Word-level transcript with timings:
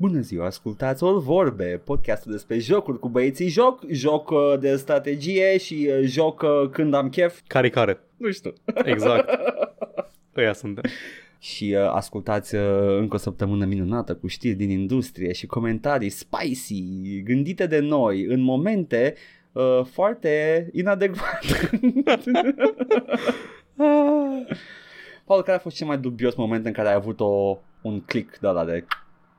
Bună 0.00 0.20
ziua, 0.20 0.46
ascultați 0.46 1.02
o 1.02 1.18
vorbe, 1.20 1.80
podcastul 1.84 2.32
despre 2.32 2.58
jocuri 2.58 2.98
cu 2.98 3.08
băieții 3.08 3.48
joc, 3.48 3.82
joc 3.90 4.30
uh, 4.30 4.54
de 4.60 4.76
strategie 4.76 5.58
și 5.58 5.90
uh, 5.90 6.00
joc 6.02 6.42
uh, 6.42 6.68
când 6.70 6.94
am 6.94 7.08
chef. 7.08 7.40
Care 7.46 7.70
care? 7.70 8.00
Nu 8.16 8.30
știu. 8.30 8.52
Exact. 8.84 9.28
Ăia 10.36 10.52
suntem. 10.52 10.82
și 11.38 11.76
uh, 11.78 11.90
ascultați 11.90 12.54
uh, 12.54 12.62
încă 12.98 13.14
o 13.14 13.18
săptămână 13.18 13.64
minunată 13.64 14.14
cu 14.14 14.26
știri 14.26 14.54
din 14.54 14.70
industrie 14.70 15.32
și 15.32 15.46
comentarii 15.46 16.10
spicy, 16.10 17.22
gândite 17.22 17.66
de 17.66 17.78
noi 17.78 18.24
în 18.24 18.40
momente 18.40 19.14
uh, 19.52 19.84
foarte 19.84 20.66
inadecvate. 20.72 21.70
Paul, 25.26 25.42
care 25.42 25.56
a 25.56 25.60
fost 25.60 25.76
cel 25.76 25.86
mai 25.86 25.98
dubios 25.98 26.34
moment 26.34 26.66
în 26.66 26.72
care 26.72 26.88
ai 26.88 26.94
avut 26.94 27.20
o, 27.20 27.58
un 27.82 28.00
click 28.00 28.38
de 28.38 28.48
la 28.48 28.64
de 28.64 28.84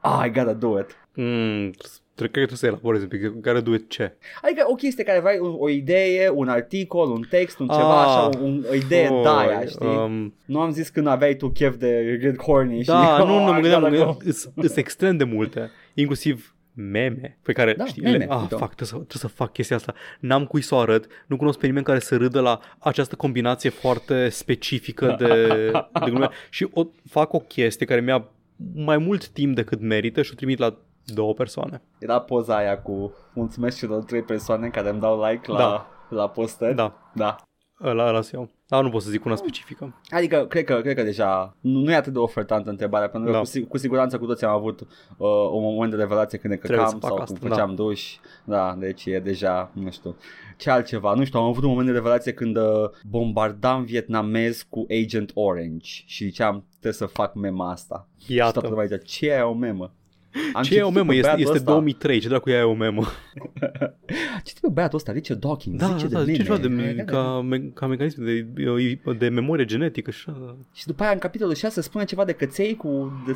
ah, 0.01 0.23
I 0.25 0.29
gotta 0.31 0.53
do 0.53 0.79
it. 0.79 0.97
Mm, 1.13 1.71
cred 2.15 2.31
că 2.31 2.37
trebuie 2.37 2.57
să 2.57 2.65
elaborezi 2.65 3.03
un 3.03 3.09
pic. 3.09 3.41
Care 3.41 3.59
duet 3.59 3.89
ce? 3.89 4.13
Adică 4.41 4.65
o 4.67 4.73
chestie 4.75 5.03
care 5.03 5.19
vrei, 5.19 5.39
o, 5.39 5.55
o 5.59 5.69
idee, 5.69 6.29
un 6.33 6.47
articol, 6.47 7.11
un 7.11 7.21
text, 7.29 7.59
un 7.59 7.67
ceva, 7.67 8.01
Ah. 8.01 8.07
așa, 8.07 8.29
un, 8.41 8.65
o 8.69 8.73
idee 8.73 9.07
Oi, 9.07 9.21
de 9.21 9.27
aia, 9.29 9.65
știi? 9.65 9.87
um, 9.87 10.33
Nu 10.45 10.59
am 10.59 10.71
zis 10.71 10.89
când 10.89 11.07
aveai 11.07 11.35
tu 11.35 11.49
chef 11.49 11.75
de 11.75 12.17
Get 12.21 12.41
Horny 12.41 12.83
Da, 12.83 13.15
și... 13.17 13.21
nu, 13.23 13.25
nu, 13.25 13.35
oh, 13.35 13.43
mă 13.51 13.57
I 13.57 13.61
gândeam, 13.61 13.81
mă 13.81 13.87
gotta 13.89 14.05
gândeam 14.05 14.43
go. 14.55 14.61
sunt 14.67 14.77
extrem 14.77 15.17
de 15.17 15.23
multe, 15.23 15.71
inclusiv 15.93 16.53
meme 16.73 17.37
pe 17.43 17.51
care 17.53 17.73
Da, 17.73 17.85
știi, 17.85 18.01
meme, 18.01 18.17
le, 18.17 18.25
ah, 18.29 18.39
uite. 18.41 18.55
fac, 18.55 18.75
trebuie 18.75 18.87
să, 18.87 18.93
trebuie 18.95 19.07
să 19.21 19.27
fac 19.27 19.51
chestia 19.53 19.75
asta. 19.75 19.93
N-am 20.19 20.45
cui 20.45 20.61
să 20.61 20.75
o 20.75 20.77
arăt, 20.77 21.05
nu 21.27 21.37
cunosc 21.37 21.59
pe 21.59 21.65
nimeni 21.65 21.85
care 21.85 21.99
să 21.99 22.15
râdă 22.17 22.39
la 22.39 22.59
această 22.79 23.15
combinație 23.15 23.69
foarte 23.69 24.29
specifică 24.29 25.15
de, 25.19 25.25
de 26.03 26.09
glume 26.09 26.29
și 26.49 26.67
o, 26.73 26.83
fac 27.09 27.33
o 27.33 27.39
chestie 27.39 27.85
care 27.85 28.01
mi-a 28.01 28.27
mai 28.73 28.97
mult 28.97 29.27
timp 29.27 29.55
decât 29.55 29.81
merită 29.81 30.21
și 30.21 30.29
o 30.33 30.35
trimit 30.35 30.59
la 30.59 30.75
două 31.05 31.33
persoane. 31.33 31.81
Era 31.99 32.19
poza 32.19 32.55
aia 32.57 32.81
cu 32.81 33.13
mulțumesc 33.33 33.77
celor 33.77 34.03
trei 34.03 34.21
persoane 34.23 34.69
care 34.69 34.89
îmi 34.89 34.99
dau 34.99 35.23
like 35.23 35.51
la, 35.51 35.57
Da. 35.57 35.87
la 36.09 36.29
postări. 36.29 36.75
Da, 36.75 37.11
da. 37.13 37.35
Ăla, 37.83 38.07
ăla 38.07 38.21
să 38.21 38.31
iau. 38.33 38.49
Dar 38.67 38.83
nu 38.83 38.89
pot 38.89 39.01
să 39.01 39.09
zic 39.09 39.25
una 39.25 39.35
specifică. 39.35 39.95
Adică, 40.09 40.45
cred 40.49 40.63
că, 40.63 40.79
cred 40.81 40.95
că 40.95 41.03
deja 41.03 41.55
nu, 41.59 41.79
nu 41.79 41.91
e 41.91 41.95
atât 41.95 42.13
de 42.13 42.19
ofertantă 42.19 42.69
întrebarea, 42.69 43.09
pentru 43.09 43.31
că 43.31 43.35
Da. 43.35 43.43
cu, 43.43 43.49
sig- 43.49 43.67
cu 43.67 43.77
siguranță 43.77 44.17
cu 44.17 44.25
toți 44.25 44.45
am 44.45 44.51
avut 44.55 44.79
uh, 44.79 44.87
un 45.51 45.61
moment 45.61 45.91
de 45.91 45.97
revelație 45.97 46.37
când 46.37 46.53
ne 46.53 46.59
Trebuie 46.59 46.79
căcam 46.79 46.99
să 46.99 47.07
fac 47.07 47.09
sau 47.15 47.21
asta, 47.23 47.37
când 47.39 47.51
făceam 47.51 47.75
duș. 47.75 48.15
Da, 48.43 48.75
deci 48.79 49.05
e 49.05 49.19
deja, 49.19 49.71
nu 49.73 49.91
știu, 49.91 50.15
ce 50.57 50.69
altceva. 50.69 51.13
Nu 51.13 51.23
știu, 51.25 51.39
am 51.39 51.45
avut 51.45 51.63
un 51.63 51.69
moment 51.69 51.87
de 51.87 51.93
revelație 51.93 52.33
când 52.33 52.57
uh, 52.57 52.63
bombardam 53.09 53.83
vietnamez 53.83 54.65
cu 54.69 54.85
Agent 55.03 55.31
Orange 55.33 55.89
și 56.05 56.23
ziceam, 56.23 56.65
trebuie 56.69 56.93
să 56.93 57.05
fac 57.05 57.33
mema 57.35 57.71
asta. 57.71 58.07
Și 58.19 58.35
toată 58.35 58.57
Iată. 58.57 58.69
lumea 58.69 58.85
zicea, 58.85 58.97
ce 58.97 59.31
e 59.31 59.41
o 59.41 59.53
memă? 59.53 59.91
Am 60.53 60.63
Ce 60.63 60.77
e 60.77 60.81
o 60.81 60.87
citit 60.87 60.95
memă? 60.95 61.11
pe 61.11 61.15
Este, 61.17 61.21
băiatul 61.21 61.41
este 61.41 61.55
ăsta. 61.57 61.71
2003. 61.71 62.19
Ce 62.19 62.27
dracu 62.27 62.49
e 62.49 62.61
o 62.61 62.73
memă? 62.73 63.03
Ce 64.43 64.53
pe 64.61 64.67
băiatul 64.71 64.97
ăsta, 64.97 65.11
Richard 65.11 65.39
Dawkins, 65.39 65.79
Da, 65.79 65.87
zice 65.97 66.07
da, 66.07 66.23
de 66.23 66.33
ce 66.33 66.43
ceva 66.43 66.57
de, 66.57 66.67
meme. 66.67 67.03
ca, 67.03 67.41
me, 67.41 67.59
ca 67.59 67.87
mecanism 67.87 68.23
de, 68.23 68.47
de 69.17 69.29
memorie 69.29 69.65
genetică 69.65 70.11
și 70.11 70.25
așa. 70.29 70.57
Și 70.73 70.85
după 70.85 71.03
aia 71.03 71.11
în 71.11 71.17
capitolul 71.17 71.53
6 71.53 71.81
spune 71.81 72.03
ceva 72.03 72.25
de 72.25 72.31
căței 72.33 72.75
cu 72.75 73.11
de, 73.25 73.35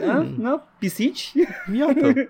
Hmm. 0.00 0.26
mm. 0.26 0.34
na, 0.42 0.68
pisici. 0.78 1.32
Iată. 1.78 2.12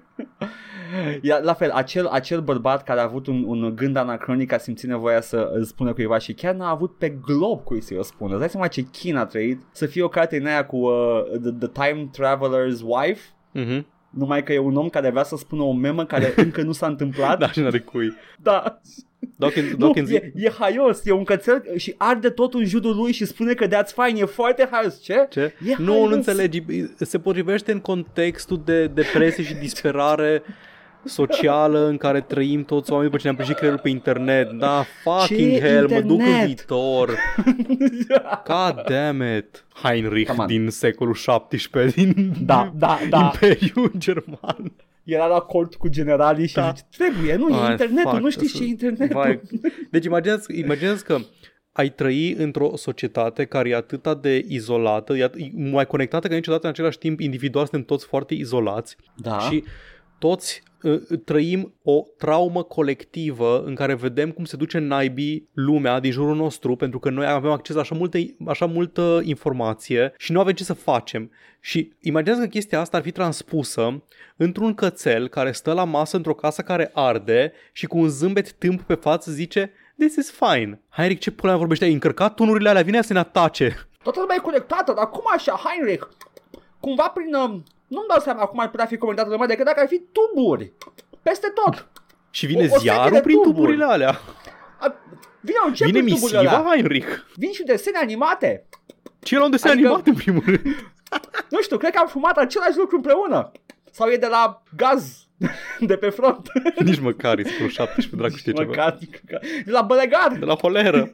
Ia, 1.23 1.39
la 1.43 1.53
fel, 1.55 1.71
acel, 1.71 2.07
acel 2.07 2.41
bărbat 2.41 2.83
care 2.83 3.01
a 3.01 3.03
avut 3.03 3.27
un, 3.27 3.45
un 3.47 3.73
gând 3.77 3.97
anacronic 3.97 4.53
a 4.53 4.59
simțit 4.59 4.89
nevoia 4.89 5.21
să 5.21 5.51
îl 5.55 5.65
spună 5.65 5.93
cuiva 5.93 6.19
și 6.19 6.33
chiar 6.35 6.55
n-a 6.55 6.69
avut 6.71 6.97
pe 6.99 7.19
glob 7.27 7.63
cui 7.65 7.81
să-i 7.81 7.97
o 7.97 8.03
spună. 8.03 8.31
Îți 8.31 8.39
dai 8.41 8.49
seama 8.49 8.67
ce 8.69 8.83
chin 8.83 9.17
a 9.17 9.25
trăit 9.25 9.61
să 9.73 9.87
fie 9.87 10.03
o 10.03 10.09
carte 10.09 10.37
în 10.37 10.47
aia 10.47 10.67
cu 10.67 10.77
uh, 10.77 11.23
the, 11.43 11.51
the 11.69 11.69
Time 11.69 12.11
Traveler's 12.19 12.81
Wife 12.85 13.21
Mhm. 13.55 13.87
numai 14.11 14.43
că 14.43 14.53
e 14.53 14.59
un 14.59 14.77
om 14.77 14.89
care 14.89 15.11
vrea 15.11 15.23
să 15.23 15.37
spună 15.37 15.63
o 15.63 15.73
memă 15.73 16.05
care 16.05 16.33
încă 16.45 16.63
nu 16.63 16.73
s-a 16.73 16.87
întâmplat. 16.87 17.39
Da, 17.39 17.51
și 17.51 17.61
n-are 17.61 17.79
cui. 17.79 18.13
da. 18.43 18.81
Dawkins, 19.37 19.71
Nu, 19.71 19.77
Dawkins, 19.77 20.11
e, 20.11 20.33
e 20.35 20.51
haios, 20.59 21.01
e 21.05 21.13
un 21.13 21.25
cățel 21.25 21.63
și 21.77 21.95
arde 21.99 22.31
tot 22.31 22.55
în 22.55 22.65
jurul 22.65 22.97
lui 22.97 23.13
și 23.13 23.25
spune 23.25 23.53
că 23.55 23.67
that's 23.67 23.95
fine, 24.05 24.19
e 24.19 24.25
foarte 24.25 24.69
haios. 24.71 25.01
Ce? 25.03 25.27
ce? 25.31 25.41
E 25.41 25.75
nu, 25.79 25.93
haios. 25.93 26.09
nu 26.09 26.15
înțelegi. 26.15 26.63
Se 26.97 27.19
potrivește 27.19 27.73
în 27.73 27.81
contextul 27.81 28.63
de 28.65 28.87
depresie 28.87 29.45
și 29.45 29.55
disperare 29.55 30.43
socială 31.05 31.87
în 31.87 31.97
care 31.97 32.21
trăim 32.21 32.65
toți 32.65 32.91
oamenii 32.91 33.11
după 33.11 33.23
ce 33.23 33.29
ne-am 33.29 33.37
prăjit 33.39 33.57
creierul 33.57 33.81
pe 33.83 33.89
internet. 33.89 34.51
Da, 34.51 34.85
fucking 35.03 35.53
Ce 35.53 35.61
hell, 35.61 35.89
mă 35.91 36.01
duc 36.01 36.19
în 36.21 36.27
internet? 36.27 36.47
viitor. 36.47 37.15
God 38.47 38.83
damn 38.89 39.23
it. 39.37 39.65
Heinrich 39.83 40.29
Come 40.31 40.41
on. 40.43 40.47
din 40.47 40.69
secolul 40.71 41.15
17 41.15 42.03
din 42.05 42.33
Da, 42.45 42.73
da, 42.77 42.99
da. 43.09 43.19
Imperiul 43.35 43.93
German. 43.99 44.73
Era 45.05 45.27
la 45.27 45.39
cort 45.39 45.75
cu 45.75 45.89
generalii 45.89 46.47
și 46.47 46.55
Da. 46.55 46.73
zice, 46.77 46.87
trebuie, 46.97 47.37
nu, 47.37 47.49
e 47.49 47.63
Ai, 47.65 47.71
internetul, 47.71 48.11
fuck, 48.11 48.23
nu 48.23 48.31
știi 48.31 48.47
asta- 48.47 48.59
ce 48.59 48.65
e 48.65 48.67
internetul. 48.67 49.21
Vai. 49.21 49.41
Deci 49.91 50.05
imaginează, 50.05 50.45
imaginează 50.55 51.03
că 51.07 51.19
ai 51.73 51.89
trăi 51.89 52.33
într-o 52.33 52.77
societate 52.77 53.45
care 53.45 53.69
e 53.69 53.75
atât 53.75 54.15
de 54.21 54.45
izolată, 54.49 55.17
e 55.17 55.29
at- 55.29 55.37
e 55.37 55.51
mai 55.71 55.87
conectată 55.87 56.29
ca 56.29 56.35
niciodată 56.35 56.65
în 56.67 56.73
același 56.73 56.99
timp, 56.99 57.21
individual 57.21 57.67
suntem 57.67 57.87
toți 57.87 58.07
foarte 58.07 58.35
izolați 58.35 58.97
Da. 59.17 59.39
și 59.39 59.65
toți 60.19 60.63
uh, 60.67 60.73
trăim 61.25 61.75
o 61.83 62.03
traumă 62.19 62.63
colectivă 62.63 63.63
în 63.67 63.75
care 63.75 63.95
vedem 63.95 64.31
cum 64.31 64.45
se 64.45 64.57
duce 64.57 64.77
în 64.77 64.87
naibii 64.87 65.49
lumea 65.53 66.01
din 66.01 66.11
jurul 66.11 66.37
nostru 66.37 66.77
pentru 66.77 66.99
că 66.99 67.11
noi 67.11 67.27
avem 67.27 67.51
acces 67.51 67.75
la 67.75 67.81
așa 67.81 67.95
multă, 67.95 68.19
așa 68.47 68.67
multă 68.67 69.21
informație 69.25 70.15
și 70.19 70.33
nu 70.33 70.41
avem 70.41 70.53
ce 70.53 70.65
să 70.65 70.73
facem. 70.73 71.31
Și 71.61 71.93
imaginează 72.01 72.41
că 72.41 72.49
chestia 72.49 72.81
asta 72.81 72.97
ar 72.97 73.03
fi 73.03 73.11
transpusă 73.11 74.03
într-un 74.37 74.75
cățel 74.75 75.29
care 75.29 75.53
stă 75.53 75.73
la 75.73 75.85
masă 75.85 76.17
într-o 76.17 76.35
casă 76.35 76.63
care 76.63 76.91
arde 76.95 77.53
și 77.73 77.87
cu 77.87 77.99
un 77.99 78.09
zâmbet 78.09 78.53
tâmp 78.53 78.81
pe 78.81 78.95
față 78.95 79.31
zice 79.31 79.73
This 79.99 80.17
is 80.17 80.31
fine. 80.31 80.81
Heinrich, 80.89 81.21
ce 81.21 81.31
pula 81.31 81.51
mea 81.51 81.59
vorbește? 81.59 81.85
Ai 81.85 81.93
încărcat 81.93 82.35
tunurile 82.35 82.69
alea? 82.69 82.83
Vine 82.83 83.03
să 83.03 83.13
ne 83.13 83.19
atace. 83.19 83.89
Toată 84.03 84.21
lumea 84.21 84.37
e 84.39 84.43
conectată, 84.43 84.93
dar 84.97 85.11
cum 85.11 85.23
așa, 85.35 85.61
Heinrich? 85.65 86.07
Cumva 86.81 87.13
prin... 87.15 87.35
um, 87.35 87.63
Nu-mi 87.95 88.07
dau 88.09 88.21
seama 88.21 88.45
cum 88.47 88.59
ar 88.59 88.71
putea 88.71 88.87
fi 88.87 88.97
conectată 88.97 89.29
lumea 89.31 89.47
decât 89.47 89.65
dacă 89.65 89.81
ar 89.81 89.87
fi 89.89 90.03
tuburi. 90.13 90.73
Peste 91.23 91.53
tot. 91.55 91.89
Și 92.31 92.47
vine 92.47 92.61
O- 92.61 92.65
o 92.65 92.67
serie 92.67 92.81
ziarul 92.93 93.13
de 93.13 93.21
prin 93.21 93.37
tuburi. 93.37 93.55
tuburile 93.55 93.85
alea. 93.85 94.21
A, 94.81 94.95
Vine 95.41 95.59
un 95.67 95.73
ce 95.75 95.85
Vine 95.85 96.01
prin 96.03 96.15
tuburile 96.15 96.39
misiva, 96.41 96.57
alea? 96.59 96.71
Heinrich. 96.71 97.09
Vin 97.37 97.53
și 97.53 97.63
desene 97.63 97.99
animate. 97.99 98.69
Ce 99.23 99.35
era 99.35 99.45
un 99.45 99.51
desen 99.51 99.71
Adică- 99.71 99.87
animat 99.87 100.07
în 100.07 100.15
primul 100.15 100.43
rând. 100.47 100.93
Nu 101.51 101.61
știu, 101.63 101.77
cred 101.77 101.93
că 101.93 101.99
am 101.99 102.07
fumat 102.07 102.37
același 102.37 102.77
lucru 102.79 102.97
împreună. 102.97 103.53
Sau 103.95 104.09
e 104.09 104.17
de 104.17 104.27
la 104.27 104.63
gaz 104.77 105.27
de 105.91 105.97
pe 105.97 106.09
front. 106.09 106.49
Nici 106.85 107.01
măcar 107.01 107.39
e 107.39 107.43
secolul 107.43 107.71
17, 107.71 108.17
dracu 108.17 108.37
știe 108.37 108.53
ceva. 108.53 108.69
Măcar, 108.69 108.99
de 109.65 109.71
la 109.71 109.83
bălegar. 109.83 110.37
De 110.39 110.45
la 110.45 110.55
holeră. 110.55 111.13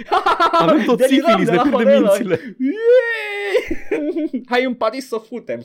Avem 0.60 0.82
tot 0.84 0.98
Deliram 0.98 1.28
sifilis, 1.28 1.44
de 1.44 1.50
ne 1.50 1.56
la 1.56 1.62
pierdem 1.62 1.78
holeră. 1.78 2.00
mințile. 2.00 2.56
Yay! 2.58 4.40
Hai 4.50 4.64
în 4.64 4.74
Paris 4.74 5.08
să 5.08 5.16
futem. 5.28 5.64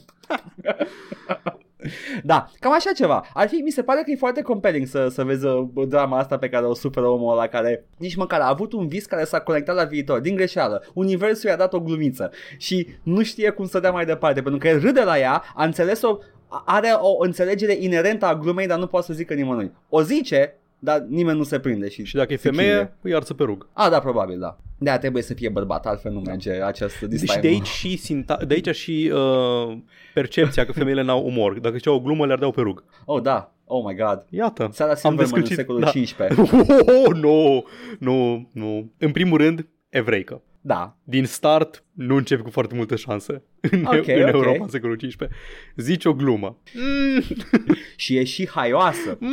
da, 2.24 2.46
cam 2.60 2.74
așa 2.74 2.92
ceva. 2.92 3.25
Ar 3.34 3.48
fi, 3.48 3.56
mi 3.56 3.72
se 3.72 3.84
pare 3.84 4.02
că 4.06 4.12
e 4.12 4.16
foarte 4.16 4.42
compelling 4.42 4.88
să, 4.88 5.08
să 5.08 5.24
vezi 5.24 5.46
uh, 5.46 5.68
drama 5.88 6.18
asta 6.18 6.38
pe 6.38 6.50
care 6.50 6.66
o 6.66 6.74
suferă 6.74 7.06
omul 7.06 7.31
ăla 7.31 7.48
care 7.48 7.86
nici 7.98 8.16
măcar 8.16 8.40
a 8.40 8.48
avut 8.48 8.74
un 8.74 8.88
vis 8.88 9.06
care 9.06 9.24
s-a 9.24 9.40
conectat 9.40 9.75
la 9.75 9.84
viitor, 9.84 10.20
din 10.20 10.36
greșeală. 10.36 10.86
Universul 10.94 11.50
i-a 11.50 11.56
dat 11.56 11.74
o 11.74 11.80
glumiță 11.80 12.31
și 12.58 12.88
nu 13.04 13.24
știe 13.24 13.50
cum 13.50 13.66
să 13.66 13.80
dea 13.80 13.92
mai 13.92 14.06
departe, 14.06 14.42
pentru 14.42 14.60
că 14.60 14.68
el 14.68 14.80
râde 14.80 15.02
la 15.02 15.20
ea, 15.20 15.44
a 15.56 15.66
înțeles-o, 15.66 16.18
are 16.66 16.88
o 17.00 17.24
înțelegere 17.24 17.75
inerentă 17.80 18.25
a 18.25 18.36
glumei, 18.36 18.68
dar 18.68 18.80
nu 18.80 18.88
poate 18.88 19.06
să 19.06 19.14
zică 19.14 19.34
nimănui. 19.34 19.72
O 19.90 20.02
zice, 20.02 20.56
dar 20.80 21.06
nimeni 21.09 21.38
nu 21.38 21.44
se 21.44 21.59
prinde. 21.59 21.90
Și, 21.90 22.03
Și 22.06 22.16
dacă 22.16 22.34
e 22.34 22.36
se 22.36 22.50
chinuie. 22.50 22.68
femeie, 22.68 22.94
îi 23.02 23.16
arță 23.16 23.34
pe 23.34 23.44
rug. 23.44 23.68
A, 23.74 23.90
da, 23.90 24.00
probabil, 24.00 24.40
da. 24.40 24.58
De 24.78 24.97
trebuie 25.00 25.24
să 25.24 25.34
fie 25.34 25.50
bărbat, 25.50 25.86
altfel 25.86 26.12
nu 26.12 26.19
merge 26.19 26.52
această 26.52 26.97
Și 26.97 27.06
distain. 27.06 27.42
de 27.42 27.47
aici 27.47 27.68
și, 27.68 27.97
sinta- 27.97 28.46
de 28.47 28.53
aici 28.53 28.75
și 28.75 29.12
uh, 29.13 29.78
percepția 30.13 30.66
că 30.66 30.72
femeile 30.72 31.02
n-au 31.02 31.25
umor. 31.25 31.59
Dacă 31.59 31.75
ziceau 31.75 31.96
o 31.96 32.00
glumă, 32.00 32.25
le 32.25 32.31
ardeau 32.34 32.51
pe 32.51 32.62
rug. 32.62 32.83
Oh, 33.06 33.22
da. 33.22 33.54
Oh 33.66 33.83
my 33.86 33.95
god. 33.95 34.25
Iată. 34.30 34.69
Sarah 34.72 34.95
Silverman 34.95 35.39
în 35.50 35.56
secolul 35.56 35.81
da. 35.81 35.89
15. 35.89 36.42
Oh, 37.06 37.13
nu, 37.16 37.63
nu, 38.00 38.50
nu. 38.54 38.92
În 38.98 39.12
primul 39.12 39.38
rând, 39.38 39.68
evreică. 39.89 40.42
Da. 40.65 40.98
Din 41.04 41.25
start, 41.25 41.83
nu 41.92 42.15
începi 42.15 42.42
cu 42.42 42.50
foarte 42.50 42.75
multe 42.75 42.95
șanse 42.95 43.44
în, 43.71 43.83
Ok, 43.86 43.94
în 43.94 44.00
ok. 44.00 44.07
Europa 44.33 44.63
în 44.63 44.69
secolul 44.69 44.95
15. 44.95 45.38
Zici 45.75 46.06
o 46.06 46.13
glumă. 46.13 46.57
Mm, 46.74 47.24
Și 47.95 48.18
e 48.18 48.24
și 48.24 48.48
haioasă. 48.50 49.18
mm, 49.19 49.31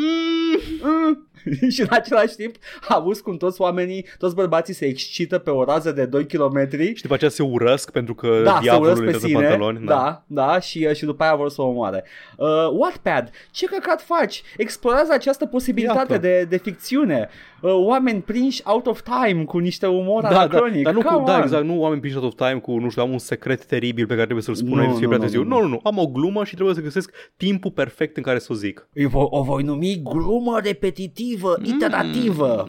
Mm. 0.82 1.28
și 1.74 1.80
în 1.80 1.86
același 1.90 2.34
timp 2.34 2.54
auzi 2.88 3.22
cum 3.22 3.36
toți 3.36 3.60
oamenii, 3.60 4.06
toți 4.18 4.34
bărbații 4.34 4.74
se 4.74 4.84
excită 4.86 5.38
pe 5.38 5.50
o 5.50 5.64
rază 5.64 5.92
de 5.92 6.04
2 6.04 6.26
km 6.26 6.68
Și 6.94 7.02
după 7.02 7.14
aceea 7.14 7.30
se 7.30 7.42
urăsc 7.42 7.90
pentru 7.90 8.14
că 8.14 8.40
da, 8.44 8.52
se 8.54 8.60
diavolul 8.60 8.86
urăsc 8.92 9.00
pe 9.02 9.10
intră 9.10 9.26
în 9.26 9.28
sine, 9.32 9.48
pantaloni. 9.48 9.86
da, 9.86 10.22
da, 10.26 10.60
și, 10.60 10.86
uh, 10.90 10.94
și 10.96 11.04
după 11.04 11.22
aia 11.22 11.34
vor 11.34 11.50
să 11.50 11.62
o 11.62 11.66
omoare. 11.66 12.04
Uh, 12.36 12.46
Wattpad, 12.72 13.30
ce 13.50 13.66
căcat 13.66 14.02
faci? 14.02 14.42
Explorează 14.56 15.12
această 15.12 15.46
posibilitate 15.46 16.12
Iată. 16.12 16.26
de, 16.26 16.46
de 16.48 16.56
ficțiune. 16.56 17.28
Uh, 17.62 17.70
oameni 17.74 18.20
prinși 18.20 18.62
out 18.64 18.86
of 18.86 19.00
time 19.02 19.44
cu 19.44 19.58
niște 19.58 19.86
umor 19.86 20.22
Da, 20.22 20.28
da, 20.28 20.38
anacronic. 20.38 20.84
dar 20.84 20.92
nu 20.92 21.00
cu, 21.02 21.06
Come 21.12 21.24
da, 21.26 21.36
on. 21.36 21.42
exact, 21.42 21.64
nu 21.64 21.80
oameni 21.80 22.00
prin 22.00 22.12
shot 22.12 22.24
of 22.24 22.34
time 22.34 22.58
cu, 22.60 22.78
nu 22.78 22.88
știu, 22.90 23.02
am 23.02 23.10
un 23.10 23.18
secret 23.18 23.64
teribil 23.64 24.04
pe 24.06 24.12
care 24.12 24.22
trebuie 24.24 24.42
să-l 24.44 24.54
spun 24.54 24.68
Nu, 24.68 24.74
înainte 24.74 24.94
să 24.94 24.98
fie 25.00 25.08
nu, 25.08 25.12
prea 25.16 25.24
nu, 25.26 25.30
târziu. 25.32 25.48
nu, 25.48 25.56
Nu, 25.60 25.62
nu, 25.62 25.68
nu, 25.68 25.80
am 25.82 25.98
o 25.98 26.06
glumă 26.06 26.44
și 26.44 26.54
trebuie 26.54 26.74
să 26.74 26.80
găsesc 26.80 27.10
timpul 27.36 27.70
perfect 27.70 28.16
în 28.16 28.22
care 28.22 28.38
să 28.38 28.48
o 28.50 28.54
zic. 28.54 28.88
Îi 28.94 29.06
vo- 29.08 29.30
o 29.30 29.42
voi 29.42 29.62
numi 29.62 30.00
glumă 30.04 30.58
repetitivă, 30.64 31.28
Mm. 31.58 31.64
iterativă. 31.64 32.68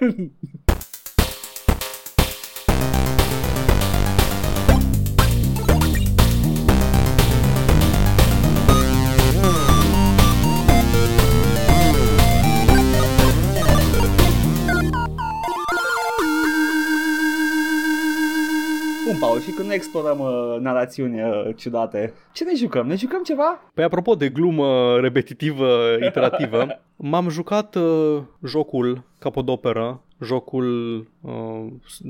Bun, 0.00 0.32
Paul, 19.20 19.40
și 19.40 19.50
când 19.50 19.68
nu 19.68 19.74
explorăm 19.74 20.18
uh, 20.18 20.56
narațiuni 20.60 21.22
uh, 21.22 21.54
ciudate, 21.56 22.14
ce 22.32 22.44
ne 22.44 22.54
jucăm? 22.54 22.86
Ne 22.86 22.94
jucăm 22.94 23.22
ceva? 23.22 23.60
Păi 23.74 23.84
apropo 23.84 24.14
de 24.14 24.28
glumă 24.28 24.98
repetitivă, 25.00 25.96
iterativă, 26.06 26.66
m-am 26.96 27.28
jucat 27.28 27.74
uh, 27.74 28.22
jocul 28.44 29.02
capodoperă, 29.18 30.00
jocul 30.22 30.96
uh, 31.20 31.66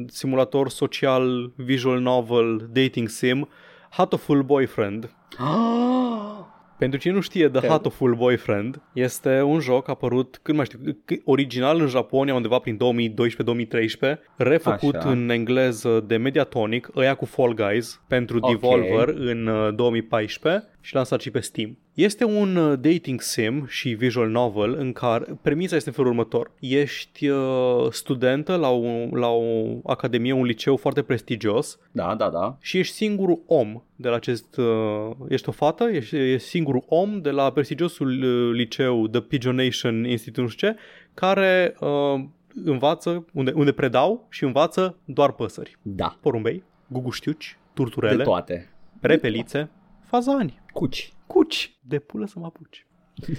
simulator 0.06 0.68
social, 0.68 1.52
visual 1.54 2.00
novel, 2.00 2.68
dating 2.72 3.08
sim, 3.08 3.48
Hatoful 3.90 4.42
Boyfriend. 4.42 5.10
Pentru 6.80 6.98
cine 6.98 7.12
nu 7.12 7.20
știe, 7.20 7.48
The 7.48 7.58
Ok. 7.58 7.70
Hatoful 7.70 8.14
Boyfriend 8.14 8.80
este 8.92 9.42
un 9.42 9.60
joc 9.60 9.88
apărut, 9.88 10.38
când 10.42 10.56
mai 10.56 10.66
știu, 10.66 10.78
c- 10.92 11.24
original 11.24 11.80
în 11.80 11.86
Japonia 11.86 12.34
undeva 12.34 12.58
prin 12.58 12.76
2012-2013, 12.76 14.18
refăcut 14.36 14.94
Așa. 14.94 15.10
în 15.10 15.30
engleză 15.30 16.04
de 16.06 16.16
Mediatonic, 16.16 16.88
ăia 16.96 17.14
cu 17.14 17.24
Fall 17.24 17.54
Guys, 17.54 18.00
pentru 18.08 18.38
Ok. 18.40 18.50
Devolver 18.50 19.08
în 19.08 19.46
uh, 19.46 19.74
2014 19.74 20.68
și 20.80 20.94
lansat 20.94 21.20
și 21.20 21.30
pe 21.30 21.40
Steam. 21.40 21.78
Este 21.94 22.24
un 22.24 22.56
uh, 22.56 22.78
dating 22.80 23.20
sim 23.20 23.66
și 23.66 23.88
visual 23.88 24.28
novel 24.28 24.74
în 24.78 24.92
care 24.92 25.38
premisa 25.42 25.76
este 25.76 25.88
în 25.88 25.94
felul 25.94 26.10
următor. 26.10 26.52
Ești 26.60 27.28
uh, 27.28 27.90
studentă 27.90 28.56
la 28.56 28.68
o, 28.70 29.06
la 29.16 29.28
o 29.28 29.76
academie, 29.84 30.32
un 30.32 30.44
liceu 30.44 30.76
foarte 30.76 31.02
prestigios 31.02 31.78
Da, 31.92 32.14
da, 32.14 32.28
da. 32.30 32.56
și 32.60 32.78
ești 32.78 32.94
singurul 32.94 33.42
om 33.46 33.82
de 33.96 34.08
la 34.08 34.14
acest... 34.14 34.56
Uh, 34.56 35.10
ești 35.28 35.48
o 35.48 35.52
fată, 35.52 35.84
ești, 35.84 36.16
ești 36.16 36.48
singurul 36.48 36.84
om 36.86 37.20
de 37.20 37.30
la 37.30 37.52
prestigiosul 37.52 38.22
uh, 38.22 38.54
liceu 38.54 39.08
The 39.08 39.20
Pigeonation 39.20 40.04
Institute, 40.04 40.40
nu 40.40 40.48
știu 40.48 40.68
ce, 40.68 40.76
care 41.14 41.74
uh, 41.80 42.24
învață, 42.64 43.24
unde, 43.32 43.52
unde 43.54 43.72
predau 43.72 44.26
și 44.30 44.44
învață 44.44 44.96
doar 45.04 45.32
păsări. 45.32 45.76
Da. 45.82 46.16
Porumbei, 46.20 46.62
guguștiuci, 46.86 47.58
De 47.58 47.70
turturele, 47.74 48.22
toate. 48.22 48.70
repelițe, 49.00 49.70
fazani, 50.10 50.60
Cuci. 50.72 51.12
cuci, 51.26 51.78
de 51.80 51.98
pulă 51.98 52.26
să 52.26 52.38
mă 52.38 52.44
apuci. 52.46 52.86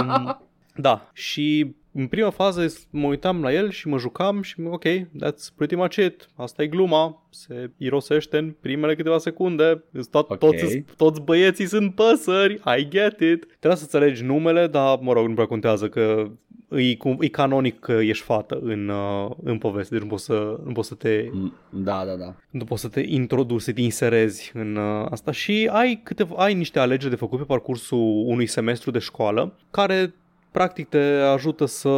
um, 0.00 0.40
da, 0.76 1.10
și 1.12 1.74
în 1.92 2.06
prima 2.06 2.30
fază 2.30 2.66
mă 2.90 3.06
uitam 3.06 3.42
la 3.42 3.52
el 3.52 3.70
și 3.70 3.88
mă 3.88 3.98
jucam 3.98 4.42
și 4.42 4.54
ok, 4.70 4.84
that's 5.24 5.54
pretty 5.56 5.74
much 5.74 5.96
it. 5.96 6.28
Asta 6.36 6.62
e 6.62 6.66
gluma, 6.66 7.26
se 7.30 7.70
irosește 7.76 8.38
în 8.38 8.50
primele 8.60 8.94
câteva 8.94 9.18
secunde. 9.18 9.84
Tot, 10.10 10.30
Ok. 10.30 10.38
toți, 10.38 10.84
toți 10.96 11.20
băieții 11.20 11.66
sunt 11.66 11.94
păsări, 11.94 12.60
I 12.78 12.88
get 12.88 13.20
it. 13.20 13.46
Trebuie 13.58 13.76
să 13.76 13.88
înțelegi 13.92 14.22
numele, 14.24 14.66
dar 14.66 14.98
mă 15.00 15.12
rog, 15.12 15.26
nu 15.28 15.34
prea 15.34 15.46
contează 15.46 15.88
că 15.88 16.30
e, 16.76 16.94
cum- 16.96 17.16
e 17.20 17.28
canonic 17.28 17.78
că 17.78 17.92
ești 17.92 18.24
fată 18.24 18.58
în, 18.62 18.88
uh, 18.88 19.30
în 19.42 19.58
poveste, 19.58 19.94
deci 19.94 20.02
nu 20.02 20.08
poți 20.10 20.24
să, 20.24 20.60
nu 20.64 20.72
poți 20.72 20.88
să 20.88 20.94
te 20.94 21.28
Mm, 21.32 21.52
Da, 21.70 22.04
da, 22.06 22.14
da. 22.16 22.34
nu 22.50 22.64
poți 22.64 22.80
să 22.80 22.88
te 22.88 23.00
introduci, 23.06 23.60
să 23.60 23.72
te 23.72 23.80
inserezi 23.80 24.50
în 24.54 24.76
uh, 24.76 25.06
asta 25.10 25.30
și 25.30 25.68
ai, 25.72 26.00
câteva, 26.04 26.34
ai 26.36 26.54
niște 26.54 26.78
alegeri 26.78 27.10
de 27.10 27.16
făcut 27.16 27.38
pe 27.38 27.44
parcursul 27.44 28.22
unui 28.26 28.46
semestru 28.46 28.90
de 28.90 28.98
școală 28.98 29.56
care 29.70 30.14
practic 30.50 30.88
te 30.88 30.98
ajută 31.34 31.64
să 31.64 31.90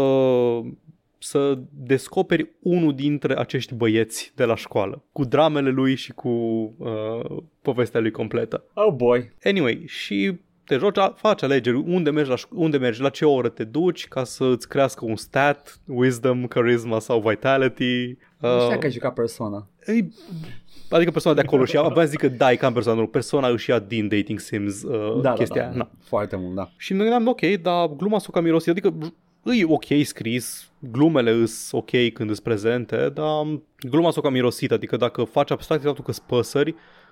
să 1.18 1.58
descoperi 1.86 2.50
unul 2.60 2.94
dintre 2.94 3.38
acești 3.38 3.74
băieți 3.74 4.32
de 4.34 4.44
la 4.44 4.56
școală, 4.56 5.02
cu 5.12 5.24
dramele 5.24 5.70
lui 5.70 5.94
și 5.94 6.12
cu 6.12 6.28
uh, 6.78 7.36
povestea 7.62 8.00
lui 8.00 8.10
completă. 8.10 8.64
Oh 8.74 8.92
boy. 8.94 9.32
Anyway, 9.44 9.82
și 9.86 10.38
te 10.66 10.76
joci, 10.76 10.98
a- 10.98 11.14
faci 11.16 11.42
alegeri 11.42 11.76
unde 11.76 12.10
mergi, 12.10 12.30
la, 12.30 12.36
ș- 12.36 12.48
unde 12.54 12.76
mergi, 12.76 13.00
la 13.00 13.08
ce 13.08 13.24
oră 13.24 13.48
te 13.48 13.64
duci 13.64 14.08
ca 14.08 14.24
să 14.24 14.44
îți 14.44 14.68
crească 14.68 15.04
un 15.04 15.16
stat, 15.16 15.80
wisdom, 15.86 16.46
charisma 16.46 16.98
sau 16.98 17.20
vitality. 17.20 18.06
Nu 18.40 18.48
știu 18.48 18.62
Uh, 18.64 18.68
dacă 18.68 18.86
ai 18.86 18.92
jucat 18.92 19.14
persoana. 19.14 19.66
ei, 19.86 20.12
adică 20.90 21.10
persoana 21.10 21.36
de 21.40 21.42
acolo 21.46 21.64
și 21.64 21.76
aveam 21.76 22.06
zic 22.06 22.18
că 22.18 22.28
da, 22.28 22.52
e 22.52 22.56
cam 22.56 22.72
persoana, 22.72 23.00
nu, 23.00 23.06
persoana 23.06 23.48
își 23.48 23.70
ia 23.70 23.78
din 23.78 24.08
dating 24.08 24.38
sims 24.38 24.82
uh, 24.82 25.20
Da, 25.22 25.32
chestia 25.32 25.60
da, 25.62 25.66
aia. 25.68 25.76
da. 25.76 25.76
Na. 25.78 25.90
Foarte 26.04 26.36
mult, 26.36 26.54
da. 26.54 26.70
Și 26.76 26.92
mă 26.92 26.98
gândeam, 27.00 27.26
ok, 27.28 27.40
dar 27.62 27.86
gluma 27.96 28.18
s-o 28.18 28.30
cam 28.30 28.42
mirosit, 28.44 28.70
adică 28.70 28.94
e 29.44 29.64
ok 29.66 29.84
scris, 30.02 30.70
glumele 30.78 31.30
îs 31.30 31.68
ok 31.72 31.90
când 32.12 32.30
îs 32.30 32.40
prezente, 32.40 33.10
dar 33.14 33.60
gluma 33.90 34.10
s-o 34.10 34.20
cam 34.20 34.32
mirosit, 34.32 34.72
adică 34.72 34.96
dacă 34.96 35.24
faci 35.24 35.50
abstracție 35.50 35.90
de 35.90 35.94
faptul 35.96 36.04
că 36.04 36.20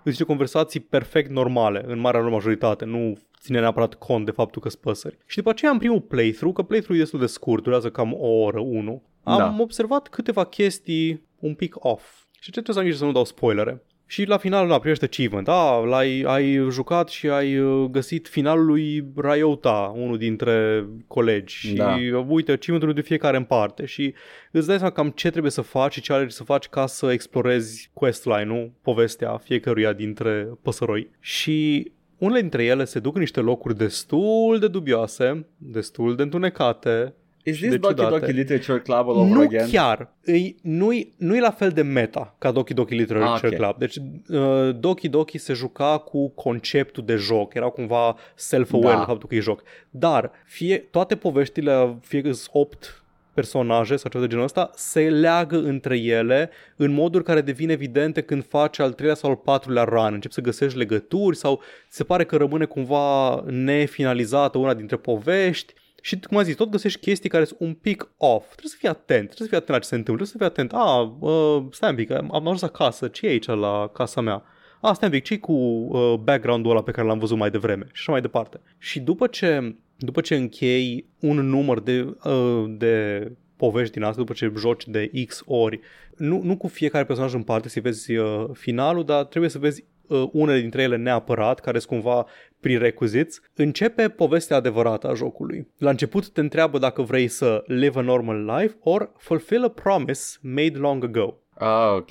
sunt 0.02 0.08
păsări, 0.08 0.08
îți 0.08 0.10
zice 0.10 0.24
conversații 0.24 0.80
perfect 0.80 1.30
normale, 1.30 1.84
în 1.86 1.98
marea 1.98 2.20
lor 2.20 2.30
majoritate, 2.30 2.84
nu 2.84 3.16
ține 3.40 3.60
neapărat 3.60 3.94
cont 3.94 4.24
de 4.24 4.30
faptul 4.30 4.62
că 4.62 4.68
sunt 4.68 4.82
păsări. 4.82 5.18
Și 5.26 5.36
după 5.36 5.50
aceea, 5.50 5.70
în 5.70 5.78
primul 5.78 6.00
playthrough, 6.00 6.54
că 6.54 6.62
playthrough 6.62 6.98
e 7.00 7.02
destul 7.02 7.20
de 7.20 7.26
scurt, 7.26 7.62
durează 7.62 7.90
cam 7.90 8.12
o 8.14 8.26
oră, 8.26 8.60
unu, 8.60 9.02
am 9.22 9.38
Da. 9.38 9.56
observat 9.58 10.08
câteva 10.08 10.44
chestii 10.44 11.22
un 11.38 11.54
pic 11.54 11.84
off. 11.84 12.20
Și 12.40 12.50
ce 12.50 12.60
trebuie 12.60 12.74
să 12.74 12.80
am 12.80 12.86
grijă 12.86 12.98
să 12.98 13.04
nu 13.04 13.12
dau 13.12 13.24
spoilere. 13.24 13.82
Și 14.12 14.24
la 14.24 14.36
final, 14.36 14.66
la 14.66 14.78
primește 14.78 15.04
achievement, 15.04 15.46
da, 15.46 15.78
l-ai, 15.78 16.22
ai 16.26 16.66
jucat 16.70 17.08
și 17.08 17.28
ai 17.28 17.58
uh, 17.58 17.88
găsit 17.90 18.28
finalul 18.28 18.64
lui 18.64 19.04
Ryota, 19.16 19.92
unul 19.96 20.18
dintre 20.18 20.86
colegi 21.06 21.54
și 21.54 21.74
Da. 21.74 21.96
uite, 22.28 22.52
achievementul 22.52 22.94
de 22.94 23.08
fiecare 23.08 23.36
în 23.36 23.44
parte 23.44 23.84
și 23.84 24.14
îți 24.50 24.66
dai 24.66 24.76
seama 24.76 24.92
cam 24.92 25.10
ce 25.10 25.30
trebuie 25.30 25.50
să 25.50 25.60
faci 25.60 25.92
și 25.92 26.00
ce 26.00 26.12
alegi 26.12 26.34
să 26.34 26.44
faci 26.44 26.68
ca 26.68 26.86
să 26.86 27.12
explorezi 27.12 27.90
questline-ul, 27.92 28.72
povestea 28.82 29.36
fiecăruia 29.36 29.92
dintre 29.92 30.48
păsăroi. 30.62 31.10
Și 31.20 31.90
unele 32.18 32.40
dintre 32.40 32.64
ele 32.64 32.84
se 32.84 32.98
duc 32.98 33.14
în 33.14 33.20
niște 33.20 33.40
locuri 33.40 33.76
destul 33.76 34.58
de 34.58 34.68
dubioase, 34.68 35.46
destul 35.56 36.16
de 36.16 36.22
întunecate, 36.22 37.14
Is 37.42 37.54
și 37.54 37.60
this 37.60 37.70
de 37.72 37.78
Doki 37.78 37.94
ciudate. 37.94 38.18
Doki 38.18 38.32
Literature 38.32 38.78
Club 38.80 39.08
all 39.08 39.16
over 39.18 39.32
nu 39.36 39.40
again? 39.40 39.68
chiar. 39.70 40.08
Îi, 40.24 40.56
nu-i, 40.62 41.12
nu-i 41.16 41.40
la 41.40 41.50
fel 41.50 41.70
de 41.70 41.82
meta 41.82 42.34
ca 42.38 42.50
Doki 42.50 42.74
Doki 42.74 42.94
Literature 42.94 43.46
Ah, 43.46 43.52
ok. 43.52 43.58
Club. 43.58 43.78
Deci 43.78 43.96
uh, 44.28 44.76
Doki 44.78 45.08
Doki 45.08 45.38
se 45.38 45.52
juca 45.52 45.98
cu 45.98 46.28
conceptul 46.28 47.04
de 47.06 47.14
joc. 47.16 47.54
Era 47.54 47.68
cumva 47.68 48.16
self-aware 48.34 48.92
Da. 48.94 48.98
de 48.98 49.04
faptul 49.06 49.28
că 49.28 49.34
e 49.34 49.40
joc. 49.40 49.62
Dar 49.90 50.30
fie, 50.44 50.78
toate 50.78 51.16
poveștile, 51.16 51.96
fie 52.02 52.20
că 52.20 52.32
sunt 52.32 52.48
8 52.52 52.96
personaje 53.34 53.96
sau 53.96 54.10
ceva 54.10 54.24
de 54.24 54.30
genul 54.30 54.44
ăsta, 54.44 54.70
se 54.74 55.00
leagă 55.08 55.56
între 55.56 55.98
ele 55.98 56.50
în 56.76 56.92
moduri 56.92 57.24
care 57.24 57.40
devin 57.40 57.70
evidente 57.70 58.20
când 58.20 58.44
faci 58.48 58.78
al 58.78 58.92
treilea 58.92 59.16
sau 59.16 59.30
al 59.30 59.36
patrulea 59.36 59.84
run. 59.84 60.10
Începi 60.12 60.34
să 60.34 60.40
găsești 60.40 60.78
legături 60.78 61.36
sau 61.36 61.60
ți 61.90 61.96
se 61.96 62.04
pare 62.04 62.24
că 62.24 62.36
rămâne 62.36 62.64
cumva 62.64 63.42
nefinalizată 63.48 64.58
una 64.58 64.74
dintre 64.74 64.96
povești 64.96 65.72
și, 66.04 66.18
cum 66.20 66.36
am 66.36 66.42
zis, 66.42 66.54
tot 66.54 66.70
găsești 66.70 67.00
chestii 67.00 67.28
care 67.28 67.44
sunt 67.44 67.60
un 67.60 67.74
pic 67.74 68.08
off. 68.16 68.44
Trebuie 68.44 68.70
să 68.70 68.76
fii 68.78 68.88
atent, 68.88 69.26
trebuie 69.28 69.48
să 69.48 69.54
fii 69.54 69.56
atent 69.56 69.68
la 69.68 69.78
ce 69.78 69.86
se 69.88 69.94
întâmplă, 69.94 70.24
trebuie 70.24 70.28
să 70.28 70.36
fii 70.36 70.46
atent. 70.46 70.72
A, 70.72 71.16
uh, 71.20 71.64
stai 71.70 71.90
un 71.90 71.96
pic, 71.96 72.10
am 72.10 72.34
am 72.34 72.46
ajuns 72.46 72.62
acasă, 72.62 73.08
ce 73.08 73.26
e 73.26 73.30
aici 73.30 73.46
la 73.46 73.90
casa 73.92 74.20
mea? 74.20 74.42
A, 74.80 74.92
stai 74.92 75.08
un 75.08 75.14
pic, 75.14 75.24
ce 75.24 75.38
cu 75.38 75.52
uh, 75.52 76.14
background-ul 76.14 76.70
ăla 76.70 76.82
pe 76.82 76.90
care 76.90 77.06
l-am 77.06 77.18
văzut 77.18 77.36
mai 77.36 77.50
devreme? 77.50 77.84
Și 77.84 77.92
așa 77.92 78.12
mai 78.12 78.20
departe. 78.20 78.60
Și 78.78 79.00
după 79.00 79.26
ce, 79.26 79.76
după 79.96 80.20
ce 80.20 80.34
închei 80.34 81.06
un 81.18 81.48
număr 81.48 81.80
de, 81.80 82.16
uh, 82.24 82.64
de 82.68 83.26
povești 83.56 83.92
din 83.92 84.02
asta, 84.02 84.20
după 84.20 84.32
ce 84.32 84.52
joci 84.58 84.86
de 84.86 85.10
X 85.26 85.42
ori, 85.46 85.80
nu, 86.16 86.40
nu 86.42 86.56
cu 86.56 86.68
fiecare 86.68 87.04
personaj 87.04 87.34
în 87.34 87.42
parte 87.42 87.68
să 87.68 87.80
vezi 87.80 88.16
uh, 88.16 88.44
finalul, 88.52 89.04
dar 89.04 89.24
trebuie 89.24 89.50
să 89.50 89.58
vezi 89.58 89.80
uh, 89.80 89.86
unele 90.32 90.60
dintre 90.60 90.82
ele 90.82 90.96
neapărat, 90.96 91.60
care 91.60 91.78
sunt 91.78 91.90
cumva 91.90 92.26
prerequisites, 92.60 93.40
începe 93.54 94.08
povestea 94.08 94.56
adevărată 94.56 95.08
a 95.08 95.14
jocului. 95.14 95.66
La 95.78 95.90
început 95.90 96.28
te 96.28 96.40
întreabă 96.40 96.78
dacă 96.78 97.02
vrei 97.02 97.28
să 97.28 97.64
live 97.66 97.98
a 97.98 98.02
normal 98.02 98.44
life 98.44 98.76
or 98.80 99.12
fulfill 99.16 99.64
a 99.64 99.68
promise 99.68 100.38
made 100.40 100.78
long 100.78 101.04
ago. 101.04 101.36
Ah, 101.54 101.92
ok. 101.96 102.10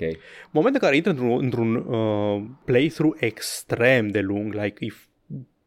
Momentul 0.51 0.81
în 0.81 0.87
care 0.87 0.95
intră 0.95 1.11
într-un, 1.11 1.43
într-un 1.43 1.75
uh, 1.75 2.43
playthrough 2.65 3.17
extrem 3.19 4.07
de 4.07 4.19
lung, 4.19 4.53
like 4.53 4.85
e 4.85 4.89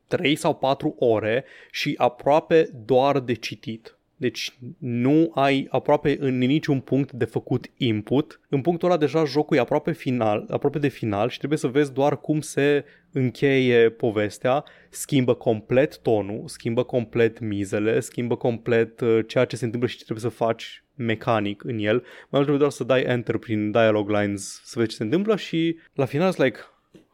3 0.06 0.36
sau 0.36 0.54
4 0.54 0.94
ore 0.98 1.44
și 1.70 1.94
aproape 1.96 2.70
doar 2.84 3.20
de 3.20 3.32
citit. 3.32 3.98
Deci 4.24 4.58
nu 4.78 5.30
ai 5.34 5.66
aproape 5.70 6.16
în 6.20 6.38
niciun 6.38 6.80
punct 6.80 7.12
de 7.12 7.24
făcut 7.24 7.70
input. 7.76 8.40
În 8.48 8.60
punctul 8.60 8.88
ăla 8.88 8.98
deja 8.98 9.24
jocul 9.24 9.56
e 9.56 9.60
aproape 9.60 9.92
final, 9.92 10.46
aproape 10.50 10.78
de 10.78 10.88
final 10.88 11.28
și 11.28 11.38
trebuie 11.38 11.58
să 11.58 11.68
vezi 11.68 11.92
doar 11.92 12.20
cum 12.20 12.40
se 12.40 12.84
încheie 13.12 13.90
povestea, 13.90 14.64
schimbă 14.90 15.34
complet 15.34 15.98
tonul, 15.98 16.42
schimbă 16.46 16.82
complet 16.82 17.40
mizele, 17.40 18.00
schimbă 18.00 18.36
complet 18.36 19.00
uh, 19.00 19.18
ceea 19.26 19.44
ce 19.44 19.56
se 19.56 19.64
întâmplă 19.64 19.88
și 19.88 19.96
ce 19.96 20.04
trebuie 20.04 20.30
să 20.30 20.36
faci 20.36 20.84
mecanic 20.94 21.64
în 21.64 21.78
el. 21.78 21.96
Mai 21.96 22.04
mult 22.30 22.42
trebuie 22.42 22.58
doar 22.58 22.70
să 22.70 22.84
dai 22.84 23.02
enter 23.02 23.36
prin 23.36 23.70
dialogue 23.70 24.20
lines 24.20 24.60
să 24.64 24.78
vezi 24.78 24.90
ce 24.90 24.96
se 24.96 25.02
întâmplă 25.02 25.36
și 25.36 25.78
la 25.94 26.04
final 26.04 26.32
it's 26.32 26.36
like, 26.36 26.58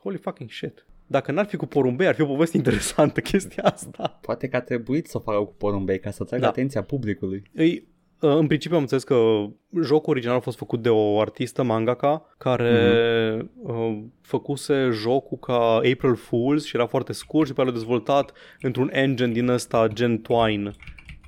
holy 0.02 0.18
fucking 0.18 0.50
shit. 0.50 0.84
Dacă 1.10 1.32
n-ar 1.32 1.46
fi 1.46 1.56
cu 1.56 1.66
porumbei, 1.66 2.06
ar 2.06 2.14
fi 2.14 2.20
o 2.20 2.26
poveste 2.26 2.56
interesantă 2.56 3.20
chestia 3.20 3.62
asta. 3.62 4.18
Poate 4.20 4.48
că 4.48 4.56
a 4.56 4.60
trebuit 4.60 5.06
să 5.06 5.16
o 5.16 5.20
facă 5.20 5.38
cu 5.38 5.54
porumbei 5.58 6.00
ca 6.00 6.10
să 6.10 6.18
atragă 6.22 6.42
Da. 6.42 6.48
atenția 6.48 6.82
publicului. 6.82 7.42
Îi, 7.54 7.88
uh, 8.20 8.36
în 8.36 8.46
principiu 8.46 8.76
am 8.76 8.82
înțeles 8.82 9.04
că 9.04 9.46
jocul 9.82 10.12
original 10.12 10.36
a 10.36 10.40
fost 10.40 10.56
făcut 10.56 10.82
de 10.82 10.88
o 10.88 11.20
artistă 11.20 11.62
mangaka 11.62 12.34
care 12.38 12.96
mm-hmm. 12.96 14.04
făcuse 14.20 14.88
jocul 14.92 15.38
ca 15.38 15.74
April 15.74 16.16
Fools 16.16 16.64
și 16.64 16.76
era 16.76 16.86
foarte 16.86 17.12
scurt 17.12 17.46
și 17.46 17.52
pe 17.52 17.62
l-a 17.62 17.70
dezvoltat 17.70 18.32
într-un 18.60 18.88
engine 18.92 19.32
din 19.32 19.48
ăsta 19.48 19.88
gen 19.92 20.18
Twine 20.20 20.72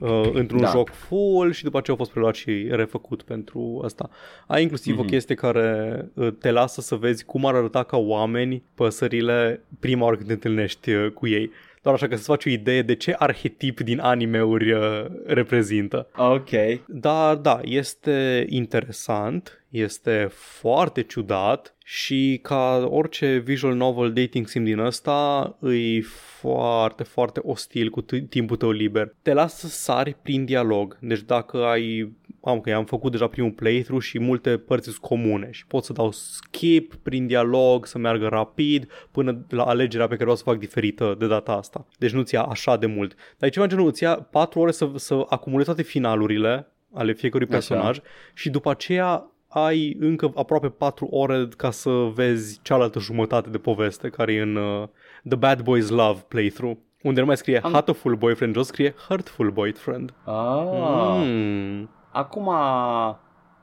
uh, 0.02 0.30
într-un 0.32 0.60
Da. 0.60 0.64
da. 0.66 0.70
joc 0.70 0.90
full 0.90 1.52
și 1.52 1.64
după 1.64 1.78
aceea 1.78 1.96
a 1.96 1.98
fost 1.98 2.10
preluat 2.10 2.34
și 2.34 2.66
refăcut 2.70 3.22
pentru 3.22 3.80
asta. 3.84 4.10
Ai 4.46 4.62
inclusiv 4.62 4.94
mm-hmm. 4.94 4.98
o 4.98 5.02
Mhm. 5.02 5.10
chestie 5.12 5.34
care 5.34 5.96
uh, 6.14 6.28
te 6.38 6.50
lasă 6.50 6.80
să 6.80 6.94
vezi 6.94 7.24
cum 7.24 7.46
ar 7.46 7.54
arăta 7.54 7.82
ca 7.82 7.96
oameni 7.96 8.62
păsările 8.74 9.60
prima 9.80 10.04
oară 10.04 10.16
când 10.16 10.26
te 10.28 10.34
întâlnești 10.34 10.90
uh, 10.90 11.10
cu 11.10 11.26
ei. 11.28 11.50
Doar 11.82 11.94
așa 11.94 12.08
că 12.08 12.14
să-ți 12.14 12.26
faci 12.28 12.46
o 12.46 12.50
idee 12.50 12.82
de 12.82 12.94
ce 12.94 13.14
arhetip 13.18 13.80
din 13.80 14.00
animeuri 14.00 14.72
uh, 14.72 15.04
reprezintă. 15.26 16.08
Ok. 16.16 16.50
Dar 16.86 17.34
da, 17.36 17.60
este 17.62 18.46
interesant, 18.48 19.61
este 19.72 20.28
foarte 20.30 21.02
ciudat 21.02 21.76
și 21.84 22.38
ca 22.42 22.86
orice 22.90 23.36
visual 23.36 23.74
novel 23.74 24.12
dating 24.12 24.46
sim 24.46 24.64
din 24.64 24.78
ăsta 24.78 25.56
îi 25.60 26.00
foarte, 26.40 27.02
foarte 27.02 27.40
ostil 27.42 27.90
cu 27.90 28.02
t- 28.02 28.28
timpul 28.28 28.56
tău 28.56 28.70
liber. 28.70 29.14
Te 29.22 29.32
lasă 29.32 29.66
să 29.66 29.74
sari 29.74 30.16
prin 30.22 30.44
dialog, 30.44 30.98
deci 31.00 31.20
dacă 31.20 31.64
ai 31.64 32.12
am 32.44 32.60
că 32.60 32.72
am 32.72 32.84
făcut 32.84 33.10
deja 33.10 33.26
primul 33.26 33.50
playthrough 33.50 34.04
și 34.04 34.18
multe 34.18 34.58
părți 34.58 34.84
sunt 34.84 34.96
comune 34.96 35.48
și 35.50 35.66
pot 35.66 35.84
să 35.84 35.92
dau 35.92 36.10
skip 36.10 36.94
prin 36.94 37.26
dialog, 37.26 37.86
să 37.86 37.98
meargă 37.98 38.26
rapid 38.26 38.86
până 39.10 39.46
la 39.48 39.64
alegerea 39.64 40.06
pe 40.06 40.12
care 40.12 40.22
vreau 40.22 40.36
să 40.36 40.42
o 40.46 40.50
fac 40.50 40.60
diferită 40.60 41.14
de 41.18 41.26
data 41.26 41.52
asta. 41.52 41.86
Deci 41.98 42.12
nu-ți 42.12 42.34
ia 42.34 42.42
așa 42.42 42.76
de 42.76 42.86
mult. 42.86 43.14
Dar 43.38 43.48
e 43.48 43.52
ceva 43.52 43.64
în 43.64 43.70
genul, 43.70 43.86
îți 43.86 44.02
ia 44.02 44.14
4 44.14 44.60
ore 44.60 44.70
să, 44.70 44.90
să 44.94 45.24
acumulezi 45.28 45.68
toate 45.68 45.82
finalurile 45.82 46.72
ale 46.92 47.12
fiecărui 47.12 47.46
Așa. 47.46 47.56
personaj 47.56 47.98
și 48.34 48.50
după 48.50 48.70
aceea 48.70 49.31
ai 49.52 49.96
încă 50.00 50.32
aproape 50.34 50.68
4 50.68 51.06
ore 51.10 51.48
ca 51.56 51.70
să 51.70 51.90
vezi 52.14 52.58
cealaltă 52.62 52.98
jumătate 52.98 53.50
de 53.50 53.58
poveste 53.58 54.08
care 54.08 54.32
e 54.32 54.40
în 54.40 54.56
uh, 54.56 54.88
The 55.28 55.36
Bad 55.36 55.60
Boys 55.60 55.88
Love 55.88 56.24
playthrough. 56.28 56.78
Unde 57.02 57.20
nu 57.20 57.26
mai 57.26 57.36
scrie 57.36 57.58
Am- 57.58 57.72
Hatoful 57.72 58.16
Boyfriend, 58.16 58.54
jos 58.54 58.66
scrie 58.66 58.94
Hurtful 59.08 59.50
Boyfriend. 59.50 60.14
Ah. 60.24 61.22
Mm. 61.24 61.90
Acum 62.12 62.44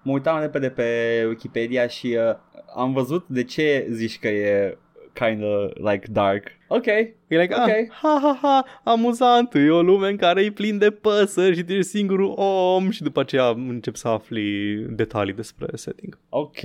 mă 0.01 0.11
uitam 0.11 0.39
repede 0.39 0.69
pe 0.69 1.23
Wikipedia 1.27 1.87
și 1.87 2.17
uh, 2.29 2.35
am 2.75 2.93
văzut 2.93 3.27
de 3.27 3.43
ce 3.43 3.87
zici 3.91 4.19
că 4.19 4.27
e 4.27 4.77
kind 5.25 5.43
of 5.43 5.71
like 5.91 6.07
dark. 6.11 6.47
Ok. 6.67 6.85
E 6.85 7.15
like, 7.27 7.53
Ok. 7.53 7.69
ah, 7.69 7.87
ha, 8.01 8.19
ha, 8.21 8.39
ha, 8.41 8.65
amuzant, 8.83 9.53
e 9.53 9.69
o 9.69 9.81
lume 9.81 10.09
în 10.09 10.15
care 10.15 10.43
e 10.43 10.51
plin 10.51 10.77
de 10.77 10.89
păsări 10.89 11.55
și 11.55 11.63
tu 11.63 11.73
ești 11.73 11.89
singurul 11.89 12.33
om 12.75 12.89
și 12.89 13.03
după 13.03 13.19
aceea 13.19 13.47
încep 13.47 13.95
să 13.95 14.07
afli 14.07 14.75
detalii 14.89 15.33
despre 15.33 15.67
setting. 15.73 16.17
Ok. 16.29 16.59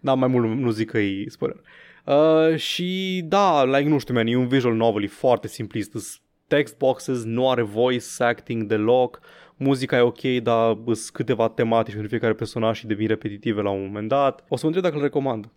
Da, 0.00 0.14
mai 0.14 0.28
mult 0.28 0.58
nu 0.58 0.70
zic 0.70 0.90
că 0.90 0.98
e 0.98 1.24
spoiler. 1.28 1.60
Uh, 2.04 2.56
și 2.56 3.22
da, 3.24 3.64
like, 3.64 3.88
nu 3.88 3.98
știu, 3.98 4.14
man, 4.14 4.26
e 4.26 4.36
un 4.36 4.48
visual 4.48 4.74
novel, 4.74 5.02
e 5.02 5.06
foarte 5.06 5.48
simplist. 5.48 5.90
Sunt 5.90 6.04
Text 6.46 6.76
boxes, 6.78 7.24
nu 7.24 7.50
are 7.50 7.62
voice 7.62 8.06
acting 8.18 8.62
deloc, 8.62 9.20
muzica 9.62 9.96
e 9.96 10.00
ok, 10.00 10.20
dar 10.42 10.76
sunt 10.84 10.98
câteva 11.12 11.48
tematici 11.48 11.92
pentru 11.92 12.10
fiecare 12.10 12.32
personaj 12.34 12.78
și 12.78 12.86
devin 12.86 13.06
repetitive 13.08 13.60
la 13.62 13.70
un 13.70 13.84
moment 13.86 14.08
dat. 14.08 14.44
O 14.48 14.56
să 14.56 14.60
mă 14.66 14.66
întreb 14.66 14.82
dacă 14.82 14.96
îl 14.96 15.02
recomand. 15.02 15.48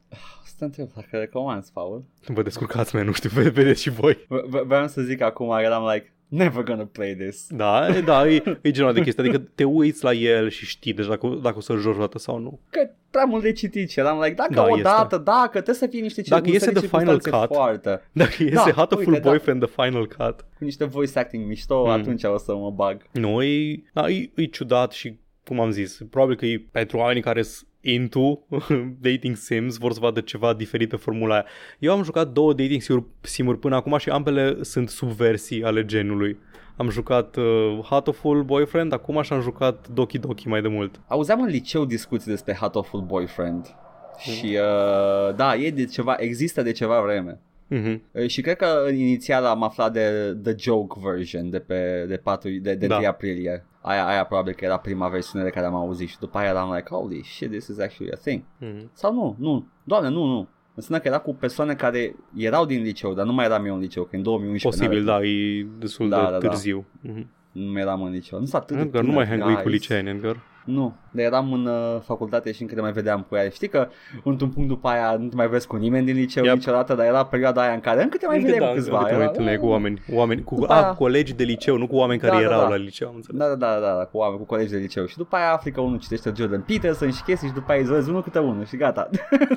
Să 0.43 0.53
te 0.57 0.63
întreb 0.65 0.87
dacă 0.95 1.07
recomanzi, 1.17 1.71
Paul. 1.71 2.03
Vă 2.27 2.41
descurcați, 2.41 2.95
man, 2.95 3.05
nu 3.05 3.11
știu, 3.11 3.29
ve- 3.33 3.49
vedeți 3.59 3.81
și 3.81 3.89
voi. 3.89 4.13
V- 4.13 4.45
v- 4.47 4.63
Vreau 4.65 4.87
să 4.87 5.01
zic 5.01 5.21
acum, 5.21 5.51
eram 5.51 5.83
like, 5.93 6.13
never 6.27 6.63
gonna 6.63 6.85
play 6.91 7.15
this. 7.15 7.47
Da, 7.49 7.87
e- 7.95 8.01
da, 8.01 8.29
e, 8.29 8.59
e 8.61 8.71
genul 8.71 8.93
de 8.93 9.01
chestie, 9.01 9.23
adică 9.23 9.51
te 9.55 9.63
uiți 9.63 10.03
la 10.03 10.13
el 10.13 10.49
și 10.49 10.65
știi 10.65 10.93
deja 10.93 11.09
dacă, 11.09 11.39
dacă 11.43 11.57
o 11.57 11.61
să-l 11.61 11.79
joci 11.79 11.91
vreodată 11.93 12.17
sau 12.17 12.37
nu. 12.39 12.59
Că 12.69 12.89
prea 13.11 13.25
mult 13.25 13.43
de 13.43 13.51
citit 13.51 13.89
și 13.89 13.99
eram 13.99 14.19
like, 14.19 14.33
dacă 14.33 14.53
Da, 14.53 14.63
o 14.63 14.67
este. 14.69 14.81
dată, 14.81 15.17
dacă, 15.17 15.49
trebuie 15.51 15.75
să 15.75 15.87
fie 15.87 16.01
niște 16.01 16.21
Dacă 16.27 16.49
iese 16.49 16.65
niște 16.71 16.87
the 16.87 16.97
final 16.97 17.05
circunstanțe 17.19 17.47
cut. 17.47 17.55
foarte. 17.55 18.01
Dacă 18.11 18.35
iese 18.43 18.53
Da, 18.55 18.63
da, 18.65 18.71
Hatoful 18.71 19.07
uite, 19.13 19.19
da. 19.23 19.29
Boyfriend 19.29 19.65
The 19.65 19.83
Final 19.83 20.07
Cut, 20.07 20.39
Cu 20.57 20.63
niște 20.63 20.83
voice 20.85 21.19
acting 21.19 21.47
mișto, 21.47 21.83
Mm. 21.85 21.89
atunci 21.89 22.23
o 22.23 22.37
să 22.37 22.55
mă 22.55 22.71
bag. 22.71 23.01
Nu, 23.11 23.43
e, 23.43 23.83
da, 23.93 24.09
e, 24.09 24.29
e 24.35 24.45
ciudat 24.45 24.91
și, 24.91 25.19
cum 25.45 25.59
am 25.59 25.71
zis, 25.71 25.99
probabil 26.09 26.35
că 26.35 26.45
e 26.45 26.65
pentru 26.71 26.97
oamenii 26.97 27.21
care 27.21 27.41
sunt 27.41 27.67
into 27.85 28.39
dating 29.07 29.35
sims, 29.35 29.77
vor 29.77 29.93
să 29.93 29.99
vadă 29.99 30.19
ceva 30.19 30.53
diferit 30.53 30.89
pe 30.89 30.95
formula 30.95 31.33
aia. 31.33 31.45
Eu 31.79 31.91
am 31.91 32.03
jucat 32.03 32.27
două 32.27 32.53
dating 32.53 32.81
sim-uri, 32.81 33.05
sim-uri 33.21 33.59
până 33.59 33.75
acum 33.75 33.97
și 33.97 34.09
ambele 34.09 34.63
sunt 34.63 34.89
subversii 34.89 35.63
ale 35.63 35.85
genului. 35.85 36.37
Am 36.77 36.89
jucat 36.89 37.35
uh, 37.35 37.79
Hatoful 37.83 38.43
Boyfriend, 38.43 38.93
acum 38.93 39.21
și 39.21 39.33
am 39.33 39.41
jucat 39.41 39.87
Doki 39.87 40.17
Doki 40.17 40.47
mai 40.47 40.61
de 40.61 40.67
mult. 40.67 40.99
Auzeam 41.07 41.41
în 41.41 41.47
liceu 41.47 41.85
discuții 41.85 42.31
despre 42.31 42.55
Hatoful 42.55 43.01
Boyfriend. 43.01 43.75
Și 44.17 44.57
uh, 44.59 45.35
da, 45.35 45.55
e 45.55 45.69
de 45.69 45.85
ceva, 45.85 46.15
există 46.17 46.61
de 46.61 46.71
ceva 46.71 47.01
vreme. 47.01 47.39
Mm-hmm. 47.71 47.99
Uh, 48.11 48.27
Și 48.27 48.41
cred 48.41 48.55
că 48.55 48.87
inițial 48.93 49.45
am 49.45 49.63
aflat 49.63 49.93
de 49.93 50.37
The 50.43 50.53
Joke 50.57 50.99
version 51.03 51.49
de 51.49 51.59
pe 51.59 52.05
de 52.07 52.15
4 52.17 52.49
de, 52.49 52.75
de 52.75 52.87
Da. 52.87 52.95
3 52.95 53.07
aprilie. 53.07 53.65
Aia, 53.81 54.05
aia 54.07 54.23
probabil 54.25 54.53
că 54.53 54.65
era 54.65 54.77
prima 54.77 55.07
versiune 55.09 55.43
de 55.43 55.49
care 55.49 55.65
am 55.65 55.75
auzit 55.75 56.07
și 56.09 56.19
după 56.19 56.37
aia 56.37 56.49
eram 56.49 56.73
like, 56.73 56.87
holy 56.89 57.23
shit, 57.23 57.49
this 57.51 57.67
is 57.67 57.79
actually 57.79 58.11
a 58.13 58.17
thing. 58.17 58.41
Mm-hmm. 58.41 58.91
Sau 58.93 59.13
nu, 59.13 59.35
nu, 59.39 59.67
doamne, 59.83 60.09
nu, 60.09 60.23
nu. 60.25 60.47
Înseamnă 60.75 61.03
că 61.03 61.09
era 61.13 61.19
cu 61.21 61.33
persoane 61.33 61.75
care 61.75 62.15
erau 62.35 62.65
din 62.65 62.81
liceu, 62.81 63.13
dar 63.13 63.25
nu 63.25 63.33
mai 63.33 63.45
eram 63.45 63.65
eu 63.65 63.73
în 63.73 63.79
liceu, 63.79 64.03
că 64.03 64.15
în 64.15 64.21
2011 64.23 64.83
Posibil, 64.83 65.03
n-are- 65.05 65.21
da, 65.23 65.27
e 65.27 65.65
destul 65.79 66.09
Da, 66.09 66.17
de 66.17 66.23
da, 66.31 66.37
da. 66.37 66.37
târziu. 66.47 66.85
Mm-hmm. 67.07 67.25
nu 67.51 67.71
mai 67.71 67.81
eram 67.81 68.01
în 68.03 68.11
liceu. 68.11 68.39
Nu 68.39 68.45
s 68.45 68.53
atât 68.53 68.75
de 68.75 68.81
Edgar, 68.81 69.01
nu 69.03 69.09
tânăr, 69.09 69.27
mai 69.27 69.37
hang 69.37 69.55
cu 69.55 69.61
guys. 69.61 69.73
liceeni, 69.75 70.09
Edgar. 70.09 70.37
Nu, 70.65 70.95
dar 71.11 71.25
eram 71.25 71.53
în 71.53 71.65
uh, 71.65 72.01
facultate 72.03 72.51
și 72.51 72.61
încă 72.61 72.73
te 72.75 72.81
mai 72.81 72.91
vedeam 72.91 73.25
cu 73.29 73.35
ea. 73.35 73.49
Știi 73.49 73.67
că 73.67 73.87
într-un 74.23 74.49
punct 74.49 74.69
după 74.69 74.87
aia 74.87 75.15
nu 75.19 75.27
te 75.27 75.35
mai 75.35 75.47
vezi 75.47 75.67
cu 75.67 75.75
nimeni 75.75 76.05
din 76.05 76.15
liceu 76.15 76.43
Yep. 76.43 76.53
niciodată, 76.53 76.93
dar 76.95 77.05
era 77.05 77.25
perioada 77.25 77.61
aia 77.61 77.73
în 77.73 77.79
care 77.79 78.03
încă 78.03 78.17
te 78.17 78.25
mai 78.27 78.35
Încă 78.37 78.49
vedeai 78.51 78.67
da, 78.67 78.73
cu 78.73 78.77
câțiva. 78.79 78.97
încă 78.97 79.09
te 79.09 79.13
mai 79.15 79.21
Era- 79.21 79.31
întâlneai 79.31 79.57
cu 79.57 79.65
oameni, 79.65 80.01
oameni 80.13 80.43
cu, 80.43 80.55
După 80.55 80.73
a, 80.73 80.75
aia- 80.83 80.95
colegi 80.97 81.33
de 81.33 81.43
liceu, 81.43 81.77
nu 81.77 81.87
cu 81.87 81.95
oameni 81.95 82.19
care 82.19 82.31
Da, 82.31 82.37
da, 82.37 82.43
erau 82.43 82.59
da. 82.61 82.67
la 82.67 82.75
liceu, 82.75 83.07
am 83.07 83.15
înțeles. 83.15 83.39
Da, 83.39 83.47
da, 83.47 83.55
da, 83.55 83.79
da, 83.79 83.95
da, 83.97 84.03
cu 84.05 84.17
oameni, 84.17 84.39
cu 84.39 84.45
colegi 84.45 84.71
de 84.71 84.77
liceu. 84.77 85.05
Și 85.05 85.17
după 85.17 85.35
aia 85.35 85.53
afli 85.53 85.71
că 85.71 85.81
unul 85.81 85.99
citește 85.99 86.31
Jordan 86.35 86.61
Peterson 86.67 87.11
și 87.11 87.23
chestii 87.23 87.47
și 87.47 87.53
după 87.53 87.71
aia 87.71 87.81
îți 87.81 87.91
vezi 87.91 88.09
unul 88.09 88.23
câte 88.23 88.39
unul 88.39 88.65
și 88.65 88.77
gata. 88.77 89.09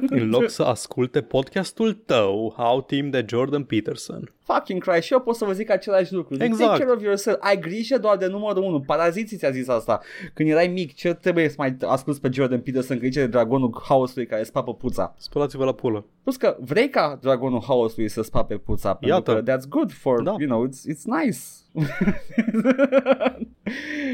În 0.09 0.29
loc 0.29 0.49
să 0.49 0.63
asculte 0.63 1.21
podcastul 1.21 1.93
tău, 1.93 2.55
How 2.57 2.81
Team 2.83 3.11
de 3.11 3.25
Jordan 3.29 3.63
Peterson. 3.63 4.33
Fucking 4.53 4.83
Christ, 4.83 5.03
și 5.07 5.13
eu 5.13 5.21
pot 5.21 5.35
să 5.37 5.45
vă 5.45 5.53
zic 5.53 5.71
același 5.71 6.13
lucru. 6.13 6.35
Zic, 6.35 6.43
Exact. 6.45 6.71
Take 6.71 6.83
care 6.83 6.97
of 6.97 7.03
yourself. 7.03 7.37
Ai 7.41 7.59
grijă 7.59 7.99
doar 7.99 8.17
de 8.17 8.27
numărul 8.27 8.63
1. 8.63 8.81
Paraziții 8.81 9.37
ți-a 9.37 9.51
zis 9.51 9.69
asta. 9.69 10.01
Când 10.35 10.49
erai 10.51 10.67
mic, 10.67 10.95
ce 10.95 11.15
trebuie 11.15 11.49
să 11.49 11.55
mai 11.59 11.77
asculti 11.87 12.21
pe 12.21 12.29
Jordan 12.33 12.61
Peterson 12.61 12.99
că 12.99 13.05
zice 13.05 13.21
de 13.21 13.27
dragonul 13.27 13.83
haosului 13.89 14.27
care 14.27 14.43
spapă 14.43 14.75
puța. 14.75 15.15
Spălați-vă 15.19 15.65
la 15.65 15.73
pulă. 15.73 16.05
Plus 16.23 16.37
că 16.37 16.57
vrei 16.61 16.89
ca 16.89 17.19
dragonul 17.21 17.63
haosului 17.67 18.09
să 18.09 18.23
spape 18.23 18.57
puța 18.57 18.95
pentru 18.95 19.09
Iată. 19.17 19.43
că 19.43 19.53
that's 19.53 19.69
good 19.69 19.93
for, 19.93 20.23
Da. 20.23 20.35
you 20.39 20.49
know, 20.49 20.67
it's, 20.69 20.93
it's 20.95 21.23
nice. 21.23 21.39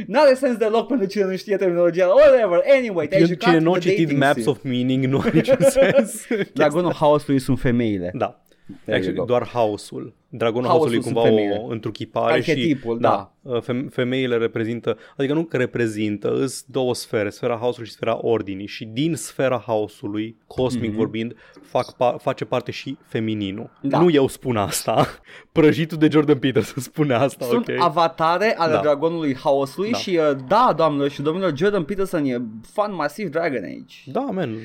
N-are 0.06 0.34
sens 0.34 0.56
deloc 0.56 0.86
pentru 0.88 1.06
cine 1.06 1.24
nu 1.24 1.36
știe 1.36 1.56
terminologia. 1.56 2.06
Whatever, 2.06 2.60
anyway, 2.78 3.06
te-ai 3.08 3.20
Cine, 3.22 3.32
jucat 3.32 3.48
cine 3.52 3.62
nu 3.62 3.72
a 3.72 3.78
The 3.78 3.88
citit 3.88 4.04
Dating 4.04 4.22
Maps 4.22 4.40
Sim. 4.42 4.50
of 4.50 4.62
Meaning 4.62 5.04
nu 5.04 5.18
are 5.18 5.30
niciun 5.34 5.56
sens. 5.80 6.26
Dragonul 6.52 6.92
haosului 6.92 7.38
sunt 7.40 7.58
femeile. 7.60 8.10
da. 8.14 8.38
There 8.66 8.80
you 8.86 8.96
Actually, 8.96 9.18
go. 9.18 9.24
doar 9.24 9.46
haosul. 9.46 10.14
Dragonul 10.36 10.68
Haosul 10.68 10.80
haosului 10.88 11.02
sunt 11.02 11.14
cumva 11.14 11.28
femeile. 11.28 11.62
o 11.64 11.66
întruchipare 11.66 12.32
Arhetipul, 12.32 12.94
și 12.94 13.00
da. 13.00 13.32
fem- 13.60 13.88
femeile 13.90 14.36
reprezintă, 14.36 14.96
adică 15.16 15.32
nu 15.34 15.44
că 15.44 15.56
reprezintă, 15.56 16.34
îs 16.34 16.64
două 16.68 16.94
sfere, 16.94 17.30
sfera 17.30 17.56
haosului 17.60 17.88
și 17.88 17.94
sfera 17.94 18.18
ordinii 18.26 18.66
și 18.66 18.84
din 18.84 19.14
sfera 19.14 19.62
haosului, 19.66 20.36
cosmic 20.46 20.88
Mhm. 20.88 20.98
vorbind, 20.98 21.34
fac 21.62 21.92
pa- 21.94 22.16
face 22.22 22.44
parte 22.44 22.70
și 22.70 22.96
femininul. 23.06 23.70
Da. 23.80 24.00
Nu 24.00 24.10
eu 24.10 24.28
spun 24.28 24.56
asta, 24.56 25.06
prăjitul 25.52 25.98
de 25.98 26.08
Jordan 26.10 26.38
Peterson 26.38 26.82
spune 26.82 27.14
asta, 27.14 27.44
Sunt 27.44 27.68
ok? 27.68 27.74
avatare 27.80 28.54
ale 28.58 28.72
Da. 28.72 28.80
dragonului 28.80 29.36
haosului 29.36 29.90
Da. 29.90 29.98
și 29.98 30.10
uh, 30.30 30.36
da, 30.48 30.72
doamnelor 30.76 31.10
și 31.10 31.22
domnilor, 31.22 31.56
Jordan 31.56 31.84
Peterson 31.84 32.24
e 32.24 32.36
fan 32.72 32.94
masiv 32.94 33.28
Dragon 33.28 33.62
Age. 33.64 33.96
Da, 34.04 34.20
man. 34.20 34.56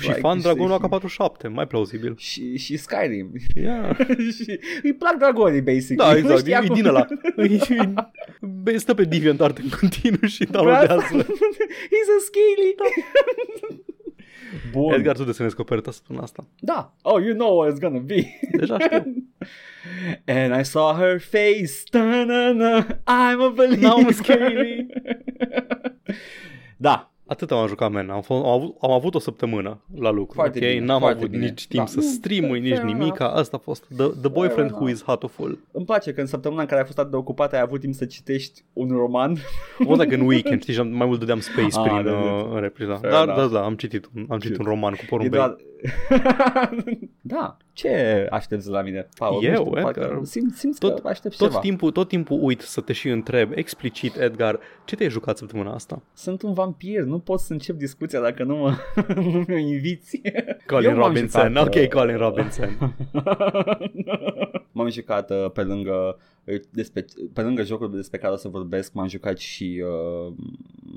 Și 0.00 0.06
Like, 0.06 0.20
fan 0.20 0.40
Dragonul 0.40 0.78
știi. 0.78 0.88
AK-47, 0.88 1.48
mai 1.52 1.66
plauzibil. 1.66 2.14
Și, 2.18 2.56
și 2.58 2.76
Skyrim. 2.76 3.32
Yeah. 3.54 3.96
și 4.36 4.58
îi 4.82 4.92
plac 5.08 5.18
dragonii, 5.18 5.60
basic. 5.60 5.96
Da, 5.96 6.16
exact. 6.16 6.38
Știa 6.38 6.60
E 6.62 6.66
cum- 6.66 6.74
din 6.74 6.86
ăla. 6.86 7.06
E- 7.36 7.42
e 7.74 7.92
Be- 8.40 8.76
Stă 8.76 8.94
pe 8.94 9.04
DeviantArt 9.04 9.58
în 9.58 9.68
continuu 9.80 10.28
și 10.28 10.44
downloadează. 10.44 11.04
He's 11.92 12.08
a 12.18 12.20
scaly. 12.24 12.74
Bun. 14.72 14.92
Edgar, 14.92 15.16
tu 15.16 15.24
desenezi 15.24 15.54
coperta 15.54 15.90
săptămâna 15.90 16.24
asta. 16.24 16.46
Da. 16.60 16.94
Oh, 17.02 17.22
you 17.22 17.34
know 17.34 17.56
what 17.58 17.72
it's 17.72 17.80
gonna 17.80 17.98
be. 17.98 18.38
Deja 18.58 18.78
știu. 18.78 19.14
And 20.26 20.60
I 20.60 20.64
saw 20.64 20.96
her 20.96 21.20
face. 21.20 21.72
Ta-na-na, 21.90 22.86
I'm 22.86 23.40
a 23.40 23.48
believer. 23.54 23.78
Now 23.88 23.98
I'm 24.02 24.12
scaly. 24.12 24.86
da. 26.76 27.12
Atât 27.28 27.50
am 27.50 27.66
jucat, 27.66 27.90
man. 27.92 28.10
Am, 28.10 28.20
fost, 28.20 28.44
am, 28.44 28.50
avut, 28.50 28.76
am 28.80 28.90
avut 28.90 29.14
o 29.14 29.18
săptămână 29.18 29.80
la 30.00 30.10
lucru, 30.10 30.34
Foarte 30.34 30.58
ok? 30.58 30.64
bine, 30.72 30.84
N-am 30.84 31.00
foarte 31.00 31.16
avut 31.18 31.30
bine. 31.30 31.44
nici 31.44 31.66
timp 31.66 31.84
Da. 31.84 31.90
să 31.90 32.00
streamui, 32.00 32.60
nici 32.60 32.72
Fair 32.74 32.82
nimica. 32.84 33.28
Asta 33.28 33.56
a 33.56 33.60
fost 33.64 33.84
The, 33.96 34.06
the 34.06 34.28
Boyfriend 34.28 34.70
Who 34.70 34.78
enough. 34.78 34.92
is 34.94 35.02
Hatoful. 35.06 35.58
Îmi 35.72 35.84
place 35.84 36.12
că 36.12 36.20
în 36.20 36.26
săptămâna 36.26 36.60
în 36.60 36.66
care 36.66 36.80
ai 36.80 36.86
fost 36.86 36.98
atât 36.98 37.10
de 37.10 37.16
ocupat 37.16 37.52
ai 37.52 37.60
avut 37.60 37.80
timp 37.80 37.94
să 37.94 38.04
citești 38.04 38.64
un 38.72 38.88
roman. 38.90 39.36
O 39.84 39.96
dacă 39.96 40.14
în 40.14 40.20
weekend, 40.20 40.60
știi, 40.60 40.72
și 40.74 40.80
am- 40.80 40.88
mai 40.88 41.06
mult 41.06 41.18
dădeam 41.18 41.40
space 41.40 41.78
Ah, 41.78 41.82
prin 41.82 42.04
da, 42.04 42.10
da. 42.10 42.16
uh, 42.16 42.48
în 42.54 42.60
repriza. 42.60 42.94
Fair 42.94 43.12
Da, 43.12 43.22
enough. 43.22 43.36
da, 43.38 43.46
da, 43.46 43.64
am 43.64 43.74
citit, 43.74 44.08
un- 44.16 44.26
am 44.28 44.38
citit 44.38 44.58
un 44.58 44.64
roman 44.64 44.92
cu 44.92 45.00
E 45.02 45.06
porumbei. 45.08 45.38
Doar... 46.08 46.84
da. 47.20 47.56
Ce 47.72 48.26
aștepți 48.30 48.66
de 48.66 48.72
la 48.72 48.82
mine, 48.82 49.08
Paul? 49.18 49.44
Eu, 49.44 49.50
Nu 49.52 49.56
știu, 49.58 49.70
parcă 49.82 50.00
Edgar. 50.00 50.20
Simt, 50.24 50.54
simți 50.54 50.78
Tot- 50.78 51.00
că 51.02 51.08
aștepți 51.08 51.38
Tot 51.38 51.48
ceva. 51.48 51.60
timpul, 51.60 51.90
tot 51.90 52.08
timpul 52.08 52.38
uit 52.42 52.60
să 52.60 52.80
te 52.80 52.92
și 52.92 53.08
întreb 53.08 53.52
explicit, 53.54 54.16
Edgar, 54.16 54.58
ce 54.84 54.96
te-ai 54.96 55.10
jucat 55.10 55.36
săptămâna 55.36 55.72
asta? 55.72 56.02
Sunt 56.12 56.42
un 56.42 56.52
vampir, 56.52 57.02
nu 57.02 57.18
pot 57.18 57.40
să 57.40 57.52
încep 57.52 57.76
discuția 57.76 58.20
dacă 58.20 58.42
nu 58.44 58.56
mă, 58.56 58.74
nu 59.14 59.44
mi-o 59.46 59.56
inviți. 59.58 60.20
Colin 60.66 60.90
Eu 60.90 60.96
m-am 60.96 61.06
Robinson, 61.06 61.46
jucat, 61.48 61.66
ok, 61.66 61.74
uh, 61.82 61.88
Colin 61.88 62.16
Robinson. 62.16 62.96
M-am 64.72 64.88
jucat 64.90 65.30
uh, 65.30 65.50
pe 65.50 65.62
lângă 65.62 66.18
despre, 66.70 67.04
pe 67.32 67.40
lângă 67.42 67.62
jocul 67.62 67.94
despre 67.94 68.18
care 68.18 68.32
o 68.32 68.36
să 68.36 68.48
vorbesc, 68.48 68.92
m-am 68.92 69.08
jucat 69.08 69.38
și 69.38 69.82
uh, 70.26 70.32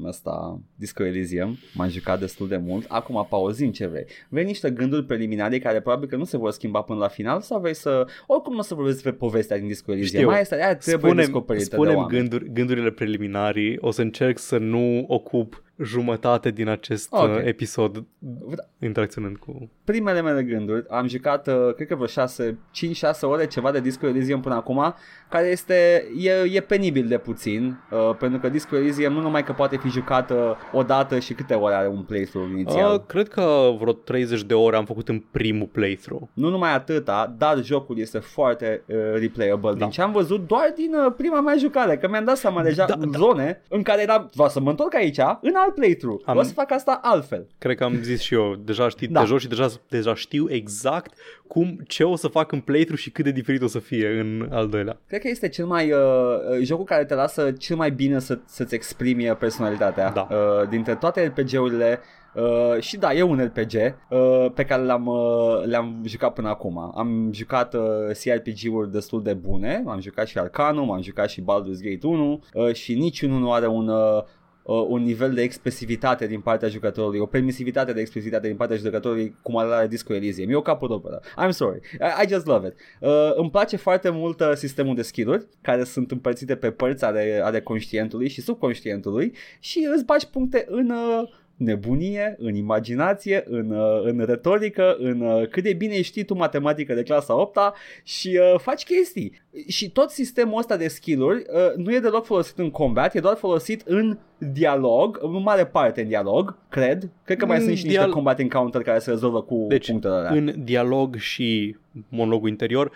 ăsta, 0.05 0.59
Disco 0.75 1.03
Elysium, 1.03 1.57
m-am 1.73 1.89
jucat 1.89 2.19
destul 2.19 2.47
de 2.47 2.57
mult. 2.57 2.85
Acum, 2.87 3.25
pauzim 3.29 3.71
ce 3.71 3.87
vrei. 3.87 4.05
Vrei 4.29 4.45
niște 4.45 4.69
gânduri 4.69 5.05
preliminare 5.05 5.59
care 5.59 5.81
probabil 5.81 6.07
că 6.07 6.15
nu 6.15 6.23
se 6.23 6.37
vor 6.37 6.51
schimba 6.51 6.81
până 6.81 6.99
la 6.99 7.07
final 7.07 7.41
sau 7.41 7.59
vrei 7.59 7.75
să... 7.75 8.07
Oricum 8.27 8.53
nu 8.53 8.59
o 8.59 8.61
să 8.61 8.73
vorbesc 8.73 8.95
despre 8.95 9.13
povestea 9.13 9.57
din 9.57 9.67
Disco 9.67 9.91
Elysium. 9.91 10.19
Știu. 10.19 10.29
Mai 10.29 10.41
este, 10.41 10.55
aia 10.55 10.75
trebuie 10.75 11.09
Spunem, 11.09 11.25
descoperită 11.25 11.69
de 11.69 11.75
spunem 11.75 11.95
oameni. 11.95 12.19
gânduri, 12.19 12.53
gândurile 12.53 12.91
preliminarii, 12.91 13.77
o 13.79 13.91
să 13.91 14.01
încerc 14.01 14.37
să 14.37 14.57
nu 14.57 15.05
ocup 15.07 15.63
jumătate 15.83 16.49
din 16.51 16.67
acest 16.67 17.07
Ok. 17.11 17.23
uh, 17.23 17.41
episod 17.43 18.03
Vă- 18.19 18.65
interacționând 18.79 19.37
cu... 19.37 19.69
primele 19.83 20.21
mele 20.21 20.43
gânduri, 20.43 20.85
am 20.89 21.07
jucat, 21.07 21.47
uh, 21.47 21.73
cred 21.75 21.87
că 21.87 21.95
vreo 21.95 22.07
6, 22.07 22.57
5-6 22.71 23.19
ore 23.21 23.47
ceva 23.47 23.71
de 23.71 23.79
Disco 23.79 24.07
Elysium 24.07 24.39
până 24.41 24.55
acum, 24.55 24.93
care 25.29 25.47
este, 25.47 26.07
e, 26.17 26.31
e 26.53 26.61
penibil 26.61 27.07
de 27.07 27.17
puțin, 27.17 27.79
uh, 27.91 28.15
pentru 28.19 28.39
că 28.39 28.49
Disco 28.49 28.75
Elysium 28.75 29.13
nu 29.13 29.21
numai 29.21 29.43
că 29.43 29.51
poate 29.53 29.77
fi 29.77 29.89
jucat 29.89 30.31
uh, 30.31 30.37
odată 30.73 31.19
și 31.19 31.33
câte 31.33 31.53
ore 31.53 31.73
are 31.73 31.87
un 31.87 32.01
playthrough 32.03 32.49
inițial. 32.51 32.93
Uh, 32.93 33.01
cred 33.07 33.27
că 33.27 33.71
vreo 33.79 33.93
30 33.93 34.43
de 34.43 34.53
ore 34.53 34.75
am 34.75 34.85
făcut 34.85 35.09
în 35.09 35.19
primul 35.31 35.67
playthrough. 35.71 36.23
Nu 36.33 36.49
numai 36.49 36.73
atâta, 36.73 37.35
dar 37.37 37.63
jocul 37.63 37.99
este 37.99 38.19
foarte 38.19 38.83
uh, 38.87 38.95
replayable. 39.13 39.71
Da. 39.71 39.77
Din 39.77 39.89
ce 39.89 40.01
am 40.01 40.11
văzut 40.11 40.47
doar 40.47 40.73
din 40.75 40.93
uh, 41.05 41.13
prima 41.17 41.41
mea 41.41 41.55
jucare, 41.57 41.97
că 41.97 42.07
mi-am 42.09 42.25
dat 42.25 42.37
seama 42.37 42.63
deja 42.63 42.85
Da, 42.85 42.95
da, 42.95 43.05
da. 43.05 43.17
zone 43.17 43.61
în 43.69 43.81
care 43.81 44.01
eram, 44.01 44.29
vreau 44.33 44.49
să 44.49 44.59
mă 44.59 44.69
întorc 44.69 44.95
aici, 44.95 45.19
în 45.41 45.53
alt 45.55 45.70
playthrough. 45.75 46.21
Am- 46.25 46.33
Am... 46.33 46.37
O 46.37 46.43
să 46.43 46.53
fac 46.53 46.71
asta 46.71 46.99
altfel. 47.03 47.47
Cred 47.57 47.75
că 47.77 47.83
am 47.83 47.93
zis 48.01 48.21
și 48.21 48.33
eu, 48.33 48.55
deja 48.65 48.89
știi, 48.89 49.07
Da. 49.07 49.19
te 49.19 49.25
joci 49.25 49.39
și 49.41 49.47
deja, 49.47 49.67
deja 49.89 50.15
știu 50.15 50.45
exact 50.49 51.13
cum, 51.47 51.79
ce 51.87 52.03
o 52.03 52.15
să 52.15 52.27
fac 52.27 52.51
în 52.51 52.59
playthrough 52.59 52.99
și 53.01 53.09
cât 53.09 53.23
de 53.23 53.31
diferit 53.31 53.61
o 53.61 53.67
să 53.67 53.79
fie 53.79 54.07
în 54.19 54.47
al 54.51 54.67
doilea. 54.67 54.97
Cred 55.07 55.21
că 55.21 55.27
este 55.27 55.49
cel 55.49 55.65
mai 55.65 55.91
uh, 55.91 55.97
uh, 55.99 56.59
jocul 56.63 56.85
care 56.85 57.05
te 57.05 57.13
lasă 57.13 57.51
cel 57.51 57.75
mai 57.75 57.91
bine 57.91 58.19
să, 58.19 58.39
să-ți 58.45 58.75
exprimi 58.75 59.29
uh, 59.29 59.35
personalitatea 59.37 60.11
Da. 60.11 60.27
uh, 60.31 60.69
dintre 60.69 60.95
toate 60.95 61.25
RPG-urile. 61.35 61.99
Uh, 62.35 62.79
și 62.81 62.97
da, 62.97 63.13
e 63.13 63.21
un 63.21 63.39
RPG 63.53 63.73
uh, 64.09 64.45
pe 64.53 64.65
care 64.65 64.83
l-am, 64.83 65.05
uh, 65.05 65.63
le-am 65.65 66.01
jucat 66.05 66.33
până 66.33 66.47
acum. 66.49 66.91
Am 66.97 67.29
jucat 67.33 67.73
uh, 67.73 67.81
CRPG-uri 68.23 68.91
destul 68.91 69.23
de 69.23 69.33
bune, 69.33 69.83
am 69.87 69.99
jucat 69.99 70.27
și 70.27 70.37
Arcanum, 70.37 70.91
am 70.91 71.01
jucat 71.01 71.29
și 71.29 71.41
Baldur's 71.41 71.81
Gate 71.83 72.07
1 72.07 72.43
uh, 72.53 72.73
și 72.73 72.93
niciunul 72.93 73.39
nu 73.39 73.51
are 73.53 73.67
un, 73.67 73.87
uh, 73.87 74.23
uh, 74.63 74.85
un 74.87 75.03
nivel 75.03 75.33
de 75.33 75.41
expresivitate 75.41 76.27
din 76.27 76.39
partea 76.39 76.67
jucătorului, 76.67 77.19
o 77.19 77.25
permisivitate 77.25 77.93
de 77.93 77.99
expresivitate 77.99 78.47
din 78.47 78.55
partea 78.55 78.77
jucătorului 78.77 79.35
cum 79.41 79.57
are 79.57 79.87
Disco 79.87 80.13
Elysium. 80.13 80.49
E 80.49 80.55
o 80.55 80.61
capodoperă. 80.61 81.21
I'm 81.45 81.49
sorry. 81.49 81.79
I, 81.93 82.23
I 82.23 82.27
just 82.27 82.45
love 82.45 82.67
it. 82.67 82.73
Uh, 82.99 83.31
îmi 83.35 83.49
place 83.49 83.75
foarte 83.75 84.09
mult 84.09 84.39
uh, 84.39 84.51
sistemul 84.53 84.95
de 84.95 85.01
skill-uri 85.01 85.47
care 85.61 85.83
sunt 85.83 86.11
împărțite 86.11 86.55
pe 86.55 86.71
părți 86.71 87.03
ale, 87.03 87.41
ale 87.43 87.61
conștientului 87.61 88.29
și 88.29 88.41
subconștientului 88.41 89.33
și 89.59 89.87
îți 89.93 90.05
bagi 90.05 90.27
puncte 90.27 90.65
în 90.69 90.89
uh, 90.89 91.29
nebunie, 91.61 92.35
în 92.37 92.55
imaginație, 92.55 93.43
în, 93.45 93.71
uh, 93.71 94.01
în 94.03 94.25
retorică, 94.25 94.95
în 94.99 95.21
uh, 95.21 95.47
cât 95.47 95.63
de 95.63 95.73
bine 95.73 96.01
știi 96.01 96.23
tu 96.23 96.33
matematică 96.33 96.93
de 96.93 97.03
clasa 97.03 97.35
8 97.35 97.59
și 98.03 98.39
uh, 98.41 98.59
faci 98.59 98.83
chestii. 98.83 99.41
Și 99.67 99.89
tot 99.91 100.09
sistemul 100.09 100.57
ăsta 100.57 100.77
de 100.77 100.87
skill-uri 100.87 101.37
uh, 101.37 101.75
nu 101.75 101.93
e 101.93 101.99
deloc 101.99 102.25
folosit 102.25 102.57
în 102.57 102.71
combat, 102.71 103.15
e 103.15 103.19
doar 103.19 103.35
folosit 103.35 103.81
în 103.85 104.17
dialog, 104.37 105.19
în 105.21 105.41
mare 105.41 105.65
parte 105.65 106.01
în 106.01 106.07
dialog, 106.07 106.57
cred. 106.69 107.09
Cred 107.23 107.37
că 107.37 107.45
mai 107.45 107.57
În 107.57 107.63
sunt 107.63 107.77
și 107.77 107.83
dial- 107.83 107.95
niște 107.97 108.11
combat 108.13 108.39
encounter 108.39 108.81
care 108.81 108.99
se 108.99 109.09
rezolvă 109.09 109.41
cu 109.41 109.65
Deci, 109.69 109.87
punctele 109.87 110.13
alea. 110.13 110.31
în 110.31 110.53
dialog 110.63 111.15
și 111.15 111.75
monologul 112.09 112.49
interior, 112.49 112.91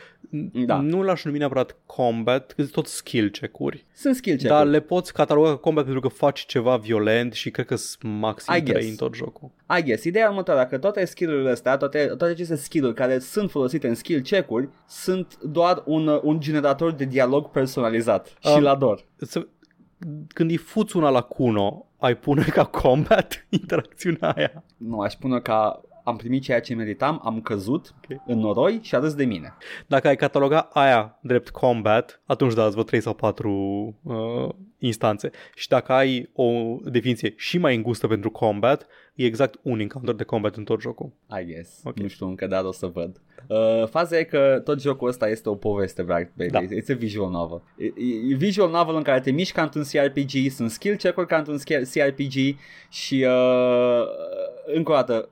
Da. 0.66 0.76
nu 0.80 1.02
l-aș 1.02 1.24
numi 1.24 1.38
neapărat 1.38 1.76
combat, 1.86 2.46
că 2.52 2.62
sunt 2.62 2.72
tot 2.74 2.88
skill 2.88 3.30
check-uri. 3.30 3.86
Sunt 3.94 4.16
skill 4.16 4.38
check 4.38 4.50
Dar 4.50 4.66
le 4.66 4.80
poți 4.80 5.14
cataloga 5.14 5.50
ca 5.50 5.56
combat 5.56 5.84
pentru 5.84 6.02
că 6.02 6.08
faci 6.08 6.46
ceva 6.46 6.78
violent 6.78 7.34
și 7.34 7.52
cred 7.52 7.66
că 7.66 7.76
sunt 7.76 8.14
maxim 8.20 8.54
I 8.56 8.62
3 8.62 8.74
guess. 8.74 8.90
în 8.90 8.96
tot 8.96 9.16
jocul. 9.16 9.50
I 9.80 9.84
guess, 9.84 10.04
ideea 10.04 10.30
următoare, 10.30 10.68
că 10.70 10.78
toate 10.78 11.06
skill-urile 11.06 11.50
astea, 11.50 11.78
toate, 11.78 12.06
toate 12.06 12.26
aceste 12.26 12.56
skill-uri 12.56 12.94
care 12.96 13.20
sunt 13.20 13.52
folosite 13.52 13.88
în 13.88 13.96
skill 13.96 14.22
check-uri, 14.22 14.70
sunt 14.88 15.38
doar 15.44 15.84
un, 15.86 16.08
uh, 16.08 16.20
un 16.24 16.40
generator 16.40 16.92
de 16.92 17.06
dialog 17.06 17.50
personalizat 17.50 18.28
și 18.28 18.54
Um, 18.56 18.62
la 18.62 18.76
dor. 18.76 19.06
Să, 19.16 19.48
când 20.28 20.50
îi 20.50 20.58
fuți 20.58 20.98
una 20.98 21.10
la 21.10 21.22
Cuno, 21.22 21.86
ai 21.98 22.16
pune 22.18 22.44
ca 22.44 22.64
combat 22.64 23.46
interacțiunea 23.60 24.30
aia. 24.32 24.64
Nu, 24.78 25.00
aș 25.00 25.12
spune 25.12 25.40
că 25.40 25.80
am 26.04 26.16
primit 26.16 26.42
ceea 26.42 26.62
ce 26.62 26.76
meritam, 26.76 27.22
am 27.24 27.42
căzut 27.42 27.94
Ok. 27.98 28.22
în 28.26 28.40
noroi 28.40 28.80
și 28.82 28.96
a 28.96 29.00
râs 29.00 29.14
de 29.14 29.26
mine. 29.26 29.54
Dacă 29.88 30.08
ai 30.08 30.16
cataloga 30.16 30.70
aia 30.74 31.18
drept 31.22 31.50
combat, 31.50 32.22
atunci 32.26 32.54
da, 32.54 32.66
îți 32.66 32.76
vă 32.76 32.84
3 32.84 33.02
sau 33.02 33.14
4 33.14 33.96
uh, 34.04 34.50
instanțe. 34.78 35.30
Și 35.56 35.68
dacă 35.68 35.92
ai 35.94 36.30
o 36.34 36.78
definiție 36.84 37.34
și 37.38 37.58
mai 37.58 37.76
îngustă 37.76 38.08
pentru 38.08 38.32
combat, 38.32 38.88
e 39.16 39.26
exact 39.26 39.60
un 39.62 39.80
encounter 39.80 40.14
de 40.14 40.24
combat 40.24 40.56
în 40.56 40.64
tot 40.64 40.82
jocul. 40.82 41.12
I 41.42 41.46
guess. 41.46 41.82
Ok. 41.84 42.00
Nu 42.00 42.08
știu 42.08 42.28
încă, 42.28 42.48
dar 42.48 42.64
o 42.64 42.72
să 42.72 42.88
văd. 42.88 43.22
Uh, 43.48 43.88
faza 43.88 44.18
e 44.18 44.24
că 44.24 44.62
tot 44.64 44.82
jocul 44.82 45.08
ăsta 45.08 45.30
este 45.30 45.50
o 45.50 45.56
poveste, 45.56 46.02
baby. 46.02 46.50
Da. 46.50 46.62
It's 46.62 46.90
a 46.90 46.94
visual 46.94 47.30
novel. 47.30 47.62
E, 47.78 47.86
e, 47.86 48.32
e 48.32 48.36
visual 48.36 48.70
novel 48.70 48.96
în 48.96 49.02
care 49.02 49.20
te 49.20 49.32
miști 49.32 49.54
ca 49.54 49.62
într-un 49.62 49.84
CRPG, 49.84 50.52
sunt 50.52 50.72
skill 50.72 50.96
check-uri 50.96 51.28
ca 51.28 51.38
într-un 51.38 51.60
sca- 51.60 51.90
CRPG 51.94 52.58
și 52.90 53.26
uh, 53.28 54.04
încă 54.66 54.92
o 54.92 54.96
dată 54.96 55.30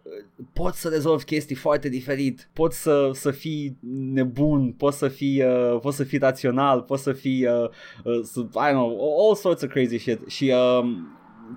poți 0.54 0.82
să 0.82 0.90
rezolvi 0.90 1.24
chestii 1.24 1.56
foarte 1.56 1.90
diferit, 1.90 2.50
poți 2.54 2.82
să, 2.82 3.10
să 3.14 3.32
fii 3.32 3.78
nebun, 4.14 4.72
poți 4.72 4.98
să 4.98 5.08
fii, 5.08 5.44
uh, 5.44 5.80
poți 5.82 5.98
să 5.98 6.04
fii 6.04 6.18
rațional, 6.18 6.82
poți 6.82 7.04
să 7.04 7.12
fii, 7.12 7.46
uh, 7.46 7.70
uh, 8.04 8.20
să, 8.24 8.40
I 8.40 8.70
don't 8.70 8.72
know, 8.72 9.28
all 9.28 9.36
sorts 9.36 9.62
of 9.62 9.70
crazy 9.70 9.98
shit 9.98 10.20
și 10.28 10.54
uh, 10.56 10.86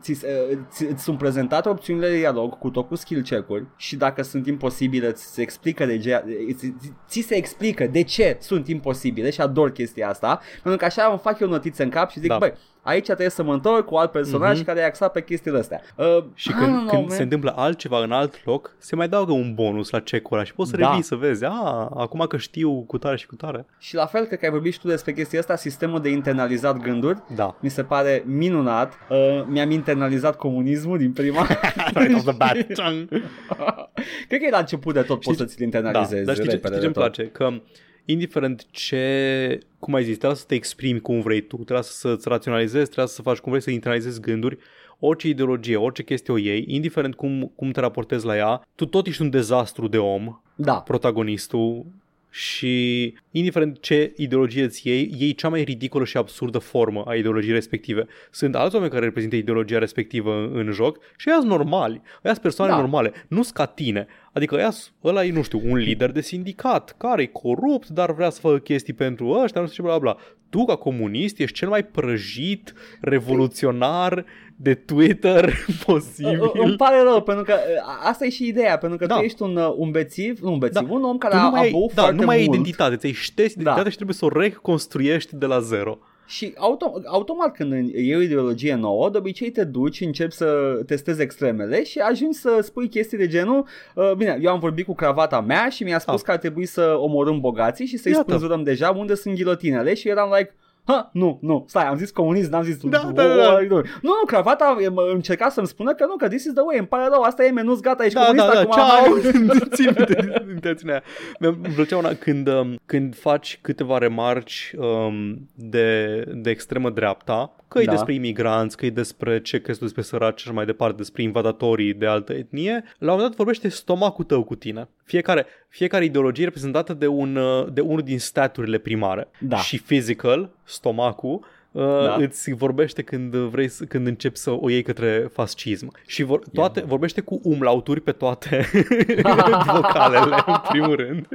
ți, 0.01 0.11
uh, 0.11 0.59
ți, 0.71 0.85
îți 0.85 1.03
sunt 1.03 1.19
prezentate 1.19 1.69
opțiunile 1.69 2.09
de 2.09 2.17
dialog 2.17 2.59
cu 2.59 2.71
tot 2.71 2.89
cu 2.89 2.95
skill 2.95 3.23
check-uri 3.23 3.67
și 3.77 3.97
dacă 3.97 4.23
sunt 4.23 4.47
imposibile 4.47 5.13
ți 5.13 5.25
se 5.25 5.43
explică 5.43 5.87
de 5.87 5.99
ce, 5.99 6.25
ți, 6.57 6.75
ți, 6.81 6.93
ți 7.09 7.21
se 7.21 7.35
explică 7.35 7.87
de 7.87 8.03
ce 8.03 8.37
sunt 8.41 8.69
imposibile 8.69 9.31
și 9.31 9.41
ador 9.41 9.73
chestia 9.73 10.09
asta 10.09 10.41
pentru 10.63 10.77
că 10.81 10.85
așa 10.85 11.07
îmi 11.11 11.19
fac 11.19 11.41
eu 11.41 11.49
notițe 11.49 11.83
în 11.83 11.91
cap 11.91 12.11
și 12.11 12.21
zic 12.21 12.29
Da. 12.29 12.39
băi 12.39 12.53
aici 12.87 13.05
trebuie 13.05 13.29
să 13.29 13.43
mă 13.43 13.53
întorc 13.53 13.85
cu 13.87 13.95
alt 13.95 14.11
personaj 14.11 14.57
Mhm. 14.57 14.67
care 14.67 14.81
e 14.81 14.85
axat 14.85 15.13
pe 15.13 15.23
chestiile 15.25 15.59
astea. 15.59 15.81
Uh, 15.97 16.25
Și 16.35 16.49
I 16.49 16.53
don't 16.53 16.57
când, 16.59 16.73
know, 16.75 16.87
când 16.89 17.01
man. 17.07 17.17
se 17.17 17.23
întâmplă 17.23 17.53
altceva 17.57 18.03
în 18.03 18.13
alt 18.13 18.45
loc, 18.45 18.75
se 18.79 18.97
mai 18.97 19.05
adaugă 19.05 19.33
un 19.33 19.55
bonus 19.55 19.91
la 19.91 20.01
check-ul 20.01 20.37
ăla 20.37 20.45
și 20.47 20.55
poți 20.55 20.71
să 20.71 20.77
Da. 20.77 20.89
revii 20.89 21.03
să 21.03 21.15
vezi, 21.15 21.45
a, 21.45 21.91
acum 21.97 22.25
că 22.29 22.37
știu 22.37 22.85
cu 22.87 22.99
tare 22.99 23.17
și 23.17 23.27
cu 23.27 23.35
tare. 23.35 23.67
Și 23.79 23.95
la 23.95 24.07
fel, 24.07 24.25
cred 24.25 24.39
că 24.39 24.45
ai 24.45 24.51
vorbit 24.51 24.73
și 24.73 24.81
tu 24.81 24.89
despre 24.89 25.13
chestia 25.13 25.39
asta, 25.39 25.57
sistemul 25.57 26.01
de 26.01 26.09
internalizat 26.09 26.77
gânduri, 26.77 27.19
Da. 27.35 27.57
mi 27.61 27.69
se 27.71 27.83
pare 27.83 28.23
minunat. 28.27 28.93
Uh, 29.11 29.45
mi-am 29.47 29.71
internalizat 29.71 30.37
comunismul 30.37 30.99
din 30.99 31.13
prima. 31.13 31.47
Right 31.95 32.15
off 32.15 32.25
the 32.25 32.33
bat. 32.37 32.57
cred 34.29 34.41
că 34.41 34.47
e 34.47 34.51
la 34.51 34.59
început 34.59 34.95
de 34.95 35.03
tot 35.03 35.21
poți 35.21 35.39
să 35.39 35.45
ți-l 35.45 35.57
da, 35.59 35.65
internalizezi. 35.65 36.25
dar 36.25 36.35
știi 36.35 36.49
ce, 36.49 36.55
repede 36.55 36.75
știi 36.77 36.87
ce 36.87 36.93
de 36.93 37.01
îmi 37.01 37.07
tot. 37.07 37.15
place? 37.15 37.31
Că 37.31 37.63
indiferent 38.07 38.67
ce, 38.71 39.59
cum 39.79 39.95
ai 39.95 40.05
zis, 40.05 40.17
trebuie 40.17 40.39
să 40.39 40.45
te 40.47 40.55
exprimi 40.55 41.01
cum 41.01 41.21
vrei 41.21 41.41
tu, 41.41 41.57
trebuie 41.57 41.83
să-ți 41.83 42.29
raționalizezi, 42.29 42.85
trebuie 42.85 43.07
să 43.15 43.23
faci 43.23 43.39
cum 43.39 43.51
vrei 43.51 43.63
să 43.65 43.71
internalizezi 43.71 44.21
gânduri, 44.21 44.59
orice 44.99 45.29
ideologie, 45.29 45.77
orice 45.77 46.03
chestie 46.03 46.33
o 46.33 46.37
iei, 46.37 46.65
indiferent 46.69 47.15
cum, 47.15 47.53
cum 47.57 47.71
te 47.71 47.81
raportezi 47.81 48.27
la 48.27 48.37
ea, 48.37 48.67
tu 48.75 48.87
tot 48.87 49.07
ești 49.07 49.23
un 49.23 49.31
dezastru 49.31 49.89
de 49.89 49.99
om, 49.99 50.41
Da. 50.55 50.75
protagonistul, 50.81 51.87
și 52.31 53.15
indiferent 53.31 53.81
ce 53.81 54.13
ideologie 54.17 54.63
îți 54.63 54.89
iei, 54.89 55.15
iei 55.19 55.35
cea 55.35 55.49
mai 55.49 55.63
ridicolă 55.63 56.05
și 56.05 56.17
absurdă 56.17 56.59
formă 56.59 57.03
a 57.07 57.15
ideologiei 57.15 57.53
respective. 57.53 58.07
Sunt 58.31 58.55
alți 58.55 58.75
oameni 58.75 58.93
care 58.93 59.05
reprezintă 59.05 59.37
ideologia 59.37 59.79
respectivă 59.79 60.35
în, 60.35 60.57
în 60.57 60.73
joc 60.73 60.99
și 61.17 61.29
ăia 61.29 61.39
sunt 61.39 61.51
normali, 61.51 61.95
ăia 62.25 62.33
sunt 62.33 62.39
persoane 62.39 62.71
Da. 62.71 62.79
normale, 62.79 63.13
nu 63.29 63.43
sunt 63.43 63.55
ca 63.55 63.67
tine. 63.67 64.07
Adică 64.37 64.55
ăia, 64.55 64.71
s- 64.71 64.93
ăla 65.05 65.25
e, 65.25 65.33
nu 65.33 65.43
știu, 65.43 65.61
un 65.65 65.77
lider 65.77 66.11
de 66.13 66.21
sindicat 66.21 66.95
care 66.99 67.23
e 67.23 67.27
corupt, 67.27 67.89
dar 67.89 68.13
vrea 68.13 68.31
să 68.31 68.41
facă 68.41 68.59
chestii 68.59 68.93
pentru 68.93 69.29
ăștia, 69.31 69.61
nu 69.61 69.67
știu 69.67 69.83
ce, 69.83 69.89
bla 69.89 69.99
bla. 69.99 70.17
Tu, 70.51 70.65
ca 70.65 70.77
comunist, 70.77 71.39
ești 71.39 71.57
cel 71.57 71.69
mai 71.69 71.85
prăjit, 71.85 72.73
revoluționar 73.01 74.25
de 74.57 74.75
Twitter 74.75 75.53
posibil. 75.87 76.41
Î- 76.55 76.61
Îmi 76.65 76.77
pare 76.77 77.03
rău, 77.03 77.23
pentru 77.23 77.45
că 77.45 77.53
uh, 77.53 78.09
asta 78.09 78.25
e 78.25 78.31
și 78.31 78.47
ideea, 78.47 78.79
pentru 78.79 78.99
că 78.99 79.07
Da. 79.07 79.15
tu 79.17 79.21
ești 79.23 79.43
un, 79.43 79.57
uh, 79.57 79.75
un 79.77 79.91
bețiv, 79.91 80.39
nu 80.41 80.53
un 80.53 80.59
bețiv, 80.59 80.87
Da. 80.89 80.95
un 80.95 81.03
om 81.05 81.19
care 81.19 81.35
Tu 81.35 81.41
a, 81.41 81.45
nu 81.45 81.51
mai 81.51 81.61
a 81.61 81.63
ai, 81.63 81.71
băut 81.71 81.93
da, 81.95 82.01
foarte 82.03 82.19
nu 82.21 82.27
mai 82.27 82.37
ai 82.37 82.45
mult 82.47 82.55
identitate, 82.57 82.97
ți-ai 82.97 83.13
șters 83.13 83.51
identitatea 83.51 83.83
Da. 83.83 83.89
și 83.91 83.95
trebuie 83.97 84.17
să 84.17 84.25
o 84.25 84.29
reconstruiești 84.29 85.37
de 85.37 85.47
la 85.47 85.61
zero. 85.61 85.99
Și 86.27 86.53
auto, 86.57 87.01
automat 87.05 87.53
când 87.57 87.89
iei 87.95 88.17
o 88.17 88.21
ideologie 88.21 88.75
nouă, 88.75 89.11
de 89.11 89.19
obicei 89.19 89.51
te 89.51 89.65
duci, 89.65 90.01
începi 90.01 90.33
să 90.33 90.81
testezi 90.87 91.23
extremele 91.23 91.85
și 91.85 91.99
ajungi 91.99 92.39
să 92.39 92.59
spui 92.63 92.89
chestii 92.89 93.19
de 93.19 93.27
genul, 93.27 93.67
uh, 93.95 94.13
bine, 94.13 94.39
eu 94.41 94.51
am 94.53 94.59
vorbit 94.59 94.87
cu 94.87 94.95
cravata 94.95 95.41
mea 95.41 95.69
și 95.69 95.85
mi-a 95.85 95.99
spus 95.99 96.21
Ah. 96.21 96.25
că 96.25 96.31
ar 96.31 96.39
trebui 96.39 96.67
să 96.67 96.95
omorâm 96.99 97.41
bogații 97.41 97.87
și 97.87 97.97
să-i 97.97 98.13
Iată. 98.13 98.25
spânzurăm 98.29 98.63
deja 98.63 98.91
unde 98.91 99.15
sunt 99.15 99.35
ghilotinele 99.35 99.95
și 99.95 100.09
eram 100.09 100.33
like, 100.37 100.55
Ha, 100.87 101.11
nu, 101.13 101.39
nu, 101.43 101.65
stai, 101.69 101.85
am 101.85 101.97
zis 101.97 102.11
comunist, 102.11 102.51
n-am 102.51 102.63
zis 102.63 102.77
Da, 102.77 103.11
da, 103.15 103.23
da. 103.37 103.59
Nu, 103.69 103.77
nu, 104.03 104.13
cravata 104.27 104.77
e- 104.81 104.89
mă- 104.89 105.11
încerca 105.15 105.49
să-mi 105.49 105.67
spună 105.67 105.95
că 105.95 106.05
nu, 106.07 106.17
că 106.17 106.29
this 106.29 106.45
is 106.45 106.53
the 106.53 106.63
way, 106.63 106.79
îmi 106.79 106.87
pare 106.87 107.09
rău, 107.11 107.23
asta 107.23 107.45
e 107.45 107.51
menus, 107.51 107.81
gata, 107.81 108.05
ești 108.05 108.15
Da, 108.19 108.25
comunist 108.25 108.47
da, 108.47 108.53
da, 108.53 108.61
acum. 108.61 108.73
ceau! 108.73 109.33
Țin 109.75 109.95
minte 109.97 110.45
intențiunea 110.55 110.95
aia. 110.95 111.05
Mi-a 111.41 111.49
îmi 111.65 111.75
plăcea 111.75 111.97
una 111.97 112.13
când, 112.15 112.49
um, 112.49 112.79
când 112.87 113.17
faci 113.17 113.59
câteva 113.63 113.99
remarci 113.99 114.75
um, 114.79 115.49
de, 115.55 116.17
de 116.35 116.51
extremă 116.51 116.91
dreapta, 116.91 117.55
că 117.69 117.81
e 117.81 117.85
Da. 117.85 117.91
despre 117.91 118.15
imigranți, 118.15 118.77
că 118.77 118.87
e 118.87 118.91
despre 118.91 119.41
ce 119.41 119.61
crezi 119.61 119.79
tu 119.79 119.85
despre 119.85 120.03
săraci 120.03 120.41
și 120.41 120.45
așa 120.47 120.57
mai 120.57 120.67
departe, 120.67 120.97
despre 120.97 121.23
invadatorii 121.23 121.95
de 121.95 122.07
altă 122.07 122.33
etnie, 122.33 122.73
la 122.99 123.13
un 123.13 123.17
moment 123.17 123.29
dat 123.29 123.37
vorbește 123.37 123.69
stomacul 123.69 124.25
tău 124.25 124.45
cu 124.45 124.55
tine. 124.55 124.89
Fiecare, 125.05 125.47
fiecare 125.69 126.05
ideologie 126.05 126.43
e 126.43 126.47
reprezentată 126.47 126.95
de, 126.95 127.07
un, 127.07 127.37
uh, 127.37 127.67
de 127.73 127.81
unul 127.81 128.03
din 128.03 128.19
staturile 128.19 128.79
primare. 128.79 129.29
Da. 129.39 129.57
Și 129.57 129.83
physical, 129.83 130.51
stomacul, 130.65 131.35
uh, 131.35 131.47
Da. 131.77 132.17
îți 132.19 132.53
vorbește 132.53 133.03
când 133.03 133.35
vrei 133.35 133.69
să, 133.69 133.85
când 133.85 134.07
începi 134.07 134.39
să 134.39 134.51
o 134.51 134.71
iei 134.71 134.83
către 134.83 135.29
fascism. 135.33 135.93
Și 136.07 136.23
vor, 136.23 136.43
toate, 136.53 136.81
vorbește 136.87 137.21
cu 137.21 137.41
umlauturi 137.43 138.01
pe 138.01 138.13
toate 138.13 138.71
vocalele, 139.75 140.37
în 140.47 140.55
primul 140.69 140.97
rând. 140.97 141.29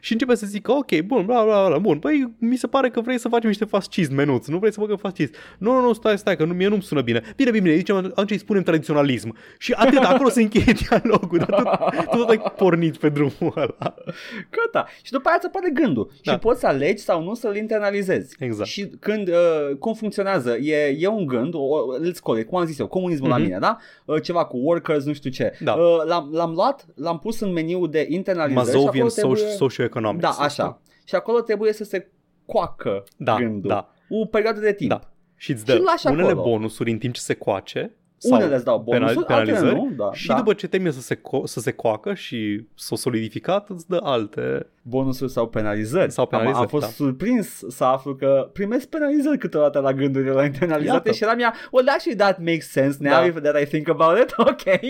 Și 0.00 0.12
începe 0.12 0.34
să 0.34 0.46
zică, 0.46 0.72
ok, 0.72 1.00
bun, 1.00 1.26
bla, 1.26 1.44
bla, 1.44 1.66
bla, 1.66 1.78
bun, 1.78 1.98
păi 1.98 2.34
mi 2.38 2.56
se 2.56 2.66
pare 2.66 2.90
că 2.90 3.00
vrei 3.00 3.18
să 3.18 3.28
facem 3.28 3.48
niște 3.48 3.64
fascism 3.64 4.14
menuți, 4.14 4.50
nu 4.50 4.58
vrei 4.58 4.72
să 4.72 4.80
băgăm 4.80 4.96
fascist. 4.96 5.34
Nu, 5.58 5.72
nu, 5.72 5.80
nu, 5.80 5.92
stai, 5.92 6.18
stai, 6.18 6.36
că 6.36 6.44
nu, 6.44 6.54
mie 6.54 6.68
nu-mi 6.68 6.82
sună 6.82 7.00
bine. 7.00 7.22
Bine, 7.36 7.50
bine, 7.50 7.62
bine, 7.62 7.76
zicem, 7.76 7.96
atunci 7.96 8.30
îi 8.30 8.38
spunem 8.38 8.62
tradiționalism. 8.62 9.36
Și 9.58 9.72
atât, 9.72 9.98
acolo 9.98 10.28
se 10.28 10.42
încheie 10.42 10.74
dialogul, 10.88 11.38
dar 11.38 11.62
tot, 12.00 12.10
tot 12.10 12.28
ai 12.28 12.52
pornit 12.56 12.96
pe 12.96 13.08
drumul 13.08 13.52
ăla. 13.56 13.94
Gata. 14.50 14.88
Și 15.02 15.12
după 15.12 15.28
aia 15.28 15.36
îți 15.36 15.46
apare 15.46 15.70
gândul. 15.70 16.10
Da. 16.22 16.32
Și 16.32 16.38
poți 16.38 16.60
să 16.60 16.66
alegi 16.66 17.02
sau 17.02 17.22
nu 17.22 17.34
să-l 17.34 17.56
internalizezi. 17.56 18.36
Exact. 18.38 18.68
Și 18.68 18.90
când, 19.00 19.28
uh, 19.28 19.63
cum 19.78 19.94
funcționează, 19.94 20.56
e, 20.56 20.96
e 20.98 21.06
un 21.06 21.26
gând, 21.26 21.54
o, 21.54 21.78
let's 21.98 22.18
call 22.24 22.38
it, 22.38 22.46
cum 22.48 22.58
am 22.58 22.64
zis 22.66 22.78
eu, 22.78 22.86
comunismul 22.86 23.28
Mhm. 23.28 23.38
la 23.38 23.44
mine, 23.44 23.58
da? 23.58 23.76
Uh, 24.04 24.22
ceva 24.22 24.44
cu 24.44 24.56
workers, 24.56 25.04
nu 25.04 25.12
știu 25.12 25.30
ce. 25.30 25.52
Da. 25.60 25.72
Uh, 25.74 26.02
l-am, 26.06 26.28
l-am 26.32 26.52
luat, 26.52 26.86
l-am 26.94 27.18
pus 27.18 27.40
în 27.40 27.52
meniu 27.52 27.86
de 27.86 28.06
internalizări. 28.10 28.68
și 28.68 28.74
Mazovian 28.74 29.06
acolo 29.06 29.34
trebuie... 29.34 29.50
soci- 29.52 29.56
socioeconomics. 29.56 30.22
Da, 30.36 30.44
așa. 30.44 30.80
Și 31.04 31.14
acolo 31.14 31.40
trebuie 31.40 31.72
să 31.72 31.84
se 31.84 32.10
coacă 32.46 33.04
Da, 33.16 33.36
gândul. 33.36 33.70
da. 33.70 33.88
O 34.08 34.24
perioadă 34.24 34.60
de 34.60 34.72
timp. 34.72 34.90
Da. 34.90 35.00
Și 35.36 35.50
îți 35.50 35.60
Și 35.60 35.66
dă 35.66 35.82
lași 35.84 36.06
unele 36.06 36.28
acolo. 36.30 36.42
bonusuri 36.42 36.90
în 36.90 36.98
timp 36.98 37.14
ce 37.14 37.20
se 37.20 37.34
coace. 37.34 37.96
Sau 38.28 38.38
Unele 38.38 38.54
îți 38.54 38.64
dau 38.64 38.78
bonusuri, 38.78 39.26
altele 39.26 39.44
penalizări 39.58 39.74
nu. 39.74 39.90
Da, 39.96 40.12
și 40.12 40.26
da. 40.26 40.34
după 40.34 40.52
ce 40.52 40.68
termină 40.68 40.90
să 40.90 41.00
se, 41.00 41.14
co- 41.16 41.44
să 41.44 41.60
se 41.60 41.72
coacă 41.72 42.14
și 42.14 42.66
s-o 42.74 42.96
solidificat, 42.96 43.68
îți 43.68 43.88
dă 43.88 43.98
alte. 44.02 44.66
bonusuri 44.82 45.30
sau 45.30 45.48
penalizări. 45.48 46.10
Sau 46.12 46.28
Am, 46.30 46.32
am 46.32 46.38
penalizări, 46.44 46.70
fost 46.70 46.84
da. 46.84 46.90
surprins 46.90 47.62
să 47.68 47.84
aflu 47.84 48.14
că 48.14 48.50
primesc 48.52 48.86
penalizări 48.86 49.38
câteodată 49.38 49.78
la 49.78 49.92
gândurile 49.92 50.30
la 50.32 50.44
internalizate 50.44 51.08
Iată. 51.08 51.12
și 51.12 51.22
eram 51.22 51.38
ea, 51.38 51.54
well 51.72 51.88
actually 51.88 52.18
that 52.18 52.38
makes 52.38 52.70
sense 52.70 52.98
now 53.00 53.30
Da. 53.30 53.40
that 53.40 53.60
I 53.62 53.64
think 53.64 53.88
about 53.88 54.18
it, 54.18 54.34
ok. 54.50 54.62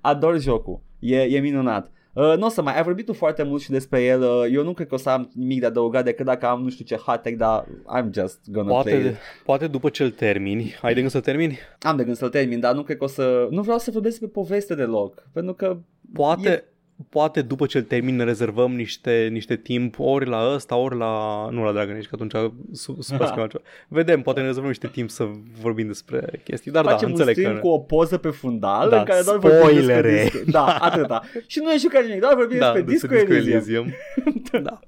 Ador 0.00 0.38
jocul, 0.40 0.80
e, 0.98 1.22
e 1.22 1.40
minunat. 1.40 1.90
Uh, 2.12 2.34
nu 2.36 2.46
o 2.46 2.48
să 2.48 2.62
mai, 2.62 2.76
ai 2.76 2.82
vorbit 2.82 3.06
tu 3.06 3.12
foarte 3.12 3.42
mult 3.42 3.62
și 3.62 3.70
despre 3.70 4.02
el, 4.02 4.22
uh, 4.22 4.44
eu 4.50 4.64
nu 4.64 4.72
cred 4.72 4.86
că 4.88 4.94
o 4.94 4.98
să 4.98 5.08
am 5.10 5.30
nimic 5.34 5.60
de 5.60 5.66
adăugat 5.66 6.04
decât 6.04 6.24
dacă 6.24 6.46
am 6.46 6.62
nu 6.62 6.68
știu 6.70 6.84
ce 6.84 6.96
hot 6.96 7.22
tag, 7.22 7.36
dar 7.36 7.64
I'm 7.64 8.10
just 8.12 8.38
gonna 8.50 8.80
play 8.80 8.92
Poate, 8.94 9.08
it. 9.08 9.16
poate 9.44 9.66
după 9.66 9.88
ce 9.88 10.02
îl 10.02 10.10
termini. 10.10 10.74
Ai 10.82 10.94
de 10.94 11.00
gând 11.00 11.12
să 11.12 11.20
termini? 11.20 11.58
Am 11.80 11.96
de 11.96 12.04
gând 12.04 12.16
să-l 12.16 12.28
termin, 12.28 12.60
dar 12.60 12.74
nu 12.74 12.82
cred 12.82 12.96
că 12.96 13.04
o 13.04 13.06
să, 13.06 13.46
nu 13.50 13.62
vreau 13.62 13.78
să 13.78 13.90
vorbesc 13.90 14.20
pe 14.20 14.26
poveste 14.26 14.74
deloc, 14.74 15.28
pentru 15.32 15.54
că 15.54 15.76
Poate, 16.12 16.48
E- 16.48 16.64
poate 17.08 17.42
după 17.42 17.66
ce 17.66 17.78
îl 17.78 17.84
termin 17.84 18.16
ne 18.16 18.24
rezervăm 18.24 18.74
niște, 18.74 19.28
niște 19.30 19.56
timp 19.56 19.98
ori 19.98 20.26
la 20.28 20.52
ăsta, 20.54 20.76
ori 20.76 20.96
la... 20.96 21.48
Nu 21.50 21.64
la 21.64 21.72
Dragon 21.72 21.94
Age, 21.94 22.08
că 22.08 22.14
atunci 22.20 22.52
su, 22.72 22.96
super 23.00 23.26
schimbăm 23.30 23.48
ceva. 23.48 23.62
Vedem, 23.88 24.22
poate 24.22 24.40
ne 24.40 24.46
rezervăm 24.46 24.68
niște 24.70 24.86
timp 24.86 25.10
să 25.10 25.28
vorbim 25.60 25.86
despre 25.86 26.40
chestii. 26.44 26.70
Dar 26.70 26.84
facem 26.84 26.98
da, 26.98 27.06
un 27.06 27.12
înțeleg 27.12 27.34
stream 27.36 27.54
că... 27.54 27.60
cu 27.60 27.68
o 27.68 27.78
poză 27.78 28.16
pe 28.18 28.28
fundal 28.28 28.88
Da, 28.88 28.98
în 28.98 29.04
care 29.04 29.22
doar 29.24 29.38
vorbim 29.38 29.58
spoilere. 29.58 30.10
despre 30.10 30.38
Disco. 30.38 30.50
Da, 30.50 30.64
atâta. 30.76 31.22
Și 31.46 31.60
nu 31.62 31.72
e 31.72 31.76
jucat 31.76 32.04
nimic, 32.04 32.20
doar 32.20 32.34
vorbim 32.34 32.58
da, 32.58 32.72
despre 32.72 32.92
Disco, 32.92 33.14
Elysium. 33.14 33.54
Elysium. 33.54 33.94
da. 34.62 34.80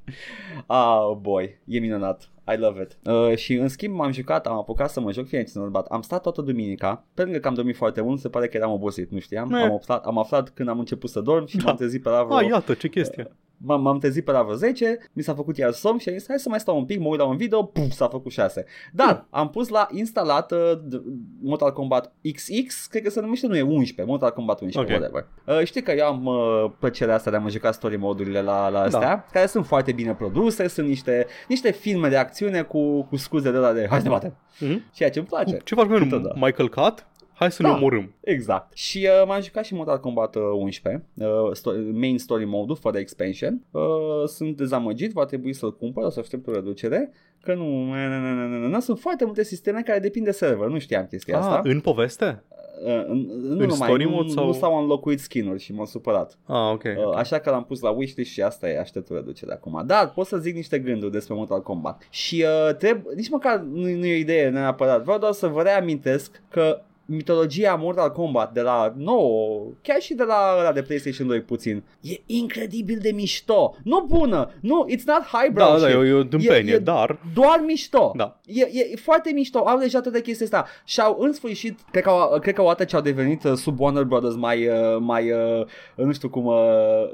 Oh 0.67 1.17
boy, 1.17 1.59
e 1.67 1.79
minunat. 1.79 2.29
I 2.53 2.57
love 2.57 2.83
it. 2.83 2.99
Uh, 3.11 3.37
și 3.37 3.55
în 3.55 3.69
schimb 3.69 3.95
m-am 3.95 4.13
jucat, 4.13 4.47
am 4.47 4.57
apucat 4.57 4.91
să 4.91 5.01
mă 5.01 5.13
joc 5.13 5.27
fie 5.27 5.39
bat. 5.71 5.87
Am 5.87 6.03
stat 6.03 6.23
toată 6.23 6.41
duminica, 6.43 7.05
pe 7.15 7.23
lângă 7.23 7.39
că 7.39 7.49
am 7.49 7.55
dormit 7.55 7.77
foarte 7.77 8.01
mult, 8.01 8.21
se 8.21 8.29
pare 8.29 8.49
că 8.49 8.57
eram 8.57 8.71
obosit, 8.71 9.11
nu 9.11 9.19
știam. 9.19 9.49
Ne. 9.49 9.63
Am 9.63 9.73
aflat, 9.73 10.05
am 10.07 10.19
aflat 10.19 10.49
când 10.49 10.69
am 10.69 10.79
început 10.79 11.11
să 11.11 11.21
dorm 11.21 11.47
și 11.47 11.57
Da. 11.57 11.65
m-am 11.65 11.77
trezit 11.77 12.03
pe 12.03 12.09
la 12.09 12.23
vreo 12.23 12.37
Ah, 12.37 12.47
iată, 12.49 12.75
ce 12.75 12.89
chestie. 12.89 13.23
M-am, 13.23 13.37
m-am 13.59 13.99
trezit 13.99 14.25
pe 14.25 14.31
la 14.33 14.43
vreo 14.43 14.55
10, 14.55 14.99
mi 15.13 15.23
s-a 15.23 15.35
făcut 15.35 15.57
iar 15.57 15.73
somn 15.73 15.99
și 15.99 16.09
am 16.09 16.15
zis 16.19 16.27
hai 16.29 16.39
să 16.39 16.49
mai 16.49 16.61
stau 16.61 16.77
un 16.77 16.85
pic, 16.85 17.01
mă 17.01 17.09
uit 17.09 17.19
la 17.19 17.27
un 17.27 17.37
video, 17.37 17.63
puf, 17.63 17.91
s-a 17.91 18.09
făcut 18.09 18.33
6. 18.33 18.65
Dar 18.93 19.27
am 19.31 19.51
pus 19.51 19.69
la 19.69 19.89
instalat 19.91 20.53
uh, 20.53 20.59
d- 20.89 21.01
Mortal 21.43 21.73
Kombat 21.73 22.13
XX, 22.35 22.87
cred 22.87 23.03
că 23.03 23.11
se 23.11 23.21
numește, 23.21 23.47
nu 23.47 23.57
e 23.57 23.63
11, 23.63 24.03
Mortal 24.11 24.31
Kombat 24.33 24.61
11, 24.61 24.95
Ok. 24.95 25.01
whatever. 25.01 25.27
Uh, 25.61 25.67
știi 25.67 25.83
că 25.83 25.93
eu 25.93 26.07
am 26.07 26.25
uh, 26.27 26.71
plăcerea 26.79 27.15
asta 27.15 27.31
de 27.31 27.37
a 27.37 27.41
mă 27.41 27.49
juca 27.49 27.71
story 27.73 27.97
modurile 27.97 28.41
la, 28.41 28.69
la 28.69 28.81
astea, 28.81 29.01
Da. 29.01 29.25
care 29.33 29.47
sunt 29.47 29.67
foarte 29.67 29.93
bine 29.93 30.15
produse, 30.15 30.69
sunt 30.69 30.87
niște, 30.89 31.27
niște 31.49 31.71
filme 31.71 32.09
de 32.09 32.17
acțiune 32.17 32.63
cu, 32.63 33.03
cu 33.03 33.17
scuze 33.17 33.51
de 33.51 33.57
la 33.59 33.73
de 33.73 33.87
hai 33.89 33.99
să 33.99 34.05
ne 34.05 34.11
batem, 34.11 34.37
Mhm. 34.61 34.83
ceea 34.93 35.11
ce 35.11 35.19
îmi 35.19 35.29
place. 35.29 35.57
Ce 35.65 35.75
faci, 35.75 35.87
mă, 35.89 35.99
Câteodată. 35.99 36.35
Michael 36.41 36.69
Cut? 36.69 37.07
Hai 37.35 37.53
să 37.53 37.63
ne 37.63 37.69
Da. 37.69 37.75
omorâm. 37.75 38.15
Exact. 38.21 38.77
Și 38.77 39.09
uh, 39.21 39.27
m-am 39.27 39.41
jucat 39.43 39.65
și 39.65 39.75
Mortal 39.75 40.01
Kombat 40.01 40.35
uh, 40.35 40.43
11, 40.59 41.05
uh, 41.15 41.27
sto- 41.57 41.93
main 41.93 42.19
story 42.19 42.45
mode 42.45 42.73
fără 42.81 42.99
expansion. 42.99 43.61
Uh, 43.71 43.83
sunt 44.27 44.57
dezamăgit, 44.57 45.13
va 45.13 45.25
trebui 45.25 45.53
să-l 45.53 45.77
cumpăr, 45.77 46.05
o 46.05 46.11
să 46.11 46.21
aștept 46.21 46.47
o 46.47 46.53
reducere, 46.53 47.11
că 47.43 47.55
nu, 47.55 47.85
na, 47.91 48.09
na, 48.09 48.19
na, 48.19 48.33
na, 48.33 48.47
na, 48.59 48.67
na, 48.67 48.81
sunt 48.81 48.99
foarte 48.99 49.25
multe 49.25 49.45
sisteme 49.45 49.83
care 49.83 49.99
depind 49.99 50.25
de 50.25 50.31
server, 50.31 50.69
nu 50.69 50.79
știam 50.79 51.07
chestia 51.07 51.39
asta. 51.39 51.55
Ah, 51.65 51.71
în 51.73 51.81
poveste? 51.81 52.43
Uh, 52.85 53.05
în, 53.07 53.19
nu 53.43 53.51
în 53.51 53.57
numai, 53.57 53.75
story 53.89 54.05
nu, 54.05 54.11
mode 54.11 54.29
sau- 54.29 54.47
nu 54.47 54.53
s-au 54.53 54.79
înlocuit 54.81 55.21
skin-uri 55.21 55.61
și 55.63 55.73
m-am 55.73 55.85
supărat. 55.85 56.39
Ah, 56.47 56.71
ok. 56.73 56.83
Uh, 56.85 57.15
așa 57.17 57.39
că 57.39 57.51
l-am 57.51 57.65
pus 57.65 57.81
la 57.81 57.91
wishlist 57.91 58.31
și 58.31 58.43
asta 58.43 58.69
e, 58.69 58.79
aștept 58.79 59.11
o 59.11 59.15
reducere 59.15 59.53
acum. 59.53 59.83
Dar 59.87 60.11
pot 60.13 60.27
să 60.27 60.37
zic 60.37 60.55
niște 60.55 60.79
gânduri 60.79 61.13
despre 61.13 61.35
Mortal 61.35 61.63
Kombat. 61.63 62.07
Și 62.11 62.45
uh, 62.69 62.75
trebuie, 62.77 63.15
nici 63.17 63.29
măcar 63.31 63.59
nu, 63.59 63.81
nu 63.83 64.07
e 64.07 64.15
o 64.15 64.19
idee 64.19 64.49
neapărat, 64.49 65.03
vreau 65.03 65.19
doar 65.19 65.33
să 65.33 65.47
vă 65.47 65.63
reamintesc 65.63 66.43
că 66.51 66.81
mitologia 67.07 67.75
Mortal 67.75 68.11
Kombat 68.13 68.53
de 68.53 68.61
la 68.61 68.95
nou, 68.97 69.75
chiar 69.83 70.01
și 70.01 70.15
de 70.15 70.23
la 70.23 70.57
ăla 70.59 70.73
de 70.73 70.83
PlayStation 70.83 71.27
2 71.29 71.41
puțin, 71.41 71.83
e 72.01 72.13
incredibil 72.27 72.99
de 73.03 73.11
mișto. 73.15 73.77
Nu 73.85 74.05
bună, 74.09 74.51
nu, 74.61 74.87
it's 74.91 75.03
not 75.07 75.23
highbrow 75.33 75.67
Da, 75.73 75.79
da, 75.79 75.85
shit. 75.87 75.95
e 75.95 75.97
o, 75.99 76.05
e 76.05 76.13
o 76.13 76.23
dâmpenie, 76.23 76.73
e- 76.75 76.79
dar... 76.79 77.19
Doar 77.35 77.63
mișto. 77.67 78.13
Da. 78.17 78.41
E, 78.47 78.61
e 78.93 78.97
foarte 78.97 79.31
mișto. 79.35 79.59
Au 79.59 79.79
deja 79.79 80.01
toate 80.01 80.21
chestia 80.21 80.45
asta. 80.47 80.67
Și-au 80.85 81.17
în 81.21 81.33
sfârșit, 81.33 81.79
cred 81.91 82.03
că, 82.03 82.09
au, 82.11 82.39
cred 82.39 82.55
că 82.55 82.63
odată 82.63 82.85
ce 82.85 82.97
au 82.97 83.03
devenit 83.03 83.45
uh, 83.45 83.53
sub 83.53 83.81
Warner 83.81 84.03
Brothers 84.05 84.35
mai, 84.35 84.67
uh, 84.67 84.75
mai 85.01 85.31
uh, 85.31 85.67
nu 85.97 86.13
știu 86.13 86.29
cum, 86.29 86.45
uh, 86.47 86.55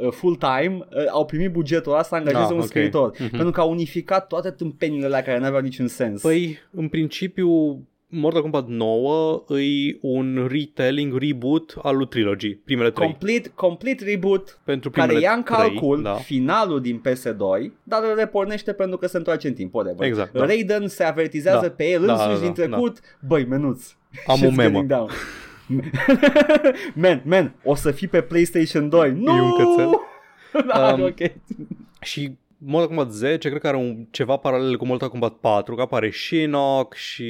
uh, 0.00 0.12
full-time, 0.12 0.78
uh, 0.96 1.04
au 1.10 1.24
primit 1.24 1.50
bugetul 1.52 1.92
ăla 1.92 2.02
să 2.02 2.14
angajeze 2.14 2.42
Ah, 2.44 2.50
un 2.50 2.58
ok. 2.58 2.64
scriitor. 2.66 3.10
Mhm. 3.18 3.30
Pentru 3.30 3.50
că 3.50 3.60
au 3.60 3.70
unificat 3.70 4.26
toate 4.26 4.50
tâmpenile 4.50 5.06
alea 5.06 5.22
care 5.22 5.38
n-aveau 5.38 5.60
niciun 5.62 5.86
sens. 5.86 6.20
Păi, 6.22 6.58
în 6.70 6.88
principiu, 6.88 7.80
Mortal 8.12 8.40
Kombat 8.42 8.66
9 8.68 9.44
e 9.48 9.98
un 10.00 10.46
retelling, 10.50 11.16
reboot 11.18 11.74
al 11.82 11.96
lui 11.96 12.06
Trilogy, 12.06 12.54
primele 12.54 12.90
trei. 12.90 13.06
complete, 13.06 13.48
complete 13.54 14.04
reboot 14.04 14.60
Pentru 14.64 14.90
care 14.90 15.06
primele 15.06 15.26
ia 15.26 15.32
în 15.36 15.42
calcul 15.42 16.00
trei, 16.00 16.12
da. 16.12 16.18
finalul 16.18 16.80
din 16.80 17.02
PS2, 17.08 17.36
dar 17.82 18.02
îl 18.02 18.14
repornește 18.16 18.72
pentru 18.72 18.96
că 18.98 19.06
se 19.06 19.16
întoarce 19.16 19.48
în 19.48 19.54
timp, 19.54 19.74
whatever. 19.74 20.06
Exact, 20.06 20.32
da. 20.32 20.44
Raiden 20.44 20.88
se 20.88 21.04
avertizează 21.04 21.66
Da. 21.66 21.72
pe 21.76 21.84
el 21.90 22.06
Da, 22.06 22.12
însuși 22.12 22.28
da, 22.28 22.34
da, 22.38 22.42
din 22.44 22.52
trecut, 22.52 22.98
băi, 23.26 23.44
menuț. 23.44 23.84
Am 24.26 24.36
Shit's 24.42 24.46
o 24.46 24.50
memă. 24.50 24.62
getting 24.80 24.86
down. 24.88 25.08
man, 26.94 27.22
man, 27.24 27.54
o 27.64 27.74
să 27.74 27.90
fii 27.90 28.08
pe 28.08 28.20
PlayStation 28.20 28.88
2. 28.88 29.12
Nu! 29.12 29.32
un 29.44 29.50
cățel. 29.56 29.90
da, 30.66 30.92
Um, 30.94 31.02
ok. 31.02 31.32
Și 32.00 32.32
Mortal 32.62 32.88
Kombat 32.88 33.10
10 33.12 33.48
cred 33.48 33.60
că 33.60 33.66
are 33.66 33.76
un, 33.76 34.06
ceva 34.10 34.36
paralel 34.36 34.76
cu 34.76 34.86
Mortal 34.86 35.08
Kombat 35.08 35.32
4, 35.32 35.74
că 35.74 35.80
apare 35.82 36.10
Shinnok 36.10 36.94
și 36.94 37.24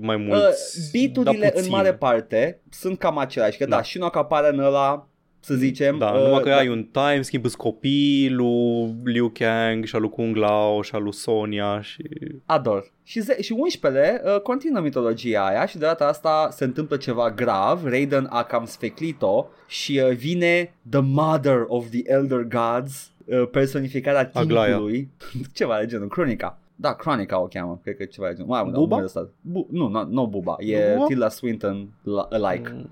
mai 0.00 0.16
Uh, 0.16 0.22
mulți. 0.26 0.90
beaturile 0.92 1.38
dar 1.40 1.50
în 1.50 1.50
puțin. 1.54 1.70
mare 1.70 1.94
parte 1.94 2.60
sunt 2.70 2.98
cam 2.98 3.18
aceleași, 3.18 3.58
că 3.58 3.64
da, 3.66 3.76
Da. 3.76 3.82
și 3.82 3.98
nu 3.98 4.04
apare 4.12 4.48
în 4.52 4.58
ăla, 4.58 5.08
să 5.40 5.54
zicem. 5.54 5.98
Da, 5.98 6.10
uh, 6.10 6.22
numai 6.22 6.42
că 6.42 6.50
ai 6.52 6.68
un 6.68 6.84
time 6.92 7.22
schimb 7.22 7.44
îți 7.44 7.56
copii 7.56 8.30
lui 8.30 8.94
Liu 9.04 9.28
Kang 9.28 9.84
și 9.84 9.94
al 9.94 10.00
lui 10.00 10.10
Kung 10.10 10.36
Lao 10.36 10.82
și 10.82 10.94
al 10.94 11.02
lui 11.02 11.14
Sonia 11.14 11.80
și... 11.82 12.02
Ador. 12.46 12.92
Și, 13.02 13.20
ze- 13.20 13.42
și 13.42 13.52
11 13.52 14.20
uh, 14.24 14.40
continuă 14.40 14.80
mitologia 14.82 15.46
aia 15.46 15.66
și 15.66 15.78
de 15.78 15.84
data 15.84 16.06
asta 16.06 16.48
se 16.50 16.64
întâmplă 16.64 16.96
ceva 16.96 17.30
grav. 17.30 17.84
Raiden 17.84 18.26
a 18.30 18.42
cam 18.42 18.64
sfeclit-o 18.64 19.46
și 19.68 20.00
uh, 20.04 20.16
vine 20.16 20.74
The 20.90 21.00
Mother 21.00 21.64
of 21.66 21.86
the 21.90 22.00
Elder 22.04 22.40
Gods, 22.42 23.10
uh, 23.24 23.48
personificarea 23.50 24.30
Aglaia. 24.32 24.68
timpului. 24.70 25.10
ceva 25.52 25.78
de 25.78 25.86
genul, 25.86 26.08
Cronica. 26.08 26.58
Da, 26.76 26.94
Cronica 26.94 27.40
o 27.40 27.46
cheamă, 27.46 27.80
cred 27.82 27.96
că 27.96 28.02
e 28.02 28.06
ceva 28.06 28.26
de 28.28 28.32
genul. 28.34 28.48
Mai, 28.48 28.70
Buba? 28.72 28.96
Da, 28.96 29.04
ăsta. 29.04 29.28
Bu- 29.40 29.66
nu, 29.70 29.88
nu, 29.88 30.04
nu 30.10 30.26
Buba, 30.26 30.56
e 30.58 30.92
Buba? 30.94 31.06
Tilda 31.06 31.28
Swinton 31.28 31.88
la- 32.02 32.28
alike. 32.30 32.70
Mm. 32.72 32.88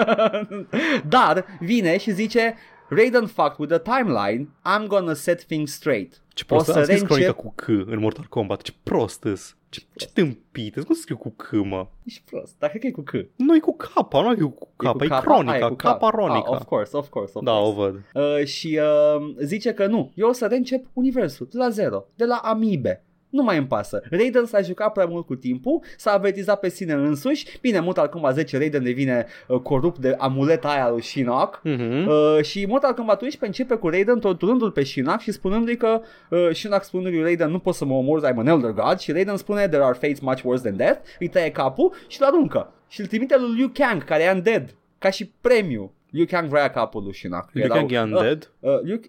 Dar 1.08 1.44
vine 1.60 1.98
și 1.98 2.10
zice 2.12 2.54
Raiden 2.90 3.26
fucked 3.26 3.58
with 3.58 3.70
the 3.72 3.78
timeline, 3.92 4.46
I'm 4.64 4.86
gonna 4.86 5.14
set 5.14 5.44
things 5.44 5.72
straight. 5.72 6.22
Ce 6.34 6.44
O 6.48 6.54
prost, 6.54 6.64
să 6.64 6.78
am 6.78 6.82
scris 6.84 6.98
reîncep- 7.00 7.06
cronica 7.08 7.32
cu 7.32 7.52
C 7.56 7.68
în 7.68 7.98
Mortal 7.98 8.24
Kombat, 8.28 8.62
ce 8.62 8.72
prost 8.82 9.24
îs. 9.24 9.56
Ce, 9.68 9.82
ce 9.96 10.06
tâmpit, 10.12 10.76
îs. 10.76 10.84
cum 10.84 10.94
să 10.94 11.00
scriu 11.00 11.16
cu 11.16 11.30
C, 11.30 11.50
mă? 11.52 11.86
Ești 12.04 12.22
prost, 12.30 12.54
dar 12.58 12.68
cred 12.68 12.80
că 12.80 12.86
e 12.86 12.90
cu 12.90 13.02
C. 13.02 13.10
Nu 13.36 13.54
e 13.56 13.58
cu 13.58 13.76
K, 13.76 13.92
nu 14.12 14.30
e 14.32 14.34
cu 14.34 14.68
K, 14.76 14.84
e, 14.84 14.88
cu 14.88 14.96
K? 14.98 15.20
cronica, 15.20 15.52
Ah, 15.52 15.60
e 15.60 15.68
cu 15.68 15.74
K, 15.74 15.82
K. 15.98 16.10
ronica. 16.14 16.48
Ah, 16.50 16.50
of 16.60 16.62
course, 16.64 16.96
of 16.96 17.08
course, 17.08 17.32
of 17.34 17.44
da, 17.44 17.52
course. 17.52 17.68
o 17.68 17.72
văd. 17.82 17.94
Uh, 18.14 18.44
și 18.46 18.80
uh, 19.16 19.34
zice 19.44 19.72
că 19.74 19.86
nu, 19.86 20.12
eu 20.14 20.28
o 20.28 20.32
să 20.32 20.46
reîncep 20.46 20.84
universul 20.92 21.48
de 21.50 21.58
la 21.58 21.68
zero, 21.68 22.04
de 22.14 22.24
la 22.24 22.34
amibe. 22.36 23.04
Nu 23.30 23.42
mai 23.42 23.56
îmi 23.56 23.66
pasă. 23.66 24.02
Raiden 24.10 24.44
s-a 24.44 24.60
jucat 24.60 24.92
prea 24.92 25.06
mult 25.06 25.26
cu 25.26 25.34
timpul, 25.34 25.82
s-a 25.96 26.12
avertizat 26.12 26.60
pe 26.60 26.68
sine 26.68 26.92
însuși. 26.92 27.58
Bine, 27.60 27.80
Mortal 27.80 28.08
Kombat 28.08 28.34
10 28.34 28.58
Raiden 28.58 28.82
devine 28.82 29.26
uh, 29.48 29.60
corupt 29.60 29.98
de 29.98 30.14
amuleta 30.18 30.68
aia 30.68 30.90
lui 30.90 31.02
Shinnok. 31.02 31.60
Mhm. 31.64 32.06
Uh, 32.06 32.42
și 32.42 32.66
Mortal 32.66 32.94
Kombat 32.94 33.22
11 33.22 33.60
începe 33.60 33.80
cu 33.80 33.88
Raiden 33.88 34.18
torturându-l 34.18 34.70
pe 34.70 34.84
Shinnok 34.84 35.20
și 35.20 35.32
spunându-i 35.32 35.76
că 35.76 36.00
uh, 36.30 36.48
Shinnok 36.52 36.82
spune 36.82 37.08
lui 37.08 37.22
Raiden 37.22 37.50
nu 37.50 37.58
poți 37.58 37.78
să 37.78 37.84
mă 37.84 37.94
omori, 37.94 38.32
I'm 38.32 38.36
an 38.36 38.46
elder 38.46 38.70
god 38.70 38.98
și 38.98 39.12
Raiden 39.12 39.36
spune 39.36 39.68
there 39.68 39.84
are 39.84 39.98
fates 40.00 40.20
much 40.20 40.42
worse 40.42 40.62
than 40.62 40.76
death, 40.76 41.00
îi 41.18 41.28
taie 41.28 41.50
capul 41.50 41.92
și 42.06 42.20
îl 42.20 42.26
aruncă. 42.26 42.72
Și 42.88 43.00
îl 43.00 43.06
trimite 43.06 43.38
lui 43.38 43.54
Liu 43.56 43.70
Kang 43.74 44.04
care 44.04 44.22
e 44.22 44.30
undead, 44.30 44.74
ca 44.98 45.10
și 45.10 45.32
premiu. 45.40 45.92
Liu 46.10 46.26
Kang 46.26 46.48
vrea 46.48 46.70
capul 46.70 47.02
lui 47.02 47.14
Shinnok. 47.14 47.48
Liu 47.52 47.68
Kang 47.68 47.92
e 47.92 48.00
undead? 48.00 48.52
Uh, 48.60 48.72
uh, 48.72 48.80
Liu... 48.82 49.00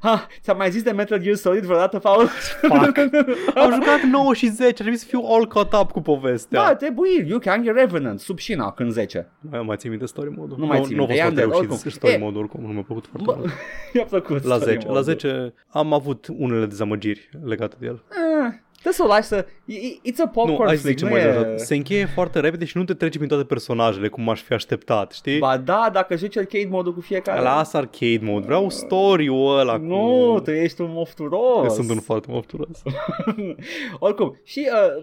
Ah, 0.00 0.20
Ți-am 0.42 0.56
mai 0.56 0.70
zis 0.70 0.82
de 0.82 0.90
Metal 0.90 1.18
Gear 1.18 1.34
Solid 1.36 1.64
vreodată, 1.64 1.98
Paul? 1.98 2.26
Fuck. 2.26 2.98
Am 3.62 3.72
jucat 3.72 4.02
9 4.10 4.34
și 4.34 4.46
10, 4.48 4.64
ar 4.66 4.72
trebui 4.72 4.96
să 4.96 5.04
fiu 5.08 5.20
all 5.24 5.46
caught 5.48 5.72
up 5.72 5.90
cu 5.90 6.00
povestea. 6.00 6.64
Da, 6.64 6.74
trebuie. 6.74 7.20
Liu 7.26 7.38
Kang 7.38 7.66
e 7.66 7.70
Revenant, 7.70 8.20
sub 8.20 8.38
Shinnok 8.38 8.80
în 8.80 8.90
10. 8.90 9.30
Mai, 9.50 9.62
mai 9.62 9.76
țin 9.76 9.90
minte 9.90 10.06
story 10.06 10.30
mode 10.36 10.54
Nu 10.58 10.66
mai 10.66 10.80
țin 10.82 10.96
Nu 10.96 11.02
a 11.02 11.06
minte, 11.06 11.22
fost 11.22 11.38
e 11.38 11.42
foarte 11.42 11.42
undead, 11.42 11.48
reușit 11.50 11.70
oricum. 11.70 11.90
story 11.90 12.12
E. 12.12 12.18
mode 12.18 12.38
oricum, 12.38 12.60
nu 12.60 12.72
mi-a 12.72 12.82
plăcut 12.82 13.06
foarte 13.06 13.30
Bă, 13.30 13.34
mult. 13.38 13.52
mi-a 13.94 14.04
plăcut. 14.04 14.44
La 14.44 14.54
story 14.56 14.70
10, 14.72 14.86
la 14.86 14.92
mode-ul. 14.92 15.02
10 15.02 15.54
am 15.68 15.92
avut 15.92 16.26
unele 16.38 16.66
dezamăgiri 16.66 17.28
legate 17.44 17.76
de 17.78 17.86
el. 17.86 18.02
Eh, 18.10 18.54
Trebuie 18.82 18.92
să 18.92 19.02
o 19.02 19.06
lași 19.06 19.26
să... 19.26 19.46
i- 19.64 20.00
It's 20.12 20.18
a 20.18 20.22
Nu, 20.24 20.28
popcorn 20.32 20.66
hai 20.66 20.76
să 20.76 20.82
flick, 20.82 20.98
zicem 20.98 21.08
nu 21.14 21.20
mai 21.20 21.24
e... 21.24 21.28
exact. 21.38 21.58
Se 21.60 21.74
încheie 21.74 22.06
foarte 22.06 22.40
repede 22.40 22.64
și 22.64 22.76
nu 22.76 22.84
te 22.84 22.94
trece 22.94 23.16
prin 23.16 23.28
toate 23.28 23.44
personajele 23.44 24.08
cum 24.08 24.28
aș 24.28 24.40
fi 24.42 24.52
așteptat, 24.52 25.12
știi? 25.12 25.38
Ba 25.38 25.56
da, 25.56 25.90
dacă 25.92 26.16
joci 26.16 26.36
arcade 26.36 26.66
mode 26.70 26.90
cu 26.90 27.00
fiecare. 27.00 27.40
Lasă 27.40 27.76
arcade 27.76 28.18
mode, 28.22 28.46
vreau 28.46 28.70
story-ul 28.70 29.58
ăla 29.58 29.76
Nu, 29.76 30.30
cu... 30.34 30.40
tu 30.40 30.50
ești 30.50 30.80
un 30.80 30.86
Eu 30.86 30.92
mofturos. 30.94 31.74
sunt 31.74 31.90
un 31.90 32.00
foarte 32.00 32.26
mofturos. 32.30 32.82
Oricum, 33.98 34.40
și 34.44 34.68
uh, 34.72 35.02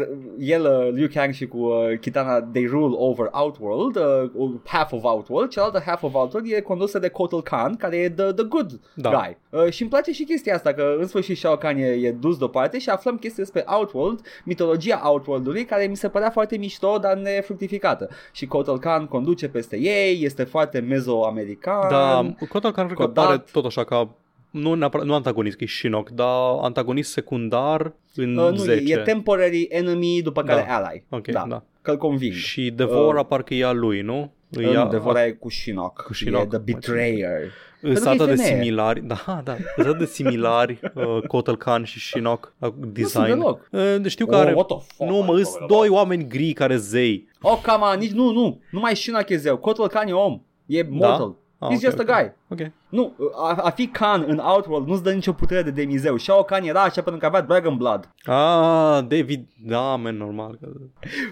uh, 0.00 0.06
el, 0.38 0.62
uh, 0.64 0.92
Liu 0.92 1.08
Kang 1.14 1.32
și 1.32 1.46
cu 1.46 1.58
uh, 1.58 1.98
Kitana, 2.00 2.42
they 2.42 2.66
rule 2.66 2.94
over 2.98 3.28
Outworld, 3.32 3.96
uh, 4.34 4.50
half 4.64 4.92
of 4.92 5.02
Outworld, 5.02 5.50
cealaltă 5.50 5.82
half 5.86 6.02
of 6.02 6.14
Outworld 6.14 6.52
e 6.52 6.60
condusă 6.60 6.98
de 6.98 7.08
Kotal 7.08 7.42
Khan, 7.42 7.76
care 7.76 7.96
e 7.96 8.10
the, 8.10 8.32
the 8.32 8.44
good 8.44 8.80
Da. 8.94 9.10
guy. 9.10 9.36
Uh, 9.60 9.70
și 9.72 9.80
îmi 9.82 9.90
place 9.90 10.12
și 10.12 10.24
chestia 10.24 10.54
asta, 10.54 10.72
că 10.72 10.94
în 10.98 11.06
sfârșit 11.06 11.36
Shao 11.36 11.56
Kahn 11.56 11.76
e, 11.78 11.86
e 11.86 12.10
dus 12.10 12.38
deoparte 12.38 12.78
și 12.78 12.88
aflăm 13.10 13.16
chestii 13.16 13.42
despre 13.42 13.64
Outworld, 13.66 14.20
mitologia 14.44 15.00
Outworld-ului, 15.04 15.64
care 15.64 15.86
mi 15.86 15.96
se 15.96 16.08
părea 16.08 16.30
foarte 16.30 16.56
mișto, 16.56 16.98
dar 16.98 17.16
nefructificată. 17.16 18.08
Și 18.32 18.46
Kotal 18.46 18.78
Khan 18.78 19.06
conduce 19.06 19.48
peste 19.48 19.76
ei, 19.78 20.24
este 20.24 20.44
foarte 20.44 20.78
mezo-american. 20.80 21.88
Da, 21.90 22.34
Kotal 22.48 22.72
Khan 22.72 22.84
cred 22.86 22.96
că 22.98 23.04
Kodat. 23.04 23.24
apare 23.24 23.42
tot 23.52 23.64
așa 23.64 23.84
ca 23.84 24.08
nu, 24.50 24.74
neapărat, 24.74 25.06
nu 25.06 25.14
antagonist, 25.14 25.56
că 25.56 25.64
e 25.64 25.66
Shinnok, 25.66 26.10
dar 26.10 26.58
antagonist 26.60 27.12
secundar 27.12 27.92
în 28.14 28.36
Uh, 28.36 28.50
nu, 28.50 28.56
10. 28.56 28.92
e, 28.92 28.94
e 28.98 29.02
temporary 29.02 29.66
enemy, 29.70 30.20
după 30.22 30.42
care 30.42 30.64
Da. 30.68 30.76
ally. 30.76 31.04
Ok, 31.08 31.26
da. 31.26 31.44
da. 31.48 31.62
Că-l 31.82 31.96
conving. 31.96 32.32
Și 32.32 32.70
Devora 32.70 33.20
Uh, 33.20 33.26
parcă 33.28 33.54
e 33.54 33.64
a 33.64 33.72
lui, 33.72 34.00
nu? 34.00 34.32
Uh, 34.56 34.64
Îi 34.66 34.72
ia- 34.74 34.82
nu, 34.82 34.88
Devora 34.88 35.24
e 35.26 35.30
cu 35.30 35.48
Shinnok. 35.48 36.02
Cu 36.02 36.14
Shinnok. 36.14 36.42
E 36.42 36.46
The 36.46 36.58
Betrayer. 36.58 37.42
Îs 37.82 37.92
Pentru 37.92 38.02
că 38.02 38.08
e 38.08 38.12
atât 38.12 38.26
de 38.26 38.34
femeie. 38.42 38.54
similari, 38.62 39.00
da, 39.00 39.40
da, 39.44 39.56
îs 39.76 39.86
atât 39.86 39.98
de 39.98 40.04
similari 40.04 40.80
uh, 40.94 41.18
Kotal 41.26 41.56
Khan 41.56 41.84
și 41.84 42.00
Shinnok 42.00 42.52
la 42.58 42.74
design. 42.78 43.24
deloc. 43.24 43.68
Uh, 43.70 43.96
știu 44.06 44.26
că 44.26 44.34
Oh, 44.34 44.40
are, 44.40 44.52
what 44.52 44.66
the 44.66 44.76
fuck, 44.94 45.10
nu 45.10 45.16
mă, 45.16 45.32
my 45.32 45.40
îs 45.40 45.58
God. 45.58 45.68
doi 45.68 45.88
oameni 45.88 46.28
gri 46.28 46.52
care 46.52 46.76
zei. 46.76 47.28
Oh, 47.40 47.60
come 47.66 47.84
on, 47.84 47.98
nici, 47.98 48.10
nu, 48.12 48.30
nu. 48.32 48.60
Numai 48.70 48.96
Shinnok 48.96 49.28
e 49.28 49.36
zeu. 49.36 49.56
Kotal 49.56 49.88
Khan 49.88 50.08
e 50.08 50.12
om. 50.12 50.42
E 50.66 50.82
mortal. 50.90 51.36
Ah, 51.58 51.68
He's 51.70 51.74
ok, 51.76 51.80
just 51.80 51.98
ok. 51.98 52.08
a 52.08 52.20
guy. 52.20 52.32
Ok. 52.48 52.70
Nu, 52.88 53.14
a, 53.36 53.54
a 53.62 53.70
fi 53.70 53.86
Khan 53.86 54.24
în 54.26 54.38
Outworld 54.38 54.86
nu-ți 54.86 55.02
dă 55.02 55.12
nicio 55.12 55.32
putere 55.32 55.62
de 55.62 55.70
demizeu. 55.70 56.16
Shao 56.16 56.42
Kahn 56.42 56.64
era 56.64 56.82
așa 56.82 57.02
pentru 57.02 57.20
că 57.20 57.26
avea 57.26 57.40
Dragon 57.40 57.76
Blood. 57.76 58.08
Ah, 58.24 58.98
David, 59.08 59.46
da, 59.66 59.80
man, 59.96 60.16
normal. 60.16 60.58
Că... 60.60 60.66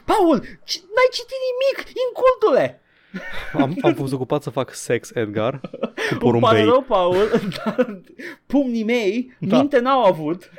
Paul, 0.04 0.38
ci- 0.64 0.80
n-ai 0.94 1.08
citit 1.12 1.36
nimic, 1.48 1.88
incultule! 2.06 2.80
Am, 3.52 3.76
am 3.82 3.94
fost 3.94 4.12
ocupat 4.12 4.42
să 4.42 4.50
fac 4.50 4.74
sex, 4.74 5.10
Edgar, 5.14 5.60
cu 5.60 5.68
Îmi 5.70 5.90
pare 5.90 6.18
porumbei. 6.18 6.64
rău, 6.64 6.82
Paul, 6.88 7.16
dar 7.64 8.00
pumnii 8.46 8.84
mei 8.84 9.36
Da. 9.40 9.56
minte 9.58 9.78
n-au 9.78 10.04
avut. 10.04 10.50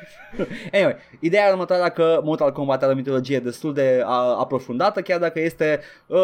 Anyway, 0.74 0.96
ideea 1.20 1.48
e 1.48 1.52
următoarea 1.52 1.90
că 1.90 2.22
Mortal 2.24 2.52
Kombat 2.52 2.84
are 2.84 2.92
o 2.92 2.96
mitologie 2.96 3.40
destul 3.40 3.74
de 3.74 4.02
a, 4.06 4.36
aprofundată, 4.40 5.02
chiar 5.02 5.20
dacă 5.20 5.40
este 5.40 5.80
uh, 6.08 6.18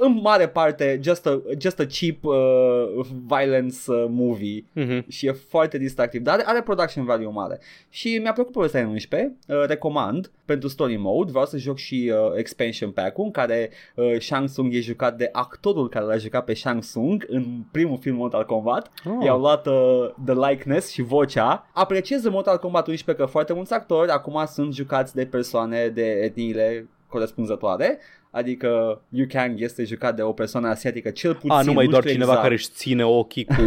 în 0.00 0.18
mare 0.22 0.48
parte 0.48 1.00
just 1.02 1.26
a, 1.26 1.42
just 1.58 1.80
a 1.80 1.84
cheap 2.00 2.24
uh, 2.24 3.06
violence 3.26 3.76
uh, 3.86 4.04
movie 4.08 4.64
Mhm. 4.72 5.04
și 5.10 5.26
e 5.26 5.32
foarte 5.32 5.78
distractiv, 5.78 6.22
dar 6.22 6.34
are, 6.34 6.42
are 6.46 6.62
production 6.62 7.04
value 7.04 7.30
mare. 7.30 7.60
Și 7.90 8.18
mi-a 8.22 8.32
plăcut 8.32 8.52
povestea 8.52 8.80
în 8.80 8.88
11, 8.88 9.36
uh, 9.48 9.56
recomand 9.66 10.30
pentru 10.44 10.68
story 10.68 10.96
mode, 10.96 11.30
vreau 11.30 11.46
să 11.46 11.56
joc 11.58 11.76
și 11.76 12.12
uh, 12.12 12.32
expansion 12.36 12.90
pack-ul 12.90 13.24
în 13.24 13.30
care 13.30 13.70
uh, 13.94 14.16
Shang 14.20 14.48
Tsung 14.48 14.74
e 14.74 14.80
jucat 14.80 15.16
de 15.16 15.28
actorul 15.66 15.88
care 15.88 16.04
l-a 16.04 16.16
jucat 16.16 16.44
pe 16.44 16.54
Shang 16.54 16.80
Tsung 16.80 17.24
în 17.28 17.62
primul 17.70 17.98
film 17.98 18.16
Mortal 18.16 18.44
Kombat. 18.44 18.90
Oh. 19.04 19.24
I-au 19.24 19.38
luat 19.38 19.66
uh, 19.66 20.10
the 20.24 20.34
likeness 20.48 20.90
și 20.90 21.02
vocea. 21.02 21.66
Apreciez 21.72 22.24
în 22.24 22.32
Mortal 22.32 22.58
Kombat 22.58 22.88
11 22.88 23.24
că 23.24 23.30
foarte 23.30 23.52
mulți 23.52 23.72
actori 23.72 24.10
acum 24.10 24.44
sunt 24.46 24.74
jucați 24.74 25.14
de 25.14 25.26
persoane 25.26 25.88
de 25.88 26.02
etniile 26.02 26.88
corespunzătoare. 27.08 27.98
Adică 28.36 29.00
Liu 29.08 29.26
Kang 29.28 29.60
este 29.60 29.84
jucat 29.84 30.16
de 30.16 30.22
o 30.22 30.32
persoană 30.32 30.68
asiatică 30.68 31.10
cel 31.10 31.32
puțin. 31.34 31.50
A, 31.50 31.62
nu 31.62 31.72
mai 31.72 31.86
doar 31.86 32.00
știu 32.02 32.12
cineva 32.14 32.30
exact. 32.30 32.42
care 32.42 32.54
își 32.54 32.68
ține 32.70 33.04
ochii 33.04 33.44
cu, 33.44 33.54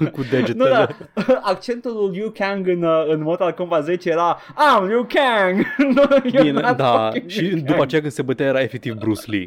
uh, 0.00 0.08
cu 0.12 0.22
degetele. 0.30 0.54
Nu, 0.54 0.68
da, 0.68 0.86
accentul 1.52 1.92
lui 1.94 2.16
Liu 2.18 2.30
Kang 2.38 2.68
în, 2.68 2.82
uh, 2.82 3.04
în 3.08 3.22
Mortal 3.22 3.52
Kombat 3.52 3.84
10 3.84 4.10
era 4.10 4.38
I'm 4.40 4.86
Liu 4.86 5.06
Kang! 5.14 5.64
No, 5.94 6.02
you're 6.18 6.42
Bine, 6.42 6.60
not 6.60 6.76
da, 6.76 7.10
fucking 7.10 7.28
și 7.30 7.40
Liu 7.40 7.56
după 7.56 7.70
Kang. 7.70 7.82
aceea 7.82 8.00
când 8.00 8.12
se 8.12 8.22
bătea 8.22 8.46
era 8.46 8.60
efectiv 8.60 8.94
Bruce 8.94 9.30
Lee. 9.30 9.46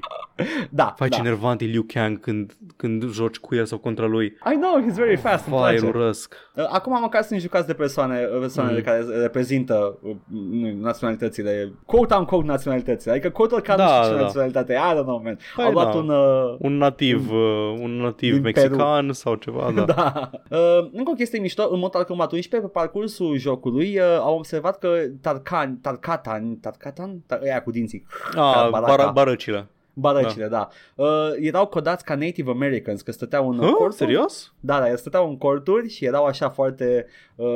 Da, 0.70 0.94
Vai 0.98 1.10
da. 1.10 1.16
ce 1.16 1.22
nervant 1.22 1.62
e 1.62 1.66
Liu 1.66 1.86
Kang 1.94 2.20
când, 2.20 2.54
când 2.76 3.12
joci 3.12 3.38
cu 3.38 3.56
el 3.56 3.66
sau 3.66 3.78
contra 3.78 4.06
lui. 4.06 4.26
I 4.26 4.56
know, 4.60 4.84
he's 4.90 4.96
very 4.96 5.16
fast, 5.18 5.46
îmi 5.48 5.56
Vai, 5.56 5.76
place. 5.76 5.98
urăsc. 5.98 6.36
Uh, 6.56 6.64
Acum 6.72 7.00
măcar 7.02 7.24
sunt 7.24 7.40
jucați 7.40 7.68
de 7.68 7.74
persoane, 7.74 8.28
uh, 8.34 8.40
persoanele 8.40 8.78
Mm. 8.78 8.84
care 8.84 9.06
reprezintă 9.22 9.98
uh, 10.02 10.16
nu, 10.52 10.74
naționalitățile, 10.82 11.72
quote-unquote 11.86 12.46
naționalități. 12.46 13.10
Adică 13.10 13.30
Kotal 13.30 13.62
Khan 13.62 13.78
Da, 13.78 13.99
nu 14.00 14.04
știu 14.06 14.16
ce 14.16 14.20
da. 14.20 14.26
naționalitate, 14.26 14.74
I 14.74 14.94
don't 14.98 15.04
know, 15.04 15.22
man. 15.24 15.38
Păi 15.56 15.66
Au 15.66 15.72
luat 15.72 15.92
da. 15.92 15.98
un... 15.98 16.10
Uh, 16.10 16.56
Un 16.60 16.78
nativ, 16.78 17.32
uh, 17.32 17.78
un 17.82 17.92
nativ 17.98 18.34
Din 18.34 18.42
mexican 18.42 19.12
sau 19.14 19.36
ceva, 19.36 19.72
da. 19.76 19.84
Da. 19.84 20.30
Uh, 20.50 20.90
încă 20.92 21.12
o 21.12 21.14
chestie 21.14 21.40
mișto, 21.40 21.68
în 21.72 21.80
Mortal 21.80 22.04
Kombat 22.04 22.32
11, 22.32 22.68
pe 22.70 22.80
parcursul 22.80 23.38
jocului, 23.38 23.98
uh, 24.00 24.04
au 24.20 24.36
observat 24.38 24.78
că 24.78 24.90
Tarkan, 25.22 25.78
Tarkatan, 25.82 26.58
Tarkatan, 26.62 27.24
tar, 27.28 27.40
ăia 27.44 27.62
cu 27.62 27.72
dinții, 27.72 28.06
A, 28.36 28.68
Baraca. 28.70 28.96
bara, 28.96 29.12
barăcile. 29.12 29.68
Barăcile, 30.00 30.48
da, 30.48 30.70
da. 30.96 31.04
Uh, 31.04 31.30
erau 31.40 31.68
codați 31.68 32.04
ca 32.04 32.16
Native 32.16 32.50
Americans, 32.52 33.02
că 33.02 33.12
stăteau 33.12 33.50
în 33.50 33.58
Hă? 33.58 33.66
corturi. 33.66 33.94
Serios? 33.96 34.54
Da, 34.60 34.80
da, 34.80 34.96
stăteau 34.96 35.30
în 35.30 35.38
corturi 35.38 35.90
și 35.90 36.06
erau 36.06 36.26
așa 36.26 36.50
foarte... 36.50 37.06
Uh, 37.36 37.48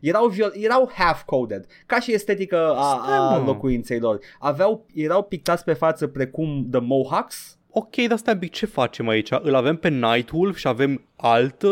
erau, 0.00 0.26
viol- 0.26 0.52
erau 0.54 0.90
half-coded, 0.94 1.66
ca 1.86 2.00
și 2.00 2.12
estetică 2.12 2.74
a, 2.76 3.00
Stai, 3.02 3.16
a 3.16 3.36
mă. 3.38 3.44
locuinței 3.46 3.98
lor. 3.98 4.18
Aveau, 4.38 4.86
erau 4.94 5.22
pictați 5.22 5.64
pe 5.64 5.72
față 5.72 6.06
precum 6.06 6.66
The 6.70 6.80
Mohawks, 6.80 7.58
ok, 7.74 7.96
dar 8.08 8.18
stai 8.18 8.34
un 8.34 8.40
pic, 8.40 8.52
ce 8.52 8.66
facem 8.66 9.08
aici? 9.08 9.28
Îl 9.42 9.54
avem 9.54 9.76
pe 9.76 9.88
Nightwolf 9.88 10.56
și 10.56 10.68
avem 10.68 11.02
alt 11.16 11.62
uh, 11.62 11.70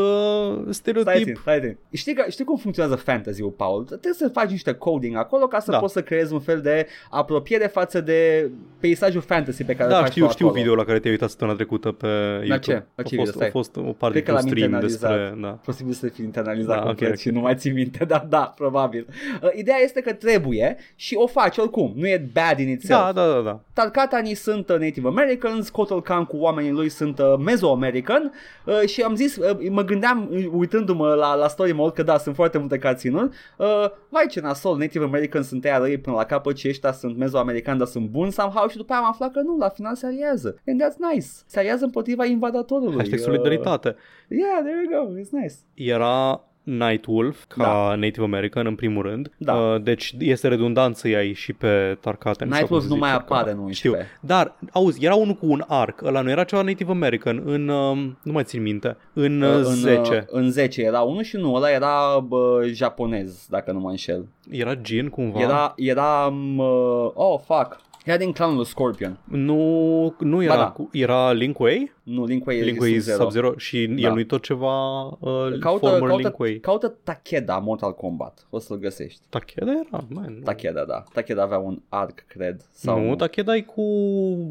Stai 0.60 0.72
stereotip? 0.74 1.24
țin, 1.24 1.34
stai 1.40 1.60
țin. 1.60 1.76
Știi, 1.92 2.14
că, 2.14 2.24
știi 2.30 2.44
cum 2.44 2.56
funcționează 2.56 2.96
fantasy-ul, 3.02 3.50
Paul? 3.50 3.84
Trebuie 3.84 4.12
să 4.12 4.28
faci 4.28 4.50
niște 4.50 4.72
coding 4.72 5.16
acolo 5.16 5.46
ca 5.46 5.58
să 5.60 5.70
Da. 5.70 5.78
poți 5.78 5.92
să 5.92 6.02
creezi 6.02 6.32
un 6.32 6.40
fel 6.40 6.60
de 6.60 6.86
apropiere 7.10 7.66
față 7.66 8.00
de 8.00 8.50
peisajul 8.80 9.20
fantasy 9.20 9.64
pe 9.64 9.72
care 9.74 9.84
îl 9.88 9.94
Da, 9.94 10.00
faci 10.02 10.10
știu, 10.10 10.24
tu 10.26 10.30
știu 10.32 10.46
acolo. 10.46 10.60
video 10.62 10.74
la 10.76 10.84
care 10.84 10.98
te-ai 10.98 11.12
uitat 11.12 11.28
săptămâna 11.28 11.56
trecută 11.56 11.92
pe 11.92 12.06
YouTube. 12.06 12.58
ce? 12.58 12.72
La 12.94 13.02
ce 13.02 13.14
a, 13.14 13.22
video? 13.22 13.24
fost, 13.24 13.32
Stai. 13.34 13.46
a 13.46 13.50
fost 13.50 13.76
o 13.76 13.80
parte 13.80 14.22
Cred 14.22 14.22
că 14.22 14.30
din 14.30 14.34
l-am 14.34 14.46
stream 14.46 14.64
internalizat. 14.72 15.10
despre... 15.10 15.40
Da. 15.40 15.48
Posibil 15.48 15.92
să 15.92 16.08
fie 16.08 16.24
internalizat 16.24 16.68
Da, 16.68 16.74
da, 16.74 16.80
ok, 16.80 16.86
complet 16.86 17.10
ok. 17.12 17.18
și 17.18 17.28
nu 17.30 17.40
mai 17.40 17.54
ții 17.56 17.72
minte, 17.72 18.04
dar 18.04 18.26
da, 18.28 18.52
probabil. 18.56 19.06
Uh, 19.42 19.48
ideea 19.54 19.78
este 19.82 20.00
că 20.00 20.12
trebuie 20.12 20.76
și 20.94 21.14
o 21.14 21.26
faci 21.26 21.56
oricum, 21.56 21.92
nu 21.96 22.08
e 22.08 22.28
bad 22.32 22.58
in 22.58 22.68
itself. 22.68 23.00
Da, 23.00 23.12
da, 23.12 23.32
da, 23.32 23.40
da. 23.40 23.60
Tarkatanii 23.72 24.34
sunt 24.34 24.68
uh, 24.68 24.78
Native 24.78 25.08
Americans, 25.08 25.68
Kotal 25.92 26.14
Khan 26.16 26.24
cu 26.24 26.36
oamenii 26.36 26.70
lui 26.70 26.88
sunt 26.88 27.18
uh, 27.18 27.34
Mesoamerican 27.38 28.32
uh, 28.66 28.80
și 28.88 29.02
am 29.02 29.14
zis, 29.14 29.36
uh, 29.36 29.68
mă 29.70 29.82
gândeam 29.82 30.28
uh, 30.30 30.46
uitându-mă 30.52 31.14
la, 31.14 31.34
la 31.34 31.48
story 31.48 31.72
mode 31.72 31.92
că 31.94 32.02
da, 32.02 32.18
sunt 32.18 32.34
foarte 32.34 32.58
multe 32.58 32.78
cutscene-uri, 32.78 33.28
uh, 33.58 33.66
vai 34.08 34.26
ce 34.30 34.40
nasol, 34.40 34.76
Native 34.78 35.04
Americans 35.04 35.46
sunt 35.46 35.64
aia 35.64 35.78
răi 35.78 35.98
până 35.98 36.16
la 36.16 36.24
capăt 36.24 36.56
și 36.56 36.68
ăștia 36.68 36.92
sunt 36.92 37.16
Mesoamericani, 37.16 37.78
dar 37.78 37.86
sunt 37.86 38.08
buni 38.08 38.32
somehow 38.32 38.68
și 38.68 38.76
după 38.76 38.92
aia 38.92 39.02
am 39.02 39.08
aflat 39.08 39.32
că 39.32 39.40
nu, 39.40 39.56
la 39.56 39.68
final 39.68 39.94
se 39.94 40.06
aliază. 40.06 40.60
And 40.66 40.82
that's 40.82 41.12
nice. 41.12 41.26
Se 41.46 41.58
aliază 41.58 41.84
împotriva 41.84 42.24
invadatorului. 42.24 42.96
Hashtag 42.96 43.18
Uh, 43.18 43.24
solidaritate. 43.24 43.96
yeah, 44.28 44.60
there 44.62 44.86
you 44.90 45.04
go, 45.04 45.20
it's 45.20 45.30
nice. 45.30 45.54
Era 45.74 46.44
Nightwolf 46.64 47.44
ca 47.48 47.62
Da. 47.64 47.94
Native 47.94 48.24
American 48.24 48.66
în 48.66 48.74
primul 48.74 49.02
rând. 49.02 49.30
Da. 49.36 49.54
Uh, 49.54 49.82
deci 49.82 50.14
este 50.18 50.48
redundant 50.48 50.96
să 50.96 51.08
iei 51.08 51.32
și 51.32 51.52
pe 51.52 51.98
Tarkatan. 52.00 52.48
sau 52.48 52.58
Nightwolf 52.58 52.80
cum 52.82 52.88
se 52.88 52.94
nu 52.94 53.00
mai 53.00 53.10
zice, 53.10 53.20
apare 53.22 53.50
ca- 53.52 53.58
în 53.62 53.72
Știu. 53.72 53.90
11. 53.90 54.18
Dar, 54.20 54.54
auzi, 54.72 55.04
era 55.04 55.14
unul 55.14 55.34
cu 55.34 55.46
un 55.46 55.64
arc. 55.68 56.02
Ăla 56.02 56.20
nu 56.20 56.30
era 56.30 56.44
ceva 56.44 56.62
Native 56.62 56.90
American 56.90 57.42
în, 57.44 57.68
um, 57.68 58.18
nu 58.22 58.32
mai 58.32 58.44
țin 58.44 58.62
minte, 58.62 58.96
în, 59.12 59.40
uh, 59.42 59.54
în, 59.56 59.62
10. 59.64 60.24
În 60.30 60.50
10 60.50 60.82
era 60.82 61.00
unul 61.00 61.22
și 61.22 61.36
nu, 61.36 61.54
ăla 61.54 61.70
era 61.70 62.18
bă, 62.26 62.68
japonez, 62.72 63.46
dacă 63.48 63.72
nu 63.72 63.78
mă 63.80 63.90
înșel. 63.90 64.26
Era 64.50 64.72
Jin 64.84 65.08
cumva? 65.08 65.40
Era, 65.40 65.72
era, 65.76 66.26
uh, 66.58 67.10
oh, 67.14 67.38
fuck. 67.46 67.80
Era 68.04 68.16
din 68.16 68.32
clanul 68.32 68.56
lui 68.56 68.66
Scorpion. 68.66 69.18
Nu, 69.24 70.14
nu 70.18 70.42
era, 70.42 70.56
da. 70.56 70.70
cu, 70.70 70.88
era 70.92 71.32
Link 71.32 71.58
Way? 71.58 71.92
Nu, 72.02 72.24
Link 72.24 72.46
Way 72.46 72.60
Link 72.60 72.80
Way 72.80 72.90
Sub-Zero. 72.92 73.22
Sub-Zero 73.22 73.52
și 73.56 73.86
Da. 73.86 74.06
el 74.08 74.12
nu-i 74.12 74.26
tot 74.26 74.42
ceva 74.42 75.02
uh, 75.02 75.58
Caută, 75.60 75.86
former 75.86 76.08
caută, 76.08 76.16
Link 76.22 76.38
Way. 76.38 76.58
caută 76.62 76.98
Takeda 77.04 77.58
Mortal 77.58 77.94
Kombat. 77.94 78.46
O 78.50 78.58
să-l 78.58 78.76
găsești. 78.78 79.20
Takeda 79.28 79.70
era? 79.70 80.04
Man, 80.08 80.34
nu. 80.34 80.42
Takeda, 80.44 80.84
da. 80.84 81.02
Takeda 81.12 81.42
avea 81.42 81.58
un 81.58 81.78
arc, 81.88 82.24
cred. 82.28 82.60
Sau 82.72 83.04
nu, 83.04 83.14
Takeda 83.16 83.56
e 83.56 83.60
cu 83.60 83.82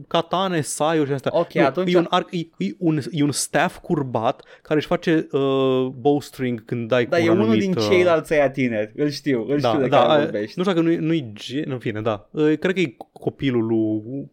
katane, 0.07 0.61
saio 0.61 1.05
și 1.05 1.11
astea. 1.11 1.31
Ok, 1.33 1.53
nu, 1.53 1.65
atunci- 1.65 1.93
E 1.93 1.97
un, 1.97 2.07
arc, 2.09 2.31
e, 2.31 2.37
e, 2.57 2.75
un, 2.77 2.99
e 3.11 3.23
un 3.23 3.31
staff 3.31 3.77
curbat 3.79 4.43
care 4.61 4.79
își 4.79 4.87
face 4.87 5.27
uh, 5.31 5.85
bowstring 5.99 6.65
când 6.65 6.87
dai 6.87 7.05
Da, 7.05 7.17
cu 7.17 7.23
e 7.23 7.29
un 7.29 7.35
unul 7.35 7.43
anumit, 7.49 7.61
din 7.69 7.77
uh, 7.77 7.87
ceilalți 7.89 8.33
aia 8.33 8.49
tineri. 8.49 8.91
Îl 8.95 9.09
știu, 9.09 9.39
îl 9.49 9.57
știu 9.57 9.71
da, 9.71 9.77
de 9.79 9.87
da, 9.87 9.97
care 9.97 10.11
aia- 10.11 10.21
vorbești. 10.23 10.53
Nu 10.57 10.63
știu 10.63 10.75
dacă 10.75 10.85
nu-i, 10.85 10.95
nu-i 10.95 11.31
Gen, 11.33 11.71
în 11.71 11.79
fine, 11.79 12.01
da. 12.01 12.27
Uh, 12.31 12.57
cred 12.59 12.73
că 12.73 12.79
e 12.79 12.95
copilul 13.41 13.65
lui... 13.65 14.31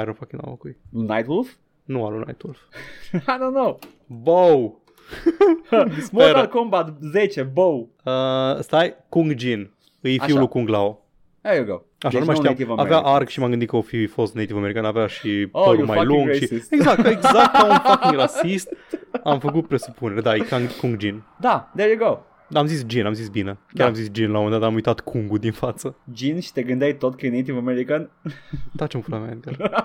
I 0.00 0.04
don't 0.04 0.16
fucking 0.16 0.40
know 0.42 0.56
cui. 0.56 0.76
Nightwolf? 0.90 1.48
Nu 1.84 2.04
al 2.04 2.12
lui 2.12 2.22
Nightwolf. 2.26 2.58
I 3.12 3.16
don't 3.18 3.54
know. 3.54 3.78
Bow! 4.06 4.82
Mortal 6.12 6.48
Kombat 6.48 6.96
10, 7.00 7.42
bow. 7.42 7.88
Uh, 8.04 8.60
stai, 8.60 8.94
Kung 9.08 9.32
Jin. 9.38 9.70
E 10.00 10.08
fiul 10.10 10.20
Așa. 10.20 10.38
lui 10.38 10.48
Kung 10.48 10.68
Lao. 10.68 11.02
There 11.40 11.56
you 11.56 11.66
go. 11.66 11.82
Așa, 11.98 12.08
Deci 12.08 12.18
nu 12.18 12.24
mai 12.24 12.34
nu 12.34 12.40
știam. 12.40 12.52
Native 12.52 12.72
Avea 12.72 12.82
American. 12.96 13.14
arc 13.14 13.28
și 13.28 13.40
m-am 13.40 13.50
gândit 13.50 13.68
că 13.68 13.76
o 13.76 13.80
fi 13.80 14.06
fost 14.06 14.34
Native 14.34 14.58
American, 14.58 14.84
avea 14.84 15.06
și 15.06 15.48
Oh, 15.52 15.62
părul 15.64 15.78
you 15.78 15.86
mai 15.86 15.96
fucking 15.96 16.16
lung 16.18 16.32
și... 16.32 16.40
racist. 16.40 16.72
Exact, 16.72 17.06
exact 17.06 17.52
ca 17.52 17.64
un 17.66 17.78
fucking 17.90 18.14
rasist. 18.14 18.76
Am 19.24 19.38
făcut 19.38 19.66
presupunere, 19.66 20.20
da, 20.20 20.34
e 20.34 20.38
Kung, 20.38 20.76
Kung 20.80 21.00
Jin. 21.00 21.22
Da, 21.40 21.70
there 21.76 21.90
you 21.90 21.98
go. 21.98 22.18
Am 22.52 22.66
zis 22.66 22.84
Jin, 22.88 23.06
am 23.06 23.12
zis 23.12 23.28
bine. 23.28 23.50
Chiar 23.50 23.58
Da. 23.74 23.84
am 23.86 23.94
zis 23.94 24.08
Jin 24.12 24.30
la 24.30 24.38
un 24.38 24.42
moment 24.44 24.60
dat, 24.60 24.68
am 24.68 24.74
uitat 24.74 25.00
Kung-ul 25.00 25.38
din 25.38 25.52
față. 25.52 25.96
Jin 26.14 26.40
și 26.40 26.52
te 26.52 26.62
gândeai 26.62 26.96
tot 26.96 27.16
că 27.16 27.26
e 27.26 27.30
Native 27.30 27.58
American? 27.58 28.10
Taci-mi 28.76 29.02
pula 29.02 29.18
mea, 29.18 29.30
Edgar. 29.30 29.56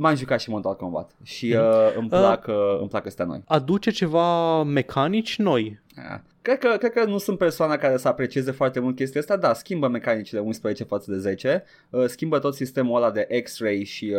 M-am 0.00 0.14
jucat 0.16 0.40
și 0.40 0.50
Mortal 0.50 0.76
Kombat 0.76 1.10
și 1.22 1.46
Mhm. 1.56 1.58
uh, 1.64 1.96
îmi 1.96 2.08
plac, 2.08 2.46
uh, 2.46 2.54
îmi 2.80 2.88
plac 2.88 3.06
astea 3.06 3.24
noi. 3.24 3.42
Aduce 3.46 3.90
ceva 3.90 4.62
mecanici 4.62 5.38
noi. 5.38 5.80
Ah. 5.96 6.18
Cred 6.42 6.58
că, 6.58 6.76
cred 6.78 6.92
că 6.92 7.04
nu 7.04 7.18
sunt 7.18 7.38
persoana 7.38 7.76
care 7.76 7.96
să 7.96 8.08
aprecieze 8.08 8.50
foarte 8.50 8.80
mult 8.80 8.96
chestia 8.96 9.20
asta, 9.20 9.36
da, 9.36 9.52
schimbă 9.52 9.88
mecanicile 9.88 10.40
11 10.40 10.84
față 10.84 11.10
de 11.10 11.18
10, 11.18 11.64
uh, 11.90 12.04
schimbă 12.06 12.38
tot 12.38 12.54
sistemul 12.54 12.96
ăla 12.96 13.10
de 13.10 13.26
X-ray 13.44 13.84
și, 13.84 14.14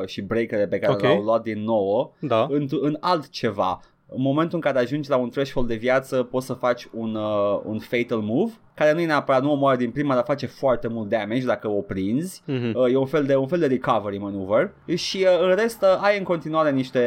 uh, 0.00 0.06
și 0.08 0.20
breakere 0.22 0.66
pe 0.66 0.78
care 0.78 0.92
Ok. 0.92 1.02
l-au 1.02 1.22
luat 1.22 1.42
din 1.42 1.62
nou 1.62 2.16
Da. 2.20 2.46
în, 2.50 2.66
în 2.80 2.96
altceva. 3.00 3.80
În 4.16 4.22
momentul 4.22 4.54
în 4.54 4.60
care 4.60 4.78
ajungi 4.78 5.10
la 5.10 5.16
un 5.16 5.30
threshold 5.30 5.68
de 5.68 5.74
viață, 5.74 6.22
poți 6.22 6.46
să 6.46 6.52
faci 6.52 6.88
un, 6.92 7.14
uh, 7.14 7.60
un 7.64 7.78
fatal 7.78 8.18
move, 8.18 8.52
care 8.74 8.92
nu 8.92 9.00
e 9.00 9.06
neapărat, 9.06 9.42
nu 9.42 9.52
omoară 9.52 9.76
din 9.76 9.90
prima, 9.90 10.14
dar 10.14 10.24
face 10.26 10.46
foarte 10.46 10.88
mult 10.88 11.08
damage 11.08 11.44
dacă 11.44 11.68
o 11.68 11.80
prinzi. 11.80 12.42
Mhm. 12.46 12.72
Uh, 12.74 12.92
e 12.92 12.96
un 12.96 13.06
fel 13.06 13.24
de, 13.24 13.36
un 13.36 13.46
fel 13.46 13.58
de 13.58 13.66
recovery 13.66 14.18
maneuver 14.18 14.70
și 14.94 15.16
uh, 15.40 15.48
în 15.48 15.54
rest 15.54 15.82
uh, 15.82 15.98
ai 16.00 16.18
în 16.18 16.24
continuare 16.24 16.70
niște 16.70 17.00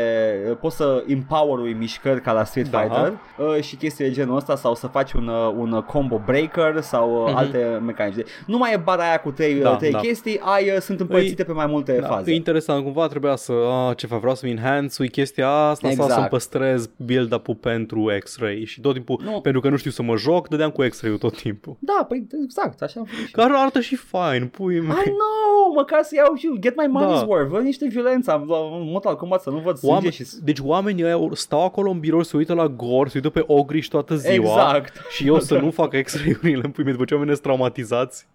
uh, 0.50 0.58
poți 0.62 0.76
să 0.76 1.04
empower 1.08 1.76
mișcări 1.78 2.22
ca 2.22 2.32
la 2.32 2.44
Street 2.44 2.68
Da. 2.70 2.80
Fighter 2.80 3.14
uh, 3.38 3.62
și 3.62 3.76
chestii 3.76 4.06
de 4.06 4.12
genul 4.12 4.36
ăsta 4.36 4.56
sau 4.56 4.76
să 4.76 4.88
faci 4.88 5.14
un, 5.14 5.28
uh, 5.28 5.54
un 5.58 5.72
uh, 5.72 5.84
combo 5.84 6.22
breaker 6.26 6.82
sau 6.82 7.22
uh, 7.24 7.26
Mhm. 7.28 7.38
alte 7.38 7.82
mecanici. 7.86 8.16
De- 8.16 8.26
Nu 8.48 8.58
mai 8.58 8.74
e 8.74 8.78
bara 8.78 9.04
aia 9.08 9.18
cu 9.20 9.32
trei, 9.32 9.54
Da, 9.54 9.70
uh, 9.70 9.78
trei 9.78 9.92
da. 9.92 9.98
chestii, 10.00 10.40
ai 10.44 10.70
uh, 10.70 10.78
sunt 10.80 11.00
împărțite 11.00 11.44
pe 11.44 11.52
mai 11.52 11.66
multe 11.66 11.98
Da, 12.02 12.08
faze. 12.08 12.32
e 12.32 12.36
interesant, 12.36 12.84
cumva 12.84 13.08
trebuia 13.08 13.36
să, 13.36 13.54
a, 13.90 13.94
ce 13.94 14.08
fac, 14.08 14.20
vreau 14.20 14.36
să-mi 14.36 14.52
enhance 14.52 15.08
chestia 15.08 15.50
asta 15.50 15.88
Exact. 15.88 16.08
sau 16.10 16.18
să-mi 16.18 16.30
păstrez 16.30 16.90
build-up-ul 16.98 17.56
pentru 17.56 18.12
X-Ray 18.24 18.66
și 18.66 18.82
tot 18.82 18.94
timpul, 18.94 19.22
Nu. 19.24 19.42
pentru 19.42 19.62
că 19.62 19.70
nu 19.70 19.78
știu 19.78 19.92
să 19.92 20.02
mă 20.02 20.16
joc, 20.18 20.48
dădeam 20.48 20.70
cu 20.70 20.82
X-Ray-ul 20.82 21.18
tot 21.18 21.38
timpul. 21.42 21.76
Da, 21.80 22.06
păi 22.08 22.28
exact, 22.44 22.82
așa 22.82 23.00
am 23.00 23.06
făcut 23.06 23.26
și 23.26 23.32
Care 23.32 23.54
arată 23.54 23.80
și 23.80 23.96
fine, 23.96 24.46
pui 24.52 24.80
mei. 24.80 24.90
I 25.06 25.10
know, 25.10 25.74
măcar 25.76 26.04
să 26.04 26.16
iau 26.16 26.36
și 26.36 26.48
get 26.60 26.76
my 26.78 26.86
money's 26.86 27.20
Da. 27.20 27.26
worth, 27.28 27.50
văd 27.50 27.64
niște 27.64 27.88
violență, 27.88 28.32
am 28.32 28.44
luat 28.48 28.62
un 28.62 28.90
Mortal 28.92 29.16
Kombat 29.16 29.42
să 29.42 29.50
nu 29.50 29.58
văd 29.58 29.76
sânge 29.78 29.94
Oameni, 29.96 30.14
și... 30.14 30.26
Deci 30.44 30.60
oamenii 30.64 31.04
ăia 31.04 31.20
stau 31.34 31.64
acolo 31.64 31.90
în 31.90 32.00
birou, 32.00 32.24
se 32.24 32.38
uită 32.38 32.54
la 32.54 32.68
gore, 32.68 33.10
se 33.10 33.16
uită 33.16 33.30
pe 33.30 33.44
ogriș 33.48 33.88
toată 33.88 34.16
ziua 34.16 34.34
Exact. 34.34 35.02
și 35.10 35.28
eu 35.28 35.40
să 35.40 35.58
nu 35.60 35.72
fac 35.72 36.02
X-ray-urile 36.02 36.62
în 36.64 36.72
pui 36.72 36.84
mei 36.84 36.94
după 36.94 37.06
ce 37.06 37.14
oamenii 37.14 37.36
sunt 37.36 37.46
traumatizați. 37.46 38.28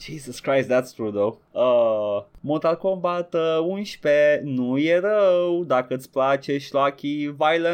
Jesus 0.00 0.38
Christ, 0.40 0.68
that's 0.68 0.94
true 0.96 1.10
though. 1.10 1.34
Uh, 1.52 2.22
Mortal 2.40 2.76
Kombat 2.76 3.34
uh, 3.34 3.58
11 3.66 4.40
nu 4.44 4.78
e 4.78 4.98
rău 5.00 5.64
dacă 5.64 5.94
îți 5.94 6.10
place 6.10 6.58
schlocky 6.58 7.28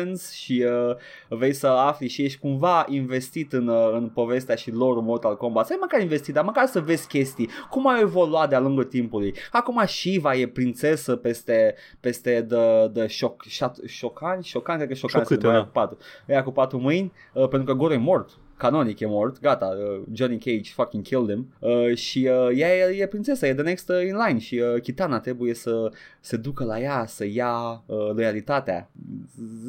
violence 0.06 0.24
și 0.32 0.64
uh, 0.88 0.96
vei 1.38 1.52
să 1.52 1.66
afli 1.66 2.08
și 2.08 2.22
ești 2.22 2.38
cumva 2.38 2.84
investit 2.88 3.52
în, 3.52 3.68
uh, 3.68 3.92
în 3.92 4.08
povestea 4.08 4.54
și 4.54 4.70
lore 4.70 5.00
Mortal 5.00 5.36
Kombat. 5.36 5.66
Să 5.66 5.72
ai 5.72 5.78
măcar 5.80 6.00
investit, 6.00 6.34
dar 6.34 6.44
măcar 6.44 6.66
să 6.66 6.80
vezi 6.80 7.08
chestii, 7.08 7.48
cum 7.70 7.88
au 7.88 7.98
evoluat 8.00 8.48
de-a 8.48 8.60
lungul 8.60 8.84
timpului. 8.84 9.34
Acum 9.50 9.82
Shiva 9.86 10.34
e 10.34 10.46
prințesă 10.46 11.16
peste, 11.16 11.74
peste 12.00 12.46
the, 12.48 12.88
the 12.88 13.06
shock, 13.06 13.44
shot, 13.48 13.76
Shokan, 13.86 14.40
Shokan, 14.42 14.76
cred 14.76 14.88
că 14.88 14.94
Shokan 14.94 15.24
se 15.24 15.26
Șocâte, 15.26 15.46
numea 15.46 15.60
da. 15.60 15.66
cu 15.66 15.72
patru. 15.72 15.96
Ea 16.26 16.42
cu 16.42 16.50
patru 16.50 16.78
mâini, 16.78 17.12
uh, 17.32 17.48
pentru 17.48 17.64
că 17.64 17.78
Goro 17.78 17.92
e 17.92 17.96
mort 17.96 18.38
canonic 18.56 19.00
e 19.00 19.06
mort, 19.06 19.40
gata, 19.40 19.66
uh, 19.66 20.02
Johnny 20.12 20.38
Cage 20.38 20.70
fucking 20.74 21.02
killed 21.04 21.28
him 21.28 21.52
uh, 21.58 21.94
și 21.96 22.28
uh, 22.30 22.58
ea 22.58 22.76
e, 22.76 23.00
e 23.02 23.06
prințesa, 23.06 23.46
e 23.46 23.54
the 23.54 23.62
next 23.62 23.88
uh, 23.88 24.06
in 24.08 24.16
line 24.26 24.38
și 24.38 24.62
uh, 24.74 24.80
Kitana 24.82 25.20
trebuie 25.20 25.54
să 25.54 25.92
se 26.20 26.36
ducă 26.36 26.64
la 26.64 26.80
ea, 26.80 27.04
să 27.06 27.24
ia 27.24 27.82
uh, 27.86 28.10
loialitatea. 28.14 28.90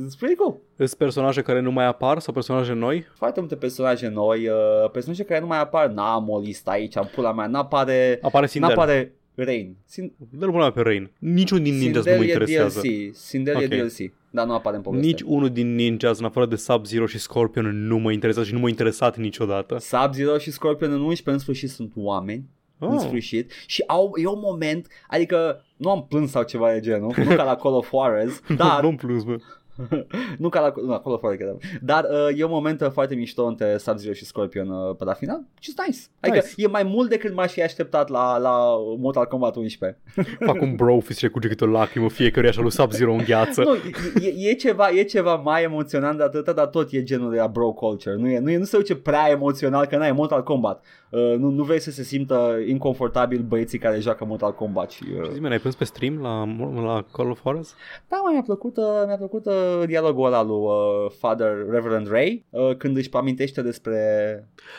It's 0.08 0.17
pretty 0.19 0.36
cool. 0.36 0.58
Sunt 0.78 0.93
personaje 0.93 1.41
care 1.41 1.60
nu 1.60 1.71
mai 1.71 1.86
apar 1.86 2.19
sau 2.19 2.34
personaje 2.34 2.73
noi? 2.73 3.06
Foarte 3.13 3.39
multe 3.39 3.56
personaje 3.56 4.08
noi, 4.08 4.47
uh, 4.47 4.89
personaje 4.91 5.23
care 5.23 5.39
nu 5.39 5.47
mai 5.47 5.60
apar, 5.60 5.88
n-am 5.88 6.30
o 6.30 6.39
listă 6.39 6.69
aici, 6.69 6.97
am 6.97 7.10
pula 7.15 7.34
mea, 7.34 7.47
n-apare, 7.47 8.19
Apare 8.21 8.47
Sindel. 8.47 8.69
n-apare 8.69 9.13
Rain. 9.43 9.76
Sin- 9.86 10.13
Dă-l 10.30 10.52
până 10.52 10.71
pe 10.71 10.82
Rain. 10.82 11.12
Niciun 11.19 11.63
din 11.63 11.78
ninjas 11.78 12.06
nu 12.06 12.12
mă 12.12 12.17
Sindel 12.17 12.30
e 12.30 12.32
interesează. 12.32 12.80
DLC, 12.82 13.15
Sindel 13.15 13.56
Ok. 13.56 13.62
e 13.62 13.67
DLC, 13.67 14.13
dar 14.30 14.45
nu 14.45 14.54
apare 14.54 14.76
în 14.76 14.82
poveste. 14.82 15.06
Nici 15.08 15.21
unul 15.21 15.50
din 15.50 15.76
ninjas, 15.76 16.19
în 16.19 16.26
afară 16.26 16.45
de 16.45 16.56
Sub-Zero 16.56 17.06
și 17.06 17.17
Scorpion, 17.19 17.88
nu 17.88 17.97
mă 17.97 18.12
interesează 18.12 18.47
și 18.47 18.54
nu 18.54 18.60
m-a 18.60 18.69
interesat 18.69 19.17
niciodată. 19.17 19.78
Sub-Zero 19.80 20.38
și 20.38 20.52
Scorpion 20.52 20.91
în 20.91 21.02
11 21.02 21.30
în 21.30 21.38
sfârșit 21.39 21.69
sunt 21.69 21.91
oameni 21.95 22.43
oh. 22.80 22.88
în 22.89 22.95
Oh. 22.95 23.02
sfârșit 23.02 23.52
și 23.65 23.84
au, 23.88 24.12
e 24.23 24.28
un 24.28 24.39
moment, 24.41 24.88
adică 25.08 25.65
nu 25.78 25.89
am 25.89 26.06
plâns 26.10 26.32
sau 26.32 26.43
ceva 26.43 26.71
de 26.73 26.80
genul, 26.80 27.13
nu 27.17 27.36
ca 27.36 27.43
la 27.52 27.56
Call 27.56 27.76
of 27.76 27.89
Juarez, 27.89 28.41
dar 28.58 28.82
Nu-mi 28.82 28.97
plus, 28.97 29.23
bă. 29.23 29.38
nu 30.37 30.49
ca 30.49 30.59
la, 30.59 30.73
nu, 30.85 30.93
acolo 30.93 31.17
fără 31.17 31.35
chiar. 31.35 31.55
Dar 31.81 32.03
uh, 32.03 32.39
e 32.39 32.43
un 32.43 32.51
moment 32.51 32.81
uh, 32.81 32.89
foarte 32.89 33.15
mișto 33.15 33.45
între 33.45 33.77
Sub-Zero 33.77 34.13
și 34.13 34.25
Scorpion 34.25 34.69
uh, 34.69 34.95
pe 34.97 35.03
la 35.03 35.13
final. 35.13 35.43
Și 35.59 35.73
nice. 35.85 35.99
Adică 36.19 36.45
Nice. 36.45 36.53
e 36.57 36.67
mai 36.67 36.83
mult 36.83 37.09
decât 37.09 37.33
m-aș 37.33 37.51
fi 37.51 37.61
așteptat 37.63 38.09
la, 38.09 38.37
la 38.37 38.75
Mortal 38.97 39.25
Kombat 39.25 39.55
11. 39.55 39.99
Fac 40.39 40.61
un 40.61 40.75
brofist 40.75 41.19
și 41.19 41.29
curge 41.29 41.47
câte 41.47 41.63
o 41.63 41.67
lacrimă 41.67 42.09
fiecare 42.09 42.47
așa 42.47 42.61
lui 42.61 42.71
Sub-Zero 42.71 43.13
în 43.13 43.23
gheață. 43.25 43.61
nu, 43.63 43.75
e, 44.21 44.49
e, 44.49 44.53
ceva, 44.53 44.89
e 44.89 45.03
ceva 45.03 45.36
mai 45.36 45.63
emoționant 45.63 46.17
de 46.17 46.23
atâta, 46.23 46.53
dar 46.53 46.67
tot 46.67 46.91
e 46.91 47.03
genul 47.03 47.32
de 47.32 47.38
la 47.38 47.47
bro 47.47 47.71
culture. 47.71 48.15
Nu, 48.15 48.30
e, 48.30 48.39
nu, 48.39 48.51
e, 48.51 48.57
nu 48.57 48.63
se 48.63 48.78
duce 48.78 48.95
prea 48.95 49.30
emoțional, 49.30 49.86
că 49.86 49.97
n-ai 49.97 50.11
Mortal 50.11 50.43
Kombat. 50.43 50.86
Uh, 51.10 51.36
nu, 51.38 51.49
nu 51.49 51.64
vrei 51.64 51.80
să 51.80 51.91
se 51.91 52.03
simtă 52.03 52.55
inconfortabil 52.68 53.41
băieții 53.41 53.80
care 53.80 53.99
joacă 53.99 54.26
Mortal 54.26 54.53
Kombat. 54.53 54.91
Și, 54.91 55.03
uh, 55.24 55.30
Zi-mi, 55.34 55.47
ai 55.47 55.60
prins 55.60 55.76
pe 55.76 55.84
stream 55.84 56.22
la, 56.22 56.45
la 56.82 57.05
Call 57.12 57.30
of 57.30 57.41
Juarez? 57.41 57.76
Da, 58.08 58.18
mă, 58.24 58.30
mi-a 58.32 58.41
plăcut, 58.41 58.78
uh, 58.78 58.84
mi-a 59.05 59.18
plăcut 59.18 59.45
uh, 59.45 59.53
dialogul 59.86 60.26
ăla 60.26 60.43
lui 60.43 60.55
uh, 60.55 61.12
Father 61.20 61.51
Reverend 61.70 62.10
Ray 62.10 62.45
uh, 62.49 62.76
când 62.78 62.97
își 62.97 63.10
amintește 63.14 63.62
despre 63.62 63.99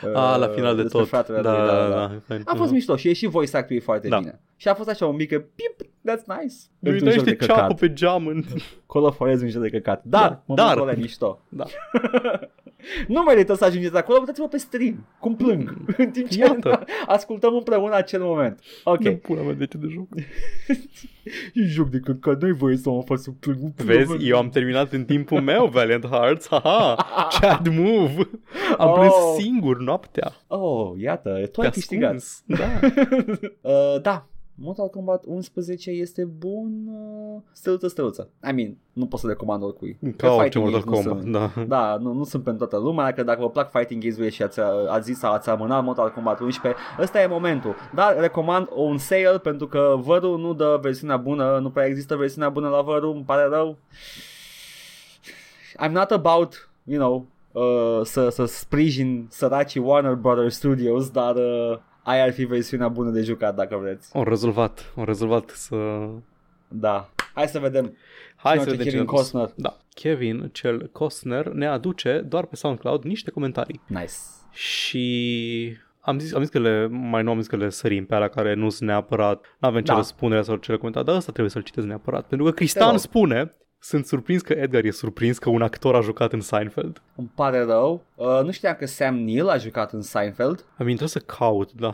uh, 0.05 0.09
Ah, 0.15 0.35
la 0.39 0.47
final 0.47 0.75
de 0.75 0.81
despre 0.81 0.99
tot. 0.99 1.07
fratele 1.09 1.41
Da, 1.41 1.57
lui, 1.57 1.67
da, 1.67 1.89
da. 1.89 2.11
fain. 2.27 2.41
A 2.45 2.55
fost 2.55 2.71
mișto 2.71 2.95
și 2.95 3.09
e 3.09 3.13
și 3.13 3.27
voice 3.27 3.57
actul 3.57 3.81
foarte 3.81 4.07
Da. 4.07 4.17
bine. 4.17 4.39
Și 4.55 4.67
a 4.67 4.73
fost 4.73 4.89
așa 4.89 5.05
un 5.05 5.15
mic 5.15 5.29
pip, 5.29 5.75
that's 5.81 6.25
nice. 6.41 6.55
Nu 6.79 6.91
Într-un 6.91 7.11
joc 7.11 7.23
de 7.23 7.29
uitaște 7.29 7.45
ceapă 7.45 7.61
căcat. 7.61 7.79
pe 7.79 7.93
geam 7.93 8.27
în... 8.27 8.43
Call 8.91 9.05
of 9.05 9.15
Juarez 9.17 9.41
un 9.41 9.49
joc 9.49 9.61
de 9.61 9.69
căcat. 9.69 10.01
Dar, 10.03 10.29
Da, 10.29 10.43
momentul 10.45 10.75
dar- 10.75 10.87
ăla 10.87 10.91
e 10.91 11.01
mișto. 11.01 11.39
Da. 11.49 11.63
nu 13.07 13.21
merită 13.21 13.53
să 13.53 13.65
ajungeți 13.65 13.95
acolo, 13.97 14.17
uitați-vă 14.19 14.47
pe 14.47 14.57
stream, 14.57 15.05
cum 15.19 15.35
plâng, 15.35 15.77
în 15.97 16.09
timp 16.11 16.27
ce 16.27 16.39
Iată. 16.39 16.83
ascultăm 17.07 17.53
împreună 17.55 17.95
acel 17.95 18.21
moment. 18.21 18.59
Ok, 18.83 18.99
Nu 19.03 19.15
pula 19.15 19.41
mea 19.41 19.53
de 19.53 19.65
ce 19.65 19.77
de 19.77 19.87
joc. 19.89 20.07
e 21.53 21.61
joc 21.63 21.89
de 21.89 21.99
căcat, 21.99 22.41
n-ai 22.41 22.51
voie 22.51 22.77
să 22.77 22.89
mă 22.89 23.01
faci 23.05 23.19
să 23.19 23.29
plâng. 23.39 23.73
Vezi, 23.75 24.27
eu 24.27 24.37
am 24.37 24.49
terminat 24.49 24.91
în 24.91 25.05
timpul 25.05 25.41
meu 25.41 25.65
Valiant 25.67 26.05
Hearts, 26.07 26.47
haha, 26.47 26.95
Chad 27.39 27.67
move. 27.67 28.29
Am 28.77 28.93
plâns 28.93 29.13
Oh. 29.13 29.35
singur 29.37 29.79
noaptea. 29.79 30.31
Oh, 30.47 30.91
iată, 30.97 31.29
tu 31.51 31.59
Pe 31.59 31.65
ai 31.65 31.71
câștigat. 31.71 32.13
ascuns. 32.15 32.43
Da. 32.45 32.65
uh, 33.61 34.01
da, 34.01 34.27
Mortal 34.61 34.89
Kombat 34.89 35.23
11 35.27 35.89
este 35.91 36.25
bun 36.25 36.87
uh, 36.87 37.41
stăluță, 37.51 37.87
stăluță. 37.87 38.29
I 38.49 38.51
mean, 38.51 38.77
nu 38.93 39.05
pot 39.07 39.19
să 39.19 39.27
recomand 39.27 39.63
oricui. 39.63 39.97
Că 40.01 40.09
Ca 40.27 40.33
orice 40.33 40.43
fighting 40.43 40.63
Mortal 40.63 40.81
games 40.91 41.05
nu 41.05 41.09
Kombat, 41.11 41.23
sunt- 41.51 41.55
da. 41.55 41.63
Da, 41.77 41.97
nu, 41.97 42.13
nu 42.13 42.23
sunt 42.23 42.43
pentru 42.43 42.65
toată 42.67 42.83
lumea, 42.85 43.13
că 43.13 43.23
dacă 43.23 43.41
vă 43.41 43.49
plac 43.49 43.71
fighting 43.71 44.01
games-urile 44.01 44.29
și 44.31 44.43
ați, 44.43 44.59
ați 44.89 45.05
zis 45.05 45.17
sau 45.19 45.33
ați 45.33 45.49
amânat 45.49 45.83
Mortal 45.83 46.11
Kombat 46.11 46.39
11, 46.39 46.81
ăsta 46.99 47.21
e 47.21 47.27
momentul. 47.27 47.75
Dar 47.93 48.19
recomand 48.19 48.67
un 48.75 48.97
sale 48.97 49.37
pentru 49.43 49.67
că 49.67 49.95
vărul 49.99 50.39
nu 50.39 50.53
dă 50.53 50.79
versiunea 50.81 51.17
bună, 51.17 51.59
nu 51.61 51.69
prea 51.69 51.85
există 51.85 52.15
versiunea 52.15 52.49
bună 52.49 52.69
la 52.69 52.81
vărul, 52.81 53.13
îmi 53.13 53.23
pare 53.23 53.47
rău. 53.51 53.77
I'm 55.85 55.91
not 55.91 56.11
about, 56.11 56.69
you 56.83 56.97
know, 56.99 57.25
uh, 57.51 58.05
să, 58.05 58.29
să 58.29 58.45
sprijin 58.45 59.27
săracii 59.29 59.81
Warner 59.81 60.13
Brothers 60.15 60.55
Studios, 60.55 61.09
dar 61.09 61.35
uh, 61.35 61.77
aia 62.09 62.23
ar 62.23 62.31
fi 62.33 62.43
versiunea 62.45 62.87
bună 62.87 63.09
de 63.09 63.21
jucat 63.21 63.55
dacă 63.55 63.77
vreți. 63.81 64.09
Au 64.15 64.23
rezolvat, 64.23 64.93
au 64.95 65.03
rezolvat 65.03 65.49
să... 65.49 65.75
Da. 66.67 67.09
Hai 67.33 67.47
să 67.47 67.59
vedem. 67.59 67.97
Hai 68.35 68.55
Nu, 68.55 68.61
să 68.63 68.69
ce 68.69 68.75
vedem 68.75 68.85
ce 68.85 68.91
Kevin 68.91 69.05
ne-a 69.05 69.15
dus. 69.15 69.19
Costner. 69.31 69.51
Da. 69.55 69.77
Kevin, 69.93 70.49
cel 70.53 70.89
Costner, 70.91 71.47
ne 71.47 71.67
aduce 71.67 72.25
doar 72.27 72.45
pe 72.45 72.55
SoundCloud 72.55 73.03
niște 73.03 73.31
comentarii. 73.31 73.81
Nice. 73.87 74.13
Și 74.51 75.77
am 75.99 76.19
zis, 76.19 76.33
am 76.33 76.41
zis 76.41 76.49
că 76.49 76.59
le, 76.59 76.87
mai 76.87 77.23
nu 77.23 77.31
am 77.31 77.37
zis 77.39 77.47
că 77.47 77.55
le 77.55 77.69
sărim 77.69 78.05
pe 78.05 78.15
alea 78.15 78.27
care 78.27 78.53
nu 78.53 78.69
sunt 78.69 78.89
neapărat, 78.89 79.45
nu 79.59 79.67
avem 79.67 79.81
ce 79.81 79.91
Da. 79.91 79.97
răspundere 79.97 80.41
sau 80.41 80.55
ce 80.55 80.71
le 80.71 80.77
comenta, 80.77 81.03
dar 81.03 81.15
ăsta 81.15 81.31
trebuie 81.31 81.51
să-l 81.51 81.61
citesc 81.63 81.87
neapărat. 81.87 82.27
Pentru 82.27 82.45
că 82.47 82.51
Te 82.53 82.57
Cristian 82.57 82.89
rog. 82.89 82.99
spune, 82.99 83.51
sunt 83.79 84.05
surprins 84.05 84.41
că 84.41 84.53
Edgar 84.53 84.83
e 84.83 84.91
surprins 84.91 85.37
că 85.37 85.49
un 85.49 85.61
actor 85.61 85.95
a 85.95 86.01
jucat 86.01 86.33
în 86.33 86.41
Seinfeld. 86.41 87.01
Îmi 87.15 87.31
pare 87.35 87.63
rău. 87.63 88.01
Uh, 88.15 88.39
nu 88.43 88.51
știam 88.51 88.75
că 88.79 88.85
Sam 88.85 89.15
Neill 89.15 89.49
a 89.49 89.57
jucat 89.57 89.91
în 89.93 90.01
Seinfeld. 90.01 90.65
Am 90.77 90.87
intrat 90.87 91.09
să 91.09 91.19
caut, 91.19 91.71
da. 91.71 91.91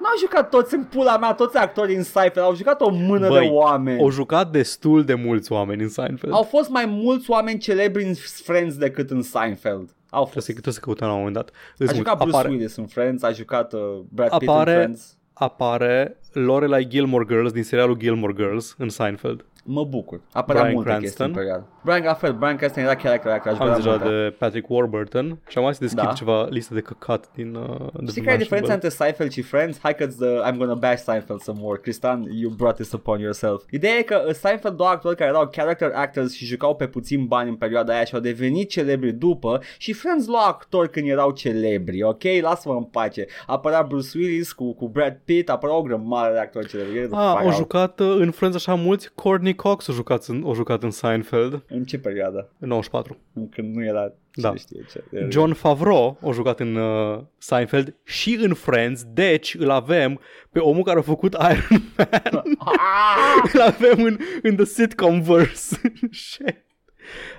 Nu 0.00 0.06
au 0.06 0.18
jucat 0.20 0.48
toți 0.50 0.74
în 0.74 0.84
pula 0.84 1.16
mea, 1.18 1.32
toți 1.32 1.56
actorii 1.56 1.96
în 1.96 2.02
Seinfeld. 2.02 2.46
Au 2.46 2.54
jucat 2.54 2.80
o 2.80 2.90
mână 2.90 3.28
Băi, 3.28 3.46
de 3.46 3.52
oameni. 3.52 4.00
Au 4.00 4.10
jucat 4.10 4.50
destul 4.50 5.04
de 5.04 5.14
mulți 5.14 5.52
oameni 5.52 5.82
în 5.82 5.88
Seinfeld. 5.88 6.32
Au 6.32 6.42
fost 6.42 6.68
mai 6.68 6.84
mulți 6.86 7.30
oameni 7.30 7.58
celebri 7.58 8.04
în 8.04 8.14
Friends 8.14 8.76
decât 8.76 9.10
în 9.10 9.22
Seinfeld. 9.22 9.94
Au 10.10 10.22
Trebuie 10.22 10.32
fost. 10.32 10.46
să, 10.46 10.52
trebuie 10.52 10.74
să 10.74 10.80
căutăm 10.80 11.06
la 11.06 11.12
un 11.12 11.18
moment 11.18 11.36
dat. 11.36 11.48
A 11.48 11.52
Îți 11.76 11.84
mult. 11.94 11.96
jucat 11.96 12.16
Bruce 12.18 12.36
apare, 12.36 12.48
Willis 12.52 12.76
în 12.76 12.86
Friends, 12.86 13.22
a 13.22 13.30
jucat 13.32 13.72
uh, 13.72 13.80
Brad 14.08 14.30
Pitt 14.38 14.48
Apare- 14.50 14.70
în 14.74 14.76
Friends. 14.80 15.16
apare 15.32 16.16
Lorelai 16.32 16.86
Gilmore 16.88 17.24
Girls 17.28 17.52
din 17.52 17.62
serialul 17.64 17.96
Gilmore 17.96 18.32
Girls 18.32 18.74
în 18.78 18.88
Seinfeld. 18.88 19.44
Mă 19.68 19.84
bucur. 19.84 20.20
Apărea 20.32 20.60
Brian 20.62 20.74
multe 20.76 20.90
chestii 20.98 21.24
în 21.24 21.32
Cranston. 21.32 21.32
perioadă. 21.32 21.66
Brian 21.84 22.02
la 22.04 22.14
fel, 22.14 22.32
Brian 22.32 22.56
Cranston 22.56 22.82
era 22.82 22.94
character 22.94 23.32
actor, 23.32 23.52
a 23.52 23.54
Am 23.54 23.60
jucat 23.66 23.74
zis 23.76 23.84
deja 23.84 23.96
multe. 23.96 24.14
de 24.28 24.34
Patrick 24.38 24.70
Warburton 24.70 25.38
și 25.48 25.58
am 25.58 25.64
mai 25.64 25.74
să 25.74 25.80
deschid 25.80 26.02
Da. 26.02 26.12
ceva 26.12 26.46
listă 26.50 26.74
de 26.74 26.80
căcat 26.80 27.30
din... 27.34 27.54
Uh, 27.54 27.62
de 27.66 27.76
Știi 27.76 27.92
care 27.96 28.04
e 28.04 28.10
Mashable. 28.12 28.36
diferența 28.36 28.72
între 28.72 28.88
Seinfeld 28.88 29.30
și 29.30 29.42
Friends? 29.42 29.78
Hai 29.82 29.94
că 29.94 30.06
I'm 30.50 30.56
gonna 30.56 30.74
bash 30.74 31.02
Seinfeld 31.02 31.40
some 31.40 31.58
more. 31.62 31.78
Cristian, 31.80 32.22
you 32.32 32.50
brought 32.50 32.76
this 32.76 32.92
upon 32.92 33.18
yourself. 33.20 33.62
Ideea 33.70 33.94
e 33.96 34.02
că 34.02 34.24
uh, 34.26 34.32
Seinfeld 34.34 34.76
două 34.76 34.88
actori 34.88 35.16
care 35.16 35.30
erau 35.30 35.48
character 35.48 35.90
actors 35.94 36.32
și 36.34 36.44
jucau 36.44 36.74
pe 36.76 36.86
puțin 36.86 37.24
bani 37.26 37.48
în 37.48 37.56
perioada 37.56 37.92
aia 37.94 38.04
și 38.04 38.14
au 38.14 38.20
devenit 38.20 38.68
celebri 38.70 39.12
după 39.12 39.60
și 39.78 39.92
Friends 39.92 40.26
lua 40.26 40.44
actori 40.46 40.90
când 40.90 41.08
erau 41.08 41.30
celebri, 41.30 42.02
ok? 42.02 42.22
Lasă-mă 42.40 42.74
în 42.74 42.84
pace. 42.84 43.26
Apărea 43.46 43.82
Bruce 43.88 44.08
Willis 44.18 44.52
cu, 44.52 44.74
cu 44.74 44.88
Brad 44.88 45.20
Pitt, 45.24 45.48
apărea 45.50 45.76
o 45.76 45.82
grămadă 45.82 46.32
de 46.32 46.38
actori 46.38 46.68
celebri. 46.68 46.92
Get 46.92 47.10
the 47.10 47.18
Ah, 47.18 47.28
fuck 47.28 47.40
au 47.40 47.46
out. 47.46 47.54
jucat 47.54 48.00
uh, 48.00 48.16
în 48.18 48.30
Friends 48.30 48.56
așa 48.56 48.74
mulți. 48.74 49.10
Courtney 49.14 49.54
Cox 49.56 49.88
a 49.88 49.92
jucat 49.92 50.24
în, 50.24 50.44
a 50.46 50.52
jucat 50.52 50.82
în 50.82 50.90
Seinfeld 50.90 51.62
În 51.68 51.84
ce 51.84 51.98
perioadă? 51.98 52.48
în 52.58 52.68
94. 52.68 53.16
Când 53.50 53.74
nu 53.74 53.84
era 53.84 54.12
Da. 54.34 54.48
cine 54.48 54.58
știe 54.58 54.84
ce. 54.90 55.26
John 55.30 55.52
Favreau 55.52 56.18
a 56.26 56.30
jucat 56.30 56.60
în 56.60 56.74
uh, 56.76 57.20
Seinfeld 57.38 57.94
și 58.04 58.38
în 58.42 58.54
Friends, 58.54 59.04
deci 59.12 59.54
îl 59.58 59.70
avem 59.70 60.20
pe 60.50 60.58
omul 60.58 60.82
care 60.82 60.98
a 60.98 61.02
făcut 61.02 61.32
Iron 61.32 61.82
Man. 61.96 62.42
Ah! 62.58 63.50
îl 63.52 63.60
avem 63.60 64.04
în, 64.04 64.18
în 64.42 64.56
The 64.56 64.64
Sitcom 64.64 65.20
Verse. 65.20 65.80
Shit. 66.10 66.64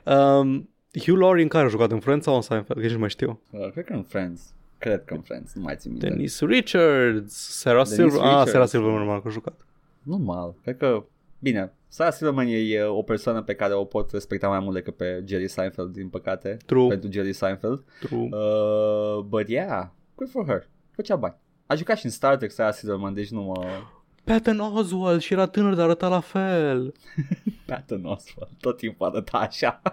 um, 0.05 0.70
Hugh 1.05 1.20
Laurie 1.20 1.43
în 1.43 1.49
care 1.49 1.65
a 1.65 1.70
jucat 1.70 1.91
în 1.91 1.99
Friends 1.99 2.26
sau 2.26 2.36
în 2.36 2.41
Seinfeld? 2.41 2.80
Că 2.80 2.84
nici 2.86 2.93
nu 2.93 2.99
mai 2.99 3.09
știu. 3.09 3.41
Uh, 3.51 3.72
Cred 3.72 3.86
că 3.86 3.93
în 3.93 4.03
Friends. 4.03 4.41
Cred 4.78 5.03
că 5.05 5.13
în 5.13 5.22
Friends, 5.22 5.53
nu 5.53 5.61
mai 5.61 5.76
țin 5.78 5.91
minte. 5.91 6.07
Dennis 6.07 6.41
Richards, 6.41 7.34
Sarah 7.34 7.84
Dennis 7.84 7.93
Silverman. 7.95 8.26
Ah, 8.26 8.30
Richards. 8.32 8.51
Sarah 8.51 8.68
Silverman 8.68 8.97
normal 8.97 9.22
că 9.22 9.28
a 9.28 9.32
jucat. 9.32 9.65
Normal. 10.03 10.55
Cred 10.63 10.78
că, 10.78 11.03
bine, 11.39 11.73
Sarah 11.88 12.13
Silverman 12.13 12.47
e, 12.47 12.57
e 12.57 12.83
o 12.83 13.01
persoană 13.01 13.41
pe 13.41 13.53
care 13.55 13.73
o 13.73 13.83
pot 13.85 14.11
respecta 14.11 14.47
mai 14.47 14.59
mult 14.59 14.73
decât 14.73 14.95
pe 14.95 15.23
Jerry 15.25 15.47
Seinfeld, 15.47 15.93
din 15.93 16.07
păcate. 16.09 16.57
True, 16.65 16.88
Pentru 16.88 17.11
Jerry 17.11 17.33
Seinfeld. 17.33 17.83
true. 17.99 18.29
Uh, 18.31 19.23
but 19.23 19.47
yeah, 19.49 19.85
good 20.15 20.29
for 20.29 20.45
her. 20.45 20.67
Făcea 20.91 21.15
bani. 21.15 21.35
A 21.65 21.75
jucat 21.75 21.97
și 21.97 22.05
în 22.05 22.11
Star 22.11 22.35
Trek 22.38 22.51
Sarah 22.51 22.73
Silverman, 22.73 23.13
deci 23.13 23.29
nu 23.29 23.41
mă... 23.41 23.65
Patton 24.23 24.59
Oswald 24.59 25.21
și 25.21 25.33
era 25.33 25.45
tânăr, 25.45 25.73
dar 25.73 25.83
arăta 25.85 26.07
la 26.07 26.19
fel. 26.19 26.93
Patton 27.65 28.05
Oswalt, 28.05 28.49
tot 28.59 28.77
timpul 28.77 29.07
arăta 29.07 29.38
așa. 29.38 29.81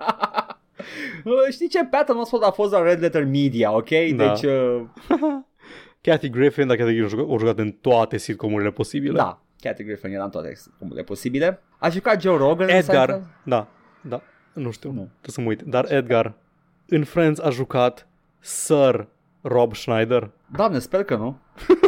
Uh, 1.24 1.32
Știi 1.53 1.68
ce? 1.68 1.84
Patton 1.84 2.16
Oswalt 2.16 2.45
a 2.45 2.51
fost 2.51 2.72
la 2.72 2.82
Red 2.82 3.01
Letter 3.01 3.24
Media, 3.24 3.72
ok? 3.76 3.88
Da. 3.88 4.28
Deci, 4.28 4.42
uh, 4.51 4.82
Kathy 6.01 6.28
Griffin, 6.30 6.66
dar 6.66 6.76
Kathy 6.76 6.92
Griffin 6.92 7.05
a 7.05 7.09
jucat, 7.09 7.34
a 7.34 7.38
jucat 7.38 7.59
în 7.59 7.70
toate 7.72 8.16
sitcomurile 8.16 8.70
posibile. 8.70 9.16
da, 9.16 9.42
Kathy 9.65 9.85
Griffin 9.85 10.12
era 10.12 10.25
în 10.25 10.31
toate 10.31 10.53
cumurile 10.79 11.05
posibile. 11.05 11.62
A 11.79 11.89
jucat 11.89 12.21
Joe 12.21 12.37
Rogan 12.37 12.69
în 12.69 12.75
Edgar, 12.75 13.09
Seinfeld? 13.09 13.25
da, 13.43 13.67
da, 14.01 14.23
nu 14.53 14.71
știu, 14.71 14.89
Nu. 14.91 15.09
trebuie 15.21 15.23
să 15.23 15.41
mă 15.41 15.47
uit. 15.47 15.62
Dar 15.62 15.93
Edgar, 15.93 16.33
în 16.89 17.05
Friends 17.05 17.41
a 17.41 17.51
jucat 17.51 18.07
Sir 18.41 19.07
Rob 19.43 19.75
Schneider. 19.75 20.31
Doamne, 20.57 20.79
sper 20.79 21.05
că 21.05 21.17
nu. 21.17 21.39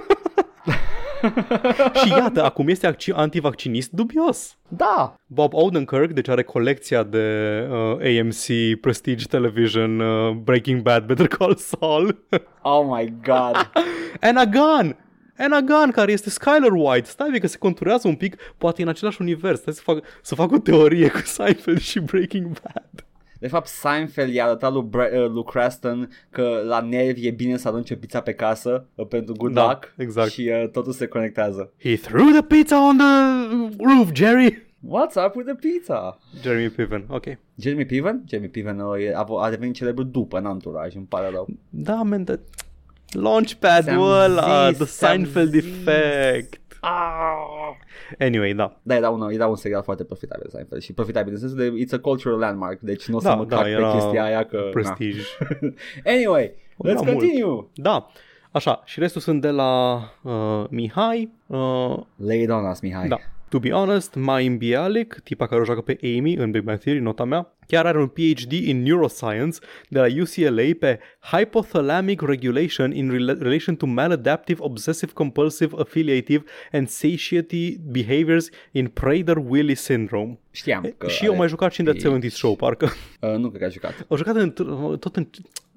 și 2.05 2.09
iată, 2.09 2.45
acum 2.45 2.69
este 2.69 2.95
acci- 2.95 3.13
antivaccinist 3.15 3.91
dubios. 3.91 4.57
Da, 4.69 5.15
Bob 5.27 5.55
Odenkirk, 5.55 6.13
deci 6.13 6.29
are 6.29 6.43
colecția 6.43 7.03
de 7.03 7.67
uh, 7.71 8.21
AMC 8.21 8.77
Prestige 8.81 9.27
Television 9.27 10.01
uh, 10.01 10.35
Breaking 10.35 10.83
Bad 10.83 11.07
Better 11.07 11.27
Call 11.27 11.55
Saul. 11.55 12.25
oh 12.63 12.85
my 12.89 13.13
god. 13.23 13.71
Anna 14.21 14.45
Gunn! 14.45 14.97
Anna 15.39 15.61
Gunn, 15.61 15.91
care 15.91 16.13
este 16.13 16.31
Skyler 16.31 16.73
White. 16.73 17.09
Stai 17.09 17.27
bine 17.27 17.39
că 17.39 17.47
se 17.47 17.59
conturează 17.59 18.09
un 18.09 18.15
pic, 18.15 18.37
poate 18.59 18.83
în 18.83 18.89
același 18.89 19.21
univers. 19.21 19.61
Stai 19.61 19.73
să 19.75 19.81
fac, 19.85 20.03
să 20.23 20.35
fac 20.35 20.53
o 20.53 20.59
teorie 20.59 21.11
cu 21.11 21.21
Seinfeld 21.25 21.79
și 21.81 22.01
Breaking 22.01 22.47
Bad. 22.63 23.07
De 23.41 23.49
fapt, 23.49 23.67
Seinfeld 23.67 24.35
i-a 24.35 24.45
arătat 24.45 24.73
lui, 24.73 24.83
Bre- 24.83 25.13
uh, 25.15 25.31
lui 25.31 25.45
Cranston 25.45 26.09
că 26.31 26.63
la 26.67 26.81
nervi 26.81 27.27
e 27.27 27.31
bine 27.31 27.57
să 27.57 27.69
arunce 27.69 27.97
pizza 27.97 28.21
pe 28.21 28.33
casă 28.33 28.87
uh, 28.95 29.07
pentru 29.07 29.35
good 29.35 29.53
Da, 29.53 29.67
luck 29.67 29.95
exact. 29.97 30.31
și 30.31 30.51
uh, 30.63 30.71
totul 30.71 30.93
se 30.93 31.07
conectează. 31.07 31.73
He 31.83 31.97
threw 31.97 32.27
the 32.31 32.43
pizza 32.43 32.87
on 32.89 32.97
the 32.97 33.85
roof, 33.85 34.09
Jerry! 34.13 34.65
What's 34.89 35.15
up 35.27 35.35
with 35.35 35.47
the 35.49 35.55
pizza? 35.71 36.19
Jeremy 36.43 36.69
Piven, 36.69 37.05
ok. 37.09 37.25
Jeremy 37.61 37.85
Piven? 37.85 38.23
Jeremy 38.29 38.49
Piven 38.49 38.79
uh, 38.79 39.03
e- 39.05 39.13
a, 39.15 39.27
a 39.41 39.51
devenit 39.51 39.75
celebru 39.75 40.03
după 40.03 40.39
în 40.39 40.47
anturaj, 40.47 40.95
îmi 40.95 41.07
pare 41.09 41.29
rău. 41.31 41.47
Da, 41.71 41.95
man, 41.95 42.25
the 42.25 42.39
Launchpad-ul 43.13 43.83
Ți-am 43.83 44.01
ăla, 44.01 44.69
zis, 44.69 44.77
the 44.77 44.85
ți-am 44.87 45.11
Seinfeld 45.11 45.51
zis. 45.51 45.65
effect. 45.65 46.61
Ah! 46.81 48.25
Anyway, 48.27 48.55
da. 48.55 48.77
Da, 48.83 48.95
era 48.97 49.11
un, 49.11 49.31
era 49.31 49.47
un 49.47 49.57
serial 49.57 49.83
foarte 49.83 50.05
profitabil, 50.05 50.47
Seinfeld, 50.51 50.83
și 50.83 50.93
profitabil 50.93 51.33
în 51.33 51.39
sensul 51.39 51.57
de 51.59 51.73
it's 51.85 51.93
a 51.95 51.99
cultural 51.99 52.39
landmark, 52.39 52.81
deci 52.81 53.09
nu 53.09 53.17
o 53.17 53.21
să 53.21 53.29
Da, 53.29 53.35
mă 53.35 53.45
da, 53.45 53.57
cac 53.57 53.67
era 53.67 53.91
pe 53.91 53.99
chestia 53.99 54.25
aia 54.25 54.45
că... 54.45 54.69
Prestige. 54.73 55.21
Na. 55.61 55.69
Anyway, 56.13 56.55
Era 56.85 56.93
let's 57.01 57.05
mult. 57.05 57.19
continue. 57.19 57.67
Da. 57.75 58.07
Așa, 58.51 58.83
și 58.85 59.01
restul 59.01 59.21
sunt 59.21 59.41
de 59.41 59.51
la 59.51 59.95
uh, 60.23 60.65
Mihai. 60.71 61.33
Uh, 61.47 61.97
Lay 62.17 62.43
it 62.43 62.51
on 62.51 62.65
us, 62.71 62.81
Mihai. 62.81 63.09
da. 63.09 63.17
To 63.49 63.59
be 63.59 63.71
honest, 63.71 64.15
Maim 64.15 64.57
Bialik, 64.57 65.21
tipa 65.25 65.47
care 65.47 65.61
o 65.61 65.65
joacă 65.65 65.81
pe 65.81 65.99
Amy 66.19 66.35
în 66.35 66.51
Big 66.51 66.63
Bang 66.63 66.79
Theory, 66.79 67.01
nota 67.01 67.25
mea, 67.25 67.55
chiar 67.67 67.87
are 67.87 67.99
un 67.99 68.07
PhD 68.07 68.53
in 68.53 68.83
Neuroscience 68.83 69.59
de 69.89 69.99
la 69.99 70.07
UCLA 70.21 70.63
pe 70.79 70.99
Hypothalamic 71.21 72.21
Regulation 72.21 72.93
in 72.93 73.11
rela- 73.11 73.39
relation 73.39 73.77
to 73.77 73.87
maladaptive 73.87 74.59
obsessive 74.63 75.13
compulsive 75.13 75.75
affiliative 75.79 76.45
and 76.73 76.89
satiety 76.89 77.77
behaviors 77.91 78.49
in 78.71 78.87
Prader-Willi 78.87 79.75
syndrome. 79.75 80.39
Știam 80.51 80.95
că 80.99 81.09
și 81.09 81.25
eu 81.25 81.31
are 81.31 81.39
mai 81.39 81.49
jucat 81.49 81.73
și 81.73 81.81
în 81.81 81.87
That 81.87 81.99
PhD. 81.99 82.25
70's 82.25 82.33
Show, 82.33 82.57
parcă. 82.57 82.89
Uh, 83.21 83.35
nu 83.37 83.49
cred 83.49 83.61
că 83.61 83.67
a 83.67 83.69
jucat. 83.69 84.07
Au 84.09 84.17
jucat 84.17 84.37
în, 84.37 84.51
tot 84.99 85.17
în, 85.17 85.27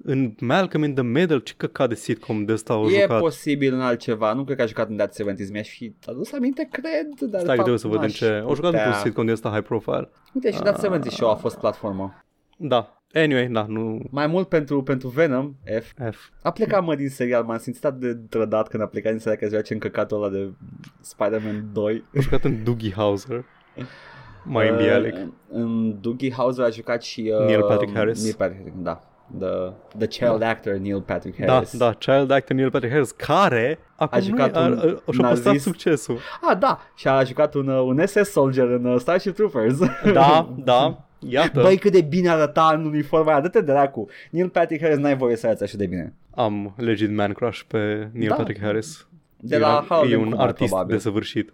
în 0.02 0.34
Malcolm 0.40 0.84
in 0.84 0.94
the 0.94 1.02
Middle, 1.02 1.38
ce 1.38 1.54
căcat 1.56 1.88
de 1.88 1.94
sitcom 1.94 2.44
de 2.44 2.52
ăsta 2.52 2.72
au 2.72 2.86
E 2.86 3.00
jucat. 3.00 3.18
posibil 3.18 3.74
în 3.74 3.80
altceva, 3.80 4.32
nu 4.32 4.44
cred 4.44 4.56
că 4.56 4.62
a 4.62 4.66
jucat 4.66 4.88
în 4.88 4.96
That 4.96 5.14
70s, 5.22 5.50
mi-aș 5.52 5.68
fi 5.68 5.94
adus 6.06 6.32
aminte, 6.32 6.68
cred, 6.70 7.06
dar 7.20 7.28
de 7.28 7.38
Stai 7.38 7.40
că 7.40 7.46
fapt 7.46 7.56
trebuie 7.56 7.78
să 7.78 7.86
vedem 7.86 8.02
n-aș 8.02 8.16
ce... 8.16 8.42
Au 8.44 8.54
jucat 8.54 8.70
putea. 8.70 8.84
într-un 8.84 9.02
sitcom 9.02 9.26
de 9.26 9.32
ăsta 9.32 9.50
high 9.50 9.66
profile. 9.66 10.10
Uite, 10.34 10.50
și 10.50 10.58
That 10.58 10.86
70s 10.86 11.10
Show 11.10 11.30
a 11.30 11.34
fost 11.34 11.58
platformă. 11.58 12.24
Da. 12.56 13.02
Anyway, 13.12 13.46
da, 13.46 13.66
nu... 13.68 14.00
Mai 14.10 14.26
mult 14.26 14.48
pentru, 14.48 14.82
pentru 14.82 15.08
Venom, 15.08 15.54
F. 15.80 15.92
F. 16.10 16.28
A 16.42 16.50
plecat 16.50 16.84
mă 16.84 16.94
din 16.94 17.08
serial, 17.08 17.44
m-am 17.44 17.58
simțit 17.58 17.84
atât 17.84 18.00
de 18.00 18.14
trădat 18.14 18.68
când 18.68 18.82
a 18.82 18.86
plecat 18.86 19.10
din 19.10 19.20
serial 19.20 19.40
că 19.40 19.48
joace 19.48 19.72
în 19.72 19.78
căcatul 19.78 20.22
ăla 20.22 20.32
de 20.32 20.52
Spider-Man 21.00 21.70
2. 21.72 22.04
Au 22.14 22.20
jucat 22.20 22.44
în 22.44 22.64
Doogie 22.64 22.92
Howser. 22.92 23.44
Mai 24.44 24.68
în 24.68 24.76
Bialik. 24.76 25.14
Uh, 25.14 25.20
în 25.50 26.00
Doogie 26.00 26.30
Howser 26.30 26.64
a 26.64 26.70
jucat 26.70 27.02
și... 27.02 27.32
Uh, 27.40 27.46
Neil 27.46 27.62
Patrick 27.62 27.94
Harris. 27.94 28.22
Neil 28.22 28.34
Patrick, 28.38 28.74
da. 28.76 29.09
The, 29.38 29.72
the 29.98 30.06
child 30.06 30.42
actor 30.42 30.74
Neil 30.74 31.00
Patrick 31.00 31.38
Da, 31.44 31.52
Harris. 31.52 31.76
da, 31.76 31.92
child 31.92 32.30
actor 32.30 32.56
Neil 32.56 32.70
Patrick 32.70 32.92
Harris, 32.92 33.10
care 33.10 33.78
acum 33.96 34.18
A 34.18 34.20
jucat 34.20 34.54
nu 34.54 34.60
e, 34.60 34.66
un 34.66 34.78
a, 34.78 34.82
a, 34.82 35.02
a, 35.06 35.12
și-a 35.12 35.28
păstrat 35.28 35.44
nazist. 35.44 35.64
succesul. 35.64 36.18
Ah, 36.50 36.56
da, 36.58 36.80
și 36.94 37.08
a 37.08 37.24
jucat 37.24 37.54
un, 37.54 37.68
uh, 37.68 37.80
un 37.84 38.06
SS 38.06 38.30
soldier 38.30 38.66
în 38.66 38.84
uh, 38.84 39.00
Starship 39.00 39.34
Troopers. 39.34 39.78
Da, 40.12 40.54
da, 40.64 41.04
iată. 41.18 41.60
Băi, 41.60 41.76
cât 41.76 41.92
de 41.92 42.00
bine 42.00 42.28
arăta 42.28 42.70
în 42.74 42.84
uniforma 42.84 43.30
aia, 43.32 43.40
dă-te 43.40 43.60
dracu. 43.60 44.08
Neil 44.30 44.48
Patrick 44.48 44.82
Harris 44.82 44.98
n-ai 44.98 45.16
voie 45.16 45.36
să 45.36 45.46
arăți 45.46 45.62
așa 45.62 45.76
de 45.76 45.86
bine. 45.86 46.14
Am 46.34 46.74
legit 46.76 47.10
man 47.16 47.32
crush 47.32 47.60
pe 47.66 48.08
Neil 48.12 48.28
Da. 48.28 48.34
Patrick 48.34 48.60
Harris. 48.60 49.08
De 49.42 49.56
E 49.56 49.58
la 49.58 49.76
un- 49.78 49.84
Harold 49.88 50.10
E 50.10 50.14
and 50.14 50.22
un 50.24 50.30
Kumar, 50.30 50.46
artist 50.46 50.68
probabil. 50.68 50.94
desăvârșit. 50.96 51.52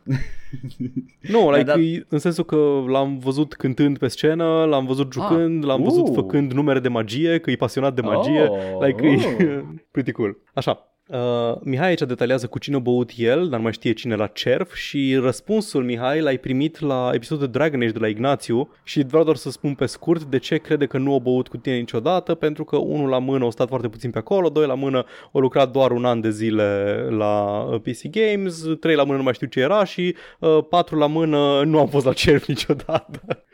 nu, 1.32 1.50
like, 1.50 1.62
dat- 1.64 1.78
e, 1.78 2.04
în 2.08 2.18
sensul 2.18 2.44
că 2.44 2.56
l-am 2.86 3.18
văzut 3.18 3.54
cântând 3.54 3.98
pe 3.98 4.08
scenă, 4.08 4.64
l-am 4.64 4.86
văzut 4.86 5.12
jucând, 5.12 5.64
l-am 5.64 5.82
văzut 5.82 6.08
uh. 6.08 6.12
făcând 6.14 6.52
numere 6.52 6.80
de 6.80 6.88
magie, 6.88 7.38
că 7.38 7.50
e 7.50 7.56
pasionat 7.56 7.94
de 7.94 8.00
magie. 8.00 8.46
Oh, 8.48 8.58
like, 8.86 9.06
oh. 9.06 9.40
e 9.40 9.64
pretty 9.92 10.12
cool. 10.12 10.38
Așa. 10.54 10.90
Uh, 11.08 11.54
Mihai 11.60 11.86
aici 11.88 12.00
detaliază 12.00 12.46
cu 12.46 12.58
cine 12.58 12.76
a 12.76 12.78
băut 12.78 13.10
el, 13.16 13.48
dar 13.48 13.56
nu 13.56 13.62
mai 13.62 13.72
știe 13.72 13.92
cine 13.92 14.14
la 14.14 14.26
cerf 14.26 14.74
și 14.74 15.16
răspunsul 15.16 15.84
Mihai 15.84 16.20
l-ai 16.20 16.38
primit 16.38 16.80
la 16.80 17.10
episodul 17.12 17.44
de 17.44 17.58
Dragon 17.58 17.80
Age 17.80 17.90
de 17.90 17.98
la 17.98 18.08
Ignațiu 18.08 18.68
și 18.82 19.04
vreau 19.04 19.24
doar 19.24 19.36
să 19.36 19.50
spun 19.50 19.74
pe 19.74 19.86
scurt 19.86 20.22
de 20.22 20.38
ce 20.38 20.56
crede 20.56 20.86
că 20.86 20.98
nu 20.98 21.14
a 21.14 21.18
băut 21.18 21.48
cu 21.48 21.56
tine 21.56 21.76
niciodată, 21.76 22.34
pentru 22.34 22.64
că 22.64 22.76
unul 22.76 23.08
la 23.08 23.18
mână 23.18 23.46
a 23.46 23.50
stat 23.50 23.68
foarte 23.68 23.88
puțin 23.88 24.10
pe 24.10 24.18
acolo, 24.18 24.48
doi 24.48 24.66
la 24.66 24.74
mână 24.74 25.04
a 25.32 25.38
lucrat 25.38 25.70
doar 25.70 25.90
un 25.90 26.04
an 26.04 26.20
de 26.20 26.30
zile 26.30 26.94
la 27.10 27.62
uh, 27.62 27.80
PC 27.80 28.10
Games, 28.10 28.64
trei 28.80 28.94
la 28.94 29.04
mână 29.04 29.16
nu 29.16 29.22
mai 29.22 29.34
știu 29.34 29.46
ce 29.46 29.60
era 29.60 29.84
și 29.84 30.14
uh, 30.40 30.58
patru 30.68 30.98
la 30.98 31.06
mână 31.06 31.62
nu 31.64 31.78
am 31.78 31.88
fost 31.88 32.04
la 32.04 32.12
cerf 32.12 32.46
niciodată. 32.54 33.44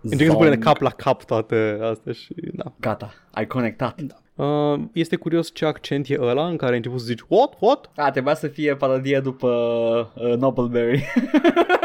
Încerc 0.00 0.30
să 0.30 0.36
punem 0.36 0.52
Zong. 0.52 0.64
cap 0.64 0.80
la 0.80 0.90
cap 0.90 1.24
toate 1.24 1.78
astea 1.82 2.12
și 2.12 2.34
da. 2.52 2.72
Gata, 2.80 3.12
ai 3.32 3.46
conectat. 3.46 4.00
Uh, 4.36 4.74
este 4.92 5.16
curios 5.16 5.50
ce 5.54 5.64
accent 5.64 6.08
e 6.08 6.16
ăla 6.20 6.46
în 6.46 6.56
care 6.56 6.70
ai 6.70 6.76
început 6.76 7.00
să 7.00 7.06
zici 7.06 7.20
what, 7.28 7.54
what? 7.60 7.90
A, 7.96 8.10
trebuia 8.10 8.34
să 8.34 8.48
fie 8.48 8.74
parodie 8.74 9.20
după 9.20 9.48
uh, 10.14 10.36
Nobleberry. 10.38 11.04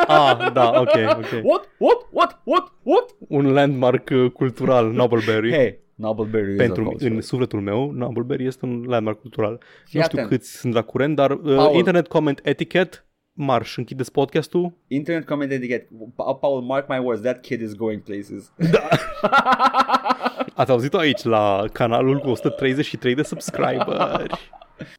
Ah, 0.07 0.51
da, 0.53 0.69
ok, 0.79 0.89
ok. 1.17 1.43
what, 1.43 1.69
what, 1.77 2.07
what, 2.11 2.41
what, 2.43 2.71
what? 2.83 3.05
Un 3.27 3.51
landmark 3.51 4.09
uh, 4.13 4.31
cultural, 4.31 4.91
Nobleberry. 5.01 5.51
Hey, 5.51 5.79
Nobleberry 5.95 6.51
is 6.51 6.57
Pentru 6.57 6.81
a 6.81 6.85
culture. 6.85 7.13
în 7.13 7.21
sufletul 7.21 7.61
meu, 7.61 7.91
Nobleberry 7.91 8.45
este 8.45 8.65
un 8.65 8.83
landmark 8.87 9.19
cultural. 9.21 9.59
Fii 9.85 9.99
nu 9.99 10.05
știu 10.05 10.17
atent. 10.19 10.27
câți 10.37 10.57
sunt 10.57 10.73
la 10.73 10.81
curent, 10.81 11.15
dar 11.15 11.31
uh, 11.31 11.55
Paul. 11.55 11.75
Internet 11.75 12.07
Comment 12.07 12.39
Etiquette, 12.43 13.05
marș, 13.33 13.77
închideți 13.77 14.11
podcastul. 14.11 14.73
Internet 14.87 15.25
comment 15.25 15.51
etiquette. 15.51 15.87
Pa- 16.15 16.37
Paul, 16.39 16.61
mark 16.61 16.87
my 16.89 16.97
words, 16.97 17.21
that 17.21 17.41
kid 17.41 17.61
is 17.61 17.73
going 17.75 18.01
places. 18.01 18.51
Ați 20.55 20.71
auzit-o 20.71 20.97
aici 20.97 21.23
la 21.23 21.63
canalul 21.73 22.19
cu 22.19 22.29
133 22.29 23.15
de 23.15 23.21
subscriberi. 23.23 24.27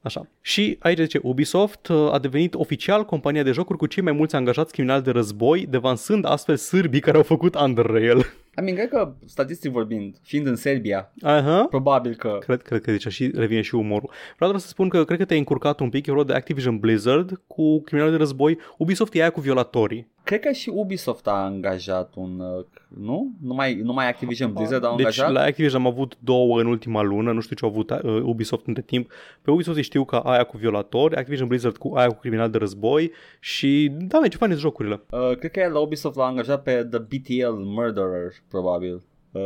Așa. 0.02 0.26
Și 0.40 0.76
aici 0.80 0.98
zice 0.98 1.20
Ubisoft 1.22 1.88
uh, 1.88 2.12
a 2.12 2.18
devenit 2.18 2.54
oficial 2.54 3.04
compania 3.04 3.42
de 3.42 3.52
jocuri 3.52 3.78
cu 3.78 3.86
cei 3.86 4.02
mai 4.02 4.12
mulți 4.12 4.36
angajați 4.36 4.72
criminali 4.72 5.02
de 5.02 5.10
război, 5.10 5.66
devansând 5.66 6.24
astfel 6.26 6.56
sârbii 6.56 7.00
care 7.00 7.16
au 7.16 7.22
făcut 7.22 7.54
Underrail. 7.54 8.26
I 8.58 8.60
mean, 8.60 8.76
cred 8.76 8.88
că, 8.88 9.14
statistic 9.26 9.70
vorbind, 9.70 10.16
fiind 10.22 10.46
în 10.46 10.56
Serbia, 10.56 11.12
Aha. 11.22 11.66
probabil 11.70 12.14
că... 12.14 12.38
Cred, 12.40 12.62
cred 12.62 12.80
că 12.80 12.90
deci 12.90 13.06
și 13.06 13.30
revine 13.34 13.60
și 13.60 13.74
umorul. 13.74 14.10
Vreau 14.36 14.50
doar 14.50 14.62
să 14.62 14.68
spun 14.68 14.88
că 14.88 15.04
cred 15.04 15.18
că 15.18 15.24
te-ai 15.24 15.38
încurcat 15.38 15.80
un 15.80 15.88
pic, 15.88 16.06
e 16.06 16.10
vorba 16.12 16.32
de 16.32 16.38
Activision 16.38 16.78
Blizzard 16.78 17.42
cu 17.46 17.80
criminali 17.80 18.12
de 18.12 18.18
război. 18.18 18.58
Ubisoft 18.78 19.14
e 19.14 19.20
aia 19.20 19.30
cu 19.30 19.40
violatorii. 19.40 20.10
Cred 20.24 20.40
că 20.40 20.52
și 20.52 20.68
Ubisoft 20.74 21.26
a 21.26 21.30
angajat 21.44 22.12
un... 22.14 22.40
uh, 22.40 22.64
Nu? 22.88 23.32
Numai, 23.42 23.74
numai 23.74 24.08
Activision 24.08 24.52
Blizzard 24.52 24.84
au 24.84 24.96
Deci 24.96 25.04
angajat? 25.04 25.32
la 25.32 25.40
Activision 25.40 25.80
am 25.80 25.86
avut 25.86 26.16
două 26.20 26.60
în 26.60 26.66
ultima 26.66 27.02
lună, 27.02 27.32
nu 27.32 27.40
știu 27.40 27.56
ce 27.56 27.64
au 27.64 27.70
avut 27.70 27.90
uh, 27.90 28.22
Ubisoft 28.22 28.66
între 28.66 28.82
timp. 28.82 29.12
Pe 29.42 29.50
Ubisoft 29.50 29.76
îi 29.76 29.82
știu 29.82 30.04
ca 30.04 30.18
aia 30.18 30.44
cu 30.44 30.56
violatori, 30.56 31.16
Activision 31.16 31.48
Blizzard 31.48 31.76
cu 31.76 31.94
aia 31.94 32.06
cu 32.08 32.18
criminali 32.20 32.52
de 32.52 32.58
război 32.58 33.12
și 33.40 33.92
da, 33.98 34.18
mă, 34.18 34.28
ce 34.28 34.36
fain 34.36 34.50
sunt 34.50 34.62
jocurile. 34.62 35.00
Uh, 35.10 35.36
cred 35.36 35.50
că 35.50 35.68
la 35.72 35.78
Ubisoft 35.78 36.16
l-a 36.16 36.24
angajat 36.24 36.62
pe 36.62 36.72
The 36.90 36.98
BTL 36.98 37.52
Murderer, 37.56 38.32
probabil. 38.50 39.02
Uh, 39.32 39.42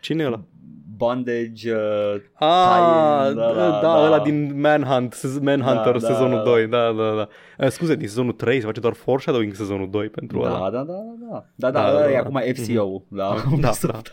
Cine 0.00 0.22
e 0.22 0.26
ăla? 0.26 0.40
bondage... 0.96 1.72
Uh, 1.74 2.20
Ah, 2.34 2.66
Tie-in, 3.22 3.36
da, 3.36 3.52
da, 3.52 3.70
da, 3.70 3.80
da. 3.82 4.04
ăla 4.04 4.18
din 4.20 4.60
Manhunt, 4.60 5.12
sez- 5.14 5.40
Manhunter, 5.42 5.92
Da, 5.92 5.98
da, 5.98 6.06
sezonul 6.06 6.36
da. 6.36 6.42
2, 6.42 6.66
da, 6.66 6.92
da, 6.92 7.14
da. 7.14 7.28
Uh, 7.64 7.70
scuze, 7.70 7.94
din 7.94 8.08
sezonul 8.08 8.32
3 8.32 8.60
se 8.60 8.66
face 8.66 8.80
doar 8.80 8.92
foreshadowing 8.92 9.54
sezonul 9.54 9.90
2 9.90 10.08
pentru 10.08 10.40
ăla. 10.40 10.58
da, 10.58 10.70
da, 10.70 10.82
da, 10.82 10.92
da, 10.92 11.14
da. 11.30 11.44
Da, 11.54 11.70
Da, 11.70 11.80
da, 11.82 11.92
da, 11.92 11.98
da, 11.98 12.10
e 12.10 12.12
da. 12.12 12.18
acum 12.18 12.40
FCO. 12.54 13.02
Da, 13.08 13.34
Da, 13.34 13.34
da. 13.44 13.50
Ubisoft. 13.52 14.12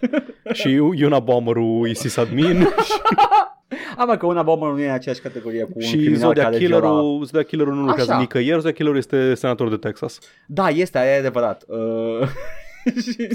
și 0.54 0.70
Iuna 0.72 1.20
Bomberul 1.20 1.90
e 1.90 1.94
sysadmin 1.94 2.68
Am 3.98 4.16
că 4.18 4.26
una 4.26 4.44
bombă 4.44 4.66
nu 4.66 4.80
e 4.82 4.88
în 4.88 4.94
aceeași 4.94 5.22
categorie 5.22 5.64
cu 5.64 5.72
un 5.76 5.82
și 5.82 5.96
criminal 5.98 6.18
Zodiac 6.20 6.46
care 6.46 6.58
viola... 6.58 6.76
Killerul, 6.80 7.24
Zodiac 7.24 7.46
Killerul 7.48 7.74
nu 7.74 7.86
lucrează 7.86 8.12
Așa. 8.12 8.20
nicăieri, 8.20 8.58
Zodiac 8.60 8.74
Killerul 8.76 8.98
este 8.98 9.34
senator 9.36 9.70
de 9.70 9.76
Texas. 9.78 10.20
Da, 10.48 10.68
este, 10.70 10.98
aia 10.98 11.16
e 11.16 11.18
adevărat. 11.20 11.64
Uh... 11.68 12.28
și- 13.12 13.28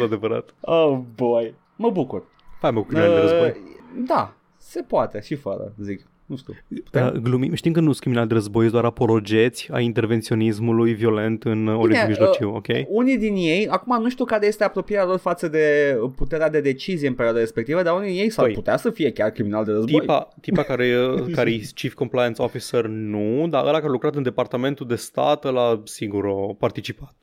100% 0.00 0.02
adevărat. 0.02 0.54
oh, 0.60 0.98
boy. 1.14 1.54
Mă 1.76 1.90
bucur. 1.90 2.24
Hai 2.60 2.70
mă, 2.70 2.80
cu 2.80 2.86
criminali 2.86 3.14
de 3.14 3.20
război. 3.20 3.48
Uh, 3.48 4.04
da, 4.06 4.34
se 4.56 4.82
poate 4.82 5.20
și 5.20 5.34
fără, 5.34 5.74
zic. 5.80 6.06
Nu 6.32 6.38
știu. 6.38 6.54
Uh, 6.94 7.10
glumim, 7.12 7.54
știm 7.54 7.72
că 7.72 7.80
nu 7.80 7.86
sunt 7.86 7.98
criminali 8.00 8.28
de 8.28 8.34
război, 8.34 8.60
sunt 8.60 8.72
doar 8.72 8.84
apologeți 8.84 9.68
a 9.72 9.80
intervenționismului 9.80 10.92
violent 10.92 11.42
în 11.44 11.66
Orientul 11.68 11.88
Bine, 11.88 12.06
Mijlociu, 12.08 12.48
uh, 12.48 12.54
ok? 12.56 12.66
Unii 12.88 13.18
din 13.18 13.34
ei, 13.36 13.68
acum 13.68 14.02
nu 14.02 14.08
știu 14.08 14.24
care 14.24 14.46
este 14.46 14.64
apropierea 14.64 15.04
lor 15.06 15.18
față 15.18 15.48
de 15.48 15.96
puterea 16.16 16.50
de 16.50 16.60
decizie 16.60 17.08
în 17.08 17.14
perioada 17.14 17.38
respectivă, 17.40 17.82
dar 17.82 17.96
unii 17.96 18.10
din 18.12 18.20
ei 18.20 18.30
s-ar 18.30 18.44
Păi, 18.44 18.54
putea 18.54 18.76
să 18.76 18.90
fie 18.90 19.10
chiar 19.12 19.30
criminal 19.30 19.64
de 19.64 19.70
război. 19.72 20.00
Tipa, 20.00 20.28
tipa 20.40 20.62
care, 20.62 20.86
e- 20.86 21.30
care 21.38 21.50
e 21.52 21.60
Chief 21.74 21.94
Compliance 21.94 22.42
Officer 22.42 22.86
nu, 22.86 23.46
dar 23.48 23.62
ăla 23.62 23.72
care 23.72 23.86
a 23.86 23.90
lucrat 23.90 24.14
în 24.14 24.22
Departamentul 24.22 24.86
de 24.86 24.94
Stat, 24.96 25.44
ăla 25.44 25.80
sigur 25.84 26.26
a 26.26 26.54
participat. 26.58 27.14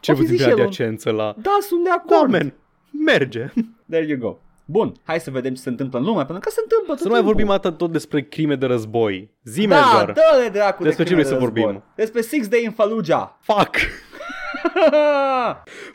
Ce 0.00 0.12
O 0.12 0.14
fi 0.14 0.20
puțin 0.20 0.26
zis 0.26 0.36
prin 0.36 0.38
și 0.38 0.44
el 0.48 0.54
un- 0.54 0.60
adiacență 0.60 1.10
la... 1.10 1.34
Da, 1.42 1.56
sunt 1.60 1.82
de 1.82 1.88
Da, 1.88 2.02
acord. 2.14 2.30
man, 2.32 2.54
merge. 3.04 3.52
There 3.90 4.06
you 4.08 4.18
go. 4.18 4.36
Bun, 4.68 4.92
hai 5.02 5.20
să 5.20 5.30
vedem 5.30 5.54
ce 5.54 5.60
se 5.60 5.68
întâmplă 5.68 5.98
în 5.98 6.04
lume, 6.04 6.24
pentru 6.24 6.38
că 6.38 6.50
se 6.50 6.60
întâmplă 6.62 6.92
tot 6.92 6.98
Să 6.98 7.04
nu 7.04 7.10
mai 7.10 7.18
timpul. 7.20 7.34
vorbim 7.36 7.52
atât 7.54 7.78
tot 7.78 7.92
despre 7.92 8.22
crime 8.22 8.54
de 8.54 8.66
război. 8.66 9.30
Zi 9.44 9.66
Da, 9.66 9.76
Edgar. 9.76 10.12
dă-le 10.12 10.48
dracu 10.48 10.82
Despre 10.82 11.04
de 11.04 11.08
ce 11.08 11.14
vrei 11.14 11.22
crime 11.22 11.22
să 11.22 11.28
de 11.28 11.44
război. 11.44 11.62
vorbim? 11.62 11.82
Despre 11.96 12.20
Six 12.20 12.48
Day 12.48 12.64
in 12.64 12.70
Fallujah. 12.70 13.28
Fuck! 13.40 13.76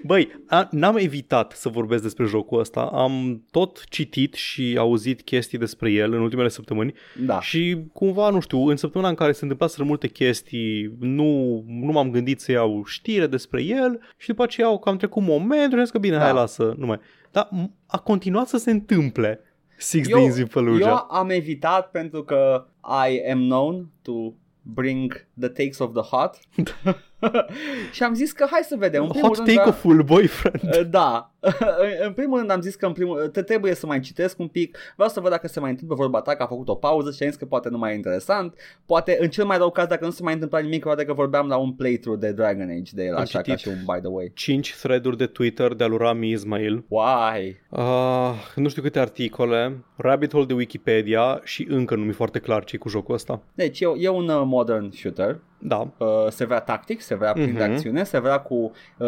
Băi, 0.03 0.31
a, 0.47 0.67
n-am 0.71 0.97
evitat 0.97 1.51
să 1.51 1.69
vorbesc 1.69 2.01
despre 2.03 2.25
jocul 2.25 2.59
ăsta. 2.59 2.81
Am 2.93 3.43
tot 3.51 3.83
citit 3.89 4.33
și 4.33 4.75
auzit 4.79 5.21
chestii 5.21 5.57
despre 5.57 5.91
el 5.91 6.13
în 6.13 6.21
ultimele 6.21 6.47
săptămăni 6.49 6.93
da. 7.25 7.41
și 7.41 7.77
cumva, 7.93 8.29
nu 8.29 8.39
știu, 8.39 8.67
în 8.67 8.75
săptămâna 8.75 9.09
în 9.09 9.15
care 9.15 9.31
se 9.31 9.39
întâmplaseră 9.41 9.83
multe 9.83 10.07
chestii, 10.07 10.95
nu, 10.99 11.63
nu 11.67 11.91
m-am 11.91 12.11
gândit 12.11 12.39
să 12.41 12.51
iau 12.51 12.83
știre 12.85 13.27
despre 13.27 13.63
el 13.63 13.99
și 14.17 14.27
după 14.27 14.43
aceea 14.43 14.67
au 14.67 14.79
cam 14.79 14.97
trecut 14.97 15.23
momentul 15.23 15.69
și 15.69 15.75
am 15.75 15.81
zis 15.81 15.89
că 15.91 15.97
bine, 15.97 16.15
Da. 16.15 16.21
hai 16.23 16.33
lasă, 16.33 16.73
nu 16.77 16.85
mai. 16.85 16.99
Dar 17.31 17.49
m- 17.63 17.69
a 17.87 17.97
continuat 17.99 18.47
să 18.47 18.57
se 18.57 18.71
întâmple 18.71 19.39
Six 19.77 20.07
Eu, 20.09 20.17
Days 20.19 20.37
in 20.37 20.45
Fallujah. 20.45 20.89
eu 20.89 21.17
am 21.17 21.29
evitat 21.29 21.91
pentru 21.91 22.23
că 22.23 22.65
I 23.09 23.31
am 23.31 23.39
known 23.39 23.87
to 24.01 24.13
bring 24.61 25.27
the 25.39 25.47
takes 25.49 25.79
of 25.79 25.91
the 25.93 26.01
hot. 26.17 26.37
și 27.91 28.03
am 28.03 28.13
zis 28.13 28.31
că 28.31 28.47
hai 28.51 28.61
să 28.63 28.75
vedem. 28.75 29.03
În 29.03 29.09
primul 29.09 29.27
Hot 29.27 29.35
rând, 29.37 29.47
take 29.47 29.59
vreau- 29.59 29.69
of 29.75 29.79
full 29.79 30.03
boyfriend. 30.03 30.75
Uh, 30.75 30.89
Da, 30.89 31.33
în 32.05 32.13
primul 32.13 32.37
rând 32.37 32.51
am 32.51 32.61
zis 32.61 32.75
că 32.75 32.85
în 32.85 32.93
primul 32.93 33.27
te 33.27 33.41
trebuie 33.41 33.73
să 33.75 33.85
mai 33.85 33.99
citesc 33.99 34.39
un 34.39 34.47
pic, 34.47 34.77
vreau 34.95 35.09
să 35.09 35.19
văd 35.19 35.31
dacă 35.31 35.47
se 35.47 35.59
mai 35.59 35.69
întâmplă 35.69 35.95
vorba 35.95 36.21
ta, 36.21 36.35
că 36.35 36.43
a 36.43 36.47
făcut 36.47 36.67
o 36.69 36.75
pauză 36.75 37.11
și 37.11 37.23
am 37.23 37.29
zis 37.29 37.37
că 37.37 37.45
poate 37.45 37.69
nu 37.69 37.77
mai 37.77 37.91
e 37.91 37.95
interesant, 37.95 38.53
poate 38.85 39.17
în 39.21 39.29
cel 39.29 39.45
mai 39.45 39.57
rău 39.57 39.71
caz 39.71 39.87
dacă 39.87 40.05
nu 40.05 40.11
se 40.11 40.23
mai 40.23 40.33
întâmpla 40.33 40.59
nimic, 40.59 40.83
poate 40.83 41.05
că 41.05 41.13
vorbeam 41.13 41.47
la 41.47 41.57
un 41.57 41.73
playthrough 41.73 42.19
de 42.19 42.31
Dragon 42.31 42.69
Age 42.69 42.91
de 42.93 43.03
el, 43.03 43.15
Am 43.15 43.21
așa 43.21 43.37
ca 43.37 43.43
citit. 43.43 43.59
și 43.59 43.67
un 43.67 43.75
by 43.85 43.99
the 44.01 44.07
way. 44.09 44.31
5 44.35 44.75
thread-uri 44.81 45.17
de 45.17 45.25
Twitter 45.25 45.73
de 45.73 45.83
al 45.83 45.89
lui 45.89 45.99
Rami 45.99 46.31
Ismail. 46.31 46.83
Why? 46.87 47.59
Uh, 47.69 48.33
nu 48.55 48.69
știu 48.69 48.81
câte 48.81 48.99
articole, 48.99 49.83
rabbit 49.95 50.31
hole 50.31 50.45
de 50.45 50.53
Wikipedia 50.53 51.41
și 51.43 51.67
încă 51.69 51.95
nu 51.95 52.01
mi-e 52.03 52.11
foarte 52.11 52.39
clar 52.39 52.63
ce 52.63 52.77
cu 52.77 52.89
jocul 52.89 53.13
ăsta. 53.15 53.41
Deci 53.53 53.79
e, 53.79 53.85
e 53.97 54.07
un 54.09 54.27
uh, 54.29 54.41
modern 54.45 54.91
shooter, 54.91 55.39
Da. 55.57 55.93
uh, 55.97 56.07
se 56.29 56.45
vrea 56.45 56.59
tactic, 56.59 57.01
se 57.01 57.15
vrea 57.15 57.31
prin 57.33 57.45
Mhm. 57.49 57.57
de 57.57 57.63
acțiune, 57.63 58.03
se 58.03 58.19
vrea 58.19 58.39
cu 58.39 58.71
uh, 58.97 59.07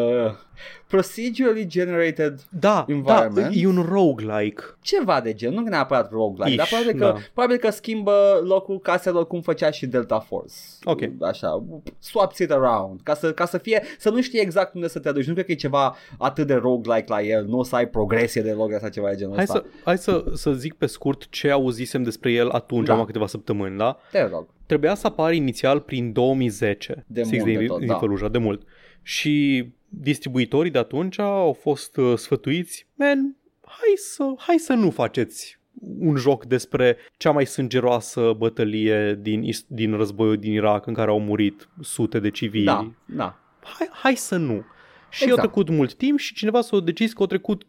procedurally 0.88 1.66
generated 1.68 2.23
Da, 2.30 2.40
da, 2.50 2.86
Environment. 2.88 3.52
e 3.56 3.68
un 3.68 3.86
roguelike. 3.90 4.64
ceva 4.82 5.22
de 5.22 5.34
gen, 5.34 5.54
nu 5.54 5.62
neapărat 5.62 6.12
roguelike, 6.12 6.56
dar 6.56 6.66
Ish, 6.66 6.72
probabil 6.74 7.00
că, 7.00 7.06
da. 7.06 7.20
probabil 7.34 7.58
că 7.58 7.70
schimbă 7.72 8.42
locul 8.44 8.80
caselor 8.80 9.28
cum 9.28 9.42
făcea 9.42 9.72
și 9.72 9.86
Delta 9.86 10.20
Force. 10.20 10.54
Ok. 10.84 11.02
Așa, 11.22 11.64
swaps 12.00 12.38
it 12.40 12.52
around, 12.52 13.00
ca 13.04 13.14
să, 13.14 13.32
ca 13.34 13.46
să 13.46 13.58
fie, 13.58 13.84
să 14.00 14.10
nu 14.10 14.22
știi 14.22 14.40
exact 14.40 14.74
unde 14.74 14.88
să 14.88 15.00
te 15.00 15.12
duci. 15.12 15.26
Nu 15.26 15.34
cred 15.34 15.46
că 15.46 15.52
e 15.52 15.56
ceva 15.56 15.96
atât 16.18 16.48
de 16.48 16.54
roguelike 16.54 17.06
la 17.08 17.22
el, 17.22 17.46
nu 17.46 17.58
o 17.58 17.64
să 17.64 17.76
ai 17.76 17.88
progresie 17.88 18.42
de 18.42 18.52
log 18.52 18.78
sau 18.80 18.90
ceva 18.90 19.10
de 19.10 19.16
genul 19.16 19.34
Hai 19.36 19.44
ăsta. 19.44 19.56
să, 19.58 19.66
hai 19.84 19.98
să, 19.98 20.24
să 20.34 20.52
zic 20.52 20.74
pe 20.74 20.86
scurt 20.86 21.30
ce 21.30 21.50
auzisem 21.50 22.04
despre 22.04 22.32
el 22.32 22.50
atunci, 22.50 22.86
Da. 22.88 22.94
da. 22.94 23.00
am 23.00 23.06
câteva 23.06 23.28
săptămâni, 23.28 23.78
da? 23.78 23.98
Te 24.12 24.28
rog. 24.32 24.48
Trebuia 24.66 24.96
să 24.96 25.08
apară 25.08 25.34
inițial 25.34 25.80
prin 25.80 26.12
2010. 26.12 27.04
De 27.08 27.24
Six 27.24 27.36
mult 27.44 27.54
de 27.54 27.58
din, 27.60 27.68
tot, 27.68 27.80
din 27.80 27.88
da. 27.88 27.96
Făluja, 27.98 28.28
de 28.28 28.38
mult. 28.38 28.62
Și 29.02 29.68
distribuitorii 30.00 30.72
de 30.72 30.78
atunci 30.78 31.20
au 31.20 31.54
fost 31.54 31.98
uh, 31.98 32.18
sfătuiți, 32.18 32.88
man, 32.96 33.36
hai 33.62 33.94
să, 33.96 34.34
hai 34.38 34.58
să 34.58 34.74
nu 34.74 34.90
faceți 34.90 35.60
un 36.00 36.16
joc 36.16 36.46
despre 36.46 36.98
cea 37.18 37.32
mai 37.32 37.46
sângeroasă 37.46 38.34
bătălie 38.38 39.20
din, 39.22 39.44
is- 39.44 39.66
din 39.68 39.98
războiul 39.98 40.38
din 40.38 40.52
Irak 40.54 40.88
în 40.88 40.94
care 40.94 41.10
au 41.10 41.20
murit 41.20 41.70
sute 41.82 42.20
de 42.20 42.30
civili. 42.30 42.66
Da, 42.66 42.92
da. 43.06 43.40
Hai, 43.64 43.90
hai 43.92 44.16
să 44.16 44.36
nu. 44.36 44.64
Și 45.10 45.24
Exact. 45.24 45.42
au 45.42 45.46
trecut 45.46 45.70
mult 45.70 45.94
timp 45.94 46.20
și 46.20 46.34
cineva 46.34 46.62
s-a 46.62 46.80
decis 46.80 47.14
că 47.14 47.22
au 47.22 47.28
trecut 47.28 47.64
23,5 47.64 47.68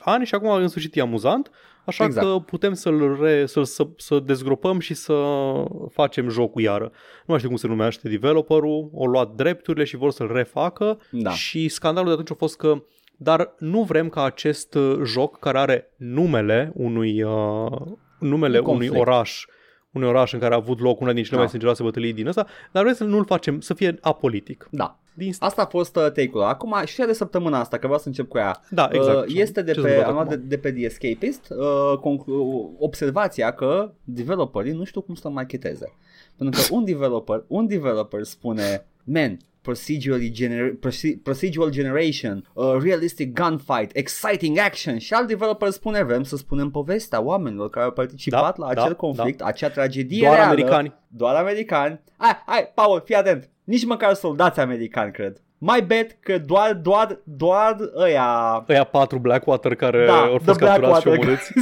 ani 0.00 0.26
și 0.26 0.34
acum 0.34 0.50
în 0.50 0.68
sfârșit 0.68 0.96
e 0.96 1.00
amuzant, 1.00 1.50
așa 1.86 2.04
Exact. 2.04 2.26
că 2.26 2.38
putem 2.46 2.72
să-l 2.74 3.18
re, 3.20 3.46
să, 3.46 3.62
să, 3.62 3.86
să 3.96 4.18
dezgropăm 4.18 4.78
și 4.78 4.94
să 4.94 5.14
facem 5.90 6.28
jocul 6.28 6.62
iară. 6.62 6.84
Nu 6.84 7.24
mai 7.26 7.36
știu 7.36 7.48
cum 7.48 7.58
se 7.58 7.66
numește 7.66 8.08
developerul, 8.08 8.90
au 8.98 9.04
luat 9.06 9.30
drepturile 9.34 9.84
și 9.84 9.96
vor 9.96 10.10
să-l 10.10 10.30
refacă 10.32 10.98
Da. 11.10 11.30
și 11.30 11.68
scandalul 11.68 12.06
de 12.08 12.12
atunci 12.12 12.30
a 12.30 12.34
fost 12.34 12.56
că 12.56 12.82
dar 13.16 13.54
nu 13.58 13.82
vrem 13.82 14.08
ca 14.08 14.22
acest 14.24 14.74
uh, 14.74 15.00
joc 15.04 15.38
care 15.38 15.58
are 15.58 15.90
numele 15.96 16.72
unui 16.74 17.22
uh, 17.22 17.70
numele 18.18 18.58
Un 18.58 18.64
unui 18.64 18.86
conflict. 18.88 18.96
oraș 18.96 19.44
unui 19.94 20.08
oraș 20.08 20.32
în 20.32 20.38
care 20.38 20.54
a 20.54 20.56
avut 20.56 20.80
loc 20.80 21.00
una 21.00 21.12
din 21.12 21.22
cele 21.22 21.34
Da. 21.34 21.40
mai 21.40 21.48
sângeroase 21.48 21.82
bătălii 21.82 22.12
din 22.12 22.26
ăsta, 22.26 22.46
dar 22.72 22.82
vrem 22.82 22.94
să 22.94 23.04
nu-l 23.04 23.24
facem, 23.24 23.60
să 23.60 23.74
fie 23.74 23.98
apolitic. 24.00 24.68
Da. 24.70 24.98
Din 25.16 25.32
Asta 25.38 25.62
a 25.62 25.66
fost 25.66 25.96
uh, 25.96 26.02
take-ul. 26.02 26.42
Acum, 26.42 26.74
știrea 26.84 27.06
de 27.06 27.12
săptămâna 27.12 27.58
asta, 27.60 27.76
că 27.76 27.86
vreau 27.86 28.00
să 28.00 28.08
încep 28.08 28.28
cu 28.28 28.38
ea. 28.38 28.60
Da, 28.70 28.88
exact. 28.92 29.28
Uh, 29.28 29.34
este 29.36 29.62
de 29.62 29.72
Ce 29.72 29.80
pe, 29.80 29.88
să 29.88 29.94
văd 29.96 30.04
am 30.06 30.12
luat 30.12 30.26
acum? 30.26 30.38
de, 30.38 30.46
de 30.46 30.58
pe 30.58 30.72
The 30.72 30.84
Escapist 30.84 31.50
uh, 31.50 31.98
conclu- 31.98 32.74
observația 32.78 33.52
că 33.52 33.92
developerii 34.04 34.72
nu 34.72 34.84
știu 34.84 35.00
cum 35.00 35.14
să 35.14 35.28
marketeze. 35.28 35.92
Pentru 36.36 36.60
că 36.60 36.74
un 36.74 36.84
developer, 36.84 37.44
un 37.46 37.66
developer 37.66 38.22
spune, 38.22 38.86
man, 39.04 39.36
procedurally 39.68 40.30
gener- 40.30 40.78
proce- 40.80 41.18
procedural 41.22 41.70
generation, 41.70 42.48
uh, 42.52 42.76
realistic 42.82 43.32
gunfight, 43.40 43.90
exciting 43.96 44.58
action 44.58 44.98
și 44.98 45.12
alt 45.14 45.26
developer 45.28 45.70
spune 45.70 46.02
vrem 46.02 46.22
să 46.22 46.36
spunem 46.36 46.70
povestea 46.70 47.20
oamenilor 47.22 47.70
care 47.70 47.84
au 47.84 47.92
participat 47.92 48.56
Da, 48.58 48.64
la 48.64 48.70
acel 48.70 48.88
da, 48.88 48.94
conflict, 48.94 49.40
acea 49.42 49.68
tragedie 49.70 50.20
Doar 50.20 50.34
reală. 50.34 50.50
americani. 50.50 50.94
Doar 51.08 51.34
americani. 51.34 52.00
Hai, 52.16 52.42
hai, 52.46 52.72
Paul, 52.74 53.02
fii 53.04 53.14
atent. 53.14 53.50
Nici 53.64 53.84
măcar 53.84 54.14
soldați 54.14 54.60
americani, 54.60 55.12
cred. 55.12 55.42
Mai 55.66 55.82
bet 55.82 56.16
că 56.20 56.38
doar, 56.38 56.74
doar, 56.82 57.18
doar 57.24 57.76
ăia... 57.96 58.64
Ăia 58.68 58.84
patru 58.84 59.18
Blackwater 59.18 59.74
care 59.74 60.04
Da, 60.06 60.20
au 60.20 60.36
the 60.36 60.44
fost 60.44 60.58
capturați 60.58 61.00
și 61.00 61.04
Blackwater 61.04 61.12
omorâți. 61.12 61.52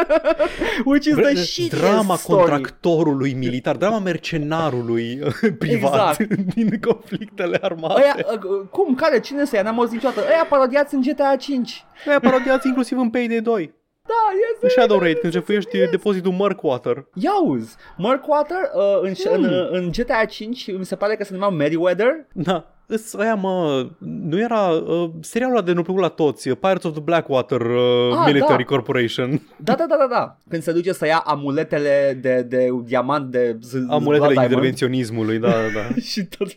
Which 0.90 1.06
is 1.06 1.12
the 1.14 1.20
Bre- 1.22 1.34
shittiest 1.34 1.84
drama 1.84 2.14
story. 2.16 2.38
contractorului 2.38 3.32
militar, 3.34 3.76
drama 3.76 3.98
mercenarului 3.98 5.18
privat 5.58 6.18
Exact. 6.20 6.34
din 6.54 6.80
conflictele 6.80 7.58
armate. 7.62 8.00
Ăia, 8.02 8.16
uh, 8.44 8.60
cum, 8.70 8.94
care, 8.94 9.20
cine 9.20 9.44
să 9.44 9.56
ia? 9.56 9.62
N-am 9.62 9.78
auzit 9.78 9.92
niciodată. 9.92 10.20
Ăia 10.20 10.46
parodiați 10.48 10.94
în 10.94 11.00
GTA 11.00 11.36
5. 11.38 11.84
Ăia 12.08 12.20
parodiați 12.20 12.66
inclusiv 12.66 12.98
în 12.98 13.10
Payday 13.10 13.40
2. 13.40 13.74
Da, 14.06 14.14
este... 14.52 14.64
În 14.64 14.68
Shadow 14.68 14.98
Raid, 14.98 15.18
când 15.18 15.32
jefuiești 15.32 15.78
depozitul 15.90 16.32
Murkwater. 16.32 17.06
Iauzi, 17.14 17.76
Murkwater 17.96 18.58
uh, 18.74 19.00
în, 19.02 19.12
Hmm. 19.14 19.42
în, 19.42 19.68
în 19.70 19.90
GTA 19.96 20.24
5 20.24 20.72
mi 20.78 20.84
se 20.84 20.96
pare 20.96 21.16
că 21.16 21.24
se 21.24 21.32
numeau 21.32 21.50
Meriwether. 21.50 22.26
Da. 22.32 22.66
Îs, 22.94 23.14
aia 23.14 23.34
mă, 23.34 23.86
nu 23.98 24.38
era 24.40 24.68
uh, 24.68 25.10
serialul 25.20 25.56
ăla 25.56 25.64
de 25.64 25.72
nu 25.72 25.82
plăcut 25.82 26.00
la 26.02 26.08
toți, 26.08 26.48
uh, 26.48 26.56
Pirates 26.60 26.82
of 26.84 26.92
the 26.92 27.00
Blackwater 27.02 27.60
uh, 27.60 28.12
Ah, 28.16 28.22
Military 28.26 28.62
da. 28.62 28.68
Corporation. 28.74 29.40
Da, 29.56 29.74
da, 29.74 29.86
da, 29.88 29.96
da, 29.96 30.06
da. 30.10 30.36
Când 30.48 30.62
se 30.62 30.72
duce 30.72 30.92
să 30.92 31.06
ia 31.06 31.22
amuletele 31.26 32.18
de, 32.20 32.42
de 32.48 32.68
diamant 32.84 33.30
de 33.30 33.58
z- 33.58 33.72
Amuletele 33.88 34.02
Blood 34.18 34.28
Diamond. 34.30 34.50
intervenționismul, 34.50 35.38
da, 35.38 35.48
da, 35.48 35.56
da. 35.74 35.94
și 36.10 36.24
tot. 36.24 36.48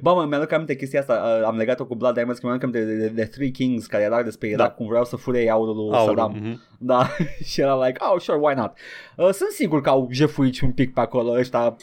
Ba, 0.00 0.12
mă, 0.12 0.24
mi-aduc 0.28 0.52
aminte 0.52 0.76
chestia 0.76 1.00
asta, 1.00 1.22
uh, 1.40 1.46
am 1.46 1.56
legat-o 1.56 1.84
cu 1.84 1.94
Blood 1.94 2.14
Diamonds, 2.14 2.38
că 2.40 2.46
mi-am 2.46 2.58
aminte 2.62 2.84
de, 2.84 2.94
de, 2.96 3.06
de, 3.08 3.24
Three 3.24 3.50
Kings, 3.50 3.86
care 3.86 4.02
era 4.02 4.22
despre 4.22 4.50
Da. 4.50 4.56
da. 4.56 4.70
cum 4.70 4.86
vreau 4.86 5.04
să 5.04 5.16
fure 5.16 5.50
aurul 5.50 5.76
lui 5.76 5.96
Aurul, 5.96 6.16
Saddam. 6.16 6.36
mhm. 6.42 6.60
Da, 6.84 7.06
și 7.50 7.60
era 7.60 7.86
like, 7.86 7.98
oh, 8.14 8.20
sure, 8.20 8.38
why 8.42 8.54
not? 8.56 8.72
Uh, 9.16 9.24
sunt 9.32 9.50
sigur 9.50 9.80
că 9.80 9.88
au 9.88 10.08
jefuit 10.10 10.54
și 10.54 10.64
un 10.64 10.70
pic 10.70 10.94
pe 10.94 11.00
acolo 11.00 11.30
ăștia. 11.32 11.76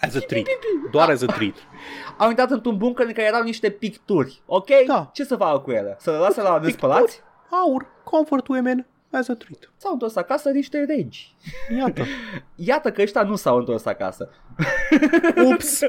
As 0.00 0.14
a 0.14 0.18
treat. 0.18 0.46
Doar 0.90 1.08
as 1.10 1.22
a 1.22 1.26
treat. 1.26 1.54
Au 2.18 2.28
intrat 2.28 2.50
într-un 2.64 2.86
bunker 2.86 3.06
în 3.06 3.12
care 3.12 3.26
erau 3.26 3.42
niște 3.42 3.70
picturi, 3.70 4.42
ok? 4.46 4.68
Da. 4.86 5.10
Ce 5.12 5.24
să 5.24 5.36
facă 5.36 5.58
cu 5.58 5.70
ele? 5.70 5.96
Să 5.98 6.10
le 6.10 6.16
lasă 6.16 6.42
la 6.42 6.58
despălați? 6.58 7.20
Aur, 7.50 7.86
comfort 8.04 8.48
women, 8.48 8.86
as 9.12 9.28
a 9.28 9.34
treat. 9.34 9.72
S-au 9.76 9.92
întors 9.92 10.16
acasă 10.16 10.50
niște 10.50 10.84
regi. 10.88 11.34
Iată. 11.78 12.02
Iată 12.56 12.90
că 12.92 13.02
ăștia 13.02 13.22
nu 13.22 13.34
s-au 13.36 13.56
întors 13.56 13.84
acasă. 13.86 14.28
Ups! 15.52 15.80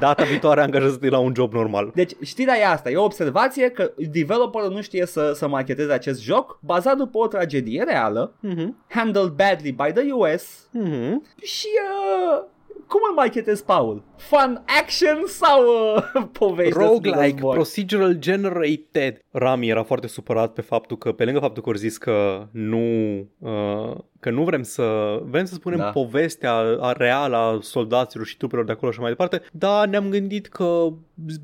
Data 0.00 0.24
viitoare 0.24 0.60
angajează-te 0.62 1.08
la 1.08 1.18
un 1.18 1.32
job 1.34 1.52
normal. 1.52 1.90
Deci 1.94 2.12
știrea 2.22 2.58
e 2.58 2.66
asta, 2.66 2.90
e 2.90 2.96
o 2.96 3.04
observație 3.04 3.70
că 3.70 3.92
developerul 3.96 4.70
nu 4.72 4.80
știe 4.80 5.06
să, 5.06 5.32
să 5.34 5.48
marketeze 5.48 5.92
acest 5.92 6.20
joc 6.22 6.58
bazat 6.62 6.96
după 6.96 7.18
o 7.18 7.26
tragedie 7.26 7.82
reală, 7.82 8.32
Mhm. 8.40 8.76
handled 8.88 9.28
badly 9.30 9.72
by 9.72 9.92
the 10.00 10.12
US 10.12 10.68
Mhm. 10.72 11.24
și 11.42 11.66
uh, 12.32 12.44
cum 12.88 13.00
îl 13.08 13.14
marketezi, 13.14 13.64
Paul? 13.64 14.02
Fun 14.16 14.62
action 14.80 15.22
sau 15.26 15.62
uh, 15.62 16.02
poveste 16.38 16.64
despre 16.64 16.84
Roguelike, 16.84 17.20
război? 17.20 17.54
procedural 17.54 18.12
generated. 18.12 19.24
Rami 19.30 19.68
era 19.68 19.82
foarte 19.82 20.06
supărat 20.06 20.52
pe 20.52 20.60
faptul 20.60 20.98
că, 20.98 21.12
pe 21.12 21.24
lângă 21.24 21.40
faptul 21.40 21.62
că 21.62 21.68
au 21.68 21.74
zis 21.74 21.96
că 21.96 22.46
nu, 22.50 23.18
uh, 23.38 23.96
că 24.20 24.30
nu 24.30 24.42
vrem 24.44 24.62
să, 24.62 25.18
vrem 25.24 25.44
să 25.44 25.54
spunem 25.54 25.78
Da. 25.78 25.90
povestea 25.90 26.52
a 26.80 26.92
reală 26.92 27.36
a 27.36 27.58
soldaților 27.60 28.26
și 28.26 28.36
trupelor 28.36 28.64
de 28.64 28.72
acolo 28.72 28.92
și 28.92 29.00
mai 29.00 29.08
departe, 29.08 29.42
dar 29.52 29.86
ne-am 29.88 30.08
gândit 30.08 30.46
că 30.46 30.86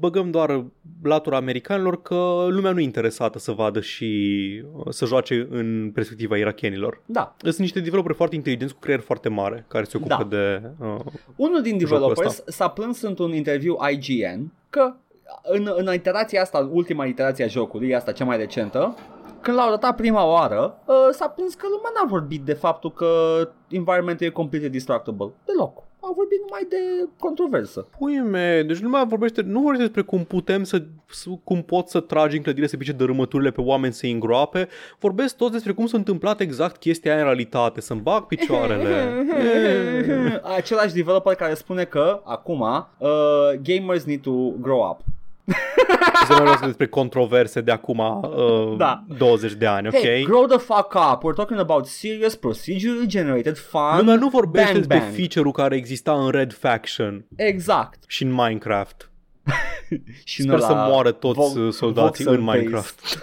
băgăm 0.01 0.31
doar 0.31 0.65
latura 1.03 1.37
americanilor, 1.37 2.03
că 2.03 2.47
lumea 2.49 2.73
nu 2.73 2.81
e 2.81 2.83
interesată 2.83 3.39
să 3.39 3.53
vadă 3.53 3.81
și 3.81 4.63
uh, 4.77 4.85
să 4.89 5.05
joace 5.07 5.47
în 5.51 5.91
perspectiva 5.95 6.37
irachienilor. 6.37 7.01
Da, 7.07 7.35
Sunt 7.39 7.57
niște 7.59 7.81
developeri 7.81 8.15
foarte 8.15 8.35
inteligenți 8.35 8.75
cu 8.75 8.81
creier 8.81 9.01
foarte 9.01 9.29
mare 9.29 9.65
care 9.69 9.85
se 9.85 9.97
ocupă 9.97 10.17
Da. 10.29 10.37
de... 10.37 10.63
Uh, 10.79 11.01
unul 11.37 11.63
din 11.63 11.79
Jocul 11.79 11.87
developers 11.97 12.29
ăsta. 12.29 12.43
s-a 12.47 12.69
plâns 12.69 13.03
într-un 13.03 13.33
interviu 13.35 13.77
IGN 13.91 14.53
că 14.71 14.95
în, 15.43 15.73
în 15.77 15.95
iterația 15.95 16.41
asta, 16.41 16.69
ultima 16.73 17.05
iterație 17.05 17.45
a 17.45 17.49
jocului, 17.49 17.95
asta 17.95 18.13
cea 18.13 18.25
mai 18.25 18.37
recentă, 18.37 18.97
când 19.45 19.57
l-au 19.57 19.71
datat 19.71 19.97
prima 19.97 20.25
oară, 20.27 20.79
uh, 20.87 20.95
s-a 21.13 21.29
plâns 21.29 21.55
că 21.55 21.67
lumea 21.71 21.91
n-a 21.95 22.09
vorbit 22.09 22.41
de 22.43 22.53
faptul 22.53 22.93
că 22.93 23.09
environmentul 23.69 24.27
e 24.27 24.31
completely 24.31 24.71
destructible. 24.71 25.31
Deloc. 25.45 25.83
Au 26.01 26.13
vorbit 26.17 26.39
numai 26.41 26.67
de 26.69 27.09
controversă. 27.19 27.87
Pui 27.99 28.19
me, 28.19 28.63
deci 28.63 28.79
nu 28.79 28.89
mai 28.89 29.07
vorbește, 29.07 29.43
nu 29.43 29.61
vorbește 29.61 29.83
despre 29.85 30.03
cum 30.03 30.25
putem 30.25 30.65
să, 30.65 30.83
să- 31.07 31.29
cum 31.45 31.63
pot 31.63 31.89
să 31.89 32.01
tragi 32.01 32.37
în 32.37 32.43
clădire 32.43 32.67
să 32.67 32.77
pice 32.77 32.93
dărâmăturile 32.93 33.51
pe 33.51 33.61
oameni 33.61 33.93
să 33.93 34.07
îngroape. 34.07 34.69
Vorbesc 34.99 35.37
toți 35.37 35.53
despre 35.53 35.73
cum 35.73 35.87
s-a 35.87 35.97
întâmplat 35.97 36.41
exact 36.41 36.77
chestia 36.77 37.11
aia 37.13 37.21
în 37.21 37.27
realitate, 37.27 37.81
să-mi 37.81 38.01
bag 38.01 38.27
picioarele. 38.27 38.89
E. 38.89 40.41
Același 40.57 40.95
developer 40.95 41.35
care 41.35 41.55
spune 41.55 41.85
că 41.85 42.21
acum 42.25 42.61
uh, 42.61 43.09
gamers 43.63 44.05
need 44.05 44.21
to 44.21 44.31
grow 44.61 44.89
up. 44.91 45.01
Și 45.47 46.25
să 46.27 46.33
mai 46.33 46.39
vorbesc 46.39 46.65
despre 46.65 46.87
controverse 46.89 47.61
de 47.61 47.71
acum 47.71 47.99
uh, 47.99 48.77
Da. 48.77 49.05
20 49.19 49.53
de 49.53 49.67
ani, 49.67 49.87
ok? 49.87 49.95
Hey, 49.95 50.23
grow 50.25 50.47
the 50.47 50.59
fuck 50.59 50.95
up. 51.13 51.23
We're 51.23 51.35
talking 51.37 51.59
about 51.61 51.87
serious, 51.87 52.35
procedurally 52.35 53.07
generated 53.07 53.57
fun. 53.59 53.97
Lumea 53.97 54.15
nu 54.15 54.29
vorbește 54.29 54.67
bang, 54.73 54.79
despre 54.79 54.99
bang. 54.99 55.15
feature-ul 55.15 55.53
care 55.53 55.77
exista 55.77 56.13
în 56.13 56.31
Red 56.31 56.53
Faction 56.53 57.25
Exact. 57.37 58.05
și 58.07 58.23
în 58.23 58.31
Minecraft. 58.33 59.09
Și 60.25 60.43
Sper 60.43 60.59
să 60.59 60.73
moară 60.75 61.11
toți 61.13 61.39
Vo- 61.39 61.61
uh, 61.67 61.73
soldații 61.73 62.25
voxel 62.25 62.39
în 62.41 62.45
based. 62.45 62.61
Minecraft. 62.61 63.23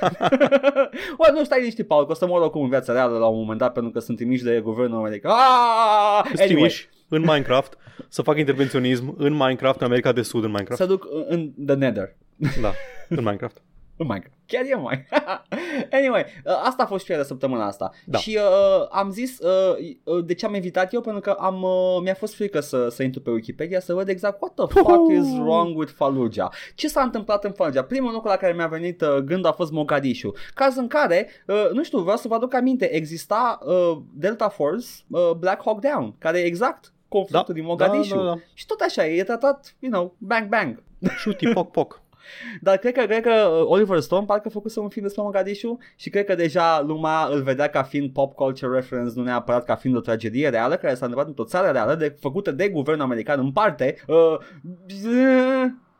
Bă, 1.17 1.31
nu 1.33 1.43
stai 1.43 1.59
liniștit, 1.59 1.87
Paul, 1.87 2.05
că 2.05 2.11
o 2.11 2.15
să 2.15 2.25
moară 2.27 2.43
acum 2.45 2.61
în 2.63 2.69
viața 2.69 2.93
reală 2.93 3.17
la 3.17 3.25
un 3.25 3.37
moment 3.39 3.59
dat 3.59 3.73
pentru 3.73 3.91
că 3.91 3.99
sunt 3.99 4.17
trimiși 4.17 4.43
de 4.43 4.59
guvernul 4.63 4.97
american. 4.97 5.31
Ah! 5.31 6.21
Îți 6.31 6.41
Anyway, 6.41 6.47
trimiși 6.47 6.89
în 7.11 7.21
Minecraft 7.21 7.77
să 8.09 8.21
fac 8.21 8.37
intervenționism 8.37 9.15
în 9.17 9.33
Minecraft, 9.33 9.79
în 9.79 9.85
America 9.85 10.11
de 10.11 10.21
Sud, 10.21 10.43
în 10.43 10.49
Minecraft. 10.49 10.81
să 10.81 10.87
duc 10.87 11.07
în 11.27 11.51
The 11.65 11.75
Nether. 11.75 12.15
Da, 12.61 12.73
în 13.09 13.23
Minecraft. 13.23 13.61
Oh 14.01 14.07
my 14.07 14.19
god. 14.19 14.31
Chiar 14.45 14.63
e 14.65 14.75
mai. 14.75 15.05
anyway, 15.99 16.25
uh, 16.45 16.61
asta 16.63 16.83
a 16.83 16.85
fost 16.85 17.01
știrea 17.01 17.21
de 17.21 17.27
săptămâna 17.27 17.65
asta. 17.65 17.91
Da. 18.05 18.17
Și 18.17 18.37
uh, 18.41 18.87
am 18.89 19.11
zis 19.11 19.39
uh, 19.39 19.75
uh, 20.03 20.25
de 20.25 20.33
ce 20.33 20.45
am 20.45 20.53
invitat 20.53 20.93
eu 20.93 21.01
pentru 21.01 21.21
că 21.21 21.29
am 21.29 21.61
uh, 21.61 21.99
mi-a 22.03 22.13
fost 22.13 22.35
frică 22.35 22.59
să, 22.59 22.87
să 22.89 23.03
intru 23.03 23.21
pe 23.21 23.29
Wikipedia 23.29 23.79
să 23.79 23.93
văd 23.93 24.09
exact 24.09 24.41
what 24.41 24.53
the 24.53 24.79
fuck 24.79 25.11
is 25.11 25.37
wrong 25.37 25.77
with 25.77 25.91
Fallujah. 25.95 26.51
Ce 26.75 26.87
s-a 26.87 27.01
întâmplat 27.01 27.43
în 27.43 27.51
Fallujah? 27.51 27.85
Primul 27.85 28.11
lucru 28.11 28.27
la 28.27 28.35
care 28.35 28.53
mi-a 28.53 28.67
venit 28.67 29.01
uh, 29.01 29.15
gândul 29.15 29.49
a 29.49 29.53
fost 29.53 29.71
Mogadishu. 29.71 30.33
Caz 30.53 30.75
în 30.75 30.87
care, 30.87 31.27
uh, 31.47 31.69
nu 31.73 31.83
știu, 31.83 31.99
vreau 31.99 32.17
să 32.17 32.27
vă 32.27 32.35
aduc 32.35 32.53
aminte, 32.53 32.95
exista 32.95 33.59
uh, 33.65 33.97
Delta 34.13 34.49
Force 34.49 34.87
uh, 35.07 35.31
Black 35.39 35.63
Hawk 35.63 35.79
Down, 35.81 36.15
care 36.17 36.39
e 36.39 36.43
exact 36.43 36.93
conflictul 37.17 37.53
din 37.53 37.63
Mogadishu. 37.63 38.15
Da, 38.15 38.21
da, 38.21 38.27
da. 38.27 38.39
Și 38.53 38.65
tot 38.65 38.79
așa, 38.79 39.05
e 39.05 39.23
tratat, 39.23 39.75
you 39.79 39.91
know, 39.91 40.15
bang 40.17 40.47
bang. 40.47 40.83
Șuti, 41.17 41.47
poc, 41.47 41.71
poc. 41.71 42.01
Dar 42.61 42.77
cred 42.77 42.93
că, 42.93 43.05
cred 43.05 43.21
că 43.23 43.31
uh, 43.31 43.65
Oliver 43.65 43.99
Stone 43.99 44.25
parcă 44.25 44.47
a 44.47 44.51
făcut 44.51 44.75
un 44.75 44.89
film 44.89 45.05
despre 45.05 45.21
Mogadishu 45.23 45.77
și 45.95 46.09
cred 46.09 46.25
că 46.25 46.35
deja 46.35 46.81
lumea 46.81 47.27
îl 47.31 47.41
vedea 47.41 47.67
ca 47.67 47.83
fiind 47.83 48.13
pop 48.13 48.33
culture 48.33 48.73
reference, 48.73 49.13
nu 49.15 49.23
neapărat 49.23 49.65
ca 49.65 49.75
fiind 49.75 49.95
o 49.95 49.99
tragedie 49.99 50.49
reală 50.49 50.75
care 50.75 50.93
s-a 50.93 51.05
întâmplat 51.05 51.27
într-o 51.27 51.43
țară 51.43 51.71
reală 51.71 51.95
de, 51.95 52.15
făcută 52.19 52.51
de 52.51 52.69
guvernul 52.69 53.03
american 53.03 53.39
în 53.39 53.51
parte. 53.51 53.95
Uh, 54.07 54.37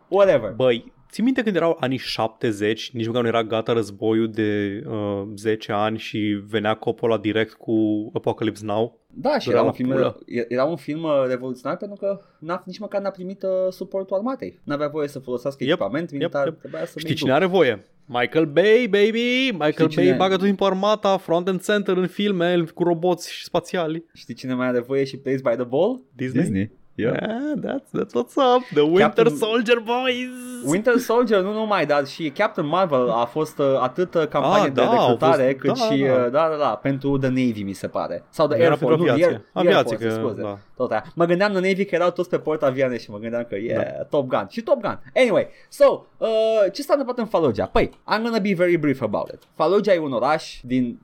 whatever. 0.07 0.51
Băi, 0.51 0.93
ții 1.11 1.23
minte 1.23 1.43
când 1.43 1.55
erau 1.55 1.77
anii 1.79 1.97
70, 1.97 2.91
nici 2.91 3.05
măcar 3.07 3.21
nu 3.21 3.27
era 3.27 3.43
gata 3.43 3.73
războiul 3.73 4.29
de 4.31 4.81
uh, 4.87 5.23
10 5.35 5.71
ani 5.71 5.97
și 5.97 6.39
venea 6.47 6.73
Coppola 6.73 7.17
direct 7.17 7.53
cu 7.53 8.09
Apocalypse 8.13 8.65
Now? 8.65 8.99
Da, 9.13 9.39
și 9.39 9.49
Era 9.49 9.57
era 9.57 9.61
un, 9.61 9.65
la 9.67 9.71
film, 9.73 9.89
pulă. 9.89 10.19
era 10.47 10.63
un 10.63 10.75
film 10.75 11.03
uh, 11.03 11.23
revoluționar 11.27 11.77
pentru 11.77 11.97
că 11.99 12.21
n-a, 12.39 12.63
nici 12.65 12.79
măcar 12.79 13.01
n-a 13.01 13.09
primit 13.09 13.43
uh, 13.43 13.49
suportul 13.69 14.15
armatei. 14.15 14.59
N-avea 14.63 14.87
voie 14.87 15.07
să 15.07 15.19
folosească 15.19 15.63
Yep, 15.63 15.71
echipament 15.73 16.11
militar, 16.11 16.45
yep. 16.45 16.59
trebuia 16.59 16.85
să 16.85 16.99
Știi 16.99 17.15
cine 17.15 17.31
are 17.33 17.45
voie? 17.45 17.85
Michael 18.05 18.45
Bay, 18.45 18.87
baby! 18.89 19.49
Michael 19.51 19.71
Știi 19.71 19.87
cine- 19.89 20.05
Bay 20.09 20.17
bagă 20.17 20.35
tot 20.35 20.45
timpul 20.45 20.65
armata, 20.65 21.17
front 21.17 21.47
and 21.47 21.61
center 21.63 21.97
în 21.97 22.07
filme 22.07 22.63
cu 22.73 22.83
roboți 22.83 23.31
și 23.33 23.43
spațiali. 23.43 24.05
Știi 24.13 24.33
cine 24.33 24.53
mai 24.53 24.67
are 24.67 24.79
voie 24.79 25.03
și 25.03 25.17
plays 25.17 25.41
by 25.41 25.49
the 25.55 25.63
ball? 25.63 26.01
Disney? 26.15 26.71
Yeah. 27.01 27.15
Yeah, 27.21 27.53
that's, 27.65 27.89
that's 27.99 28.13
what's 28.13 28.35
up. 28.55 28.63
The 28.73 28.81
Winter 28.81 29.01
Captain- 29.23 29.35
Soldier 29.35 29.79
Boys! 29.79 30.29
Winter 30.65 30.97
Soldier, 30.97 31.39
nu 31.41 31.53
numai, 31.53 31.85
dar 31.85 32.05
și 32.07 32.29
Captain 32.29 32.67
Marvel 32.67 33.09
a 33.09 33.25
fost 33.25 33.59
uh, 33.59 33.65
atât 33.81 34.13
uh, 34.13 34.27
campanie 34.27 34.67
Ah, 34.67 34.73
de 34.73 34.81
da, 34.81 34.87
au 34.87 34.91
recrutare 35.09 35.43
fost- 35.43 35.57
cât 35.57 35.77
da, 35.89 35.93
și, 35.95 36.01
da. 36.03 36.13
uh, 36.13 36.19
da, 36.31 36.47
da, 36.49 36.55
da, 36.59 36.79
pentru 36.81 37.17
The 37.17 37.27
Navy, 37.27 37.63
mi 37.63 37.73
se 37.73 37.87
pare. 37.87 38.23
Sau 38.29 38.47
The 38.47 38.57
Era 38.57 38.67
Air 38.69 38.77
Force, 38.77 38.95
pentru 38.95 39.05
nu, 39.05 39.11
aviație. 39.11 39.33
Air, 39.53 39.65
Air 39.65 39.75
Aviație, 39.75 39.97
Force, 39.97 40.15
că- 40.15 40.21
scuze. 40.27 40.41
da. 40.41 40.57
Tot 40.75 40.91
aia. 40.91 41.03
Mă 41.15 41.25
gândeam 41.25 41.51
The 41.51 41.61
Navy 41.61 41.85
că 41.85 41.95
erau 41.95 42.11
toți 42.11 42.29
pe 42.29 42.37
port 42.39 42.63
avioane 42.63 42.97
și 42.97 43.11
mă 43.11 43.17
gândeam 43.17 43.45
că 43.49 43.55
yeah, 43.55 43.83
Top 44.09 44.27
Gun. 44.27 44.47
Și 44.49 44.61
Top 44.61 44.81
Gun. 44.81 44.99
Anyway, 45.15 45.47
so, 45.69 46.05
uh, 46.17 46.27
ce 46.73 46.81
s-a 46.81 46.93
întâmplat 46.93 47.17
în 47.17 47.25
Fallujah? 47.25 47.67
Păi, 47.71 47.89
I'm 47.89 48.21
gonna 48.23 48.39
be 48.39 48.53
very 48.55 48.77
brief 48.77 49.01
about 49.01 49.27
it. 49.33 49.39
Fallujah 49.55 49.95
e 49.95 49.99
un 49.99 50.11
oraș 50.11 50.59
din 50.63 50.99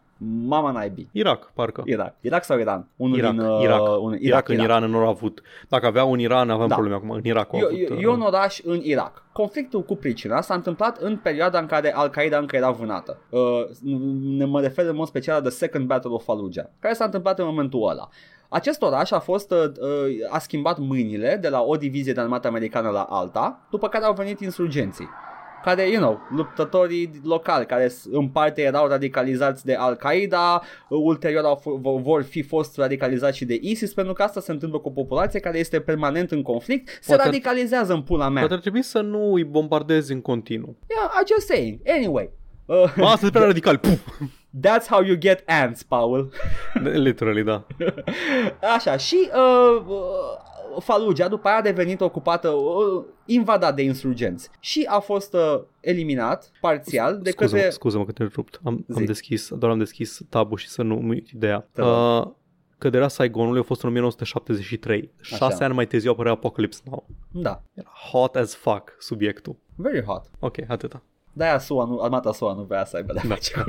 mama 0.48 0.72
naibii. 0.72 1.10
Irak, 1.12 1.52
parcă. 1.54 1.82
Irak. 1.86 2.16
Irak 2.22 2.44
sau 2.44 2.60
Iran? 2.60 2.88
Unul 2.96 3.18
Irak, 3.18 3.32
din, 3.32 3.40
uh, 3.40 3.62
Irak. 3.62 3.82
Un, 3.82 4.12
Irak, 4.14 4.20
Irak, 4.22 4.50
în 4.50 4.60
Iran 4.60 4.84
nu 4.90 4.98
au 4.98 5.08
avut. 5.08 5.42
Dacă 5.70 5.86
avea 5.86 6.04
un 6.04 6.20
Iran, 6.20 6.50
aveam 6.50 6.68
Da. 6.68 6.74
probleme 6.74 6.98
acum. 6.98 7.10
În 7.10 7.22
Irak 7.24 7.54
au 7.54 7.60
E, 7.60 7.64
avut. 7.64 7.78
e, 7.78 7.94
uh, 7.94 8.02
e 8.04 8.08
un 8.08 8.22
oraș 8.22 8.60
în 8.64 8.80
Irak. 8.84 9.24
Conflictul 9.32 9.84
cu 9.84 9.96
pricina 9.96 10.42
s-a 10.42 10.54
întâmplat 10.54 10.98
în 10.98 11.18
perioada 11.18 11.60
în 11.60 11.66
care 11.66 11.94
Al-Qaeda 11.96 12.38
încă 12.38 12.56
era 12.56 12.72
vânată. 12.72 13.18
Uh, 13.30 13.40
ne 14.38 14.46
mă 14.46 14.62
refer 14.62 14.86
în 14.86 14.96
mod 14.96 15.08
special 15.08 15.36
la 15.36 15.42
The 15.42 15.58
Second 15.58 15.86
Battle 15.86 16.12
of 16.12 16.24
Fallujah, 16.24 16.66
care 16.80 16.94
s-a 16.94 17.06
întâmplat 17.06 17.40
în 17.40 17.46
momentul 17.46 17.90
ăla. 17.90 18.08
Acest 18.50 18.82
oraș 18.82 19.12
a 19.12 19.20
fost 19.20 19.52
uh, 19.52 19.58
uh, 19.82 20.34
a 20.34 20.40
schimbat 20.40 20.78
mâinile 20.80 21.38
de 21.42 21.50
la 21.50 21.62
o 21.62 21.76
divizie 21.76 22.14
de 22.14 22.22
armată 22.22 22.48
americană 22.48 22.90
la 22.90 23.02
alta, 23.02 23.60
după 23.70 23.88
care 23.88 24.06
au 24.06 24.14
venit 24.14 24.40
insurgenții 24.40 25.10
care, 25.64 25.90
you 25.90 26.02
know, 26.02 26.20
luptătorii 26.36 27.12
locali 27.24 27.66
care 27.66 27.88
s- 27.88 28.08
în 28.12 28.28
parte 28.28 28.62
erau 28.62 28.88
radicalizați 28.88 29.66
de 29.66 29.76
Al-Qaeda, 29.76 30.62
uh, 30.90 31.00
ulterior 31.04 31.44
au 31.44 31.60
f- 31.60 31.82
v- 31.82 32.02
vor 32.04 32.24
fi 32.24 32.42
fost 32.42 32.78
radicalizați 32.78 33.38
și 33.38 33.46
de 33.46 33.58
ISIS, 33.62 33.94
pentru 33.94 34.14
că 34.14 34.24
asta 34.24 34.40
se 34.40 34.52
întâmplă 34.52 34.80
cu 34.80 34.88
o 34.88 34.92
populație 34.92 35.40
care 35.40 35.58
este 35.60 35.80
permanent 35.80 36.32
în 36.32 36.42
conflict, 36.42 36.88
se 36.90 36.98
Poate 37.08 37.22
ar- 37.22 37.28
radicalizează 37.28 37.94
în 37.94 38.02
pula 38.02 38.30
mea. 38.30 38.40
Poate 38.40 38.54
ar 38.54 38.60
trebui 38.60 38.82
să 38.84 39.02
nu 39.02 39.34
îi 39.34 39.44
bombardezi 39.44 40.12
în 40.12 40.22
continuu. 40.22 40.76
Yeah, 40.90 41.10
I'm 41.24 41.28
just 41.36 41.48
saying. 41.48 41.80
Anyway, 41.88 42.30
uh, 42.66 42.94
Ma, 42.96 43.12
asta 43.12 43.26
e 43.26 43.30
prea 43.30 43.46
radical. 43.54 43.78
Puf! 43.78 44.00
That's 44.64 44.88
how 44.90 45.02
you 45.04 45.16
get 45.18 45.44
ants, 45.50 45.84
Paul. 45.84 46.32
Literally, 47.04 47.44
da. 47.44 47.66
Așa, 48.76 48.98
și 48.98 49.30
uh, 49.34 49.84
uh, 49.88 50.80
Fallujah 50.80 51.30
după 51.30 51.48
aia 51.48 51.58
a 51.58 51.62
devenit 51.62 52.02
ocupată, 52.02 52.50
uh, 52.50 53.04
invadat 53.26 53.76
de 53.76 53.82
insurgenți 53.82 54.50
și 54.60 54.86
a 54.90 55.00
fost 55.00 55.34
uh, 55.34 55.62
eliminat 55.80 56.52
parțial 56.62 57.20
de 57.22 57.30
Scuză-mă, 57.30 57.56
către... 57.56 57.70
scuză-mă 57.74 58.06
că 58.06 58.12
te 58.12 58.22
întrerupt. 58.24 58.60
Am, 58.64 58.86
am 58.90 58.96
Zi. 59.00 59.04
deschis, 59.06 59.50
doar 59.54 59.72
am 59.72 59.78
deschis 59.78 60.20
tabul 60.30 60.58
și 60.58 60.68
să 60.68 60.82
nu 60.82 60.96
mi 60.96 61.10
uit 61.10 61.28
ideea. 61.30 61.68
Te 61.72 61.82
rog. 61.82 61.90
Uh, 62.26 62.32
căderea 62.78 63.08
Saigonului 63.08 63.60
a 63.60 63.64
fost 63.64 63.84
în 63.84 63.90
1973. 63.90 65.12
Șase 65.22 65.44
Așa. 65.44 65.66
ani 65.66 65.74
mai 65.74 65.86
târziu 65.88 66.12
apărea 66.12 66.32
Apocalypse 66.32 66.82
Now. 66.86 67.06
Da, 67.32 67.62
Era 67.74 67.90
hot 68.12 68.36
as 68.36 68.56
fuck 68.56 68.96
subiectul. 69.00 69.56
very 69.76 70.04
hot. 70.04 70.24
Ok, 70.40 70.56
atâta. 70.68 71.02
De-aia 71.34 71.60
SUA, 71.60 71.86
nu, 71.86 72.00
armata 72.00 72.32
SUA 72.34 72.54
nu 72.54 72.64
vrea 72.64 72.86
să 72.86 72.96
aibă 72.96 73.14
de 73.14 73.20
Da. 73.28 73.34
face 73.34 73.54
cu 73.54 73.64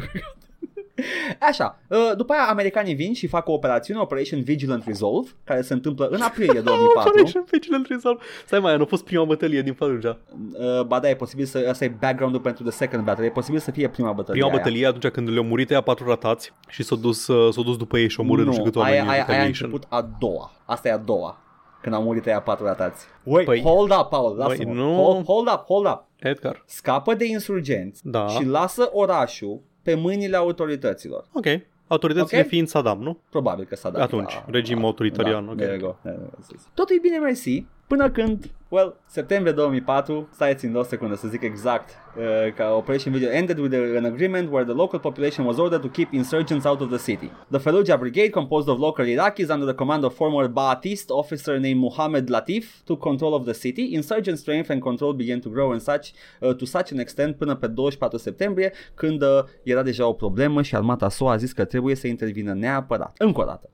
Așa, 1.41 1.79
uh, 1.89 2.11
după 2.17 2.33
aia 2.33 2.47
americanii 2.49 2.95
vin 2.95 3.15
și 3.15 3.27
fac 3.27 3.49
o 3.49 3.53
operațiune, 3.53 4.01
Operation 4.01 4.43
Vigilant 4.43 4.85
Resolve, 4.87 5.29
care 5.45 5.61
se 5.63 5.73
întâmplă 5.73 6.07
în 6.07 6.21
aprilie 6.21 6.61
2004. 6.71 7.09
Operation 7.11 7.45
Vigilant 7.51 7.87
Resolve. 7.87 8.23
Stai 8.47 8.59
mai, 8.61 8.77
nu 8.77 8.83
a 8.83 8.87
fost 8.87 9.05
prima 9.05 9.25
bătălie 9.25 9.63
din 9.63 9.73
Fallujah. 9.75 10.17
Uh, 10.53 10.83
ba 10.87 10.99
da, 11.01 11.09
e 11.09 11.15
posibil 11.15 11.45
să, 11.45 11.67
asta 11.69 11.85
e 11.85 11.89
background-ul 12.01 12.41
pentru 12.41 12.63
The 12.63 12.73
Second 12.73 13.05
Battle, 13.05 13.25
e 13.25 13.31
posibil 13.31 13.61
să 13.61 13.71
fie 13.71 13.89
prima 13.89 14.13
bătălie 14.13 14.41
Prima 14.41 14.55
aia. 14.55 14.63
bătălie 14.65 14.87
atunci 14.87 15.07
când 15.13 15.29
le-au 15.29 15.45
murit 15.45 15.71
aia 15.71 15.81
patru 15.81 16.07
ratați 16.09 16.53
și 16.69 16.83
s-au 16.83 16.97
dus, 16.97 17.27
uh, 17.27 17.53
s-au 17.53 17.63
dus 17.63 17.77
după 17.77 17.99
ei 17.99 18.09
și 18.09 18.17
au 18.21 18.25
murit 18.27 18.45
nu 18.45 18.53
știu 18.53 18.65
câți 18.65 18.79
oameni 18.79 18.95
aia, 18.97 19.03
în 19.05 19.09
aia, 19.09 19.17
aia 19.19 19.25
a 19.25 19.31
retaliation. 19.33 19.69
început 19.71 19.93
a 19.93 20.09
doua. 20.19 20.53
Asta 20.65 20.89
e 20.89 20.93
a 20.93 20.97
doua. 20.97 21.39
Când 21.83 21.95
au 21.95 22.03
murit 22.03 22.27
aia 22.27 22.41
patru 22.41 22.65
ratați. 22.65 23.05
Wait, 23.23 23.47
Păi- 23.49 23.63
hold 23.63 23.91
up, 24.01 24.09
Paul, 24.09 24.37
lasă-mă. 24.37 24.73
nu. 24.73 24.95
Hold, 24.95 25.25
hold 25.25 25.49
up, 25.53 25.65
hold 25.67 25.87
up. 25.87 26.05
Edgar. 26.17 26.63
Scapă 26.67 27.15
de 27.15 27.25
insurgenți 27.27 28.01
Da. 28.05 28.27
și 28.27 28.45
lasă 28.45 28.89
orașul 28.93 29.61
pe 29.89 29.95
mâinile 29.95 30.37
autorităților. 30.37 31.25
Ok. 31.33 31.45
Autoritățile 31.87 32.41
Ok. 32.41 32.47
fiind 32.47 32.69
Saddam, 32.69 33.03
nu? 33.03 33.19
Probabil 33.31 33.65
că 33.65 33.77
s-a 33.77 33.91
dat. 33.91 34.03
Atunci, 34.03 34.33
regim 34.47 34.85
autoritarian, 34.85 35.45
Da, 35.45 35.51
ok. 35.51 35.57
there 35.57 35.73
you 35.77 35.81
go. 35.81 35.97
There 36.03 36.17
you 36.21 36.31
go. 36.31 36.59
Totul 36.75 36.97
e 36.97 36.99
bine 37.03 37.19
mersi 37.19 37.67
până 37.89 38.11
când, 38.11 38.51
well, 38.69 38.97
septembrie 39.07 39.53
2004, 39.53 40.29
stați 40.33 40.57
țin 40.57 40.77
o 40.77 40.83
secundă 40.83 41.15
să 41.15 41.29
zic 41.29 41.43
exact, 41.43 41.89
uh, 42.17 42.53
că 42.55 42.65
Operation 42.77 43.13
Video 43.13 43.29
ended 43.31 43.59
with 43.59 43.75
a- 43.77 43.97
an 43.97 44.05
agreement 44.05 44.49
where 44.51 44.65
the 44.65 44.75
local 44.75 44.99
population 45.01 45.47
was 45.47 45.57
ordered 45.59 45.81
to 45.81 45.89
keep 45.89 46.13
insurgents 46.13 46.65
out 46.65 46.81
of 46.81 46.89
the 46.89 46.99
city. 46.99 47.31
The 47.51 47.59
Fallujah 47.59 47.99
Brigade, 47.99 48.31
composed 48.31 48.69
of 48.69 48.79
local 48.79 49.07
Iraqis 49.07 49.49
under 49.49 49.67
the 49.67 49.75
command 49.75 50.05
of 50.05 50.15
former 50.15 50.49
Ba'athist 50.49 51.07
officer 51.09 51.59
named 51.59 51.81
Mohammed 51.81 52.29
Latif, 52.31 52.65
took 52.85 52.99
control 52.99 53.33
of 53.33 53.45
the 53.45 53.53
city. 53.53 53.95
Insurgent 53.95 54.39
strength 54.39 54.71
and 54.71 54.81
control 54.81 55.13
began 55.13 55.41
to 55.41 55.49
grow 55.51 55.73
in 55.73 55.79
such, 55.79 56.09
uh, 56.41 56.55
to 56.55 56.65
such 56.65 56.93
an 56.93 56.99
extent 56.99 57.37
până 57.37 57.55
pe 57.55 57.67
24 57.67 58.19
septembrie, 58.19 58.73
când 58.95 59.23
uh, 59.23 59.29
era 59.63 59.83
deja 59.83 60.07
o 60.07 60.13
problemă 60.13 60.63
și 60.63 60.75
armata 60.77 61.09
SUA 61.09 61.33
a 61.33 61.37
zis 61.37 61.53
că 61.53 61.65
trebuie 61.65 61.95
să 61.95 62.07
intervină 62.07 62.53
neapărat. 62.55 63.13
Încă 63.19 63.41
o 63.41 63.45
dată. 63.45 63.71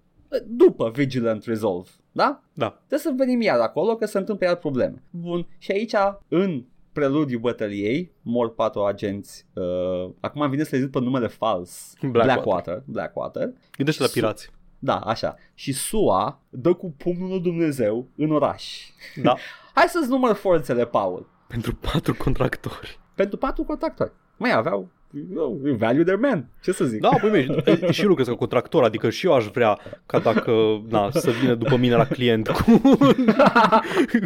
După 0.46 0.90
Vigilant 0.90 1.44
Resolve, 1.44 1.88
da? 2.12 2.42
Da. 2.52 2.68
Trebuie 2.68 2.98
să 2.98 3.12
venim 3.16 3.40
iar 3.40 3.60
acolo 3.60 3.96
că 3.96 4.06
se 4.06 4.18
întâmplă 4.18 4.46
iar 4.46 4.56
probleme. 4.56 5.02
Bun, 5.10 5.46
și 5.58 5.70
aici, 5.72 5.94
în 6.28 6.64
preludiu 6.92 7.38
bătăliei, 7.38 8.12
mor 8.22 8.54
patru 8.54 8.84
agenți. 8.84 9.46
Uh, 9.52 10.10
acum 10.20 10.40
îmi 10.40 10.50
vine 10.50 10.62
să 10.62 10.74
le 10.74 10.80
zic 10.80 10.90
pe 10.90 11.00
numele 11.00 11.26
fals. 11.26 11.92
Blackwater. 12.00 12.24
Blackwater. 12.24 12.82
Blackwater. 12.86 13.52
Gândește 13.76 14.02
la 14.02 14.08
Su- 14.08 14.14
pirați. 14.14 14.50
Da, 14.78 14.96
așa. 14.96 15.36
Și 15.54 15.72
SUA 15.72 16.40
dă 16.50 16.72
cu 16.72 16.90
pumnul 16.90 17.28
lui 17.28 17.40
Dumnezeu 17.40 18.08
în 18.16 18.30
oraș. 18.30 18.88
Da. 19.22 19.36
Hai 19.74 19.86
să-ți 19.88 20.08
număr 20.08 20.34
forțele, 20.34 20.86
Paul. 20.86 21.26
Pentru 21.48 21.74
patru 21.74 22.14
contractori. 22.14 23.00
Pentru 23.14 23.36
patru 23.36 23.62
contractori. 23.64 24.12
Mai 24.36 24.52
aveau 24.52 24.88
oh, 25.36 25.76
value 25.76 26.04
their 26.04 26.18
man. 26.18 26.48
Ce 26.62 26.72
să 26.72 26.84
zic? 26.84 27.00
Da, 27.00 27.08
păi 27.20 27.30
mei, 27.30 27.62
și 27.92 28.02
eu 28.02 28.08
lucrez 28.08 28.26
ca 28.26 28.34
contractor, 28.34 28.82
adică 28.82 29.10
și 29.10 29.26
eu 29.26 29.32
aș 29.32 29.46
vrea 29.46 29.78
ca 30.06 30.18
dacă, 30.18 30.82
na, 30.88 31.10
să 31.10 31.30
vină 31.40 31.54
după 31.54 31.76
mine 31.76 31.94
la 31.94 32.06
client 32.06 32.48
cu, 32.48 32.80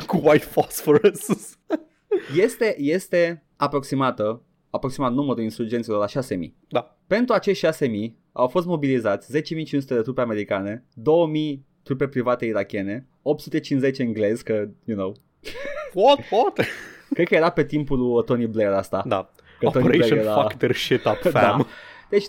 cu 0.06 0.20
white 0.24 0.46
phosphorus. 0.50 1.26
Este, 2.36 2.74
este 2.78 3.44
aproximată, 3.56 4.42
aproximat 4.70 5.12
numărul 5.12 5.42
insurgenților 5.42 5.98
la 5.98 6.06
6000. 6.06 6.56
Da. 6.68 6.96
Pentru 7.06 7.34
acești 7.34 7.64
6000 7.64 8.18
au 8.32 8.48
fost 8.48 8.66
mobilizați 8.66 9.38
10.500 9.38 9.84
de 9.86 10.00
trupe 10.00 10.20
americane, 10.20 10.84
2000 10.94 11.66
trupe 11.82 12.08
private 12.08 12.46
irachiene, 12.46 13.06
850 13.22 13.98
englezi, 13.98 14.44
că, 14.44 14.68
you 14.84 14.96
know, 14.96 15.14
What? 15.94 16.18
What? 16.30 16.66
cred 17.14 17.26
că 17.26 17.34
era 17.34 17.50
pe 17.50 17.64
timpul 17.64 17.98
lui 17.98 18.24
Tony 18.24 18.46
Blair 18.46 18.72
asta. 18.72 19.04
Da. 19.06 19.30
Că 19.58 19.66
Tony 19.70 19.84
Operation 19.84 20.08
Blair 20.18 20.24
era- 20.30 20.40
fuck 20.40 20.52
their 20.52 20.74
shit 20.74 21.04
up, 21.04 21.16
fam. 21.32 21.32
Da. 21.32 21.66
Deci 22.08 22.24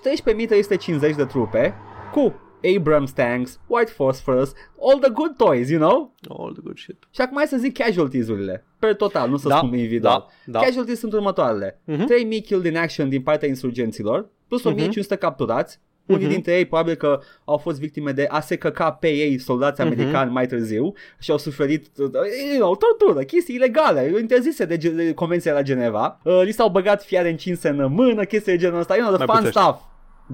13.350 1.10 1.16
de 1.16 1.26
trupe 1.26 1.76
cu 2.12 2.34
Abrams 2.78 3.12
tanks, 3.12 3.60
White 3.68 3.92
Phosphorus, 3.92 4.54
all 4.82 5.00
the 5.00 5.10
good 5.12 5.36
toys, 5.38 5.70
you 5.70 5.80
know? 5.80 6.16
All 6.30 6.52
the 6.52 6.62
good 6.64 6.78
shit. 6.78 6.98
Și 7.12 7.22
acum 7.22 7.38
hai 7.38 7.46
să 7.48 7.58
zic 7.58 7.78
casualties-urile. 7.78 8.66
Per 8.80 8.96
total, 8.96 9.30
nu 9.30 9.38
să 9.38 9.48
Da, 9.48 9.58
spun 9.58 9.74
individual. 9.74 10.26
da, 10.46 10.60
da. 10.60 10.66
Casualties 10.66 11.00
sunt 11.00 11.14
următoarele. 11.14 11.80
Mhm. 11.86 12.06
3.000 12.06 12.42
killed 12.46 12.66
in 12.66 12.78
action 12.78 13.10
din 13.10 13.22
partea 13.22 13.48
insurgenților, 13.48 14.30
plus 14.48 14.64
1.500 14.64 15.18
capturați. 15.20 15.80
Unii 16.10 16.24
Mhm. 16.26 16.34
dintre 16.34 16.57
ei 16.57 16.66
probabil 16.66 16.95
că 16.95 17.20
au 17.45 17.57
fost 17.57 17.80
victime 17.80 18.12
de 18.12 18.28
a 18.30 18.39
se 18.39 18.55
căca 18.55 18.91
pe 18.91 19.07
ei 19.07 19.38
soldați 19.39 19.82
Mhm. 19.82 19.89
americani 19.91 20.32
mai 20.32 20.45
târziu 20.47 20.93
și 21.20 21.32
au 21.32 21.38
suferit 21.38 21.88
uh, 21.97 22.05
you 22.51 22.60
know, 22.60 22.76
tortură, 22.76 23.24
chestii 23.24 23.55
ilegale, 23.55 24.14
interzise 24.20 24.66
de, 24.66 24.78
ge- 24.78 24.89
de 24.89 25.14
Convenția 25.14 25.53
la 25.53 25.62
Geneva. 25.62 26.20
Uh, 26.24 26.41
li 26.43 26.51
s-au 26.51 26.70
băgat 26.70 27.03
fiare 27.03 27.30
încinse 27.30 27.70
în 27.70 27.91
mână, 27.93 28.24
chestii 28.24 28.51
de 28.51 28.57
genul 28.57 28.80
ăsta, 28.80 28.95
you 28.95 29.05
know, 29.05 29.16
the 29.18 29.26
Mai 29.26 29.36
fun 29.36 29.45
puțești. 29.45 29.68
stuff. 29.70 29.82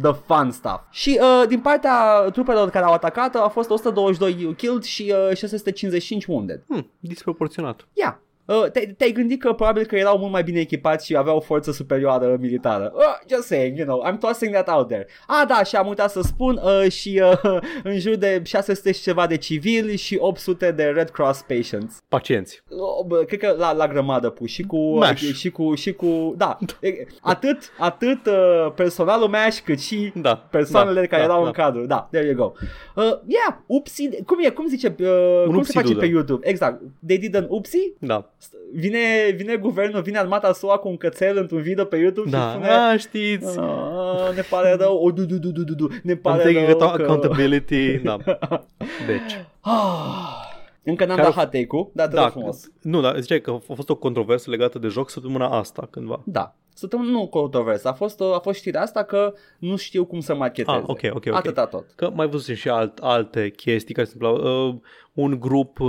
The 0.01 0.11
fun 0.25 0.51
stuff. 0.51 0.79
Și 0.91 1.19
uh, 1.21 1.47
din 1.47 1.59
partea 1.59 2.19
trupelor 2.31 2.69
care 2.69 2.85
au 2.85 2.93
atacat 2.93 3.35
a 3.35 3.47
fost 3.47 3.69
122 3.69 4.53
killed 4.57 4.83
și 4.83 5.13
uh, 5.29 5.35
655 5.37 6.25
wounded. 6.25 6.63
Hmm, 6.67 6.91
disproporționat. 6.99 7.87
Ia. 7.93 8.19
Uh, 8.45 8.65
te- 8.71 8.93
te-ai 8.97 9.11
gândit 9.11 9.41
că 9.41 9.53
probabil 9.53 9.85
că 9.85 9.95
erau 9.95 10.17
mult 10.17 10.31
mai 10.31 10.43
bine 10.43 10.59
echipați 10.59 11.05
și 11.05 11.15
aveau 11.15 11.35
o 11.37 11.39
forță 11.39 11.71
superioară 11.71 12.37
militară. 12.39 12.91
Uh, 12.95 13.01
just 13.29 13.43
saying, 13.47 13.77
you 13.77 13.87
know, 13.87 14.11
I'm 14.11 14.17
tossing 14.19 14.53
that 14.53 14.69
out 14.69 14.87
there. 14.87 15.07
Ah, 15.27 15.47
da, 15.47 15.63
și 15.63 15.75
am 15.75 15.87
uitat 15.87 16.11
să 16.11 16.21
spun 16.21 16.59
uh, 16.63 16.91
și 16.91 17.21
uh, 17.43 17.59
în 17.83 17.99
jur 17.99 18.15
de 18.15 18.41
600 18.45 18.91
și 18.91 19.01
ceva 19.01 19.27
de 19.27 19.37
civili 19.37 19.97
și 19.97 20.17
800 20.19 20.71
de 20.71 20.83
Red 20.83 21.09
Cross 21.09 21.41
patients. 21.41 22.03
Pacienți. 22.07 22.61
Uh, 22.69 23.05
bă, 23.07 23.17
cred 23.23 23.39
că 23.39 23.55
la, 23.57 23.73
la 23.73 23.87
grămadă 23.87 24.29
pus 24.29 24.49
și 24.49 24.61
cu, 24.63 24.97
MASH. 24.97 25.33
și 25.33 25.49
cu, 25.49 25.73
și 25.75 25.93
cu, 25.93 26.33
da, 26.37 26.57
e, 26.81 26.89
atât, 27.21 27.57
atât 27.79 28.25
uh, 28.25 28.71
personalul 28.75 29.27
MASH 29.27 29.59
cât 29.63 29.79
și 29.79 30.11
Da. 30.15 30.35
persoanele 30.35 30.99
da, 30.99 31.05
care 31.07 31.21
da, 31.21 31.27
erau 31.27 31.41
da. 31.41 31.47
în 31.47 31.53
cadru. 31.53 31.85
Da, 31.85 32.07
there 32.11 32.27
you 32.27 32.35
go. 32.35 32.51
Uh, 32.95 33.03
yeah, 33.27 33.57
upsi, 33.65 34.09
cum 34.25 34.37
e, 34.41 34.49
cum 34.49 34.67
zice, 34.67 34.95
uh, 34.99 35.43
cum 35.43 35.51
se 35.53 35.57
upsi 35.57 35.71
face 35.71 35.87
dudă. 35.87 35.99
pe 35.99 36.05
YouTube? 36.05 36.47
Exact, 36.49 36.81
they 37.07 37.17
did 37.17 37.35
an 37.35 37.45
upsi? 37.49 37.77
Da. 37.99 38.29
Vine, 38.73 38.99
vine 39.35 39.55
guvernul, 39.55 40.01
vine 40.01 40.17
armata 40.17 40.53
SUA 40.53 40.77
cu 40.77 40.87
un 40.87 40.97
cățel 40.97 41.37
într-un 41.37 41.61
video 41.61 41.83
pe 41.85 41.97
YouTube 41.97 42.29
Da. 42.29 42.37
și 42.47 42.49
spune 42.51 42.67
A, 42.69 42.97
știți. 42.97 43.59
"Ah, 43.59 44.35
ne 44.35 44.41
pare 44.49 44.75
rău, 44.79 44.97
o, 44.97 45.11
du, 45.11 45.25
du, 45.25 45.37
du, 45.37 45.49
du, 45.51 45.63
du, 45.63 45.73
du, 45.73 45.87
ne 46.03 46.13
I'm 46.15 46.21
pare 46.21 46.43
taking 46.43 46.67
rău 46.67 46.77
account- 46.79 46.95
că... 46.95 47.01
accountability. 47.01 47.97
Da. 47.97 48.17
Deci. 49.07 49.45
Ah, 49.61 50.43
Încă 50.83 51.05
n-am 51.05 51.15
Care- 51.15 51.27
dat 51.27 51.37
hot 51.37 51.51
take-ul, 51.51 51.89
dar 51.93 52.07
te 52.07 52.15
Da, 52.15 52.21
rog 52.21 52.31
frumos. 52.31 52.71
nu, 52.81 53.01
dar 53.01 53.19
ziceai 53.19 53.41
că 53.41 53.51
a 53.69 53.73
fost 53.73 53.89
o 53.89 53.95
controversă 53.95 54.49
legată 54.49 54.79
de 54.79 54.87
joc 54.87 55.09
săptămâna 55.09 55.47
asta 55.57 55.87
cândva. 55.91 56.21
Da. 56.25 56.55
Săptămâna 56.77 57.11
nu 57.11 57.27
controversă, 57.27 57.87
a 57.87 57.93
fost, 57.93 58.21
a 58.21 58.39
fost 58.41 58.59
știrea 58.59 58.81
asta 58.81 59.03
că 59.03 59.33
nu 59.59 59.75
știu 59.75 60.05
cum 60.05 60.19
să 60.19 60.35
marketeze. 60.35 60.77
Ah, 60.77 60.83
ok, 60.85 60.99
ok, 61.09 61.25
ok. 61.27 61.35
Atâta 61.35 61.65
tot. 61.65 61.85
Că 61.95 62.11
mai 62.13 62.27
văzut 62.27 62.55
și 62.55 62.69
alt, 62.69 62.97
alte 62.97 63.49
chestii 63.49 63.93
care 63.93 64.07
se 64.07 64.13
întâmplau. 64.15 64.67
Uh, 64.67 64.75
un 65.13 65.39
grup, 65.39 65.79
uh, 65.79 65.87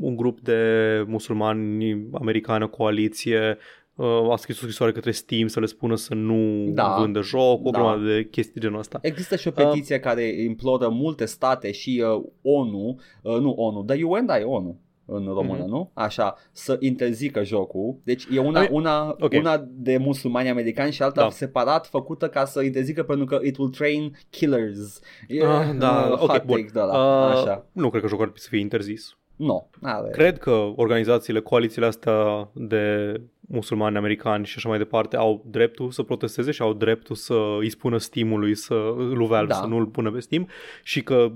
un 0.00 0.16
grup 0.16 0.40
de 0.40 0.58
musulmani 1.06 2.06
americani, 2.12 2.64
o 2.64 2.68
coaliție, 2.68 3.58
uh, 3.94 4.30
a 4.30 4.36
scris 4.36 4.56
o 4.56 4.60
scrisoare 4.60 4.92
către 4.92 5.10
Steam 5.10 5.46
să 5.46 5.60
le 5.60 5.66
spună 5.66 5.96
să 5.96 6.14
nu 6.14 6.70
Da. 6.72 6.96
vândă 6.98 7.20
joc, 7.22 7.66
o 7.66 7.70
Da. 7.70 7.78
grămadă 7.78 8.04
de 8.04 8.28
chestii 8.30 8.54
de 8.54 8.60
genul 8.60 8.78
ăsta. 8.78 8.98
Există 9.02 9.36
și 9.36 9.48
o 9.48 9.50
petiție 9.50 10.00
care 10.00 10.42
imploră 10.42 10.88
multe 10.88 11.24
state 11.24 11.72
și 11.72 12.04
uh, 12.16 12.24
ONU, 12.42 12.98
uh, 13.22 13.38
nu 13.38 13.50
ONU, 13.50 13.82
dar 13.82 13.96
UN, 14.02 14.26
da, 14.26 14.38
e 14.38 14.44
ONU 14.44 14.80
în 15.12 15.24
română, 15.26 15.58
Mhm. 15.62 15.68
nu? 15.70 15.90
Așa, 15.94 16.34
să 16.52 16.76
interzică 16.80 17.44
jocul. 17.44 17.96
Deci 18.04 18.26
e 18.32 18.38
una, 18.38 18.60
Ai- 18.60 18.68
una, 18.70 19.16
ok. 19.20 19.32
una 19.38 19.64
de 19.68 19.96
musulmani 19.96 20.48
americani 20.48 20.92
și 20.92 21.02
alta 21.02 21.20
Da. 21.22 21.30
separat 21.30 21.86
făcută 21.86 22.28
ca 22.28 22.44
să 22.44 22.62
interzică 22.62 23.02
pentru 23.02 23.24
că 23.26 23.38
it 23.42 23.56
will 23.56 23.70
train 23.70 24.16
killers. 24.30 25.00
E, 25.28 25.44
Ah, 25.46 25.70
da, 25.78 26.08
uh, 26.12 26.18
ok, 26.22 26.30
hot 26.30 26.44
bun. 26.44 26.56
take 26.56 26.70
de 26.72 26.78
ăla. 26.80 27.26
Uh, 27.26 27.32
Așa. 27.36 27.66
Nu 27.72 27.90
cred 27.90 28.02
că 28.02 28.08
jocul 28.08 28.24
ar 28.24 28.30
trebui 28.30 28.40
să 28.40 28.48
fie 28.50 28.60
interzis. 28.60 29.14
Nu, 29.36 29.68
are. 29.82 30.10
Cred 30.10 30.38
că 30.38 30.50
organizațiile, 30.76 31.40
coalițiile 31.40 31.86
astea 31.86 32.48
de 32.54 33.14
musulmani 33.40 33.96
americani 33.96 34.44
și 34.46 34.54
așa 34.56 34.68
mai 34.68 34.78
departe 34.78 35.16
au 35.16 35.44
dreptul 35.46 35.90
să 35.90 36.02
protesteze 36.02 36.50
și 36.50 36.62
au 36.62 36.72
dreptul 36.72 37.16
să 37.16 37.34
îi 37.58 37.70
spună 37.70 37.98
Steam-ului 37.98 38.54
să, 38.54 38.74
lui 38.96 39.26
Valve 39.26 39.52
Da. 39.52 39.54
să 39.54 39.66
nu-l 39.66 39.86
pună 39.86 40.10
pe 40.10 40.20
Steam 40.20 40.48
și 40.82 41.02
că 41.02 41.32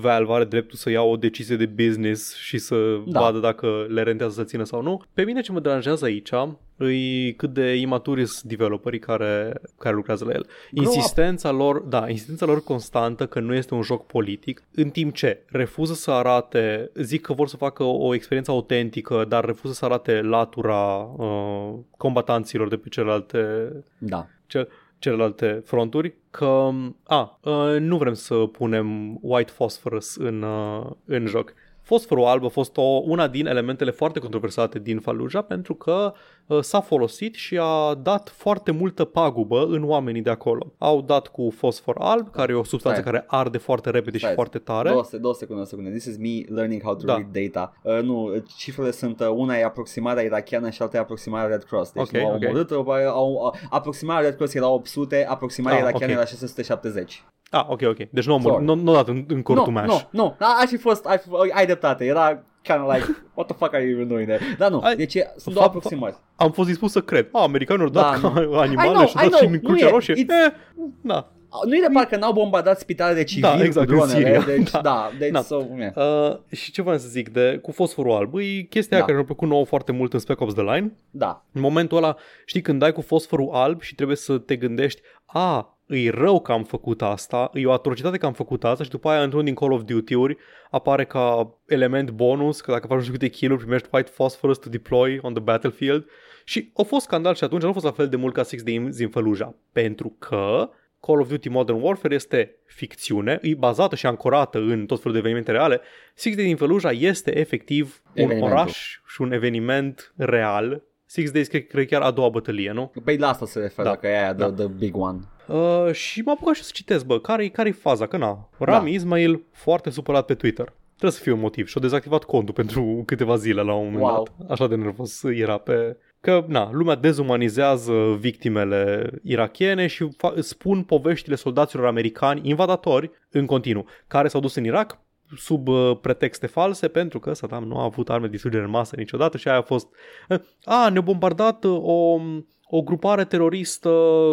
Valve 0.00 0.32
are 0.32 0.44
dreptul 0.44 0.78
să 0.78 0.90
ia 0.90 1.02
o 1.02 1.16
decizie 1.16 1.56
de 1.56 1.66
business 1.66 2.34
și 2.34 2.58
să 2.58 3.00
Da. 3.06 3.20
vadă 3.20 3.38
dacă 3.38 3.86
le 3.88 4.02
rentează 4.02 4.32
să 4.34 4.44
țină 4.44 4.64
sau 4.64 4.82
nu. 4.82 5.02
Pe 5.14 5.22
mine 5.22 5.40
ce 5.40 5.52
mă 5.52 5.60
deranjează 5.60 6.04
aici 6.04 6.30
îi 6.76 7.34
cât 7.34 7.52
de 7.52 7.74
imaturi 7.74 8.26
sunt 8.26 8.50
developerii 8.50 8.98
care, 8.98 9.60
care 9.78 9.94
lucrează 9.94 10.24
la 10.24 10.32
el. 10.32 10.46
Grow 10.70 10.86
up. 10.88 10.94
Insistența 10.94 11.50
lor, 11.50 11.78
da, 11.78 12.08
insistența 12.08 12.46
lor 12.46 12.62
constantă 12.64 13.26
că 13.26 13.40
nu 13.40 13.54
este 13.54 13.74
un 13.74 13.82
joc 13.82 14.06
politic, 14.06 14.62
în 14.74 14.90
timp 14.90 15.14
ce 15.14 15.42
refuză 15.46 15.94
să 15.94 16.10
arate, 16.10 16.90
zic 16.94 17.20
că 17.20 17.32
vor 17.32 17.48
să 17.48 17.56
facă 17.56 17.82
o 17.82 18.14
experiență 18.14 18.50
autentică, 18.50 19.24
dar 19.28 19.44
refuză 19.44 19.72
să 19.74 19.84
arate 19.84 20.20
latura 20.22 21.08
uh, 21.16 21.72
combatanților 21.96 22.68
de 22.68 22.76
pe 22.76 22.88
celelalte 22.88 23.72
Da. 23.98 24.26
cel, 24.46 24.68
celelalte 24.98 25.62
fronturi, 25.64 26.14
că 26.30 26.70
a, 27.04 27.38
uh, 27.42 27.76
nu 27.78 27.96
vrem 27.96 28.14
să 28.14 28.34
punem 28.34 29.18
white 29.20 29.52
phosphorus 29.52 30.16
în, 30.16 30.42
uh, 30.42 30.90
în 31.04 31.26
joc. 31.26 31.52
Fosforul 31.82 32.24
alb 32.24 32.44
a 32.44 32.48
fost 32.48 32.76
o, 32.76 32.82
una 32.82 33.28
din 33.28 33.46
elementele 33.46 33.90
foarte 33.90 34.18
controversate 34.18 34.78
din 34.78 35.00
Fallujah 35.00 35.44
pentru 35.44 35.74
că 35.74 36.12
uh, 36.12 36.20
s-a 36.60 36.80
folosit 36.80 37.34
și 37.34 37.58
a 37.62 37.94
dat 37.94 38.32
foarte 38.36 38.70
multă 38.70 39.04
pagubă 39.04 39.64
în 39.68 39.82
oamenii 39.88 40.22
de 40.22 40.30
acolo. 40.30 40.72
Au 40.78 41.00
dat 41.02 41.26
cu 41.28 41.50
fosfor 41.56 41.96
alb, 41.98 42.30
care 42.30 42.52
e 42.52 42.56
o 42.56 42.64
substanță 42.64 43.00
Stai. 43.00 43.12
care 43.12 43.24
arde 43.28 43.58
foarte 43.58 43.90
repede 43.90 44.18
Stai. 44.18 44.28
și 44.30 44.34
foarte 44.34 44.58
tare. 44.58 44.88
Două, 44.90 45.04
se- 45.04 45.18
două 45.18 45.34
secunde, 45.34 45.54
două 45.54 45.66
secunde. 45.66 45.90
This 45.90 46.04
is 46.04 46.16
me 46.18 46.54
learning 46.54 46.82
how 46.82 46.94
to 46.94 47.06
Da. 47.06 47.14
read 47.14 47.50
data. 47.52 47.72
Uh, 47.82 48.02
nu, 48.02 48.32
cifrele 48.56 48.90
sunt, 48.90 49.20
uh, 49.20 49.28
una 49.28 49.56
e 49.56 49.64
aproximarea 49.64 50.22
irachiană 50.22 50.70
și 50.70 50.82
alta 50.82 50.96
e 50.96 51.00
aproximarea 51.00 51.46
Red 51.48 51.62
Cross. 51.64 51.92
Deci 51.92 52.02
Ok, 52.02 52.10
nu 52.10 52.26
au 52.26 52.34
ok. 52.34 52.42
omorât, 52.44 52.70
au, 52.70 52.90
au, 52.90 53.14
au, 53.44 53.54
aproximarea 53.70 54.22
Red 54.28 54.36
Cross 54.36 54.54
era 54.54 54.68
800, 54.68 55.26
aproximarea 55.28 55.78
Ah, 55.78 55.82
irachiană 55.88 56.12
ok. 56.12 56.18
era 56.18 56.26
670. 56.26 57.24
Ah, 57.50 57.66
ok, 57.68 57.80
ok. 57.84 57.96
Deci 58.10 58.26
nu 58.26 58.34
am 58.34 58.40
Sorry. 58.40 58.64
nu, 58.64 58.74
nu 58.74 58.92
dat 58.92 59.08
în, 59.08 59.24
în 59.28 59.42
cortul 59.42 59.66
nu, 59.66 59.80
mash. 59.80 59.88
nu, 60.10 60.22
nu, 60.22 60.34
da, 60.38 60.46
aș 60.60 60.68
fi 60.68 60.76
fost, 60.76 61.04
ai, 61.06 61.20
ai 61.54 61.64
dreptate, 61.64 62.04
era 62.04 62.42
kind 62.66 62.80
of 62.86 62.94
like, 62.94 63.06
what 63.34 63.46
the 63.48 63.56
fuck 63.58 63.74
are 63.74 63.82
you 63.84 63.92
even 63.94 64.08
doing 64.08 64.26
there? 64.28 64.44
Dar 64.58 64.70
nu, 64.70 64.78
Ai- 64.80 64.96
deci 64.96 65.14
e, 65.14 65.32
sunt 65.36 65.54
două 65.54 65.66
Fapt- 65.66 65.76
aproximări. 65.76 66.16
Am 66.36 66.50
fost 66.50 66.68
dispus 66.68 66.92
să 66.92 67.00
cred. 67.00 67.28
A, 67.32 67.42
americanii 67.42 67.82
au 67.84 67.88
dat 67.90 68.20
Da, 68.20 68.28
ca 68.28 68.40
I 68.40 68.54
animale 68.56 68.92
know, 68.92 69.06
și 69.06 69.16
au 69.16 69.26
I 69.26 69.30
dat 69.30 69.38
și 69.38 69.44
know, 69.46 69.52
în 69.54 69.60
nu 69.62 69.68
Crucea 69.68 69.86
e, 69.86 69.90
Roșie. 69.90 70.14
it's- 70.14 70.18
Eh, 70.46 70.52
da. 71.00 71.30
Nu 71.66 71.76
e 71.76 71.80
de 71.80 71.86
parcă 71.92 72.16
n-au 72.16 72.32
bombardat 72.32 72.78
spitalele 72.78 73.22
civile 73.24 73.48
Da, 73.56 73.62
exact, 73.64 73.86
cu 73.86 73.92
în 73.92 73.98
dronele, 73.98 74.18
Siria. 74.40 74.54
deci 74.56 74.70
Da. 74.76 74.80
da, 74.80 75.10
deci 75.18 75.30
Da. 75.30 75.40
so, 75.42 75.62
yeah. 75.78 75.92
Uh, 76.30 76.36
și 76.58 76.72
ce 76.72 76.82
vreau 76.82 76.98
să 76.98 77.08
zic 77.08 77.28
de 77.28 77.58
cu 77.62 77.70
fosforul 77.72 78.12
alb, 78.12 78.34
e 78.34 78.60
chestia 78.60 78.96
Da. 78.98 79.02
care 79.04 79.16
mi-a 79.16 79.24
plăcut 79.26 79.48
nouă 79.48 79.64
foarte 79.64 79.92
mult 79.92 80.12
în 80.12 80.18
Spec 80.18 80.40
Ops 80.40 80.52
The 80.54 80.62
Line. 80.62 80.92
da, 81.10 81.44
În 81.52 81.60
momentul 81.60 81.96
ăla, 81.96 82.16
știi, 82.44 82.60
când 82.60 82.78
dai 82.78 82.92
cu 82.92 83.00
fosforul 83.00 83.48
alb 83.52 83.80
și 83.82 83.94
trebuie 83.94 84.16
să 84.16 84.38
te 84.38 84.56
gândești, 84.56 85.00
a, 85.26 85.75
e 85.86 86.10
rău 86.10 86.40
că 86.40 86.52
am 86.52 86.64
făcut 86.64 87.02
asta, 87.02 87.50
e 87.54 87.66
o 87.66 87.72
atrocitate 87.72 88.16
că 88.18 88.26
am 88.26 88.32
făcut 88.32 88.64
asta 88.64 88.84
și 88.84 88.90
după 88.90 89.08
aia 89.08 89.22
într-un 89.22 89.44
din 89.44 89.54
Call 89.54 89.72
of 89.72 89.82
Duty-uri 89.82 90.36
apare 90.70 91.04
ca 91.04 91.54
element 91.66 92.10
bonus 92.10 92.60
că 92.60 92.70
dacă 92.70 92.86
faci 92.86 92.96
nu 92.96 93.02
știu 93.02 93.12
câte 93.12 93.28
kill 93.28 93.56
primești 93.56 93.88
white 93.92 94.10
phosphorus 94.14 94.58
to 94.58 94.68
deploy 94.68 95.18
on 95.22 95.32
the 95.32 95.42
battlefield 95.42 96.06
și 96.44 96.70
a 96.76 96.82
fost 96.82 97.04
scandal 97.04 97.34
și 97.34 97.44
atunci 97.44 97.62
nu 97.62 97.68
a 97.68 97.72
fost 97.72 97.84
la 97.84 97.90
fel 97.90 98.08
de 98.08 98.16
mult 98.16 98.34
ca 98.34 98.42
Six 98.42 98.62
Days 98.62 98.98
in 98.98 99.08
Fallujah 99.08 99.50
pentru 99.72 100.16
că 100.18 100.68
Call 101.00 101.20
of 101.20 101.28
Duty 101.28 101.48
Modern 101.48 101.80
Warfare 101.82 102.14
este 102.14 102.56
ficțiune, 102.64 103.38
e 103.42 103.54
bazată 103.54 103.94
și 103.94 104.06
ancorată 104.06 104.58
în 104.58 104.86
tot 104.86 104.98
felul 104.98 105.12
de 105.12 105.18
evenimente 105.18 105.50
reale. 105.50 105.80
Six 106.14 106.36
Days 106.36 106.48
in 106.48 106.56
Fallujah 106.56 106.96
este 107.00 107.38
efectiv 107.38 108.00
un 108.04 108.22
Evenimentul. 108.22 108.50
oraș 108.58 109.00
și 109.06 109.20
un 109.20 109.32
eveniment 109.32 110.12
real. 110.16 110.82
Six 111.04 111.30
Days 111.30 111.48
cred, 111.48 111.66
cred 111.66 111.86
chiar 111.86 112.02
a 112.02 112.10
doua 112.10 112.28
bătălie, 112.28 112.72
nu? 112.72 112.92
Păi 113.04 113.16
la 113.16 113.28
asta 113.28 113.46
se 113.46 113.58
referă, 113.58 113.88
Da. 113.88 113.96
că 113.96 114.06
e 114.06 114.18
aia, 114.18 114.34
the, 114.34 114.46
Da. 114.46 114.52
the 114.52 114.66
big 114.66 114.96
one. 114.96 115.18
Uh, 115.48 115.92
și 115.92 116.20
m-am 116.20 116.34
apucat 116.34 116.54
și 116.54 116.62
să 116.62 116.70
citesc, 116.74 117.06
bă, 117.06 117.20
care-i, 117.20 117.50
care-i 117.50 117.72
faza? 117.72 118.06
Că 118.06 118.16
na, 118.16 118.48
Rami 118.58 118.88
Da. 118.90 118.94
Ismail 118.94 119.42
foarte 119.52 119.90
supărat 119.90 120.24
pe 120.24 120.34
Twitter. 120.34 120.72
Trebuie 120.88 121.10
să 121.18 121.22
fie 121.22 121.32
un 121.32 121.40
motiv 121.40 121.66
și-a 121.66 121.80
dezactivat 121.80 122.24
contul 122.24 122.54
pentru 122.54 123.02
câteva 123.06 123.36
zile 123.36 123.62
la 123.62 123.74
un 123.74 123.84
moment 123.84 124.02
Wow. 124.02 124.28
dat. 124.38 124.50
Așa 124.50 124.66
de 124.66 124.74
nervos 124.74 125.22
era 125.22 125.58
pe... 125.58 125.96
Că, 126.20 126.44
na, 126.48 126.70
lumea 126.72 126.94
dezumanizează 126.94 128.16
victimele 128.18 129.10
irachiene 129.22 129.86
și 129.86 130.08
fa- 130.08 130.38
spun 130.38 130.82
poveștile 130.82 131.34
soldaților 131.34 131.86
americani 131.86 132.40
invadatori 132.48 133.10
în 133.30 133.46
continuu, 133.46 133.86
care 134.06 134.28
s-au 134.28 134.40
dus 134.40 134.54
în 134.54 134.64
Irak, 134.64 134.98
sub 135.36 135.68
uh, 135.68 135.98
pretexte 136.00 136.46
false 136.46 136.88
pentru 136.88 137.18
că 137.18 137.32
Saddam 137.32 137.64
nu 137.64 137.78
a 137.78 137.84
avut 137.84 138.10
arme 138.10 138.24
de 138.24 138.30
distrugere 138.30 138.64
în 138.64 138.70
masă 138.70 138.96
niciodată 138.96 139.36
și 139.36 139.48
aia 139.48 139.58
a 139.58 139.62
fost 139.62 139.88
uh, 140.28 140.38
a, 140.64 140.88
ne-a 140.88 141.00
bombardat 141.00 141.64
uh, 141.64 141.78
o 141.82 142.20
o 142.68 142.82
grupare 142.82 143.24
teroristă 143.24 143.90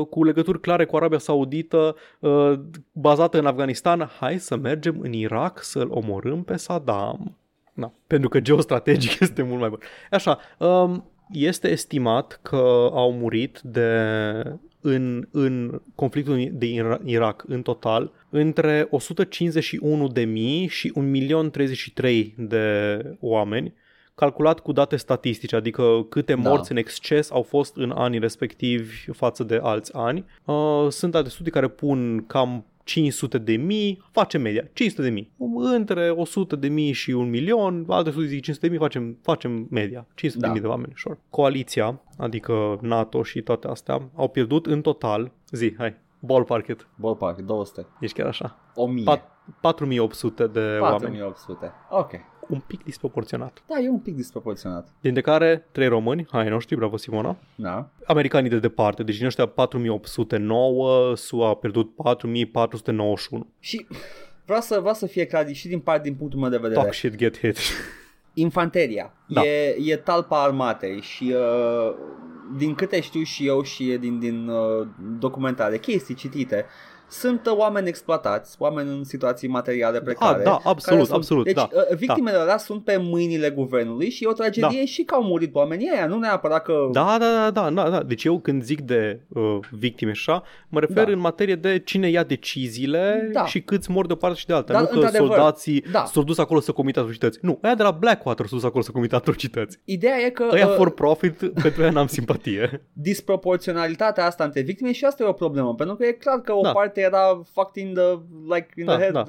cu 0.10 0.24
legături 0.24 0.60
clare 0.60 0.86
cu 0.86 0.96
Arabia 0.96 1.18
Saudită 1.18 1.96
uh, 2.20 2.54
bazată 2.92 3.38
în 3.38 3.46
Afganistan, 3.46 4.10
hai 4.20 4.40
să 4.40 4.56
mergem 4.56 5.00
în 5.00 5.14
Irak 5.14 5.64
să-l 5.64 5.88
omorâm 5.92 6.44
pe 6.44 6.56
Saddam. 6.56 7.38
Da, 7.74 7.92
pentru 8.08 8.30
că 8.30 8.40
geostrategic 8.40 9.20
este 9.26 9.42
mult 9.42 9.60
mai 9.60 9.70
bun. 9.70 9.80
Așa, 10.12 10.40
um, 10.58 11.12
este 11.32 11.70
estimat 11.70 12.40
că 12.42 12.90
au 12.94 13.12
murit 13.12 13.60
de 13.64 14.60
în, 14.84 15.28
în 15.32 15.82
conflictul 15.96 16.48
de 16.52 16.66
Irak 17.04 17.44
în 17.48 17.62
total 17.62 18.12
între 18.30 18.90
151.000 18.90 18.90
și 20.68 20.94
1.033.000 22.02 22.34
de 22.36 22.98
oameni 23.20 23.74
calculat 24.16 24.60
cu 24.60 24.72
date 24.72 24.96
statistice, 24.96 25.56
adică 25.56 26.06
câte 26.10 26.34
da. 26.34 26.50
morți 26.50 26.72
în 26.72 26.78
exces 26.78 27.32
au 27.32 27.42
fost 27.42 27.76
în 27.76 27.92
anii 27.96 28.20
respectivi 28.20 29.12
față 29.12 29.44
de 29.44 29.60
alți 29.64 29.96
ani. 29.96 30.26
Uh, 30.46 30.88
sunt 30.90 31.16
alte 31.16 31.30
studii 31.30 31.52
care 31.52 31.68
pun 31.68 32.26
cam 32.28 32.66
500 32.84 33.38
de 33.38 33.56
mii, 33.56 34.04
facem 34.12 34.42
media, 34.42 34.64
500 34.74 35.02
de 35.02 35.10
mii. 35.10 35.32
Între 35.56 36.10
100 36.10 36.56
de 36.56 36.68
mii 36.68 36.92
și 36.92 37.12
un 37.12 37.30
milion, 37.30 37.86
alte 37.88 38.10
studii 38.10 38.28
zic 38.28 38.42
500 38.42 38.68
de 38.68 38.72
mii, 38.72 38.82
facem, 38.82 39.18
facem 39.22 39.68
media, 39.70 40.08
500 40.16 40.42
da. 40.42 40.48
de 40.48 40.54
mii 40.54 40.62
de 40.62 40.68
oameni, 40.68 40.94
sure. 40.96 41.20
Coaliția, 41.30 42.02
adică 42.18 42.78
NATO 42.82 43.24
și 43.24 43.42
toate 43.42 43.68
astea, 43.68 44.10
au 44.16 44.28
pierdut 44.28 44.66
în 44.66 44.82
total, 44.82 45.32
zi, 45.52 45.76
hai, 45.78 45.96
ballpark 46.20 46.68
it. 46.68 46.88
Ballpark, 46.96 47.40
200. 47.40 47.88
Ești 48.00 48.18
chiar 48.18 48.28
așa. 48.28 48.72
1000. 48.76 49.04
4800 49.62 50.48
de 50.48 50.78
4800. 50.80 50.80
oameni. 50.82 51.18
4800, 51.20 51.72
ok 51.90 52.32
un 52.50 52.60
pic 52.68 52.84
disproporționat. 52.84 53.64
Da, 53.68 53.80
e 53.80 53.90
un 53.90 54.00
pic 54.00 54.16
disproporționat. 54.16 54.88
Dintre 55.02 55.22
care 55.22 55.66
trei 55.72 55.88
români, 55.88 56.28
hai 56.32 56.50
noștri, 56.50 56.76
bravo 56.76 56.98
Simona. 56.98 57.38
Da. 57.56 57.90
Americanii 58.06 58.50
de 58.50 58.60
departe, 58.60 59.04
deci 59.04 59.18
din 59.18 59.26
ăștia 59.26 59.46
4809, 59.46 61.16
SUA 61.16 61.50
a 61.50 61.54
pierdut 61.56 61.96
4491. 61.96 63.48
Și 63.60 63.86
vreau 64.46 64.62
să, 64.62 64.78
vreau 64.80 64.94
să 64.94 65.06
fie 65.06 65.26
clar 65.26 65.54
și 65.54 65.68
din 65.68 65.80
part 65.80 66.04
din 66.04 66.16
punctul 66.16 66.40
meu 66.40 66.50
de 66.50 66.58
vedere. 66.58 66.80
Talk 66.80 66.94
shit, 66.94 67.16
get 67.16 67.40
hit. 67.40 67.58
Infanteria. 68.34 69.14
Da. 69.28 69.42
E, 69.42 69.76
e 69.86 69.96
talpa 69.96 70.44
armatei 70.44 71.02
și 71.02 71.36
uh, 71.36 71.96
din 72.58 72.76
câte 72.76 73.02
știu 73.02 73.24
și 73.24 73.48
eu 73.48 73.62
și 73.62 73.98
din, 74.00 74.20
din 74.20 74.48
uh, 74.48 74.88
documentare, 75.20 75.78
chestii 75.78 76.16
citite, 76.16 76.66
uh, 76.68 76.93
sunt 77.14 77.46
uh, 77.46 77.58
oameni 77.58 77.88
exploatați, 77.88 78.56
oameni 78.60 78.90
în 78.90 79.04
situații 79.04 79.48
materiale 79.48 80.02
precare. 80.02 80.38
Ah, 80.38 80.44
da, 80.44 80.60
absolut, 80.64 81.06
sunt, 81.06 81.18
absolut. 81.18 81.46
Deci 81.46 81.54
da, 81.54 81.70
uh, 81.72 81.96
victimele 81.96 82.36
da. 82.36 82.42
alea 82.42 82.58
sunt 82.58 82.84
pe 82.84 82.98
mâinile 82.98 83.50
guvernului 83.50 84.10
și 84.10 84.24
e 84.24 84.28
o 84.28 84.34
tragedie 84.34 84.80
da. 84.80 84.86
și 84.86 85.04
că 85.04 85.16
au 85.16 85.24
murit 85.24 85.56
oamenii 85.56 85.90
aia, 85.96 86.06
nu 86.06 86.20
neapărat 86.20 86.64
că... 86.64 86.90
Da, 86.92 87.16
da, 87.20 87.32
da, 87.34 87.52
da, 87.52 87.70
da, 87.70 87.90
da. 87.90 88.04
Deci 88.04 88.24
eu 88.24 88.40
când 88.40 88.64
zic 88.64 88.82
de 88.82 89.22
uh, 89.28 89.58
victime 89.72 90.12
așa, 90.12 90.44
mă 90.70 90.80
refer 90.80 91.06
da. 91.06 91.12
în 91.12 91.20
materie 91.20 91.56
de 91.56 91.80
cine 91.80 92.10
ia 92.10 92.24
deciziile 92.24 93.30
da. 93.34 93.46
și 93.46 93.62
câți 93.62 93.92
mor 93.92 94.08
de 94.08 94.14
o 94.14 94.16
parte 94.16 94.38
și 94.38 94.46
de 94.46 94.54
alta. 94.54 94.74
Da, 94.74 94.80
nu 94.80 95.00
că 95.00 95.08
soldații 95.08 95.84
da. 95.92 96.06
s-au 96.06 96.24
dus 96.24 96.38
acolo 96.38 96.60
să 96.60 96.72
comită 96.72 97.00
atrocități. 97.00 97.40
Nu, 97.42 97.60
aia 97.62 97.76
de 97.76 97.84
la 97.84 97.92
Blackwater 97.92 98.46
s-au 98.46 98.58
dus 98.58 98.68
acolo 98.68 98.84
să 98.84 98.92
comită 98.92 99.16
atrocități. 99.16 99.80
Ideea 99.84 100.18
e 100.26 100.30
că... 100.30 100.50
Aia 100.52 100.68
uh, 100.68 100.74
for 100.76 100.94
profit, 100.94 101.38
pentru 101.64 101.82
aia 101.82 101.92
n-am 101.92 102.08
simpatie. 102.08 102.84
Disproporționalitatea 102.94 104.26
asta 104.26 104.44
între 104.44 104.62
victime 104.62 104.92
și 104.92 105.06
asta 105.06 105.24
e 105.24 105.28
o 105.28 105.32
problemă, 105.32 105.76
pentru 105.76 105.96
că 105.96 106.06
e 106.06 106.12
clar 106.12 106.42
că 106.42 106.54
o 106.54 106.62
da. 106.62 106.72
parte 106.72 107.03
era 107.04 107.42
fucked 107.54 107.84
in 107.84 107.94
the, 107.94 108.20
like, 108.56 108.68
in 108.76 108.86
da, 108.86 108.94
the 108.94 109.02
head. 109.02 109.14
Da. 109.14 109.24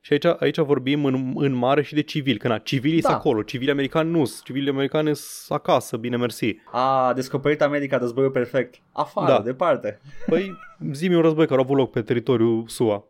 Și 0.00 0.12
aici, 0.12 0.24
aici 0.24 0.58
vorbim 0.58 1.04
în, 1.04 1.32
în 1.34 1.52
mare 1.52 1.82
și 1.82 1.94
de 1.94 2.00
civili, 2.00 2.38
că 2.38 2.48
na, 2.48 2.58
civilii 2.58 3.00
da. 3.00 3.08
sunt 3.08 3.20
acolo, 3.20 3.42
civilii 3.42 3.72
americani 3.72 4.10
nu 4.10 4.30
civilii 4.44 4.70
americani 4.70 5.16
sunt 5.16 5.58
acasă, 5.58 5.96
bine 5.96 6.16
mersi. 6.16 6.56
A, 6.72 7.12
descoperit 7.14 7.62
America 7.62 7.96
războiul 7.96 8.30
perfect. 8.30 8.74
Afară, 8.92 9.32
da. 9.32 9.40
departe. 9.40 10.00
Păi 10.26 10.58
zi 10.92 11.08
un 11.08 11.20
război 11.20 11.46
care 11.46 11.60
a 11.60 11.62
avut 11.64 11.76
loc 11.76 11.90
pe 11.90 12.02
teritoriul 12.02 12.64
SUA 12.66 13.04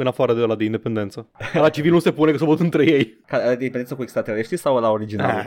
în 0.00 0.06
afară 0.06 0.34
de 0.34 0.40
la 0.40 0.54
de 0.54 0.64
independență. 0.64 1.26
La 1.52 1.68
civil 1.68 1.92
nu 1.92 1.98
se 1.98 2.12
pune 2.12 2.30
că 2.30 2.36
s-o 2.36 2.46
văd 2.46 2.60
între 2.60 2.84
ei. 2.84 3.18
Ca, 3.26 3.38
de 3.38 3.50
independență 3.50 3.94
cu 3.94 4.02
extraterestri 4.02 4.56
sau 4.56 4.80
la 4.80 4.90
original? 4.90 5.36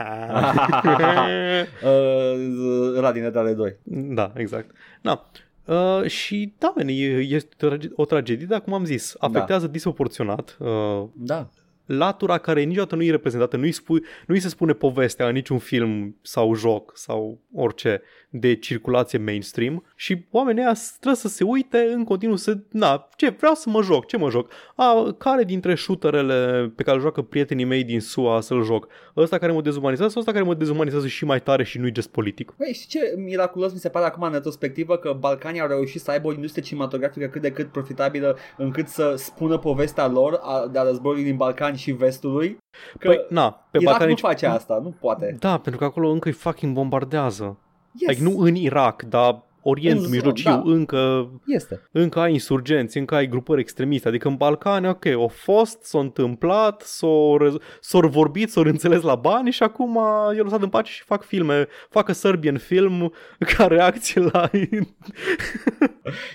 uh, 1.82 3.00
la 3.00 3.12
din 3.12 3.24
Edale 3.24 3.52
2. 3.52 3.76
Da, 3.84 4.32
exact. 4.36 4.76
Na, 5.00 5.30
Uh, 5.64 6.04
și 6.06 6.52
da, 6.58 6.72
man, 6.76 6.88
este 6.88 7.90
o 7.94 8.04
tragedie, 8.04 8.46
dar 8.46 8.60
cum 8.60 8.72
am 8.72 8.84
zis, 8.84 9.14
afectează 9.18 9.66
da. 9.66 9.72
disproporționat 9.72 10.56
uh, 10.60 11.04
da 11.12 11.48
latura 11.86 12.38
care 12.38 12.62
niciodată 12.62 12.94
nu 12.94 13.02
e 13.02 13.10
reprezentată, 13.10 13.56
nu-i, 13.56 13.72
spui, 13.72 14.02
nu-i 14.26 14.40
se 14.40 14.48
spune 14.48 14.72
povestea 14.72 15.26
în 15.26 15.32
niciun 15.32 15.58
film 15.58 16.16
sau 16.22 16.54
joc 16.54 16.92
sau 16.94 17.40
orice 17.54 18.02
de 18.34 18.54
circulație 18.54 19.18
mainstream 19.18 19.84
și 19.96 20.24
oamenii 20.30 20.62
ăia 20.62 20.74
trebuie 21.00 21.20
să 21.20 21.28
se 21.28 21.44
uite 21.44 21.78
în 21.94 22.04
continuu 22.04 22.36
să, 22.36 22.58
na, 22.70 23.08
ce, 23.16 23.28
vreau 23.28 23.54
să 23.54 23.70
mă 23.70 23.82
joc, 23.82 24.06
ce 24.06 24.16
mă 24.16 24.30
joc? 24.30 24.50
A, 24.74 25.14
care 25.18 25.44
dintre 25.44 25.74
shooterele 25.74 26.72
pe 26.76 26.82
care 26.82 26.96
le 26.96 27.02
joacă 27.02 27.22
prietenii 27.22 27.64
mei 27.64 27.84
din 27.84 28.00
SUA 28.00 28.40
să-l 28.40 28.62
joc? 28.64 28.88
Ăsta 29.16 29.38
care 29.38 29.52
mă 29.52 29.62
dezumanizează 29.62 30.10
sau 30.10 30.20
ăsta 30.20 30.32
care 30.32 30.44
mă 30.44 30.54
dezumanizează 30.54 31.06
și 31.06 31.24
mai 31.24 31.40
tare 31.40 31.64
și 31.64 31.78
nu-i 31.78 31.92
gest 31.92 32.08
politic? 32.08 32.50
Păi, 32.50 32.72
știi 32.72 32.88
ce 32.88 33.14
miraculos 33.16 33.72
mi 33.72 33.78
se 33.78 33.88
pare 33.88 34.06
acum 34.06 34.22
în 34.22 34.32
retrospectivă 34.32 34.96
că 34.96 35.16
Balcanii 35.18 35.60
au 35.60 35.68
reușit 35.68 36.00
să 36.00 36.10
aibă 36.10 36.28
o 36.28 36.32
industrie 36.32 36.62
cinematografică 36.62 37.26
cât 37.26 37.42
de 37.42 37.50
cât 37.50 37.72
profitabilă 37.72 38.38
încât 38.56 38.88
să 38.88 39.14
spună 39.16 39.58
povestea 39.58 40.06
lor 40.06 40.38
a, 40.42 40.68
de 40.72 40.78
a 40.78 40.82
războiului 40.82 41.24
din 41.24 41.36
Balcani 41.36 41.71
și 41.76 41.92
vestului. 41.92 42.58
Că 42.98 43.08
păi, 43.08 43.26
na, 43.28 43.50
pe 43.70 43.78
Irak 43.78 43.90
Balcani... 43.90 44.10
nu 44.10 44.16
face 44.16 44.46
asta, 44.46 44.80
nu 44.82 44.94
poate. 45.00 45.36
Da, 45.38 45.58
pentru 45.58 45.80
că 45.80 45.84
acolo 45.86 46.08
încă 46.08 46.28
îi 46.28 46.34
fucking 46.34 46.74
bombardează. 46.74 47.58
Yes. 47.92 48.08
Like, 48.08 48.22
nu 48.30 48.38
în 48.38 48.54
Irak, 48.54 49.02
dar 49.02 49.42
Orientul 49.62 50.06
Mijlociu 50.06 50.50
da. 50.50 50.62
încă, 50.64 51.30
este. 51.46 51.80
încă 51.92 52.18
ai 52.18 52.32
insurgenți, 52.32 52.98
încă 52.98 53.14
ai 53.14 53.28
grupări 53.28 53.60
extremiste. 53.60 54.08
Adică 54.08 54.28
în 54.28 54.34
Balcani, 54.34 54.88
ok, 54.88 55.06
au 55.06 55.28
fost, 55.28 55.84
s-au 55.84 56.00
întâmplat, 56.00 56.80
s-au, 56.80 57.60
s-au 57.80 58.08
vorbit, 58.08 58.50
s-au 58.50 58.62
înțeles 58.62 59.02
la 59.02 59.14
bani 59.14 59.50
și 59.50 59.62
acum 59.62 59.94
i-au 60.34 60.44
lăsat 60.44 60.62
în 60.62 60.68
pace 60.68 60.92
și 60.92 61.02
fac 61.02 61.24
filme. 61.24 61.68
Facă 61.90 62.12
Serbian 62.12 62.58
film 62.58 63.12
ca 63.56 63.66
reacție 63.66 64.20
la... 64.20 64.50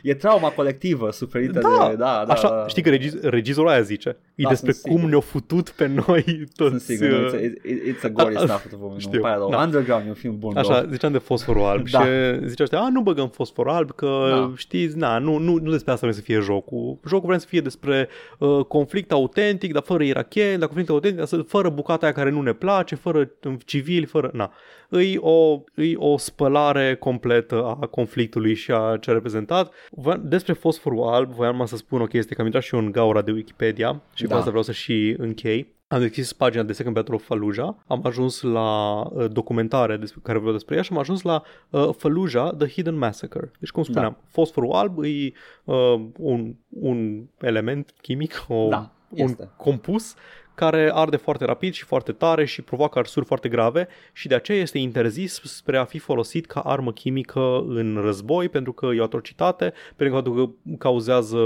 e 0.04 0.14
trauma 0.14 0.50
colectivă 0.50 1.12
suferită 1.12 1.60
da, 1.60 1.88
de... 1.90 1.96
Da, 1.96 2.24
da, 2.26 2.34
așa, 2.34 2.50
da. 2.50 2.68
Știi 2.68 2.82
că 2.82 2.90
regiz, 2.90 3.22
regizorul 3.22 3.70
aia 3.70 3.82
zice. 3.82 4.18
E 4.36 4.44
da, 4.44 4.50
despre 4.50 4.72
cum 4.72 4.92
sigur. 4.92 5.10
ne-au 5.10 5.22
futut 5.22 5.70
pe 5.70 5.88
noi 5.88 6.44
toți. 6.56 6.86
Sunt 6.86 6.98
sigur, 6.98 7.34
uh... 7.34 7.40
it's, 7.40 7.96
it's 7.96 8.04
a 8.04 8.10
gory 8.10 8.38
stuff. 8.48 8.66
Știu, 8.98 9.22
nu, 9.22 9.48
da. 9.50 9.62
Underground 9.62 10.06
e 10.06 10.10
un 10.10 10.14
film 10.14 10.40
bun. 10.40 10.58
Așa, 10.58 10.80
bro. 10.82 10.92
ziceam 10.92 11.12
de 11.12 11.18
fosforul 11.18 11.64
alb 11.64 11.90
da. 11.90 12.00
și 12.00 12.10
zicea 12.46 12.80
a, 12.80 12.90
nu 12.90 13.02
băgăm 13.18 13.32
fosfor 13.32 13.68
alb, 13.68 13.92
că 13.92 14.28
da. 14.30 14.54
știți, 14.56 14.98
na, 14.98 15.18
nu, 15.18 15.38
nu, 15.38 15.54
nu 15.54 15.72
despre 15.72 15.92
asta 15.92 16.06
vrem 16.06 16.20
să 16.20 16.26
fie 16.26 16.40
jocul. 16.40 16.98
Jocul 17.08 17.28
vrem 17.28 17.40
să 17.40 17.48
fie 17.48 17.62
despre 17.62 18.08
uh, 18.38 18.66
conflict 18.66 19.12
autentic, 19.12 19.74
dar 19.74 19.84
fără 19.84 20.04
iracheni, 20.04 20.58
dar 20.58 20.68
conflict 20.68 20.90
autentic, 20.90 21.20
dar 21.20 21.44
fără 21.48 21.70
bucata 21.70 22.06
aia 22.06 22.16
care 22.16 22.30
nu 22.30 22.42
ne 22.42 22.54
place, 22.54 22.96
fără 22.96 23.32
civili, 23.66 24.06
fără... 24.06 24.30
Na. 24.34 24.52
Îi 24.90 25.18
o, 25.20 25.62
îi 25.74 25.96
o 25.96 26.18
spălare 26.18 26.96
completă 26.96 27.78
a 27.82 27.86
conflictului 27.88 28.54
și 28.54 28.72
a 28.72 28.98
ce 29.02 29.10
a 29.10 29.14
reprezentat. 29.14 29.74
Despre 30.22 30.54
fosforul 30.54 31.04
alb, 31.04 31.32
voiam 31.32 31.66
să 31.66 31.76
spun 31.76 32.02
o 32.02 32.06
chestie, 32.06 32.36
că 32.36 32.42
am 32.42 32.48
intrat 32.48 32.64
și 32.64 32.76
eu 32.76 32.80
în 32.82 32.92
gaura 32.92 33.22
de 33.22 33.32
Wikipedia 33.32 34.02
și 34.14 34.24
da. 34.24 34.30
cu 34.30 34.36
asta 34.36 34.50
vreau 34.50 34.64
să 34.64 34.72
și 34.72 35.16
închei. 35.18 35.76
Am 35.90 36.00
deschis 36.00 36.34
pagina 36.34 36.64
de 36.64 36.74
Second 36.74 36.96
Battle 36.96 37.16
of 37.16 37.24
Fallujah, 37.24 37.76
am 37.88 38.02
ajuns 38.04 38.42
la 38.42 39.00
uh, 39.02 39.32
documentare 39.32 39.98
despre 39.98 40.20
care 40.24 40.38
vreau 40.38 40.54
despre 40.54 40.76
ea 40.76 40.82
și 40.82 40.94
am 40.94 41.00
ajuns 41.00 41.22
la 41.22 41.44
uh, 41.70 41.90
Fallujah, 41.98 42.56
The 42.58 42.68
Hidden 42.68 42.98
Massacre. 42.98 43.52
Deci, 43.60 43.70
cum 43.70 43.84
spuneam, 43.84 44.18
da. 44.20 44.28
fosforul 44.30 44.72
alb 44.72 45.04
e 45.04 45.32
uh, 45.64 46.06
un, 46.18 46.56
un 46.70 47.24
element 47.40 47.94
chimic, 48.02 48.46
o, 48.48 48.68
da, 48.70 48.92
un 49.10 49.36
compus 49.58 50.16
care 50.56 50.92
arde 50.94 51.16
foarte 51.16 51.46
rapid 51.46 51.74
și 51.74 51.84
foarte 51.84 52.12
tare 52.12 52.46
și 52.46 52.62
provoacă 52.62 53.00
arsuri 53.00 53.26
foarte 53.26 53.50
grave 53.50 53.88
și 54.14 54.28
de 54.28 54.36
aceea 54.36 54.62
este 54.62 54.78
interzis 54.78 55.42
spre 55.44 55.78
a 55.78 55.86
fi 55.86 55.98
folosit 56.00 56.46
ca 56.46 56.60
armă 56.60 56.92
chimică 56.92 57.64
în 57.68 57.98
război 58.02 58.50
pentru 58.50 58.74
că 58.74 58.86
e 58.86 59.00
o 59.00 59.04
atrocitate, 59.04 59.74
pentru 59.96 60.22
că 60.22 60.50
cauzează 60.78 61.38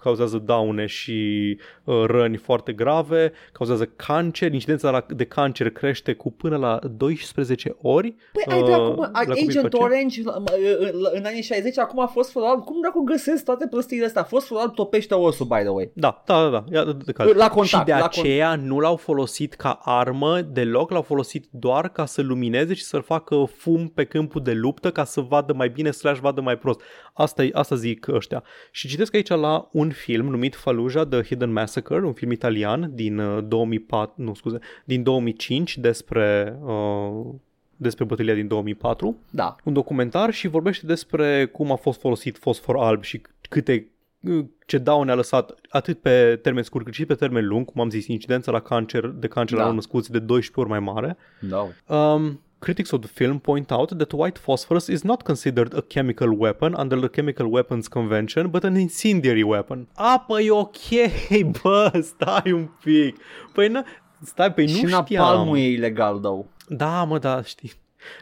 cauzează 0.00 0.38
daune 0.38 0.86
și 0.86 1.58
uh, 1.84 2.04
răni 2.06 2.36
foarte 2.36 2.72
grave, 2.72 3.32
cauzează 3.52 3.84
cancer, 3.84 4.52
incidența 4.52 5.06
de 5.08 5.24
cancer 5.24 5.70
crește 5.70 6.12
cu 6.12 6.32
până 6.32 6.56
la 6.56 6.78
12 6.96 7.76
ori. 7.82 8.14
Păi 8.32 8.44
uh, 8.46 8.52
ai 8.52 8.62
de 8.62 8.72
acum, 8.72 9.10
Agent 9.12 9.72
Orange 9.72 10.20
în 11.12 11.24
anii 11.24 11.42
60 11.42 11.78
acum 11.78 12.00
a 12.00 12.06
fost 12.06 12.36
alb, 12.36 12.64
cum 12.64 12.80
dacă 12.82 12.98
găsesc 13.04 13.44
toate 13.44 13.66
prostiile 13.66 14.06
astea? 14.06 14.22
Fosforul 14.22 14.62
alb 14.62 14.74
topește 14.74 15.14
osul, 15.14 15.46
by 15.46 15.54
the 15.60 15.68
way. 15.68 15.90
Da, 15.92 16.22
da, 16.26 16.42
da, 16.42 16.48
da. 16.50 16.64
Ia, 16.72 16.84
de, 16.84 17.12
de 17.16 17.32
la 17.34 17.48
contact. 17.48 17.66
Și 17.66 17.84
de 17.84 17.92
la 17.92 18.04
aceea 18.04 18.56
con- 18.56 18.60
nu 18.60 18.78
l-au 18.78 18.96
folosit 18.96 19.54
ca 19.54 19.80
armă 19.84 20.40
deloc, 20.40 20.90
l-au 20.90 21.02
folosit 21.02 21.46
doar 21.50 21.88
ca 21.88 22.04
să 22.06 22.22
lumineze 22.22 22.74
și 22.74 22.84
să-l 22.84 23.02
facă 23.02 23.48
fum 23.56 23.88
pe 23.88 24.04
câmpul 24.04 24.42
de 24.42 24.52
luptă 24.52 24.90
ca 24.90 25.04
să 25.04 25.20
vadă 25.20 25.52
mai 25.52 25.68
bine 25.68 25.90
slash 25.90 26.20
vadă 26.20 26.40
mai 26.40 26.58
prost. 26.58 26.80
Asta, 27.12 27.44
asta 27.52 27.74
zic 27.74 28.08
ăștia. 28.08 28.42
Și 28.70 28.88
citesc 28.88 29.14
aici 29.14 29.28
la 29.28 29.68
un 29.76 29.90
film 29.90 30.26
numit 30.26 30.54
Fallujah 30.54 31.06
The 31.08 31.22
Hidden 31.22 31.52
Massacre, 31.52 32.04
un 32.06 32.12
film 32.12 32.30
italian 32.30 32.90
din 32.94 33.18
uh, 33.18 33.44
2004, 33.48 34.22
nu 34.22 34.34
scuze, 34.34 34.58
din 34.84 35.02
2005 35.02 35.78
despre 35.78 36.58
uh, 36.64 37.24
despre 37.76 38.04
bătălia 38.04 38.34
din 38.34 38.48
2004, 38.48 39.16
Da. 39.30 39.56
un 39.64 39.72
documentar 39.72 40.32
și 40.32 40.48
vorbește 40.48 40.86
despre 40.86 41.46
cum 41.46 41.72
a 41.72 41.76
fost 41.76 42.00
folosit 42.00 42.38
fosfor 42.38 42.76
alb 42.76 43.02
și 43.02 43.22
câte 43.48 43.90
ce 44.66 44.78
daune 44.78 45.10
a 45.10 45.14
lăsat 45.14 45.54
atât 45.68 45.98
pe 46.00 46.38
termen 46.42 46.62
scurt 46.62 46.84
cât 46.84 46.94
și 46.94 47.04
pe 47.06 47.14
termen 47.14 47.46
lung, 47.46 47.64
cum 47.64 47.80
am 47.80 47.90
zis, 47.90 48.06
incidența 48.06 48.50
la 48.52 48.60
cancer 48.60 49.06
de 49.06 49.26
cancer 49.26 49.58
Da. 49.58 49.64
la 49.66 49.72
născuți 49.72 50.10
de 50.10 50.18
12 50.18 50.60
ori 50.60 50.68
mai 50.68 50.92
mare. 50.94 51.16
Da. 51.40 51.94
Um, 51.96 52.40
critics 52.58 52.90
of 52.90 53.00
the 53.00 53.08
film 53.08 53.38
point 53.38 53.70
out 53.70 53.96
that 53.96 54.12
white 54.12 54.38
phosphorus 54.38 54.86
is 54.86 55.02
not 55.02 55.22
considered 55.22 55.74
a 55.74 55.80
chemical 55.80 56.28
weapon 56.38 56.74
under 56.78 56.98
the 56.98 57.08
Chemical 57.08 57.46
Weapons 57.50 57.88
Convention, 57.88 58.48
but 58.48 58.64
an 58.64 58.76
incendiary 58.76 59.42
weapon. 59.42 59.88
A, 59.94 60.24
păi 60.26 60.50
ok, 60.50 60.76
bă, 61.62 62.00
stai 62.02 62.52
un 62.52 62.68
pic. 62.84 63.16
Păi 63.52 63.68
nu, 63.68 63.84
stai, 64.24 64.52
păi 64.52 64.66
și 64.66 64.82
nu 64.82 64.88
știam. 64.88 65.04
napalmul 65.24 65.56
e 65.58 65.68
ilegal, 65.68 66.18
though. 66.18 66.44
Da, 66.68 67.04
mă, 67.04 67.18
da, 67.18 67.42
știi. 67.42 67.72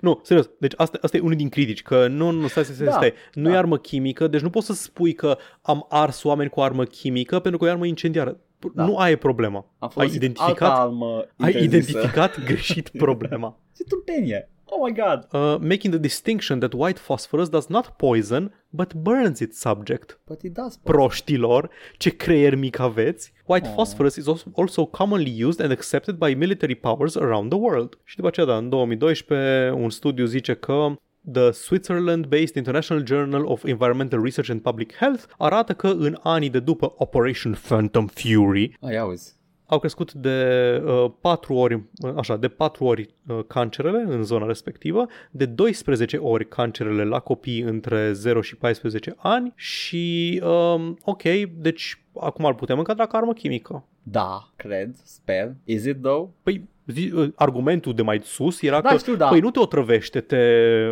Nu, 0.00 0.20
serios, 0.22 0.50
deci 0.58 0.72
asta, 0.76 0.98
asta 1.02 1.16
e 1.16 1.20
unul 1.20 1.36
din 1.36 1.48
critici, 1.48 1.82
că 1.82 2.06
nu, 2.06 2.30
nu, 2.30 2.46
stai, 2.46 2.64
stai, 2.64 2.74
stai, 2.74 2.86
Da, 2.86 2.92
stai. 2.92 3.12
nu 3.34 3.48
da. 3.48 3.54
e 3.54 3.56
armă 3.58 3.76
chimică, 3.76 4.26
deci 4.26 4.40
nu 4.40 4.50
poți 4.50 4.66
să 4.66 4.72
spui 4.72 5.12
că 5.12 5.38
am 5.62 5.86
ars 5.88 6.22
oameni 6.22 6.50
cu 6.50 6.60
armă 6.60 6.84
chimică 6.84 7.38
pentru 7.38 7.60
că 7.60 7.66
e 7.66 7.70
armă 7.70 7.86
incendiară. 7.86 8.36
Da. 8.74 8.84
Nu 8.84 8.96
aia 8.96 9.12
e 9.12 9.16
problema. 9.16 9.58
Am 9.58 9.66
Ai 9.78 9.88
folosit 9.88 10.16
identificat, 10.16 10.60
alta 10.70 10.80
armă 10.80 11.06
ai 11.38 11.52
interzisă. 11.52 11.64
identificat 11.64 12.44
greșit 12.44 12.88
problema. 13.04 13.58
Ce 13.76 13.82
tâmpenie. 13.84 14.48
Oh 14.66 14.78
my 14.88 14.92
god. 14.94 15.28
Uh, 15.32 15.56
making 15.60 15.92
the 15.94 15.98
distinction 15.98 16.58
that 16.58 16.72
white 16.76 16.98
phosphorus 17.00 17.48
does 17.48 17.66
not 17.66 17.86
poison, 17.86 18.64
but 18.70 18.94
burns 18.94 19.38
its 19.40 19.58
subject. 19.60 20.20
But 20.26 20.42
it 20.42 20.52
does. 20.52 20.76
Proștilor, 20.76 21.70
ce 21.96 22.10
creier 22.16 22.54
mic 22.54 22.78
aveți. 22.78 23.32
White 23.46 23.66
Oh. 23.68 23.72
phosphorus 23.74 24.16
is 24.16 24.26
also- 24.26 24.50
also 24.56 24.84
commonly 24.86 25.42
used 25.44 25.60
and 25.60 25.70
accepted 25.72 26.14
by 26.14 26.34
military 26.34 26.74
powers 26.74 27.16
around 27.16 27.50
the 27.50 27.58
world. 27.58 27.98
Și 28.04 28.16
după 28.16 28.28
aceea, 28.28 28.46
da, 28.46 28.56
în 28.56 28.68
2012, 28.68 29.70
un 29.70 29.90
studiu 29.90 30.24
zice 30.24 30.54
că 30.54 30.86
The 31.32 31.50
Switzerland-based 31.50 32.54
International 32.56 33.04
Journal 33.06 33.44
of 33.46 33.64
Environmental 33.64 34.22
Research 34.22 34.50
and 34.50 34.60
Public 34.60 34.94
Health 34.94 35.24
arată 35.38 35.72
că 35.72 35.88
în 35.88 36.16
anii 36.22 36.50
de 36.50 36.60
după 36.60 36.94
Operation 36.96 37.52
Phantom 37.62 38.06
Fury 38.06 38.76
Ai 38.80 38.96
auzi. 38.96 39.34
au 39.66 39.78
crescut 39.78 40.12
de 40.12 40.82
uh, 40.84 41.10
4 41.20 41.54
ori, 41.54 41.74
uh, 41.74 42.12
așa, 42.16 42.36
de 42.36 42.48
4 42.48 42.84
ori 42.84 43.14
uh, 43.26 43.38
cancerele 43.46 44.04
în 44.08 44.22
zona 44.22 44.46
respectivă, 44.46 45.06
de 45.30 45.46
12 45.46 46.16
ori 46.16 46.48
cancerele 46.48 47.04
la 47.04 47.18
copii 47.18 47.60
între 47.60 48.12
0 48.12 48.40
și 48.40 48.56
14 48.56 49.14
ani 49.16 49.52
și 49.56 50.40
um, 50.44 50.98
ok, 51.04 51.22
deci 51.56 51.98
acum 52.20 52.44
îl 52.44 52.54
putem 52.54 52.78
încadra 52.78 53.06
ca 53.06 53.18
armă 53.18 53.32
chimică. 53.32 53.84
Da, 54.02 54.52
cred, 54.56 54.94
sper. 55.04 55.54
Is 55.64 55.84
it 55.84 56.02
though? 56.02 56.28
Păi 56.42 56.68
zi, 56.86 57.12
uh, 57.14 57.28
argumentul 57.34 57.94
de 57.94 58.02
mai 58.02 58.20
sus 58.24 58.62
era 58.62 58.80
Da, 58.80 58.88
că 58.88 58.96
știu, 58.96 59.14
da. 59.14 59.26
păi 59.28 59.40
nu 59.40 59.50
te 59.50 59.58
otrăvește, 59.60 60.20
te, 60.20 60.36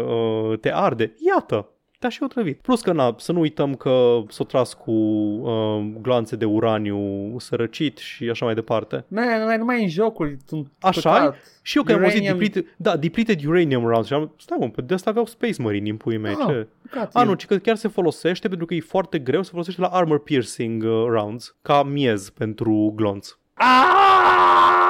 uh, 0.07 0.59
te 0.59 0.73
arde. 0.73 1.15
Iată, 1.35 1.67
te-a 1.99 2.09
și 2.11 2.23
otrăvit. 2.23 2.61
Plus 2.61 2.81
că, 2.81 2.93
na, 2.93 3.15
să 3.19 3.33
nu 3.33 3.41
uităm 3.41 3.75
că 3.75 4.19
s-o 4.29 4.45
tras 4.45 4.75
cu 4.75 4.91
uh, 4.91 5.85
glanțe 6.01 6.37
de 6.37 6.45
uraniu 6.45 6.99
sărăcit 7.39 7.99
și 7.99 8.29
așa 8.31 8.45
mai 8.45 8.55
departe. 8.55 9.05
Man, 9.09 9.43
nu 9.49 9.57
numai 9.57 9.83
în 9.83 9.89
jocuri. 9.89 10.37
sunt 10.47 10.67
Așa 10.81 11.13
păcat. 11.13 11.37
Și 11.63 11.77
eu 11.77 11.83
că 11.83 11.93
am 11.93 12.03
auzit 12.03 12.21
Uranium- 12.21 12.33
depleted, 12.39 12.75
da, 12.77 12.97
depleted 12.97 13.45
uranium 13.45 13.87
rounds 13.87 14.07
și 14.07 14.13
am, 14.13 14.35
stai 14.39 14.57
mă, 14.61 14.69
pe 14.69 14.81
de 14.83 14.95
asta 14.95 15.11
aveau 15.11 15.27
Space 15.27 15.63
Marine 15.63 15.91
în 15.91 15.97
puii 15.97 16.19
mei. 16.19 16.35
Ah, 16.39 16.45
ce? 16.47 16.69
păcat, 16.83 17.11
A, 17.15 17.21
e- 17.23 17.25
nu, 17.25 17.35
ci 17.35 17.47
că 17.47 17.57
chiar 17.57 17.77
se 17.77 17.89
folosește 17.89 18.49
pentru 18.49 18.67
că 18.67 18.75
e 18.75 18.81
foarte 18.81 19.19
greu, 19.19 19.43
se 19.43 19.51
folosește 19.51 19.81
la 19.81 19.87
armor 19.87 20.23
piercing 20.23 20.83
uh, 20.83 21.05
rounds, 21.09 21.57
ca 21.63 21.83
miez 21.83 22.31
pentru 22.31 22.93
glonț. 22.97 23.37
Ah! 23.55 24.82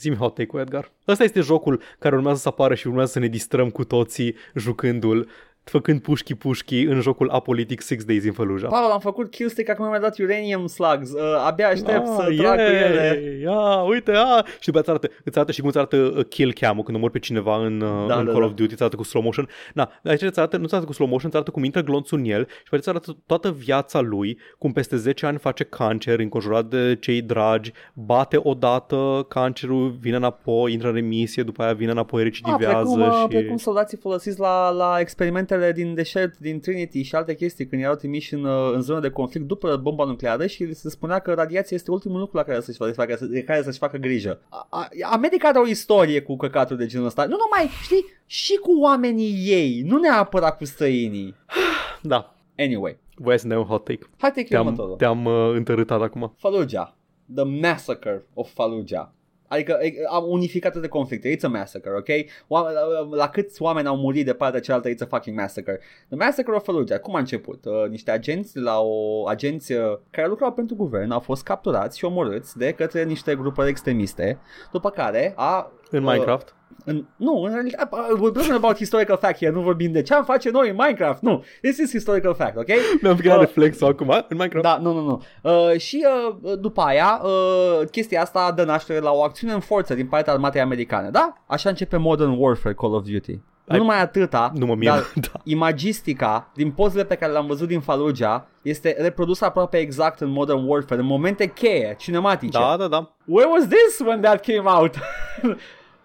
Zi-mi 0.00 0.16
hot 0.16 0.34
take-ul, 0.34 0.60
Edgar. 0.60 0.92
Ăsta 1.08 1.24
este 1.24 1.40
jocul 1.40 1.82
care 1.98 2.16
urmează 2.16 2.38
să 2.38 2.48
apară 2.48 2.74
și 2.74 2.86
urmează 2.86 3.10
să 3.10 3.18
ne 3.18 3.26
distrăm 3.26 3.70
cu 3.70 3.84
toții 3.84 4.34
jucându-l, 4.54 5.28
făcând 5.70 6.00
pușchi-pușchi 6.00 6.80
în 6.82 7.00
jocul 7.00 7.30
apolitic 7.30 7.80
Six 7.80 8.04
Days 8.04 8.24
in 8.24 8.32
Fallujah. 8.32 8.68
Paul, 8.70 8.90
am 8.90 9.00
făcut 9.00 9.30
killstick, 9.30 9.68
acum 9.68 9.88
mi-a 9.88 9.98
dat 10.00 10.18
uranium 10.18 10.66
slugs. 10.66 11.10
Uh, 11.12 11.20
abia 11.46 11.68
aștept 11.68 12.06
să 12.06 12.26
Ah, 12.28 12.36
trag 12.36 12.54
cu 12.54 12.60
yay! 12.60 12.82
ele. 12.82 13.38
Ia, 13.42 13.82
uite, 13.82 14.12
a! 14.14 14.44
Și 14.60 14.70
după 14.70 14.78
aceea 14.78 14.78
îți 14.78 14.90
arată, 14.90 15.08
îți 15.24 15.36
arată 15.36 15.52
și 15.52 15.60
cum 15.60 15.68
îți 15.68 15.78
arată 15.78 15.96
uh, 15.96 16.24
kill 16.28 16.52
cam-ul 16.52 16.82
când 16.82 16.96
omori 16.96 17.12
pe 17.12 17.18
cineva 17.18 17.64
în, 17.64 17.80
uh, 17.80 17.88
Da, 18.08 18.14
în 18.18 18.24
da, 18.24 18.30
Call 18.30 18.40
da. 18.40 18.46
of 18.46 18.52
Duty, 18.54 18.72
îți 18.72 18.80
arată 18.82 18.96
cu 18.96 19.02
slow 19.02 19.22
motion. 19.22 19.48
Na, 19.74 19.90
aici 20.04 20.22
îți 20.22 20.38
arată, 20.38 20.56
nu 20.56 20.62
îți 20.62 20.72
arată 20.72 20.88
cu 20.88 20.94
slow 20.94 21.08
motion, 21.08 21.26
îți 21.26 21.36
arată 21.36 21.50
cum 21.50 21.64
intră 21.64 21.82
glonțul 21.82 22.18
în 22.18 22.24
el 22.24 22.46
și 22.48 22.68
pe 22.70 22.76
îți 22.76 22.88
arată 22.88 23.16
toată 23.26 23.50
viața 23.50 24.00
lui, 24.00 24.38
cum 24.58 24.72
peste 24.72 24.96
10 24.96 25.26
ani 25.26 25.38
face 25.38 25.64
cancer, 25.64 26.18
înconjurat 26.18 26.64
de 26.64 26.96
cei 27.00 27.22
dragi, 27.22 27.72
bate 27.94 28.40
odată 28.42 29.26
cancerul, 29.28 29.96
vine 30.00 30.16
înapoi, 30.16 30.72
intră 30.72 30.88
în 30.88 30.94
remisie, 30.94 31.42
după 31.42 31.62
aia 31.62 31.72
vine 31.72 31.90
înapoi, 31.90 32.18
Ah, 32.20 32.26
recidivează 32.26 32.94
precum, 32.94 33.00
uh, 33.00 33.18
și... 33.20 33.26
precum 33.26 33.56
soldații 33.56 33.98
folosiți 33.98 34.38
la, 34.40 34.70
la 34.70 34.96
experimentele 35.00 35.59
din 35.72 35.94
deșert, 35.94 36.38
din 36.38 36.60
Trinity 36.60 37.02
și 37.02 37.14
alte 37.14 37.34
chestii 37.34 37.66
când 37.66 37.82
erau 37.82 37.94
trimiși 37.94 38.34
în, 38.34 38.44
uh, 38.44 38.72
în 38.74 38.80
zonă 38.80 39.00
de 39.00 39.10
conflict 39.10 39.46
după 39.46 39.76
bomba 39.76 40.04
nucleară 40.04 40.46
și 40.46 40.72
se 40.74 40.90
spunea 40.90 41.18
că 41.18 41.32
radiația 41.32 41.76
este 41.76 41.90
ultimul 41.90 42.18
lucru 42.18 42.36
la 42.36 42.42
care 42.42 42.60
să-și 42.60 42.78
facă, 42.92 43.18
de 43.30 43.42
care 43.42 43.62
să-și 43.62 43.78
facă 43.78 43.96
grijă. 43.96 44.40
A, 44.48 44.66
a, 44.70 44.88
America 45.10 45.48
are 45.48 45.58
o 45.58 45.66
istorie 45.66 46.20
cu 46.22 46.36
căcatul 46.36 46.76
de 46.76 46.86
genul 46.86 47.06
ăsta. 47.06 47.24
Nu 47.24 47.36
numai, 47.36 47.70
știi, 47.82 48.04
și 48.26 48.54
cu 48.56 48.80
oamenii 48.80 49.34
ei, 49.46 49.82
nu 49.86 49.98
neapărat 49.98 50.56
cu 50.56 50.64
străinii. 50.64 51.34
Da, 52.02 52.34
Anyway, 52.58 52.98
voiai 53.14 53.38
să 53.38 53.46
ne 53.46 53.52
dai 53.54 53.62
un 53.62 53.68
hot 53.68 53.84
take. 53.84 54.06
hai 54.18 54.30
te 54.32 54.42
Te-am, 54.42 54.64
următorul. 54.66 54.96
te-am 54.96 55.24
uh, 55.24 55.50
întărâtat 55.54 56.02
acum. 56.02 56.34
Fallujah. 56.36 56.88
The 57.34 57.44
Massacre 57.44 58.24
of 58.34 58.52
Fallujah. 58.52 59.08
Adică 59.52 59.78
e, 59.82 59.92
am 60.10 60.24
unificată 60.28 60.78
de 60.78 60.88
conflicte. 60.88 61.36
It's 61.36 61.42
a 61.42 61.48
massacre, 61.48 61.90
ok? 61.96 62.08
Oameni, 62.48 62.76
la 63.10 63.28
câți 63.28 63.62
oameni 63.62 63.86
au 63.86 63.96
murit 63.96 64.24
de 64.24 64.32
partea 64.32 64.60
cealaltă, 64.60 64.88
it's 64.88 65.02
a 65.02 65.06
fucking 65.06 65.38
massacre. 65.38 65.80
The 66.08 66.16
Massacre 66.16 66.54
of 66.54 66.64
Fallujah. 66.64 67.00
Cum 67.00 67.14
a 67.14 67.18
început? 67.18 67.64
Uh, 67.64 67.88
niște 67.88 68.10
agenți 68.10 68.58
la 68.58 68.80
o 68.80 69.26
agenție 69.26 70.00
care 70.10 70.28
lucrau 70.28 70.52
pentru 70.52 70.74
guvern 70.74 71.10
au 71.10 71.20
fost 71.20 71.42
capturați 71.42 71.98
și 71.98 72.04
omorâți 72.04 72.58
de 72.58 72.72
către 72.72 73.04
niște 73.04 73.34
grupări 73.34 73.68
extremiste, 73.68 74.38
după 74.72 74.90
care 74.90 75.32
a... 75.36 75.72
În 75.90 76.04
uh, 76.04 76.10
Minecraft. 76.10 76.54
În, 76.84 77.04
nu, 77.16 77.42
în 77.42 77.52
realitate, 77.52 77.88
uh, 77.92 78.18
we're 78.18 78.32
talking 78.34 78.54
about 78.54 78.76
historical 78.76 79.16
fact 79.16 79.36
here, 79.38 79.52
nu 79.52 79.60
vorbim 79.60 79.92
de 79.92 80.02
ce 80.02 80.14
am 80.14 80.24
face 80.24 80.50
noi 80.50 80.68
în 80.68 80.74
Minecraft, 80.78 81.22
nu. 81.22 81.44
This 81.62 81.78
is 81.78 81.90
historical 81.90 82.34
fact, 82.34 82.56
ok? 82.56 82.66
Mi-am 83.02 83.16
picat 83.16 83.34
Uh, 83.34 83.40
reflexul 83.40 83.86
acum 83.86 84.08
în 84.08 84.24
Minecraft. 84.36 84.64
Da, 84.66 84.78
nu, 84.82 84.92
nu, 84.92 85.00
nu. 85.04 85.22
Uh, 85.42 85.78
și 85.78 86.06
uh, 86.42 86.58
după 86.58 86.80
aia, 86.80 87.20
uh, 87.24 87.86
chestia 87.90 88.20
asta 88.22 88.52
dă 88.52 88.64
naștere 88.64 88.98
la 88.98 89.10
o 89.10 89.22
acțiune 89.22 89.52
în 89.52 89.60
forță 89.60 89.94
din 89.94 90.06
partea 90.06 90.32
armatei 90.32 90.60
americane, 90.60 91.10
da? 91.10 91.32
Așa 91.46 91.68
începe 91.68 91.96
Modern 91.96 92.34
Warfare 92.38 92.74
Call 92.74 92.94
of 92.94 93.04
Duty. 93.04 93.32
Nu 93.64 93.76
Ai- 93.76 93.78
numai 93.78 94.00
atâta, 94.00 94.52
Nu 94.54 94.66
mă 94.66 94.74
mir. 94.74 94.90
dar 94.90 95.12
da. 95.32 95.40
imagistica 95.44 96.50
din 96.54 96.70
pozele 96.70 97.04
pe 97.04 97.14
care 97.14 97.32
le-am 97.32 97.46
văzut 97.46 97.68
din 97.68 97.80
Fallujah 97.80 98.40
este 98.62 98.96
reprodusă 98.98 99.44
aproape 99.44 99.76
exact 99.78 100.20
în 100.20 100.28
Modern 100.30 100.68
Warfare, 100.68 101.00
în 101.00 101.06
momente 101.06 101.46
cheie, 101.46 101.94
cinematice. 101.98 102.58
da, 102.58 102.76
da, 102.78 102.88
da. 102.88 103.10
Where 103.24 103.48
was 103.52 103.66
this 103.68 104.06
when 104.06 104.20
that 104.20 104.44
came 104.46 104.70
out? 104.78 104.94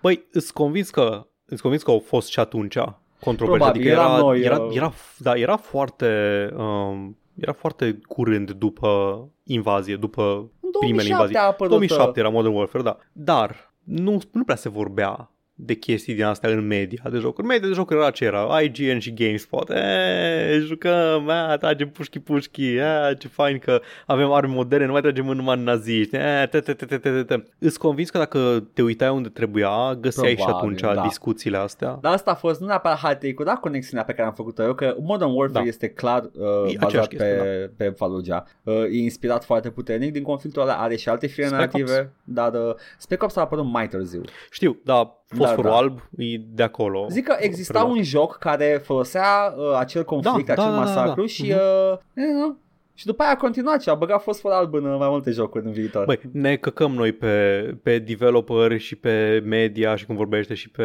Băi, 0.06 0.28
îți 0.32 0.54
convins 0.54 0.90
că, 0.90 1.28
îți 1.46 1.62
convins 1.62 1.84
că 1.84 1.92
au 1.92 2.00
fost 2.00 2.28
și 2.28 2.40
atunci 2.40 2.78
controverse. 3.20 3.46
Probabil, 3.46 3.82
adică 3.82 3.88
eram 3.88 4.12
era, 4.12 4.18
noi, 4.18 4.42
era, 4.42 4.60
uh, 4.62 4.76
era, 4.76 4.94
da, 5.18 5.36
era 5.36 5.58
foarte... 5.58 6.50
Um, 6.56 7.18
era 7.36 7.54
foarte 7.54 8.00
curând 8.08 8.52
după 8.52 9.20
invazie, 9.44 9.96
după 9.96 10.52
În 10.60 10.70
primele 10.80 11.08
2007 11.08 11.12
invazii. 11.12 11.36
a 11.36 11.42
apărut... 11.42 11.70
2007 11.70 12.20
era 12.20 12.30
Modern 12.30 12.56
Warfare, 12.56 12.84
da. 12.84 12.98
Dar 13.12 13.74
nu, 13.84 14.20
nu 14.32 14.44
prea 14.44 14.56
se 14.56 14.70
vorbea 14.70 15.32
de 15.56 15.74
chestii 15.74 16.14
din 16.14 16.24
astea 16.24 16.50
în 16.50 16.68
media 16.68 17.04
de 17.12 17.18
jocuri. 17.18 17.48
Media 17.48 17.68
de 17.68 17.74
jocuri 17.74 18.00
era 18.00 18.12
ce 18.12 18.26
era? 18.26 18.62
IGN 18.62 18.98
și 18.98 19.14
GameSpot. 19.14 19.70
E, 19.70 20.60
jucăm, 20.60 21.30
a, 21.30 21.58
tragem 21.58 21.90
pușchi 21.90 22.20
pușchi, 22.20 22.80
a, 22.80 23.14
ce 23.14 23.28
fain 23.28 23.58
că 23.58 23.82
avem 24.06 24.32
arme 24.32 24.54
moderne, 24.54 24.86
nu 24.86 24.92
mai 24.92 25.02
tragem 25.02 25.30
în 25.30 25.36
numai 25.36 25.58
în 25.58 25.64
naziști. 25.64 26.16
E, 26.16 26.48
te, 26.52 26.60
te, 26.60 26.74
te, 26.74 26.86
te, 26.86 26.98
te, 26.98 27.10
te, 27.10 27.24
te. 27.24 27.44
Îți 27.60 27.80
convins 27.80 28.10
că 28.10 28.18
dacă 28.18 28.68
te 28.74 28.82
uitai 28.82 29.10
unde 29.10 29.30
trebuia, 29.30 29.96
găseai 30.00 30.34
Probabil, 30.34 30.54
și 30.54 30.64
atunci 30.64 30.96
da. 30.96 31.08
discuțiile 31.08 31.58
astea. 31.58 31.98
Dar 32.02 32.14
asta 32.14 32.32
a 32.32 32.36
fost 32.36 32.60
nu 32.60 32.68
neapărat 32.68 32.98
hot 32.98 33.12
take 33.12 33.44
dar 33.44 33.56
conexiunea 33.56 34.06
pe 34.06 34.14
care 34.14 34.28
am 34.28 34.34
făcut-o 34.34 34.64
eu, 34.64 34.74
că 34.74 34.96
Modern 35.00 35.32
Warfare 35.32 35.64
Da. 35.64 35.68
este 35.68 35.88
clar 35.88 36.24
uh, 36.24 36.74
E 36.74 36.78
bazat 36.80 36.84
aceeași 36.84 37.08
pe, 37.08 37.16
chestie, 37.16 37.74
pe 37.78 37.90
Fallujah. 37.90 38.44
Uh, 38.64 38.76
e 38.76 38.98
inspirat 38.98 39.44
foarte 39.44 39.70
puternic 39.70 40.12
din 40.12 40.24
conflictul 40.24 40.62
ăla, 40.62 40.74
are 40.74 40.96
și 40.96 41.10
alte 41.10 41.28
fire 41.28 41.48
Spec 41.48 41.60
narrative, 41.60 42.14
dar 42.24 42.54
uh, 42.54 42.76
Spec 42.98 43.24
Ops 43.24 43.36
a 43.36 43.42
apărut 43.42 43.66
mai 43.66 43.88
târziu. 43.88 44.22
Știu, 44.52 44.80
dar 44.84 45.24
fosforul 45.46 45.72
Da, 45.72 45.78
da. 45.78 45.84
alb 45.84 46.00
e 46.18 46.38
de 46.54 46.64
acolo. 46.64 47.08
Zic 47.10 47.24
că 47.26 47.36
exista 47.40 47.74
preluat. 47.80 47.98
un 47.98 48.04
joc 48.04 48.38
care 48.38 48.82
folosea 48.84 49.54
uh, 49.58 49.78
acel 49.80 50.04
conflict, 50.04 50.48
Da, 50.48 50.54
da, 50.54 50.62
acel 50.62 50.74
da, 50.74 50.80
da, 50.80 50.86
masacru 50.86 51.22
da. 51.22 51.28
și 51.28 51.42
Mhm. 51.44 51.52
uh, 51.92 51.98
eh, 52.14 52.24
nu, 52.34 52.58
Și 52.98 53.06
după 53.06 53.24
aia 53.24 53.32
a 53.32 53.36
continuat 53.38 53.82
și 53.82 53.90
a 53.90 53.94
băgat 53.94 54.22
fosfor 54.22 54.52
alb 54.52 54.74
în 54.74 54.86
uh, 54.86 54.98
mai 55.00 55.10
multe 55.10 55.32
jocuri 55.32 55.66
în 55.66 55.72
viitor. 55.72 56.06
Băi, 56.06 56.20
ne 56.32 56.56
căcăm 56.56 56.92
noi 56.92 57.12
pe, 57.12 57.60
pe 57.84 58.00
developer 58.00 58.78
și 58.80 58.96
pe 58.96 59.44
media 59.46 59.96
și 59.96 60.06
cum 60.06 60.16
vorbește 60.16 60.54
și 60.54 60.70
pe 60.70 60.84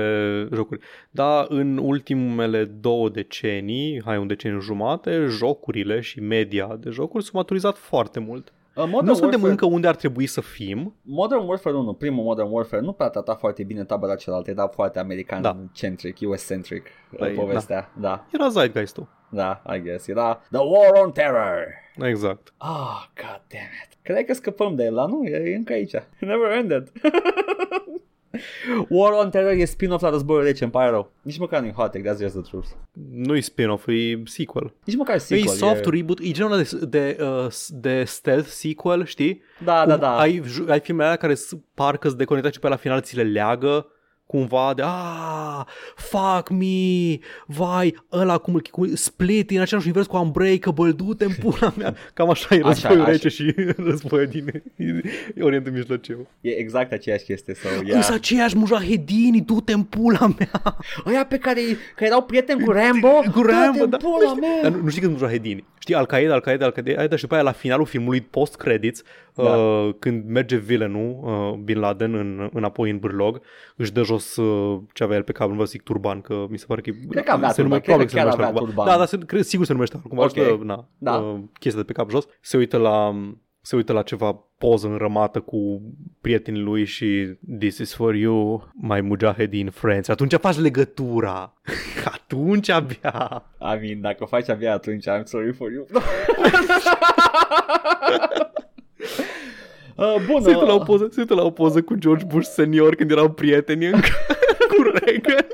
jocuri. 0.54 0.80
Dar 1.10 1.46
în 1.48 1.76
ultimele 1.82 2.64
două 2.64 3.08
decenii, 3.08 4.02
hai 4.04 4.16
un 4.16 4.26
deceniu 4.26 4.60
jumate, 4.60 5.26
jocurile 5.28 6.00
și 6.00 6.20
media 6.20 6.76
de 6.80 6.90
jocuri 6.90 7.24
s-au 7.24 7.32
maturizat 7.34 7.76
foarte 7.76 8.20
mult. 8.20 8.52
Uh, 8.74 8.84
Modern 8.86 9.06
nu 9.06 9.12
suntem 9.14 9.30
Warfare, 9.30 9.50
încă 9.50 9.64
unde 9.66 9.88
ar 9.88 9.96
trebui 9.96 10.26
să 10.26 10.40
fim. 10.40 10.94
Modern 11.02 11.46
Warfare 11.48 11.76
1, 11.76 11.92
primul 11.92 12.24
Modern 12.24 12.48
Warfare, 12.50 12.82
nu 12.82 12.92
prea 12.92 13.08
trata 13.08 13.34
foarte 13.34 13.62
bine 13.64 13.84
tabăra 13.84 14.14
celălalt, 14.14 14.46
era 14.48 14.66
foarte 14.66 14.98
american-centric, 14.98 16.16
US-centric 16.20 16.84
uh, 17.12 17.18
Păi, 17.18 17.32
povestea. 17.32 17.92
Da. 18.00 18.26
Era 18.32 18.48
Zeitgeist-ul. 18.48 19.06
da, 19.30 19.62
I 19.74 19.80
guess. 19.80 20.06
Era 20.06 20.40
The 20.50 20.60
War 20.60 21.02
on 21.04 21.12
Terror. 21.12 21.66
Exact. 22.02 22.52
Ah, 22.56 23.04
god 23.14 23.42
damn 23.48 23.70
it. 23.84 23.98
Cred 24.02 24.24
că 24.24 24.34
scăpăm 24.34 24.74
de 24.74 24.84
el, 24.84 24.94
dar 24.94 25.06
nu, 25.06 25.24
e 25.24 25.54
încă 25.56 25.72
aici. 25.72 25.94
Never 26.20 26.50
ended. 26.50 26.92
War 28.88 29.12
on 29.12 29.30
Terror 29.30 29.50
e 29.52 29.64
spin-off 29.64 30.02
la 30.02 30.10
războiul 30.10 30.42
rece, 30.42 30.62
îmi 30.62 30.72
pare 30.72 30.90
rău. 30.90 31.12
Nici 31.22 31.38
măcar 31.38 31.60
nu-i 31.60 31.72
hot 31.72 31.90
take, 31.90 32.10
that's 32.14 32.18
just 32.20 32.32
the 32.34 32.42
truth. 32.50 32.66
Nu-i 33.12 33.40
spin-off, 33.40 33.86
e 33.88 34.22
sequel. 34.24 34.72
Nici 34.84 34.96
măcar 34.96 35.14
E 35.14 35.18
sequel. 35.18 35.54
soft 35.54 35.84
reboot, 35.84 36.18
e 36.18 36.30
genul 36.30 36.52
ăla 36.52 36.62
de, 36.62 36.86
de, 36.86 37.16
uh, 37.20 37.46
de 37.68 38.04
stealth 38.04 38.46
sequel, 38.48 39.04
știi? 39.04 39.42
Da, 39.64 39.86
da, 39.86 39.92
Cum 39.92 40.00
da. 40.00 40.18
Ai, 40.18 40.42
ju- 40.44 40.66
ai 40.68 40.80
filmele 40.80 41.06
alea 41.06 41.18
care 41.20 41.34
s- 41.34 41.56
parcă 41.74 42.06
sunt 42.06 42.18
deconectate 42.18 42.54
și 42.54 42.60
pe 42.60 42.68
la 42.68 42.76
final 42.76 43.00
ți 43.00 43.16
le 43.16 43.22
leagă 43.22 43.86
cumva 44.30 44.72
de 44.76 44.82
ah, 44.82 45.60
fuck 45.96 46.48
me, 46.50 47.18
vai, 47.46 47.94
ăla 48.12 48.38
cum, 48.38 48.62
cum 48.70 48.94
split 48.94 49.50
în 49.50 49.60
același 49.60 49.86
univers 49.86 50.06
cu 50.06 50.16
Unbreakable, 50.16 50.90
du-te 50.92 51.24
în 51.24 51.32
pula 51.40 51.72
mea. 51.76 51.94
Cam 52.14 52.30
așa 52.30 52.54
e 52.54 52.58
Așa, 52.58 52.68
războiul 52.68 53.00
așa. 53.00 53.10
rece 53.10 53.28
și 53.28 53.54
războiul 53.88 54.26
din 54.26 54.62
Orientul 55.46 55.72
Mijlociu. 55.72 56.28
E 56.40 56.50
exact 56.58 56.92
aceeași 56.92 57.24
chestie. 57.24 57.54
So, 57.54 57.68
Yeah. 57.70 57.86
yeah. 57.86 58.02
Sunt 58.02 58.16
aceiași 58.16 58.56
mujahedini, 58.56 59.40
du-te 59.40 59.72
în 59.72 59.82
pula 59.82 60.34
mea. 60.38 60.76
Ăia 61.06 61.24
pe 61.26 61.38
care, 61.38 61.60
care 61.94 62.06
erau 62.06 62.22
prieteni 62.22 62.64
cu 62.64 62.70
Rambo, 62.70 63.08
Cu 63.08 63.42
Rambo, 63.42 63.84
dă-te-n 63.84 63.90
da. 63.90 63.96
pula 63.96 64.24
Dar 64.26 64.36
mea. 64.62 64.70
nu, 64.70 64.82
nu 64.82 64.88
știi 64.88 65.00
când 65.02 65.12
mujahedini. 65.12 65.64
Știi 65.78 65.94
Al-Qaeda, 65.94 66.32
Al-Qaeda, 66.34 66.64
Al-Qaeda 66.64 67.16
și 67.16 67.22
după 67.22 67.34
aia 67.34 67.42
la 67.42 67.52
finalul 67.52 67.86
filmului 67.86 68.20
post-credits, 68.20 69.02
Da. 69.44 69.56
uh, 69.56 69.94
când 69.98 70.24
merge 70.28 70.56
vilenul, 70.56 71.18
uh, 71.22 71.58
Bin 71.64 71.78
Laden, 71.78 72.14
în, 72.14 72.48
înapoi 72.52 72.90
în 72.90 72.98
bârlog, 72.98 73.40
își 73.76 73.92
dă 73.92 74.02
jos 74.02 74.36
uh, 74.36 74.80
ce 74.92 75.02
avea 75.04 75.16
el 75.16 75.22
pe 75.22 75.32
cap, 75.32 75.48
nu 75.48 75.54
vă 75.54 75.64
zic 75.64 75.82
turban, 75.82 76.20
că 76.20 76.46
mi 76.48 76.58
se 76.58 76.64
pare 76.68 76.80
că 76.80 76.90
Cred 77.10 77.24
că 77.24 77.30
avea 77.32 77.48
se 77.48 77.62
turban, 77.62 77.80
numește, 77.86 77.92
cred 77.92 77.98
că 77.98 78.04
probabil 78.04 78.08
se 78.08 78.14
chiar 78.16 78.24
numește 78.24 78.42
avea 78.42 78.46
altcumva. 78.46 78.66
turban. 78.66 78.86
Da, 78.86 78.96
dar 78.96 79.06
se, 79.06 79.18
cred, 79.26 79.42
sigur 79.42 79.64
se 79.66 79.72
numește 79.72 79.94
altcumva, 79.96 80.24
Ok. 80.24 80.30
okay. 80.30 80.60
na, 80.62 80.88
Da. 80.98 81.16
uh, 81.16 81.38
chestia 81.58 81.80
de 81.80 81.86
pe 81.86 81.92
cap 81.92 82.10
jos, 82.10 82.26
se 82.40 82.56
uită 82.56 82.76
la 82.76 83.14
se 83.62 83.76
uită 83.76 83.92
la 83.92 84.02
ceva 84.02 84.44
poză 84.58 84.86
înrămată 84.86 85.40
cu 85.40 85.82
prietenii 86.20 86.60
lui 86.60 86.84
și 86.84 87.36
This 87.58 87.78
is 87.78 87.94
for 87.94 88.14
you, 88.14 88.68
my 88.80 89.00
mujahedin 89.00 89.70
friends. 89.70 90.08
Atunci 90.08 90.34
faci 90.34 90.56
legătura. 90.58 91.52
Atunci 92.14 92.68
abia. 92.68 93.44
I 93.60 93.78
mean, 93.80 94.00
dacă 94.00 94.16
o 94.22 94.26
faci 94.26 94.48
abia 94.48 94.72
atunci, 94.72 95.04
I'm 95.08 95.22
sorry 95.24 95.52
for 95.52 95.70
you. 95.72 95.86
uh, 99.96 100.14
bun, 100.26 100.42
Se 100.42 100.48
uită, 100.48 100.64
la 100.64 100.72
o 100.72 100.78
uh, 100.78 100.84
poză, 100.86 101.08
se 101.10 101.20
uită 101.20 101.34
la 101.34 101.42
o 101.42 101.50
poză 101.50 101.82
cu 101.82 101.94
George 101.94 102.24
Bush 102.24 102.48
senior 102.48 102.94
când 102.94 103.10
erau 103.10 103.30
prieteni 103.30 103.86
încă 103.86 104.08
cu 104.70 104.82
Reagan. 104.82 105.46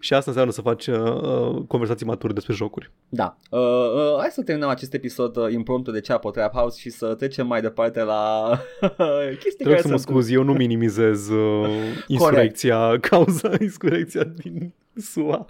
Și 0.00 0.14
asta 0.14 0.30
înseamnă 0.30 0.52
să 0.52 0.60
faci 0.60 0.86
uh, 0.86 1.20
uh, 1.22 1.62
conversații 1.66 2.06
mature 2.06 2.32
despre 2.32 2.54
jocuri. 2.54 2.90
Da. 3.08 3.36
Uh, 3.50 3.60
uh, 3.60 4.18
hai 4.18 4.28
să 4.30 4.42
terminăm 4.42 4.68
acest 4.68 4.94
episod 4.94 5.36
uh, 5.36 5.52
impromptu 5.52 5.90
de 5.90 6.00
Chapo 6.00 6.30
Trap 6.30 6.52
House 6.52 6.80
și 6.80 6.90
să 6.90 7.14
trecem 7.14 7.46
mai 7.46 7.60
departe 7.60 8.02
la 8.02 8.50
chestii 9.42 9.50
Trebuie 9.54 9.76
care 9.76 9.80
să 9.80 9.88
mă 9.88 9.96
sunt... 9.96 10.08
scuzi, 10.08 10.32
eu 10.32 10.42
nu 10.42 10.52
minimizez 10.52 11.28
uh, 11.28 11.68
insurecția, 12.06 12.98
cauza 13.00 13.50
insurecția 13.60 14.24
din 14.24 14.72
SUA. 14.96 15.46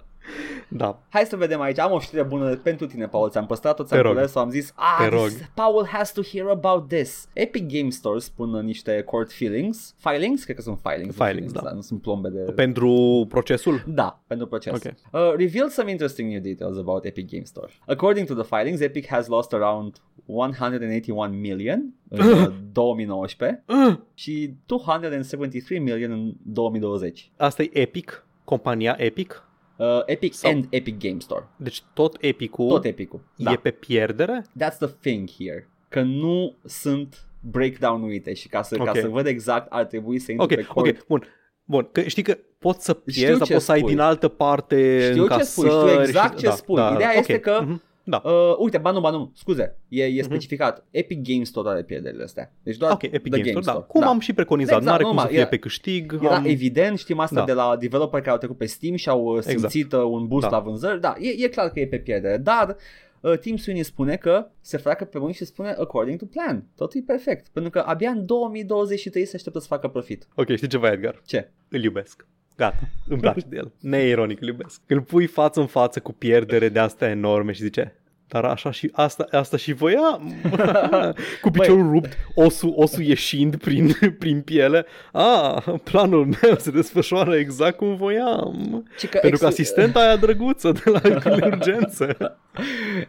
Da, 0.67 1.01
Hai 1.09 1.25
să 1.25 1.35
vedem 1.35 1.61
aici, 1.61 1.79
am 1.79 1.91
o 1.91 1.99
știre 1.99 2.23
bună 2.23 2.55
pentru 2.55 2.85
tine, 2.85 3.07
Paul, 3.07 3.29
ți-am 3.29 3.45
păstrat-o, 3.45 3.83
Te 3.83 3.89
ți-am 3.89 4.01
rog. 4.01 4.13
cules-o, 4.13 4.39
am 4.39 4.49
zis, 4.49 4.73
ah, 4.75 4.97
Te 4.99 5.15
rog. 5.15 5.27
this, 5.27 5.49
Paul 5.53 5.85
has 5.85 6.11
to 6.11 6.21
hear 6.21 6.47
about 6.49 6.87
this. 6.87 7.27
Epic 7.33 7.71
Game 7.77 7.89
Store 7.89 8.19
spun 8.19 8.53
uh, 8.53 8.63
niște 8.63 9.01
court 9.01 9.31
filings, 9.31 9.95
filings, 9.97 10.43
cred 10.43 10.55
că 10.55 10.61
sunt 10.61 10.79
filings, 10.83 11.17
nu 11.17 11.25
Filings, 11.25 11.51
da. 11.51 11.71
nu 11.71 11.81
sunt 11.81 12.01
plombe 12.01 12.29
de... 12.29 12.51
pentru 12.51 13.25
procesul. 13.29 13.83
Da, 13.87 14.21
pentru 14.27 14.47
proces. 14.47 14.73
Ok. 14.73 14.93
Uh, 15.11 15.19
reveal 15.37 15.69
some 15.69 15.91
interesting 15.91 16.31
new 16.31 16.39
details 16.41 16.77
about 16.77 17.05
Epic 17.05 17.31
Game 17.31 17.43
Store. 17.43 17.71
According 17.87 18.27
to 18.27 18.33
the 18.33 18.57
filings, 18.57 18.79
Epic 18.81 19.07
has 19.07 19.27
lost 19.27 19.53
around 19.53 19.95
181 20.25 21.33
million 21.39 21.93
în 22.09 22.27
uh, 22.31 22.53
2019 22.71 23.63
Uh, 23.87 23.95
și 24.13 24.53
273 24.65 25.79
million 25.79 26.11
în 26.11 26.33
2020. 26.43 27.31
asta 27.37 27.63
e 27.63 27.69
Epic, 27.73 28.25
compania 28.43 28.95
Epic. 28.97 29.43
Uh, 29.77 29.85
Epic 30.05 30.33
Sau- 30.33 30.51
and 30.51 30.65
Epic 30.69 30.99
Game 30.99 31.19
Store. 31.19 31.47
Deci 31.55 31.83
tot 31.93 32.17
Epicul 32.19 32.67
Tot 32.67 32.85
Epicul. 32.85 33.21
Da. 33.35 33.51
e 33.51 33.55
pe 33.55 33.71
pierdere. 33.71 34.41
That's 34.41 34.77
the 34.79 34.87
thing 34.99 35.29
here. 35.37 35.69
Că 35.89 36.01
nu 36.01 36.55
sunt 36.63 37.25
breakdown-uite 37.39 38.33
și 38.33 38.47
ca 38.47 38.61
să, 38.61 38.75
ca 38.77 38.83
Ok. 38.83 38.97
să 38.97 39.07
văd 39.07 39.25
exact 39.25 39.67
ar 39.71 39.85
trebui 39.85 40.19
să 40.19 40.31
intru 40.31 40.45
Ok, 40.47 40.55
pe 40.55 40.63
core. 40.63 40.89
ok, 40.89 41.05
bun. 41.07 41.23
Bun, 41.67 41.89
că 41.91 42.01
știi 42.01 42.23
că 42.23 42.37
poți 42.59 42.85
să 42.85 42.91
Știu 43.07 43.21
pierzi, 43.23 43.37
dar 43.37 43.47
ce 43.47 43.53
poți 43.53 43.65
să 43.65 43.71
ai 43.71 43.77
spui. 43.79 43.91
din 43.91 43.99
altă 43.99 44.27
parte 44.27 44.99
Știu 45.01 45.13
ce 45.13 45.19
încasări 45.19 45.69
spui, 45.69 45.87
știu 45.89 46.01
exact 46.01 46.37
și... 46.39 46.45
ce 46.45 46.51
spui. 46.51 46.81
Ideea 46.93 47.09
ok, 47.13 47.19
este 47.19 47.39
că- 47.39 47.59
mhm, 47.61 47.81
Da, 48.07 48.21
Uh, 48.25 48.55
uite, 48.57 48.77
ba 48.77 48.91
nu, 48.91 48.99
ba 48.99 49.09
nu, 49.09 49.31
scuze, 49.35 49.77
e, 49.89 50.03
e 50.03 50.13
Mhm. 50.15 50.23
specificat. 50.23 50.85
Epic 50.91 51.21
Game 51.31 51.43
Store 51.43 51.69
are 51.69 51.83
pierderile 51.83 52.23
astea. 52.23 52.53
Deci 52.63 52.77
doar 52.77 52.91
ok, 52.91 53.01
Epic 53.03 53.21
The 53.21 53.29
Games 53.29 53.45
Game 53.45 53.61
Store, 53.61 53.65
da. 53.65 53.71
Store. 53.71 53.85
Cum 53.87 54.01
da. 54.01 54.07
am 54.07 54.19
și 54.19 54.33
preconizat, 54.33 54.71
Exact, 54.77 54.91
n-are 54.91 55.03
cum 55.03 55.11
normal, 55.11 55.25
să 55.25 55.31
fie 55.31 55.39
era- 55.41 55.49
pe 55.49 55.57
câștig. 55.57 56.19
Era 56.23 56.35
am... 56.35 56.45
evident, 56.45 56.97
știm 56.97 57.19
asta 57.19 57.35
Da. 57.35 57.45
de 57.45 57.53
la 57.53 57.75
developer 57.79 58.19
care 58.19 58.31
au 58.31 58.37
trecut 58.37 58.57
pe 58.57 58.65
Steam 58.65 58.95
și 58.95 59.09
au 59.09 59.23
uh, 59.25 59.37
Exact. 59.37 59.57
simțit 59.71 59.93
uh, 59.93 59.99
un 60.03 60.27
boost 60.27 60.45
Da. 60.49 60.51
la 60.57 60.59
vânzări. 60.63 61.01
Da, 61.01 61.15
e, 61.19 61.43
e 61.43 61.47
clar 61.47 61.69
că 61.69 61.79
e 61.79 61.87
pe 61.87 61.97
pierdere, 61.97 62.37
dar 62.37 62.75
uh, 63.21 63.37
Tim 63.37 63.57
Sweeney 63.57 63.83
spune 63.83 64.15
că 64.15 64.47
se 64.61 64.77
freacă 64.77 65.05
pe 65.05 65.17
mâini 65.19 65.33
și 65.33 65.45
spune 65.45 65.69
according 65.69 66.19
to 66.19 66.25
plan. 66.25 66.65
Totul 66.75 66.99
e 66.99 67.03
perfect, 67.07 67.47
pentru 67.53 67.71
că 67.71 67.79
abia 67.79 68.09
în 68.09 68.25
2023 68.25 69.25
se 69.25 69.35
așteaptă 69.35 69.59
să 69.59 69.67
facă 69.67 69.87
profit. 69.87 70.27
Ok, 70.35 70.55
știi 70.55 70.67
ceva, 70.67 70.91
Edgar? 70.91 71.21
Ce? 71.25 71.51
Îl 71.69 71.83
iubesc. 71.83 72.27
Gata, 72.55 72.89
îmi 73.07 73.19
place 73.19 73.45
de 73.49 73.55
el. 73.55 73.71
Neironic 73.79 74.41
îl 74.41 74.47
iubesc. 74.47 74.81
Îl 74.87 75.01
pui 75.01 75.25
față 75.27 75.59
în 75.59 75.67
față 75.67 75.99
cu 75.99 76.13
pierdere 76.13 76.69
de 76.69 76.79
astea 76.79 77.09
enorme 77.09 77.51
și 77.51 77.61
zice, 77.61 77.95
dar 78.27 78.43
așa 78.45 78.71
și 78.71 78.89
asta, 78.93 79.25
asta 79.31 79.57
și 79.57 79.73
voiam. 79.73 80.33
cu 81.41 81.49
piciorul 81.49 81.91
rupt, 81.91 82.17
osul, 82.35 82.73
osul 82.75 83.03
ieșind 83.03 83.55
prin, 83.55 83.91
prin 84.19 84.41
piele. 84.41 84.85
Ah, 85.11 85.63
planul 85.83 86.25
meu 86.41 86.55
se 86.57 86.71
desfășoară 86.71 87.35
exact 87.35 87.77
cum 87.77 87.95
voiam. 87.95 88.83
Ci 88.99 89.07
că 89.07 89.17
Pentru 89.21 89.39
că 89.39 89.45
ex- 89.45 89.53
asistenta 89.53 89.99
aia 89.99 90.15
drăguță 90.15 90.71
de 90.71 90.89
la 90.89 91.01
urgență. 91.45 92.37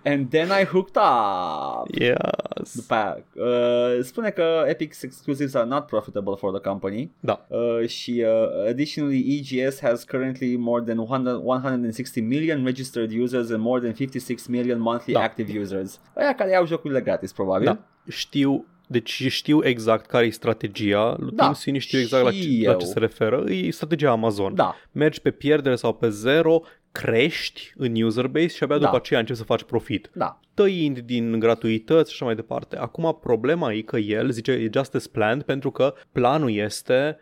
And 0.05 0.29
then 0.31 0.47
I 0.61 0.65
hooked 0.65 0.97
up. 0.97 2.01
Yes. 2.01 2.75
După 2.75 2.95
aia, 2.95 3.25
uh, 3.35 3.99
spune 4.03 4.31
că 4.31 4.65
Epic's 4.69 5.03
exclusives 5.03 5.55
are 5.55 5.67
not 5.67 5.87
profitable 5.87 6.35
for 6.39 6.51
the 6.59 6.69
company 6.71 7.11
Da. 7.21 7.47
uh, 7.49 7.89
și 7.89 8.25
uh, 8.27 8.69
additionally 8.69 9.39
EGS 9.41 9.81
has 9.81 10.05
currently 10.05 10.57
more 10.57 10.83
than 10.85 10.99
100, 10.99 11.41
160 11.45 12.25
million 12.25 12.65
registered 12.65 13.11
users 13.21 13.51
and 13.51 13.63
more 13.63 13.81
than 13.81 13.93
56 13.93 14.47
million 14.49 14.81
monthly 14.81 15.06
Da. 15.13 15.21
active 15.23 15.59
users. 15.61 16.01
Aia 16.15 16.35
care 16.35 16.51
iau 16.51 16.67
jocurile 16.67 17.01
gratis, 17.01 17.33
probabil. 17.33 17.67
Da. 17.67 17.79
Știu, 18.09 18.65
deci 18.87 19.11
știu 19.29 19.65
exact 19.65 20.07
care 20.07 20.27
e 20.27 20.31
strategia 20.31 21.17
lui 21.19 21.31
Da, 21.35 21.45
Tim 21.45 21.53
Sweeney, 21.55 21.81
știu 21.83 21.99
exact 21.99 22.25
la 22.25 22.31
și 22.31 22.41
ce, 22.61 22.67
la 22.67 22.73
eu. 22.73 22.79
ce 22.79 22.87
se 22.87 22.99
referă. 22.99 23.45
E 23.51 23.71
strategia 23.71 24.11
Amazon. 24.11 24.55
Da. 24.55 24.75
Mergi 24.93 25.21
pe 25.21 25.31
pierdere 25.31 25.75
sau 25.77 25.95
pe 25.95 26.09
zero, 26.09 26.63
crești 26.93 27.73
în 27.77 28.03
user 28.03 28.27
base 28.27 28.47
și 28.49 28.63
abia 28.63 28.79
Da. 28.79 28.85
după 28.85 28.97
aceea 28.97 29.21
începi 29.21 29.39
să 29.39 29.45
faci 29.45 29.63
profit. 29.63 30.11
Da. 30.15 30.41
Tăind 30.55 30.99
din 30.99 31.39
gratuități 31.39 32.09
și 32.11 32.15
așa 32.17 32.25
mai 32.25 32.35
departe. 32.35 32.77
Acum 32.77 33.19
problema 33.21 33.73
e 33.73 33.81
că 33.81 33.97
el 33.97 34.31
zice 34.31 34.53
e 34.53 34.71
just 34.75 34.95
as 34.95 35.07
planned 35.07 35.43
pentru 35.43 35.71
că 35.71 35.95
planul 36.13 36.53
este 36.53 37.19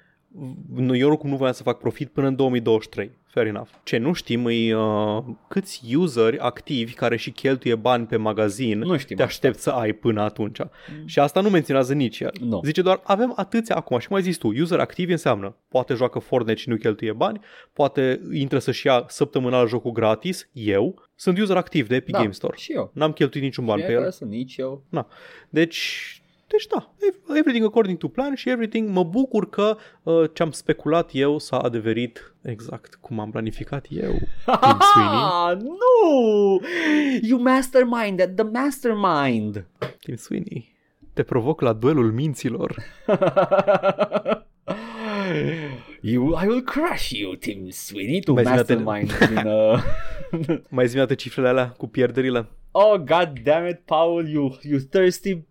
nu, 0.74 0.97
eu 0.97 1.09
oricum 1.09 1.31
nu 1.31 1.36
voiam 1.36 1.52
să 1.52 1.62
fac 1.62 1.78
profit 1.78 2.09
până 2.09 2.27
în 2.27 2.36
2023. 2.36 3.11
Fair 3.35 3.47
enough. 3.47 3.69
Ce 3.82 3.97
nu 3.98 4.12
știm 4.12 4.47
e 4.47 4.74
uh, 4.77 5.23
câți 5.48 5.97
useri 5.97 6.39
activi 6.39 6.93
care 6.93 7.16
și 7.16 7.31
cheltuie 7.31 7.74
bani 7.74 8.06
pe 8.06 8.16
magazin 8.16 8.78
Nu 8.78 8.97
știm 8.97 9.16
te 9.16 9.23
asta. 9.23 9.35
aștept 9.35 9.59
să 9.59 9.70
ai 9.70 9.93
până 9.93 10.23
atunci. 10.23 10.59
Și 11.05 11.19
asta 11.19 11.40
nu 11.40 11.51
menționează 11.51 11.94
nici 11.94 12.20
el. 12.20 12.32
Nu. 12.40 12.61
Zice 12.65 12.82
doar, 12.82 13.01
avem 13.05 13.32
atâția 13.36 13.77
acum 13.77 13.98
și 13.98 14.06
cum 14.06 14.16
ai 14.16 14.23
zis 14.23 14.36
tu, 14.36 14.48
user 14.61 14.78
activi 14.78 15.12
înseamnă, 15.12 15.56
poate 15.69 15.94
joacă 15.94 16.19
Fortnite 16.19 16.61
și 16.61 16.69
nu 16.69 16.77
cheltuie 16.77 17.12
bani, 17.12 17.40
poate 17.73 18.20
intră 18.32 18.59
să-și 18.59 18.86
ia 18.86 19.05
săptămânal 19.09 19.69
jocul 19.69 19.93
gratis, 19.93 20.48
eu, 20.52 21.09
sunt 21.15 21.39
user 21.39 21.56
activ 21.56 21.89
de 21.89 21.94
Epic 21.94 22.12
da. 22.15 22.19
Game 22.19 22.32
Store. 22.32 22.56
Și 22.56 22.73
eu. 22.73 22.90
N-am 22.94 23.12
cheltuit 23.12 23.43
niciun 23.43 23.65
ban 23.65 23.78
Și 23.78 23.85
pe 23.85 23.93
eu 23.93 24.02
el. 24.02 24.11
sunt 24.11 24.31
nici 24.31 24.56
eu. 24.56 24.85
Na. 24.89 25.09
Deci, 25.48 26.23
Deci 26.55 26.66
da, 26.66 26.94
ev- 27.09 27.36
everything 27.36 27.64
according 27.64 27.98
to 27.98 28.09
plan 28.09 28.35
și 28.35 28.48
everything, 28.48 28.89
mă 28.89 29.05
bucur 29.05 29.48
că 29.48 29.76
uh, 30.02 30.24
ce-am 30.32 30.51
speculat 30.51 31.10
eu 31.12 31.39
s-a 31.39 31.59
adeverit 31.59 32.35
exact 32.43 32.94
cum 32.94 33.20
am 33.20 33.31
planificat 33.31 33.86
eu, 33.90 34.12
Tim 34.60 34.78
Sweeney. 34.93 35.22
Ah, 35.22 35.56
nu! 35.60 36.60
You 37.22 37.40
masterminded, 37.40 38.36
the 38.36 38.44
mastermind! 38.44 39.66
Tim 40.01 40.16
Sweeney, 40.16 40.74
te 41.12 41.22
provoc 41.22 41.60
la 41.60 41.72
duelul 41.72 42.12
minților. 42.12 42.74
You, 46.01 46.36
I 46.43 46.47
will 46.47 46.62
crush 46.62 47.10
you, 47.12 47.35
Tim 47.35 47.70
Sweeney, 47.70 48.20
tu 48.20 48.32
Mai 48.32 48.44
zi-mi 48.44 48.56
mastermind 48.56 49.26
din... 49.28 49.47
Uh... 49.47 49.82
Mai 50.76 50.89
zi 50.89 51.14
cifrele 51.16 51.48
alea 51.48 51.68
cu 51.68 51.86
pierderile? 51.86 52.48
oh, 52.70 52.97
god 52.97 53.39
damn 53.43 53.66
it, 53.68 53.81
Paul, 53.85 54.28
you, 54.28 54.59
you 54.62 54.78
thirsty 54.78 55.44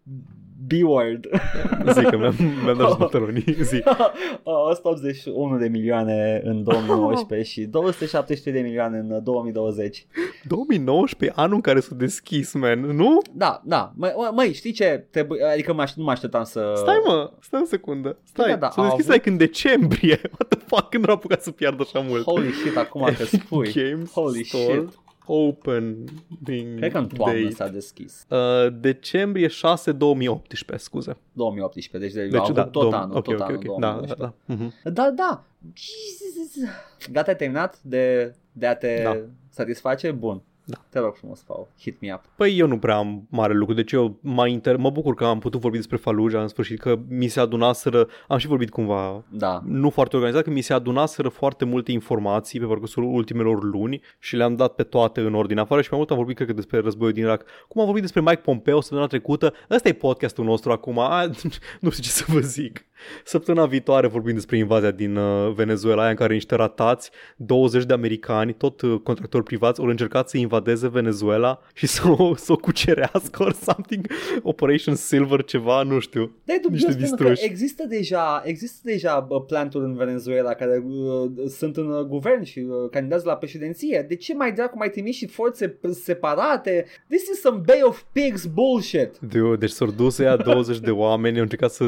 B-word. 0.68 1.26
Zic 1.94 2.10
că 2.10 2.18
mi-am, 2.18 2.36
mi-am 2.64 2.78
dat 2.78 2.98
butonii. 2.98 3.56
Zi. 3.70 3.84
Uh, 3.86 4.70
181 4.70 5.58
de 5.58 5.68
milioane 5.68 6.42
în 6.44 6.64
2019 6.64 7.50
și 7.50 7.62
273 7.62 8.54
de 8.62 8.68
milioane 8.68 8.98
în 8.98 9.24
2020. 9.24 10.06
2019, 10.48 11.40
anul 11.40 11.56
în 11.56 11.62
care 11.62 11.80
s-a 11.80 11.96
deschis, 11.96 12.54
man, 12.54 12.80
nu? 12.80 13.18
Da, 13.34 13.62
da. 13.66 13.92
Măi, 13.96 14.14
mă, 14.16 14.32
măi 14.36 14.54
știi 14.54 14.72
ce? 14.72 15.08
Trebuie, 15.12 15.44
adică 15.44 15.74
mă 15.74 15.82
aș, 15.82 15.94
nu 15.94 16.04
mă 16.04 16.12
așteptam 16.12 16.44
să... 16.44 16.74
Stai 16.76 17.02
mă, 17.06 17.32
stai 17.42 17.60
o 17.64 17.66
secundă. 17.66 18.18
Stai, 18.24 18.50
Da, 18.50 18.56
da, 18.56 18.70
s-a 18.70 18.82
au 18.82 18.88
deschis 18.88 19.06
avut- 19.06 19.16
like 19.16 19.30
în 19.30 19.38
decembrie. 19.38 20.20
What 20.40 20.48
the 20.48 20.60
fuck, 20.66 20.90
când 20.90 21.08
au 21.10 21.16
apucat 21.16 21.42
să 21.44 21.52
piardă 21.52 21.84
așa 21.86 22.06
mult? 22.08 22.24
Holy 22.24 22.52
shit, 22.52 22.78
acum 22.78 23.10
că 23.18 23.24
spui. 23.26 23.72
Games 23.74 24.12
Holy 24.12 24.44
Store 24.44 24.64
shit. 24.64 25.00
Open 25.26 26.04
din 26.44 26.76
Cred 26.78 26.92
că 26.92 26.98
în 26.98 27.08
toamnă 27.08 27.42
date. 27.42 27.54
s-a 27.54 27.68
deschis. 27.68 28.26
Uh, 28.30 28.38
decembrie 28.80 29.48
6 29.48 29.92
2018, 29.92 30.86
scuze. 30.86 31.18
2018, 31.34 31.98
deci, 31.98 32.14
deci 32.14 32.32
Deci 32.32 32.40
au 32.40 32.52
da, 32.52 32.62
avut 32.62 32.72
tot 32.74 32.84
dom- 32.92 32.94
anul, 32.94 33.16
ok, 33.18 33.24
tot 33.24 33.34
ok, 33.34 33.42
anul 33.42 33.56
ok. 33.56 33.64
Da, 33.80 33.92
2019. 33.92 34.16
da, 34.20 34.34
da. 34.46 34.54
Mhm. 34.54 34.94
Da, 34.94 35.10
da. 35.12 35.44
Jesus. 35.74 36.70
Gata, 37.12 37.30
ai 37.32 37.38
terminat 37.38 37.80
de, 37.82 38.36
de 38.52 38.68
a 38.68 38.76
te 38.76 39.02
Da. 39.04 39.18
satisface? 39.50 40.12
Bun. 40.12 40.42
Da. 40.66 40.78
Te 40.90 41.00
rog 41.00 41.16
frumos, 41.16 41.40
Paul. 41.40 41.68
Hit 41.80 42.02
me 42.02 42.14
up. 42.14 42.22
Păi 42.36 42.58
eu 42.58 42.68
nu 42.68 42.78
prea 42.78 42.96
am 42.96 43.28
mare 43.30 43.54
lucru, 43.54 43.74
deci 43.74 43.92
eu 43.92 44.18
mai 44.22 44.52
inter... 44.52 44.78
mă 44.78 44.90
bucur 44.90 45.14
că 45.14 45.26
am 45.26 45.40
putut 45.40 45.62
vorbi 45.62 45.78
despre 45.78 45.98
Fallujah 45.98 46.42
în 46.42 46.48
sfârșit, 46.48 46.80
că 46.80 47.00
mi 47.08 47.28
se 47.28 47.40
adunaseră, 47.40 48.08
am 48.28 48.38
și 48.38 48.48
vorbit 48.48 48.70
cumva 48.70 49.24
Da. 49.30 49.62
nu 49.66 49.90
foarte 49.90 50.16
organizat, 50.16 50.44
că 50.44 50.50
mi 50.50 50.62
se 50.62 50.74
adunaseră 50.74 51.30
foarte 51.30 51.66
multe 51.66 51.92
informații 51.92 52.60
pe 52.60 52.66
parcursul 52.66 53.04
ultimelor 53.04 53.64
luni 53.64 54.02
și 54.20 54.36
le-am 54.36 54.56
dat 54.56 54.74
pe 54.76 54.84
toate 54.84 55.22
în 55.22 55.34
ordine 55.34 55.60
afară 55.60 55.82
și 55.82 55.88
mai 55.90 55.98
mult 56.00 56.12
am 56.12 56.18
vorbit, 56.18 56.36
cred 56.36 56.48
că, 56.48 56.54
despre 56.54 56.80
războiul 56.80 57.14
din 57.14 57.24
Irak. 57.24 57.46
Cum 57.68 57.80
am 57.80 57.86
vorbit 57.86 58.04
despre 58.04 58.22
Mike 58.22 58.42
Pompeo 58.44 58.80
săptămâna 58.80 59.08
trecută, 59.08 59.54
ăsta 59.70 59.88
e 59.88 59.94
podcastul 59.94 60.46
nostru 60.46 60.72
acum, 60.72 61.00
A, 61.00 61.26
nu 61.82 61.90
știu 61.90 62.04
ce 62.04 62.10
să 62.10 62.24
vă 62.28 62.40
zic. 62.40 62.86
Săptămâna 63.24 63.66
viitoare 63.66 64.08
vorbim 64.08 64.34
despre 64.34 64.58
invazia 64.58 64.92
din 64.92 65.16
uh, 65.16 65.54
Venezuela, 65.54 66.02
aia 66.02 66.10
în 66.10 66.16
care 66.16 66.34
niște 66.34 66.56
ratați, 66.56 67.12
20 67.36 67.84
de 67.84 67.94
americani, 67.94 68.54
tot 68.54 68.82
uh, 68.82 69.00
contractori 69.04 69.44
privați, 69.44 69.80
au 69.80 69.86
încercat 69.86 70.30
să 70.30 70.38
invadeze 70.38 70.88
Venezuela 70.88 71.62
și 71.74 71.88
să 71.88 72.02
o, 72.18 72.36
să 72.36 72.52
o 72.52 72.56
cucerească 72.56 73.44
or 73.44 73.54
something, 73.54 74.08
Operation 74.42 74.96
Silver 74.96 75.44
ceva, 75.44 75.84
nu 75.84 76.00
știu. 76.00 76.36
Dar 76.44 76.56
e 76.56 76.60
dubios 76.62 76.82
Niște 76.84 77.00
pentru 77.00 77.16
că 77.16 77.24
distruși. 77.24 77.52
există 77.52 77.86
deja, 77.86 78.42
există 78.46 78.80
deja 78.84 79.20
bă, 79.20 79.42
planturi 79.42 79.86
în 79.86 79.96
Venezuela 79.96 80.54
care 80.54 80.84
uh, 80.88 81.32
sunt 81.48 81.78
în 81.78 81.90
uh, 81.90 82.06
guvern 82.06 82.44
și 82.44 82.60
uh, 82.60 82.90
candidați 82.92 83.26
la 83.26 83.36
președinție. 83.36 84.06
De 84.08 84.16
ce 84.16 84.34
mai 84.34 84.52
dracu 84.52 84.78
mai 84.78 84.90
trimis 84.90 85.16
și 85.16 85.28
forțe 85.28 85.80
separate? 85.92 86.86
This 87.10 87.22
is 87.22 87.40
some 87.40 87.62
Bay 87.66 87.80
of 87.84 88.02
Pigs 88.12 88.46
bullshit. 88.46 89.20
Dude, 89.20 89.56
deci 89.56 89.70
s-au 89.70 89.92
dus 89.92 90.20
ea 90.20 90.36
20 90.38 90.80
de 90.80 90.92
oameni, 90.92 91.36
au 91.36 91.42
încercat 91.42 91.72
să, 91.72 91.84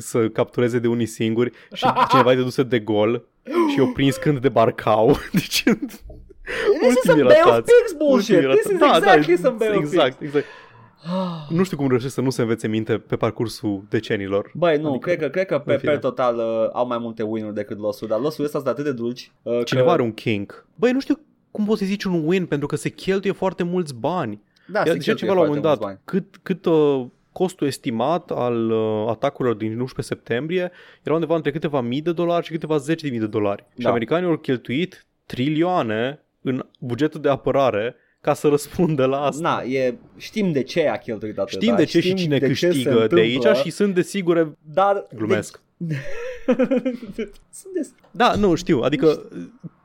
să 0.00 0.28
captureze 0.28 0.78
de 0.78 0.88
unii 0.88 1.06
singuri 1.06 1.52
și 1.72 1.86
cineva 2.08 2.32
i-a 2.32 2.40
dus 2.40 2.62
de 2.62 2.78
gol 2.78 3.24
și 3.70 3.78
i-au 3.78 3.92
prins 3.92 4.16
când 4.16 4.38
debarcau. 4.38 5.16
Deci 5.32 5.62
This 5.62 6.90
is 6.96 7.00
some 7.02 7.22
ultimii 7.22 7.22
Bay 7.22 7.40
of 7.44 7.50
ratați. 7.50 7.72
Pigs 7.72 7.92
bullshit. 7.98 8.34
Ultimii 8.36 8.56
This 8.56 8.72
is 8.72 8.78
ratați. 8.80 9.00
Da, 9.04 9.14
exactly 9.14 9.34
da, 9.36 9.48
some 9.48 9.56
Bay 9.56 9.68
of 9.76 9.82
Exact, 9.82 10.16
Pigs. 10.18 10.34
exact. 10.34 10.46
Nu 11.48 11.62
știu 11.62 11.76
cum 11.76 11.88
reușesc 11.88 12.14
să 12.14 12.20
nu 12.20 12.30
se 12.30 12.42
învețe 12.42 12.68
minte 12.68 12.98
pe 12.98 13.16
parcursul 13.16 13.84
decenilor. 13.88 14.50
Băi, 14.54 14.76
nu, 14.78 14.88
Adică, 14.88 15.06
cred 15.08 15.18
că, 15.18 15.28
cred 15.28 15.46
că 15.46 15.58
pe, 15.58 15.72
în 15.72 15.78
fine. 15.78 15.92
pe 15.92 15.98
total 15.98 16.36
uh, 16.36 16.68
au 16.72 16.86
mai 16.86 16.98
multe 16.98 17.22
win-uri 17.22 17.54
decât 17.54 17.78
loss 17.78 18.06
dar 18.06 18.20
loss-ul 18.20 18.44
ăsta 18.44 18.58
sunt 18.58 18.70
atât 18.70 18.84
de 18.84 18.92
dulci 18.92 19.32
uh, 19.42 19.64
Cineva 19.64 19.86
că... 19.86 19.92
are 19.92 20.02
un 20.02 20.12
kink. 20.12 20.66
Băi, 20.74 20.92
nu 20.92 21.00
știu 21.00 21.18
cum 21.50 21.64
poți 21.64 21.78
să 21.80 21.84
zici 21.86 22.04
un 22.04 22.22
win 22.26 22.46
pentru 22.46 22.66
că 22.66 22.76
se 22.76 22.88
cheltuie 22.88 23.32
foarte 23.32 23.62
mulți 23.62 23.94
bani. 23.94 24.42
Da, 24.66 24.78
Ia, 24.78 24.84
se 24.84 24.92
zicea 24.92 25.04
cheltuie 25.04 25.28
ceva 25.28 25.32
la 25.32 25.40
un 25.40 25.46
moment 25.46 25.64
foarte 25.64 25.84
dat. 25.84 25.88
mulți 25.88 26.04
Cât, 26.04 26.42
cât 26.42 26.64
uh, 26.64 27.06
costul 27.32 27.66
estimat 27.66 28.30
al 28.30 28.70
uh, 28.70 29.06
atacurilor 29.08 29.56
din 29.56 29.80
11 29.80 30.14
septembrie 30.14 30.70
era 31.02 31.14
undeva 31.14 31.34
între 31.34 31.50
câteva 31.50 31.80
mii 31.80 32.00
de 32.00 32.12
dolari 32.12 32.44
și 32.44 32.50
câteva 32.50 32.76
zeci 32.76 33.02
de 33.02 33.08
mii 33.10 33.18
de 33.18 33.26
dolari. 33.26 33.64
Și 33.74 33.82
Da. 33.82 33.88
americanii 33.88 34.28
au 34.28 34.36
cheltuit 34.36 35.06
trilioane 35.26 36.20
în 36.42 36.66
bugetul 36.78 37.20
de 37.20 37.28
apărare 37.28 37.94
ca 38.20 38.34
să 38.34 38.48
răspundă 38.54 39.04
la 39.04 39.20
asta. 39.20 39.42
Na, 39.42 39.62
e, 39.62 39.94
știm 40.16 40.52
de 40.52 40.62
ce 40.62 40.88
a 40.88 40.96
cheltuit 40.96 41.38
atât. 41.38 41.62
Știm 41.62 41.76
de 41.76 41.84
ce 41.84 42.00
și 42.00 42.14
cine 42.14 42.38
câștigă 42.38 43.06
de 43.06 43.20
aici 43.20 43.56
și 43.62 43.70
sunt 43.70 43.94
de 43.94 44.02
sigure... 44.02 44.56
Dar... 44.74 45.06
Glumesc. 45.14 45.60
De... 45.76 45.96
sunt 47.60 47.72
de... 47.74 47.88
Da, 48.10 48.34
nu, 48.34 48.54
știu, 48.54 48.80
adică 48.80 49.28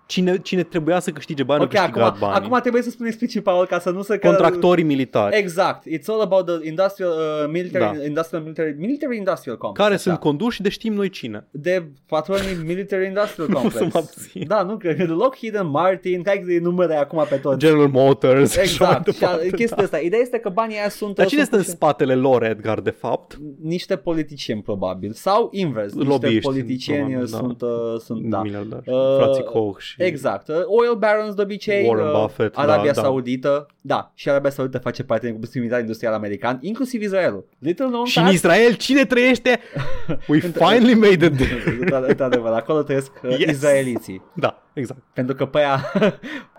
cine, 0.05 0.37
cine 0.37 0.63
trebuia 0.63 0.99
să 0.99 1.11
câștige 1.11 1.43
bani 1.43 1.63
Ok, 1.63 1.75
a 1.75 1.79
câștigat 1.79 2.07
acum, 2.07 2.19
banii. 2.19 2.45
acum 2.45 2.59
trebuie 2.59 2.81
să 2.81 2.89
spun 2.89 3.05
explicit, 3.05 3.43
Paul, 3.43 3.65
ca 3.65 3.79
să 3.79 3.89
nu 3.89 4.01
se... 4.01 4.17
Contractorii 4.17 4.83
militari. 4.83 5.37
Exact. 5.37 5.83
It's 5.87 6.05
all 6.07 6.21
about 6.21 6.45
the 6.45 6.67
industrial, 6.67 7.09
uh, 7.11 7.49
military, 7.51 7.97
Da. 7.97 8.05
industrial, 8.05 8.41
military, 8.43 8.75
military 8.77 9.17
industrial 9.17 9.57
complex. 9.57 9.83
care 9.83 9.93
așa. 9.99 10.03
sunt 10.09 10.19
conduși 10.19 10.61
de 10.61 10.69
știm 10.69 10.93
noi 10.93 11.09
cine. 11.09 11.47
de 11.51 11.85
patronii 12.07 12.57
military 12.65 13.05
industrial 13.05 13.47
Nu 13.47 13.53
complex. 13.59 13.75
să 13.77 13.83
mă 13.93 13.99
abțin. 13.99 14.43
Da, 14.47 14.61
nu 14.63 14.77
cred 14.77 14.97
că 14.97 15.13
Lockheed 15.13 15.55
and 15.55 15.69
Martin, 15.69 16.21
hai 16.25 16.43
că 16.47 16.59
numere 16.61 16.95
acum 16.95 17.25
pe 17.29 17.35
toți. 17.35 17.57
General 17.57 17.87
Motors 17.87 18.51
și 18.51 18.59
așa 18.59 18.85
mai 18.85 18.93
Exact. 18.99 19.15
Și 19.17 19.23
a- 19.23 19.27
departe, 19.27 19.49
chestia 19.55 19.77
da. 19.77 19.83
asta. 19.83 19.97
Ideea 19.97 20.21
este 20.21 20.37
că 20.39 20.49
banii 20.49 20.77
aia 20.77 20.89
sunt 20.89 21.15
Dar 21.15 21.25
cine 21.25 21.39
sunt 21.43 21.53
stă 21.53 21.69
în 21.69 21.75
spatele 21.75 22.15
lor, 22.15 22.43
Edgar, 22.43 22.79
de 22.79 22.89
fapt? 22.89 23.37
niște 23.61 23.95
politicieni 23.95 24.61
probabil 24.61 25.11
sau 25.11 25.49
invers, 25.51 25.93
niște 25.93 26.09
Lobbyiști, 26.09 26.39
politicieni 26.41 26.99
probabil, 27.09 27.27
da. 27.31 27.37
sunt, 27.37 27.61
uh, 27.61 27.99
sunt 27.99 28.23
da. 28.29 28.41
Miliardari. 28.41 28.89
Uh, 28.89 29.15
Frații 29.17 29.43
Koch 29.43 29.79
și... 29.79 29.94
Exact. 29.97 30.47
Uh, 30.47 30.55
Oil 30.65 30.95
barons 30.95 31.33
de 31.35 31.41
obicei, 31.41 31.87
Warren 31.87 32.05
uh, 32.05 32.11
Buffett, 32.21 32.57
Arabia 32.57 32.91
da, 32.91 33.01
da. 33.01 33.07
Saudită, 33.07 33.65
da, 33.81 34.11
și 34.13 34.29
Arabia 34.29 34.49
Saudită 34.49 34.77
face 34.77 35.03
parte 35.03 35.25
din 35.25 35.35
grupurile 35.35 35.59
militar 35.61 35.81
industrial 35.81 36.13
american, 36.13 36.57
inclusiv 36.61 37.01
Israelul. 37.01 37.45
Little 37.59 37.85
known 37.85 38.05
Și 38.05 38.17
în 38.17 38.23
fact, 38.23 38.35
Israel 38.35 38.73
cine 38.73 39.05
trăiește? 39.05 39.59
We 40.29 40.39
finally 40.39 40.93
made 40.93 41.25
it 41.25 41.35
there. 41.37 42.07
Într-adevăr, 42.07 42.51
acolo 42.51 42.81
trăiesc 42.81 43.11
uh, 43.23 43.37
Yes. 43.39 43.49
izraeliții. 43.49 44.21
Da, 44.33 44.63
exact. 44.73 44.99
Pentru 45.13 45.35
că 45.35 45.45
pe 45.45 45.57
aia, 45.57 45.91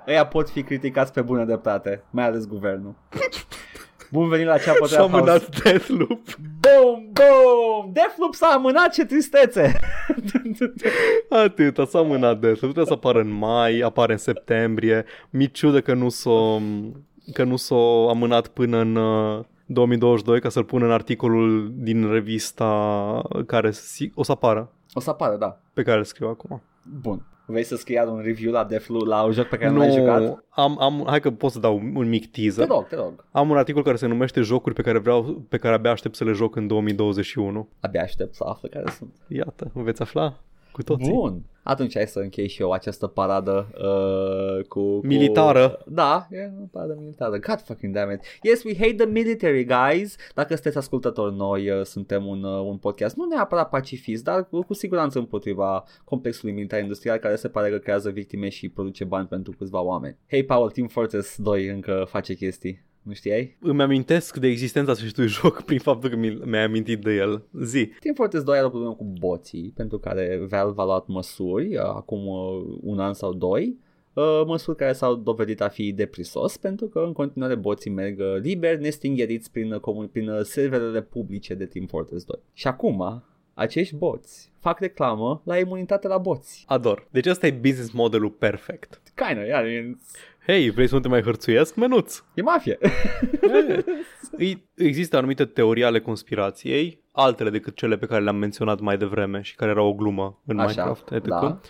ăia 0.09 0.27
pot 0.37 0.51
fi 0.51 0.63
criticați 0.63 1.13
pe 1.13 1.23
bună 1.23 1.45
dreptate, 1.45 2.05
mai 2.11 2.25
ales 2.25 2.47
guvernul. 2.47 2.95
Bun 4.13 4.29
venit 4.29 4.47
la 4.47 4.59
Ceapă 4.59 4.87
Și-a 4.87 5.01
amânat 5.03 5.63
Deathloop. 5.63 6.21
Boom, 6.61 7.09
boom! 7.13 7.93
Deathloop 7.93 8.35
s-a 8.35 8.47
amânat, 8.47 8.93
ce 8.93 9.05
tristețe! 9.05 9.79
Atâta, 11.45 11.85
s-a 11.85 11.99
amânat 11.99 12.39
Deathloop. 12.41 12.59
Trebuia 12.75 12.85
să 12.85 12.93
apară 12.93 13.21
în 13.21 13.31
mai, 13.31 13.79
apare 13.79 14.13
în 14.13 14.19
septembrie. 14.19 15.05
Mi 15.31 15.51
ciudă 15.51 15.81
că 15.81 15.95
nu 15.95 16.09
s-o, 16.09 16.59
că 17.33 17.45
nu 17.45 17.57
s-o 17.57 18.09
amânat 18.09 18.47
până 18.47 18.79
în 18.79 18.97
uh, 18.97 19.45
2022 19.67 20.41
ca 20.41 20.49
să-l 20.49 20.65
pun 20.65 20.83
în 20.83 20.91
articolul 20.91 21.73
din 21.75 22.11
revista 22.11 23.23
care 23.47 23.71
si- 23.71 24.13
o 24.15 24.23
să 24.23 24.33
apară, 24.33 24.71
o 24.93 25.01
să 25.01 25.11
apară, 25.11 25.37
da. 25.37 25.61
pe 25.73 25.83
care 25.83 25.99
îl 25.99 26.05
scriu 26.05 26.29
acum. 26.29 26.63
Bun. 27.01 27.27
Vrei 27.47 27.63
să 27.63 27.77
scrii 27.77 27.97
iar 27.97 28.09
un 28.09 28.21
review 28.25 28.53
la 28.53 28.65
Deathloop, 28.65 29.07
la 29.07 29.23
un 29.23 29.33
joc 29.33 29.47
pe 29.47 29.57
care 29.57 29.71
nu 29.71 29.79
l-ai 29.79 29.93
jucat? 29.93 30.45
am, 30.49 30.81
am, 30.81 31.05
hai 31.07 31.21
că 31.21 31.31
pot 31.31 31.51
să 31.51 31.59
dau 31.59 31.77
un 31.95 32.09
mic 32.09 32.31
Te 32.31 32.41
teaser. 32.41 32.67
rog, 32.67 32.87
te 32.87 32.97
rog. 32.97 33.25
Am 33.31 33.51
un 33.51 33.57
articol 33.57 33.83
care 33.83 33.97
se 33.97 34.07
numește 34.07 34.41
Jocuri 34.41 34.75
pe 34.75 34.83
care 34.83 34.99
vreau, 34.99 35.45
pe 35.49 35.57
care 35.57 35.75
abia 35.75 35.91
aștept 35.91 36.15
să 36.15 36.25
le 36.25 36.33
joc 36.33 36.57
în 36.57 36.67
2021. 36.67 37.69
Abia 37.81 38.03
aștept 38.03 38.35
să 38.35 38.45
aflu 38.47 38.69
care 38.69 38.91
sunt. 38.91 39.15
Iată, 39.29 39.71
veți 39.75 40.03
afla 40.03 40.41
cu 40.77 40.83
toții. 40.83 41.13
Bun. 41.13 41.43
Atunci 41.63 41.95
hai 41.95 42.07
să 42.07 42.19
închei 42.19 42.49
și 42.49 42.63
eu 42.63 42.71
această 42.71 43.07
paradă 43.07 43.69
uh, 43.75 44.65
cu, 44.65 44.99
cu... 44.99 45.07
Militară. 45.07 45.79
Da, 45.87 46.27
e 46.31 46.51
o 46.63 46.67
paradă 46.73 46.97
militară. 46.99 47.39
God 47.39 47.61
fucking 47.65 47.95
damn 47.95 48.13
it. 48.13 48.21
Yes, 48.43 48.63
we 48.65 48.77
hate 48.77 48.95
the 48.95 49.07
military, 49.07 49.65
guys. 49.65 50.17
Dacă 50.35 50.55
sunteți 50.55 50.77
ascultători, 50.77 51.35
noi 51.35 51.71
uh, 51.71 51.85
suntem 51.85 52.27
un, 52.27 52.43
uh, 52.43 52.61
un 52.61 52.77
podcast 52.77 53.17
nu 53.17 53.25
neapărat 53.25 53.69
pacifist, 53.69 54.25
dar 54.25 54.49
cu, 54.49 54.63
cu 54.63 54.75
siguranță 54.75 55.19
împotriva 55.19 55.85
complexului 56.05 56.55
militar 56.55 56.81
industrial 56.81 57.19
care 57.19 57.37
se 57.37 57.49
pare 57.49 57.71
că 57.71 57.79
creează 57.79 58.11
victime 58.11 58.49
și 58.49 58.69
produce 58.69 59.05
bani 59.05 59.27
pentru 59.27 59.53
câțiva 59.59 59.83
oameni. 59.83 60.17
Hey, 60.29 60.45
Paul, 60.45 60.71
Team 60.71 60.89
Fortress 60.89 61.37
2 61.37 61.67
încă 61.67 62.07
face 62.09 62.35
chestii. 62.35 62.85
Nu 63.07 63.13
știai? 63.13 63.57
Îmi 63.61 63.83
amintesc 63.83 64.37
de 64.37 64.47
existența 64.47 64.93
acestui 64.93 65.27
joc 65.41 65.63
prin 65.63 65.79
faptul 65.79 66.11
că 66.11 66.17
mi- 66.17 66.41
mi-ai 66.45 66.63
amintit 66.65 67.01
de 67.01 67.13
el. 67.15 67.43
Zi. 67.63 67.87
Team 68.01 68.15
Fortress 68.15 68.45
2 68.45 68.57
are 68.57 68.67
o 68.67 68.71
problemă 68.71 68.95
cu 68.95 69.05
boții, 69.19 69.73
pentru 69.77 69.99
care 69.99 70.41
Valve 70.49 70.81
a 70.81 70.85
luat 70.85 71.07
măsuri 71.07 71.77
uh, 71.77 71.83
acum 71.83 72.27
uh, 72.27 72.77
un 72.81 72.99
an 72.99 73.13
sau 73.13 73.33
doi 73.33 73.77
uh, 74.13 74.43
măsuri 74.47 74.77
care 74.77 74.93
s-au 74.93 75.15
dovedit 75.15 75.61
a 75.61 75.69
fi 75.69 75.93
deprisos 75.93 76.57
pentru 76.57 76.87
că 76.87 76.99
în 76.99 77.13
continuare 77.13 77.55
boții 77.55 77.91
merg 77.91 78.19
uh, 78.19 78.37
liber, 78.41 78.79
nestingheriți 78.79 79.51
prin, 79.51 79.73
uh, 79.73 79.81
comun- 79.81 80.11
prin 80.13 80.29
uh, 80.29 80.41
serverele 80.43 81.03
publice 81.03 81.55
de 81.55 81.65
Team 81.67 81.87
Fortress 81.87 82.25
2. 82.25 82.39
Și 82.53 82.67
acum, 82.67 83.23
acești 83.55 83.95
boți 83.95 84.53
fac 84.59 84.79
reclamă 84.81 85.43
la 85.45 85.59
imunitate 85.59 86.09
la 86.09 86.19
boți. 86.19 86.65
Ador. 86.67 87.09
Deci 87.11 87.27
ăsta 87.27 87.47
e 87.47 87.51
business 87.51 87.91
modelul 87.91 88.31
perfect. 88.31 89.01
Kinda, 89.15 89.43
yeah, 89.45 89.65
I 89.65 89.69
mean, 89.73 89.99
Hei, 90.47 90.71
vrei 90.71 90.87
să 90.89 90.95
nu 90.95 91.01
te 91.01 91.09
mai 91.09 91.23
hărțuiesc? 91.23 91.75
Menuț! 91.75 92.23
e 92.35 92.43
mafie. 92.43 92.79
Îi- 94.39 94.65
Există 94.75 95.17
anumite 95.17 95.45
teorii 95.45 95.85
ale 95.85 96.01
conspirației, 96.01 97.01
altele 97.13 97.51
decât 97.51 97.77
cele 97.77 97.97
pe 97.97 98.07
care 98.07 98.23
le-am 98.23 98.37
menționat 98.37 98.81
mai 98.81 98.97
devreme 98.97 99.41
și 99.41 99.55
care 99.55 99.71
erau 99.71 99.89
o 99.89 99.95
glumă 99.95 100.43
în 100.47 100.59
Așa, 100.59 100.69
Minecraft. 100.69 101.11
etc. 101.11 101.27
da. 101.27 101.61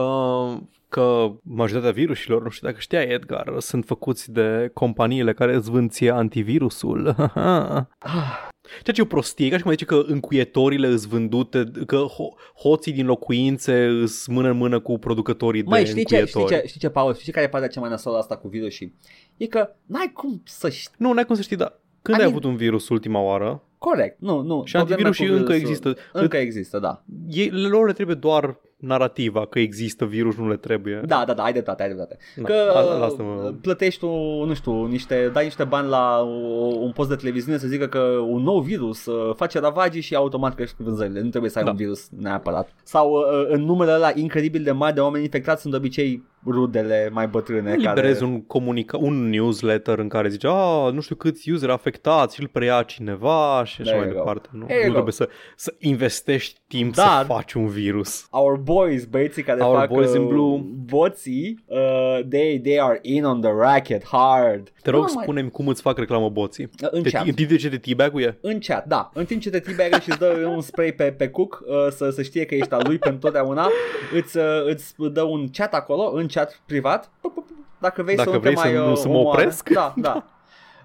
Uh, 0.00 0.56
că 0.88 1.30
majoritatea 1.42 1.92
virusilor, 2.02 2.42
nu 2.42 2.48
știu 2.48 2.66
dacă 2.68 2.80
știai 2.80 3.06
Edgar, 3.08 3.54
sunt 3.58 3.84
făcuți 3.84 4.32
de 4.32 4.70
companiile 4.74 5.32
care 5.32 5.54
îți 5.54 5.70
vând 5.70 5.90
ție 5.90 6.10
antivirusul. 6.10 7.14
Ceea 8.82 8.94
ce 8.94 9.00
e 9.00 9.04
o 9.04 9.06
prostie, 9.06 9.48
ca 9.48 9.56
și 9.56 9.62
cum 9.62 9.70
zice 9.70 9.84
că 9.84 10.02
încuietorile 10.06 10.86
îs 10.86 11.04
vândute, 11.04 11.70
că 11.86 12.04
ho- 12.06 12.52
hoții 12.62 12.92
din 12.92 13.06
locuințe 13.06 13.84
îs 13.84 14.26
mână 14.26 14.48
în 14.50 14.56
mână 14.56 14.80
cu 14.80 14.98
producătorii 14.98 15.62
Măi, 15.62 15.82
de 15.82 15.88
știi 15.88 16.04
ce, 16.04 16.14
știi 16.14 16.18
încuietori. 16.26 16.60
ce, 16.62 16.68
știi 16.68 16.80
ce, 16.80 16.88
Paul, 16.88 17.14
știi 17.14 17.32
care 17.32 17.44
e 17.46 17.48
partea 17.48 17.68
cea 17.68 17.80
mai 17.80 17.90
nasolă 17.90 18.16
asta 18.18 18.36
cu 18.36 18.48
virusii? 18.48 18.94
E 19.36 19.46
că 19.46 19.68
n-ai 19.86 20.10
cum 20.14 20.42
să 20.44 20.68
știi. 20.68 20.94
Nu, 20.98 21.12
n-ai 21.12 21.24
cum 21.24 21.34
să 21.34 21.42
știi, 21.42 21.56
dar 21.56 21.80
când 22.02 22.18
I 22.18 22.20
ai 22.20 22.26
mean- 22.26 22.30
avut 22.30 22.44
un 22.44 22.56
virus 22.56 22.88
ultima 22.88 23.20
oară? 23.20 23.62
Corect, 23.78 24.20
nu, 24.20 24.40
nu. 24.40 24.62
Și 24.64 24.72
problema 24.76 24.80
antivirusii 24.90 25.26
cu 25.26 25.32
încă 25.32 25.52
virusul- 25.52 25.70
există. 25.70 25.96
Încă 26.12 26.36
există, 26.36 26.78
da. 26.78 27.02
Ei, 27.30 27.50
lor 27.50 27.86
le 27.86 27.92
trebuie 27.92 28.16
doar 28.16 28.56
narativa 28.86 29.46
că 29.46 29.58
există 29.58 30.04
virus, 30.04 30.36
nu 30.36 30.48
le 30.48 30.56
trebuie. 30.56 31.00
Da, 31.04 31.22
da, 31.26 31.32
da, 31.34 31.42
ai 31.42 31.52
dreptate, 31.52 31.82
ai 31.82 31.88
dreptate. 31.88 32.16
Da, 32.36 32.42
Că 32.44 32.52
a- 32.74 32.96
lasă-mă. 32.98 33.52
plătești 33.60 34.00
tu, 34.00 34.06
nu 34.44 34.54
știu, 34.54 34.84
niște, 34.86 35.30
dai 35.32 35.44
niște 35.44 35.64
bani 35.64 35.88
la 35.88 36.18
o- 36.20 36.76
un 36.80 36.92
post 36.92 37.08
de 37.08 37.16
televiziune 37.16 37.58
să 37.58 37.66
zică 37.66 37.86
că 37.86 37.98
un 38.28 38.42
nou 38.42 38.60
virus 38.60 39.06
uh, 39.06 39.34
face 39.36 39.58
ravagii 39.58 40.00
și 40.00 40.14
automat 40.14 40.54
crește 40.54 40.76
vânzările. 40.82 41.20
Nu 41.20 41.28
trebuie 41.28 41.50
să 41.50 41.58
ai 41.58 41.64
Da. 41.64 41.70
un 41.70 41.76
virus 41.76 42.08
neapărat. 42.18 42.68
Sau 42.82 43.10
uh, 43.12 43.24
în 43.48 43.64
numele 43.64 43.92
ăla 43.92 44.10
incredibil 44.14 44.62
de 44.62 44.72
mari 44.72 44.94
de 44.94 45.00
oameni 45.00 45.24
infectați 45.24 45.60
sunt 45.60 45.72
de 45.72 45.78
obicei 45.78 46.22
rudele 46.46 47.08
mai 47.12 47.26
bătrâne. 47.26 47.74
Liberezi 47.74 48.20
care... 48.20 48.30
un, 48.32 48.42
comunica- 48.42 48.98
un 48.98 49.28
newsletter 49.30 49.98
în 49.98 50.08
care 50.08 50.28
zice, 50.28 50.46
a, 50.50 50.90
nu 50.90 51.00
știu 51.00 51.14
câți 51.14 51.50
user 51.50 51.70
afectați 51.70 52.34
și 52.34 52.40
îl 52.42 52.48
preia 52.48 52.82
cineva 52.82 53.62
și 53.64 53.80
așa 53.80 53.90
There 53.90 53.96
mai 53.98 54.06
you 54.06 54.14
go. 54.14 54.18
departe. 54.18 54.48
Nu, 54.52 54.64
There 54.64 54.74
you 54.78 54.86
nu 54.86 54.88
go. 54.88 54.92
trebuie 54.92 55.12
să, 55.12 55.28
să 55.56 55.74
investești 55.78 56.60
timp 56.66 56.94
Dar- 56.94 57.18
să 57.20 57.24
faci 57.32 57.52
un 57.52 57.66
virus. 57.66 58.26
Our 58.30 58.56
boys, 58.72 59.04
băieții 59.04 59.42
care 59.42 59.62
Our 59.62 59.76
fac 59.76 59.88
boys 59.88 60.14
in 60.14 60.20
uh, 60.22 60.28
blue. 60.28 60.60
boții, 60.84 61.64
uh, 61.66 62.18
they, 62.28 62.60
they 62.60 62.80
are 62.80 62.98
in 63.02 63.24
on 63.24 63.40
the 63.40 63.50
racket 63.50 64.04
hard. 64.06 64.72
Te 64.82 64.90
rog, 64.90 65.04
Nu 65.06 65.12
mai- 65.14 65.22
spune-mi 65.22 65.50
cum 65.50 65.68
îți 65.68 65.82
fac 65.82 65.98
reclamă 65.98 66.28
boții. 66.28 66.70
În 66.90 67.02
Te, 67.02 67.10
chat. 67.10 67.26
în 67.26 67.32
timp 67.32 67.48
de 67.48 67.56
ce 67.56 67.68
te 67.68 67.76
teabag-uie? 67.78 68.38
În 68.40 68.58
chat, 68.60 68.86
da. 68.86 69.10
În 69.14 69.24
timp 69.24 69.40
ce 69.40 69.50
te 69.50 69.58
teabagă 69.60 69.98
și 70.02 70.08
îți 70.10 70.18
dă 70.18 70.50
un 70.54 70.60
spray 70.60 70.92
pe, 70.92 71.04
pe 71.12 71.28
cook 71.28 71.62
uh, 71.66 71.74
să, 71.90 72.10
să 72.10 72.22
știe 72.22 72.44
că 72.44 72.54
ești 72.54 72.72
al 72.72 72.82
lui 72.86 72.98
pentru 72.98 73.20
totdeauna, 73.20 73.68
îți, 74.14 74.36
uh, 74.36 74.44
îți 74.66 74.94
dă 75.12 75.22
un 75.22 75.48
chat 75.52 75.74
acolo, 75.74 76.10
în 76.14 76.26
chat 76.26 76.62
privat. 76.66 77.10
Pup, 77.20 77.34
pup, 77.34 77.46
pup. 77.46 77.56
Dacă 77.78 78.02
vrei 78.02 78.16
Dacă 78.16 78.28
să 78.28 78.34
nu 78.34 78.40
vrei 78.40 78.54
te 78.54 78.60
să 78.60 78.66
mai 78.66 78.76
nu- 78.76 78.90
uh, 78.90 78.96
să 78.96 79.08
mă 79.08 79.14
omoare. 79.16 79.40
opresc. 79.40 79.68
Da, 79.68 79.94
da. 79.96 80.26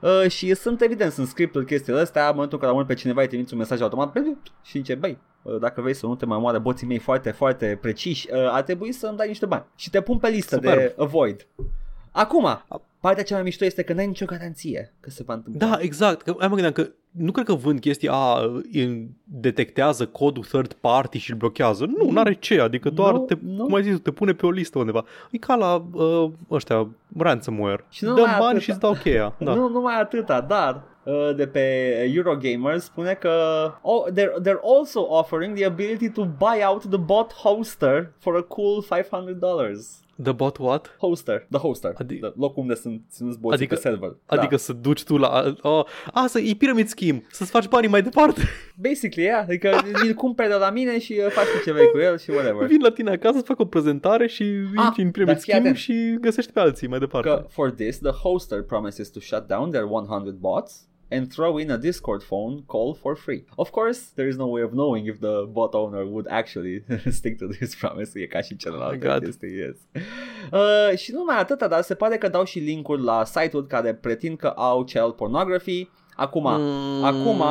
Uh, 0.01 0.30
și 0.30 0.53
sunt 0.55 0.81
evident, 0.81 1.11
sunt 1.11 1.27
scripturi 1.27 1.65
chestiile 1.65 1.99
astea, 1.99 2.23
în 2.26 2.31
momentul 2.34 2.57
în 2.57 2.64
care 2.64 2.76
mult 2.76 2.88
pe 2.88 2.93
cineva 2.93 3.22
îi 3.22 3.27
trimiți 3.27 3.53
un 3.53 3.59
mesaj 3.59 3.81
automat 3.81 4.14
și 4.64 4.77
zice, 4.77 4.95
băi, 4.95 5.09
uh, 5.11 5.18
dacă 5.60 5.82
vrei 5.82 5.94
să 5.94 6.06
nu 6.06 6.15
te 6.15 6.26
mai 6.26 6.40
moare 6.40 6.57
boții 6.57 6.88
mei 6.88 6.98
foarte, 6.98 7.32
foarte 7.32 7.78
preciși, 7.82 8.28
uh, 8.32 8.49
ar 8.52 8.61
trebui 8.61 8.91
să 8.91 9.07
îmi 9.07 9.18
dai 9.18 9.28
niște 9.28 9.45
bani. 9.45 9.65
Și 9.76 9.90
te 9.90 10.02
pun 10.02 10.18
pe 10.18 10.30
listă 10.30 10.57
de 10.57 10.69
Superb. 10.69 10.99
avoid. 10.99 11.48
Acum, 12.11 12.64
partea 12.99 13.24
cea 13.24 13.36
mai 13.36 13.44
mișto 13.44 13.65
este 13.65 13.84
că 13.84 13.94
n-ai 13.94 14.07
nicio 14.07 14.26
garanție 14.26 14.94
că 14.99 15.10
se 15.10 15.24
va 15.26 15.34
întâmpla. 15.34 15.68
Da, 15.68 15.78
exact. 15.82 16.22
Că, 16.22 16.36
ai 16.40 16.48
mă 16.48 16.53
gândeam 16.56 16.72
că 16.74 16.88
nu 17.11 17.32
cred 17.32 17.45
că 17.45 17.53
vând 17.53 17.80
chestii, 17.80 18.07
a, 18.11 18.40
în- 18.74 19.07
detectează 19.24 20.06
codul 20.07 20.44
third 20.44 20.74
party 20.74 21.18
și 21.18 21.32
îl 21.32 21.38
blochează. 21.38 21.86
Nu, 21.98 22.10
nu 22.11 22.19
are 22.19 22.34
ce, 22.34 22.60
adică 22.61 22.90
doar, 22.90 23.14
Nu, 23.14 23.19
te, 23.19 23.36
nu. 23.41 23.64
cum 23.64 23.74
ai 23.74 23.84
zis, 23.84 23.99
te 23.99 24.11
pune 24.11 24.34
pe 24.34 24.45
o 24.45 24.49
listă 24.52 24.80
undeva. 24.80 25.06
E 25.32 25.38
ca 25.38 25.56
la 25.56 25.86
uh, 25.94 26.30
ăștia, 26.52 26.88
ransomware. 27.18 27.86
Și 27.90 28.03
nu 28.03 28.10
Dăm 28.14 28.18
numai 28.24 28.38
bani 28.40 28.48
atâta. 28.49 28.64
și 28.64 28.69
îți 28.69 28.80
dau 28.80 28.94
cheia. 28.94 29.36
Da. 29.40 29.53
Nu 29.53 29.68
numai 29.69 29.99
atâta, 30.02 30.41
dar 30.41 30.84
uh, 31.03 31.36
de 31.36 31.48
pe 31.48 31.60
Eurogamer 32.15 32.78
spune 32.78 33.14
că 33.14 33.32
oh, 33.82 34.03
they're, 34.11 34.41
they're 34.48 34.61
also 34.78 35.06
offering 35.10 35.56
the 35.56 35.65
ability 35.65 36.10
to 36.10 36.24
buy 36.24 36.64
out 36.68 36.82
the 36.90 36.98
bot 36.98 37.34
hoster 37.34 38.11
for 38.19 38.36
a 38.36 38.41
cool 38.41 38.84
$500. 38.84 40.06
The 40.23 40.31
bot 40.31 40.57
what? 40.57 40.95
Hoster, 40.99 41.48
the 41.49 41.60
hoster, 41.60 41.91
Adi- 41.94 42.19
the 42.19 42.31
locul 42.35 42.61
unde 42.61 42.76
sunt 42.76 43.02
ținuți 43.11 43.39
boții 43.39 43.57
Adică- 43.57 43.76
pe 43.76 43.81
server. 43.81 44.15
Adică 44.26 44.57
să 44.57 44.73
duci 44.73 45.03
tu 45.03 45.18
la... 45.18 45.53
Oh, 45.61 45.85
a, 46.14 46.26
să 46.27 46.39
e 46.39 46.53
pyramid 46.57 46.88
scheme, 46.88 47.23
să-ți 47.31 47.49
faci 47.52 47.68
banii 47.68 47.89
mai 47.89 48.02
departe. 48.02 48.39
da. 48.41 48.48
Basically, 48.89 49.27
yeah, 49.30 49.44
adică 49.44 49.80
îl 50.07 50.14
cumperi 50.14 50.49
de 50.49 50.56
la 50.56 50.69
mine 50.69 50.99
și 50.99 51.22
uh, 51.26 51.31
faci 51.31 51.45
tu 51.45 51.64
ce 51.64 51.72
vrei 51.72 51.89
cu 51.91 51.98
el 51.98 52.18
și 52.18 52.30
whatever. 52.30 52.68
Vin 52.68 52.81
la 52.81 52.91
tine 52.91 53.11
acasă, 53.11 53.38
să 53.38 53.44
fac 53.44 53.60
o 53.60 53.65
prezentare 53.65 54.27
și 54.27 54.44
Ah, 54.76 54.84
intri 54.85 55.03
în 55.03 55.11
pyramid 55.11 55.26
dar 55.34 55.35
fii 55.35 55.41
scheme 55.52 55.60
atent. 55.60 55.76
și 55.76 56.18
găsești 56.22 56.52
pe 56.52 56.60
alții 56.60 56.88
mai 56.88 56.99
departe. 56.99 57.27
Că 57.30 57.45
for 57.49 57.72
this, 57.72 57.98
the 57.99 58.11
hoster 58.11 58.64
promises 58.64 59.10
to 59.10 59.19
shut 59.19 59.48
down 59.48 59.69
their 59.72 59.85
100 59.89 60.35
bots 60.39 60.86
and 61.12 61.28
throw 61.34 61.58
in 61.58 61.72
a 61.72 61.78
Discord 61.78 62.24
phone 62.24 62.64
call 62.66 62.94
for 62.94 63.16
free. 63.16 63.46
Of 63.56 63.70
course, 63.70 64.00
there 64.16 64.28
is 64.30 64.36
no 64.36 64.46
way 64.46 64.64
of 64.64 64.72
knowing 64.72 65.08
if 65.08 65.20
the 65.20 65.46
bot 65.50 65.74
owner 65.74 66.04
would 66.04 66.26
actually 66.30 66.84
stick 67.10 67.38
to 67.38 67.46
this 67.48 67.76
promise. 67.76 68.20
E 68.20 68.26
ca 68.26 68.42
și 68.42 68.52
Oh 68.54 68.60
celălalt. 68.60 68.92
my 69.04 69.10
God. 69.10 69.24
chestie, 69.24 69.50
yes. 69.50 69.78
Uh, 70.52 70.98
și 70.98 71.12
nu 71.12 71.18
numai 71.18 71.38
atâta, 71.40 71.68
dar 71.68 71.82
se 71.82 71.96
pare 71.96 72.18
că 72.18 72.28
dau 72.28 72.44
și 72.44 72.60
linkuri 72.60 73.02
la 73.04 73.24
site-uri 73.26 73.68
care 73.68 73.94
pretind 73.94 74.38
că 74.38 74.48
au 74.48 74.84
child 74.84 75.12
pornography. 75.12 75.90
Acum, 76.16 76.44
Mm. 76.44 77.04
acum 77.04 77.42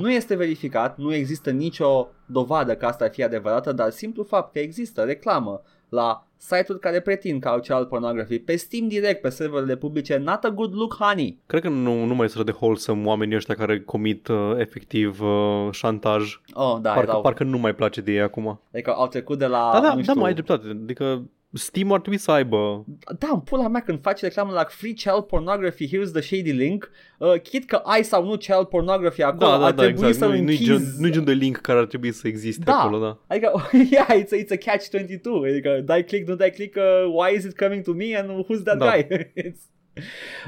nu 0.00 0.10
este 0.10 0.34
verificat, 0.34 0.98
nu 0.98 1.14
există 1.14 1.50
nicio 1.50 2.08
dovadă 2.26 2.76
că 2.76 2.86
asta 2.86 3.04
ar 3.04 3.10
fi 3.12 3.22
adevărată, 3.22 3.72
dar 3.72 3.90
simplu 3.90 4.22
fapt 4.22 4.52
că 4.52 4.58
există 4.58 5.02
reclamă 5.02 5.62
la 5.88 6.26
site-uri 6.42 6.80
care 6.80 7.00
pretind 7.00 7.40
că 7.40 7.48
au 7.48 7.60
child 7.60 7.86
pornography 7.86 8.38
pe 8.38 8.56
Steam 8.56 8.88
direct, 8.88 9.20
pe 9.20 9.28
serverele 9.28 9.76
publice, 9.76 10.16
not 10.16 10.44
a 10.44 10.50
good 10.50 10.74
look, 10.74 10.94
honey. 10.94 11.38
Cred 11.46 11.62
că 11.62 11.68
nu, 11.68 12.04
nu 12.04 12.14
mai 12.14 12.28
sunt 12.28 12.44
de 12.44 12.54
wholesome 12.60 13.06
oamenii 13.06 13.36
ăștia 13.36 13.54
care 13.54 13.80
comit 13.80 14.28
uh, 14.28 14.52
efectiv 14.56 15.20
uh, 15.20 15.68
șantaj. 15.70 16.40
Oh, 16.52 16.78
da, 16.80 16.92
parcă, 16.92 17.08
erau, 17.08 17.20
parcă 17.20 17.44
nu 17.44 17.58
mai 17.58 17.74
place 17.74 18.00
de 18.00 18.12
ei 18.12 18.20
acum. 18.20 18.60
adică 18.72 18.94
au 18.94 19.06
trecut 19.06 19.38
de 19.38 19.46
la, 19.46 19.70
Da, 19.72 19.80
da, 19.80 19.88
nu 19.88 19.94
da, 19.94 20.02
știu, 20.02 20.14
mai 20.20 20.28
ai 20.28 20.34
dreptate. 20.34 20.68
Adică 20.68 21.22
Steam 21.54 21.92
ar 21.92 22.00
trebui 22.00 22.18
să 22.18 22.30
aibă 22.30 22.84
da, 23.18 23.28
în 23.32 23.40
pula 23.40 23.68
mea 23.68 23.80
când 23.80 24.00
faci 24.00 24.20
reclamă 24.20 24.52
la 24.52 24.64
free 24.68 24.92
child 24.92 25.22
pornography, 25.22 25.86
here's 25.86 26.10
the 26.12 26.20
shady 26.20 26.50
link, 26.52 26.90
uh, 27.18 27.40
chit 27.40 27.66
că 27.66 27.76
ai 27.76 28.04
sau 28.04 28.24
nu 28.24 28.36
child 28.36 28.64
pornography 28.66 29.22
acolo, 29.22 29.50
da, 29.50 29.58
da, 29.58 29.64
ar 29.64 29.72
da, 29.72 29.82
trebui 29.82 30.06
exact. 30.08 30.14
să 30.14 30.24
Nu, 30.24 30.30
nu-i 30.30 30.40
închizi... 30.40 30.64
gen, 30.64 30.82
nu 30.98 31.08
gen 31.08 31.24
de 31.24 31.32
link 31.32 31.56
care 31.56 31.78
ar 31.78 31.84
trebui 31.86 32.12
să 32.12 32.28
existe 32.28 32.62
Da. 32.64 32.78
acolo, 32.80 32.98
da. 32.98 33.18
Adică, 33.26 33.52
yeah, 33.90 34.06
it's 34.08 34.30
a, 34.32 34.36
it's 34.36 34.50
a 34.66 34.72
catch-22. 34.72 35.50
Adică, 35.50 35.80
dai 35.84 36.04
click, 36.04 36.28
nu 36.28 36.34
dai 36.34 36.50
click, 36.50 36.76
uh, 36.76 37.12
why 37.14 37.36
is 37.36 37.44
it 37.44 37.56
coming 37.56 37.82
to 37.82 37.92
me 37.92 38.16
and 38.18 38.44
who's 38.44 38.62
that 38.64 38.78
Da. 38.78 38.90
guy? 38.90 39.06
It's... 39.46 39.60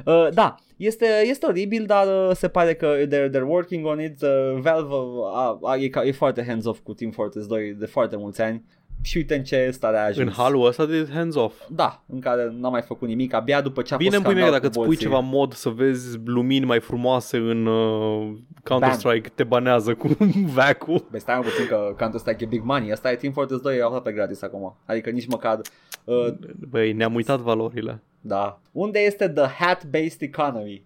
Uh, 0.05 0.29
da, 0.35 0.55
este, 0.77 1.07
este 1.25 1.47
oribil, 1.47 1.85
dar 1.87 2.07
uh, 2.29 2.37
se 2.37 2.49
pare 2.49 2.75
că 2.75 2.97
they're, 3.07 3.29
they're 3.31 3.47
working 3.47 3.87
on 3.87 4.01
it. 4.01 4.23
Uh, 4.23 4.61
Valve 4.61 4.95
uh, 4.95 5.71
a, 5.71 5.77
e, 5.77 5.89
ca- 5.89 6.05
e 6.05 6.13
foarte 6.13 6.45
hands-off 6.47 6.79
cu 6.83 6.95
Team 6.95 7.11
Fortress 7.11 7.47
2 7.47 7.75
de 7.79 7.87
foarte 7.87 8.17
mulți 8.17 8.41
ani 8.41 8.65
și 9.05 9.17
uite 9.17 9.35
în 9.35 9.45
ce 9.45 9.71
stare 9.73 9.97
a 9.97 10.05
ajuns. 10.05 10.27
În 10.29 10.33
halul 10.33 10.67
ăsta 10.67 10.87
de 10.87 11.09
hands-off. 11.13 11.55
Da, 11.69 12.03
în 12.07 12.21
care 12.21 12.55
n-am 12.59 12.71
mai 12.73 12.83
făcut 12.83 13.09
nimic, 13.09 13.35
abia 13.35 13.61
după 13.61 13.83
ce 13.83 13.95
a 13.95 13.97
Bine, 13.97 14.11
fost 14.11 14.23
pui 14.23 14.35
mea, 14.35 14.43
scandal 14.43 14.61
dacă 14.61 14.73
cu 14.75 14.81
îți 14.81 14.89
pui 14.89 14.97
boții. 14.97 15.07
ceva 15.07 15.19
mod 15.37 15.53
să 15.53 15.69
vezi 15.69 16.19
lumini 16.25 16.65
mai 16.65 16.81
frumoase 16.81 17.37
în 17.37 17.67
uh, 17.67 18.33
Counter-Strike, 18.63 19.29
te 19.35 19.45
banează 19.45 19.95
cu 19.95 20.17
vacu. 20.55 21.07
Băi, 21.11 21.21
stai 21.21 21.37
mă 21.37 21.43
puțin 21.43 21.67
că 21.67 21.95
Counter-Strike 21.99 22.45
e 22.45 22.47
big 22.47 22.63
money. 22.65 22.91
Asta 22.93 23.11
e 23.13 23.17
Team 23.17 23.33
Fortress 23.33 23.63
2 23.63 23.77
e 23.77 23.83
aproape 23.83 24.13
gratis 24.13 24.43
acum. 24.43 24.77
Adică 24.87 25.11
nici 25.11 25.27
măcar... 25.27 25.61
Uh, 26.05 26.27
Băi, 26.69 26.93
ne-am 26.93 27.15
uitat 27.15 27.39
valorile. 27.41 28.03
da. 28.21 28.59
Unde 28.73 28.99
este 28.99 29.29
the 29.29 29.47
hat-based 29.65 30.21
economy? 30.21 30.85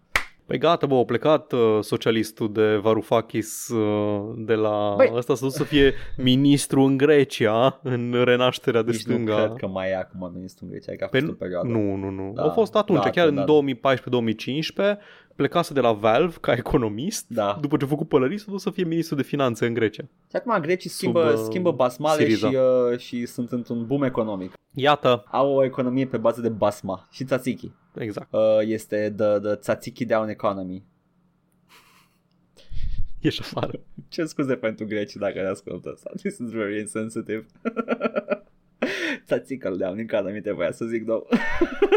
Păi 0.49 0.59
gata, 0.59 0.87
bă, 0.87 0.95
a 0.95 1.05
plecat 1.05 1.53
uh, 1.53 1.79
socialistul 1.81 2.53
de 2.53 2.77
Varoufakis 2.77 3.69
uh, 3.69 4.35
de 4.37 4.55
la... 4.55 4.97
Băi- 4.99 5.13
Ăsta 5.15 5.35
să 5.35 5.49
să 5.49 5.65
fie 5.65 5.93
ministru 6.17 6.81
în 6.83 6.97
Grecia, 6.97 7.81
în 7.83 8.23
renașterea 8.25 8.83
de 8.83 8.91
Nici 8.91 9.01
stânga. 9.01 9.37
nu 9.39 9.45
cred 9.45 9.57
că 9.57 9.67
mai 9.67 9.91
e 9.91 9.97
acum 9.97 10.31
ministru 10.35 10.65
în 10.65 10.71
Grecia, 10.71 10.93
că 10.97 11.05
a 11.05 11.09
Pe, 11.09 11.19
fost 11.19 11.31
o 11.33 11.35
perioadă. 11.35 11.69
nu, 11.69 11.95
nu, 11.97 12.11
nu. 12.11 12.33
Da, 12.35 12.43
Au 12.43 12.51
fost 12.51 12.75
atunci, 12.77 13.03
da, 13.03 13.11
chiar 13.11 13.29
da, 13.31 13.43
în 13.43 13.77
2014-2015, 14.95 14.99
plecase 15.39 15.73
de 15.73 15.81
la 15.81 15.93
Valve 15.93 16.37
ca 16.41 16.53
economist, 16.53 17.25
Da. 17.29 17.59
după 17.61 17.77
ce 17.77 17.85
a 17.85 17.89
făcut 17.89 18.09
pălării, 18.09 18.39
s-a 18.39 18.47
dus 18.51 18.63
să 18.63 18.71
fie 18.71 18.85
ministru 18.85 19.15
de 19.17 19.23
finanțe 19.23 19.67
în 19.67 19.75
Grecia. 19.75 20.03
Și 20.03 20.37
acum 20.37 20.61
grecii 20.61 20.91
schimbă, 20.91 21.31
Sub, 21.31 21.39
uh, 21.39 21.45
schimbă 21.45 21.73
basmale 21.73 22.29
și, 22.29 22.37
Syriza. 22.37 22.61
uh, 22.61 22.99
și 22.99 23.27
sunt 23.27 23.53
într-un 23.53 23.87
boom 23.87 24.03
economic. 24.03 24.53
Iată, 24.75 25.25
Au 25.31 25.53
o 25.55 25.65
economie 25.65 26.07
pe 26.07 26.17
bază 26.17 26.41
de 26.41 26.49
basma 26.49 27.09
și 27.11 27.25
tzatziki. 27.25 27.71
exact. 27.99 28.33
Uh, 28.33 28.41
este 28.61 29.15
the, 29.17 29.39
the 29.39 29.55
tzatziki 29.55 30.05
down 30.05 30.29
economy. 30.29 30.85
Ieși 33.21 33.41
afară. 33.41 33.81
Ce 34.09 34.25
scuze 34.25 34.55
pentru 34.55 34.87
greci 34.87 35.13
dacă 35.15 35.41
ne 35.41 35.49
ascultă 35.49 35.91
asta. 35.95 36.11
This 36.17 36.39
is 36.39 36.51
very 36.51 36.79
insensitive. 36.79 37.47
Țațică-l 39.27 39.77
de 39.77 39.85
în 39.85 40.07
cadă, 40.07 40.31
mi 40.31 40.41
te 40.41 40.51
voia 40.53 40.73
să 40.73 40.85
zic, 40.85 41.05
două. 41.05 41.27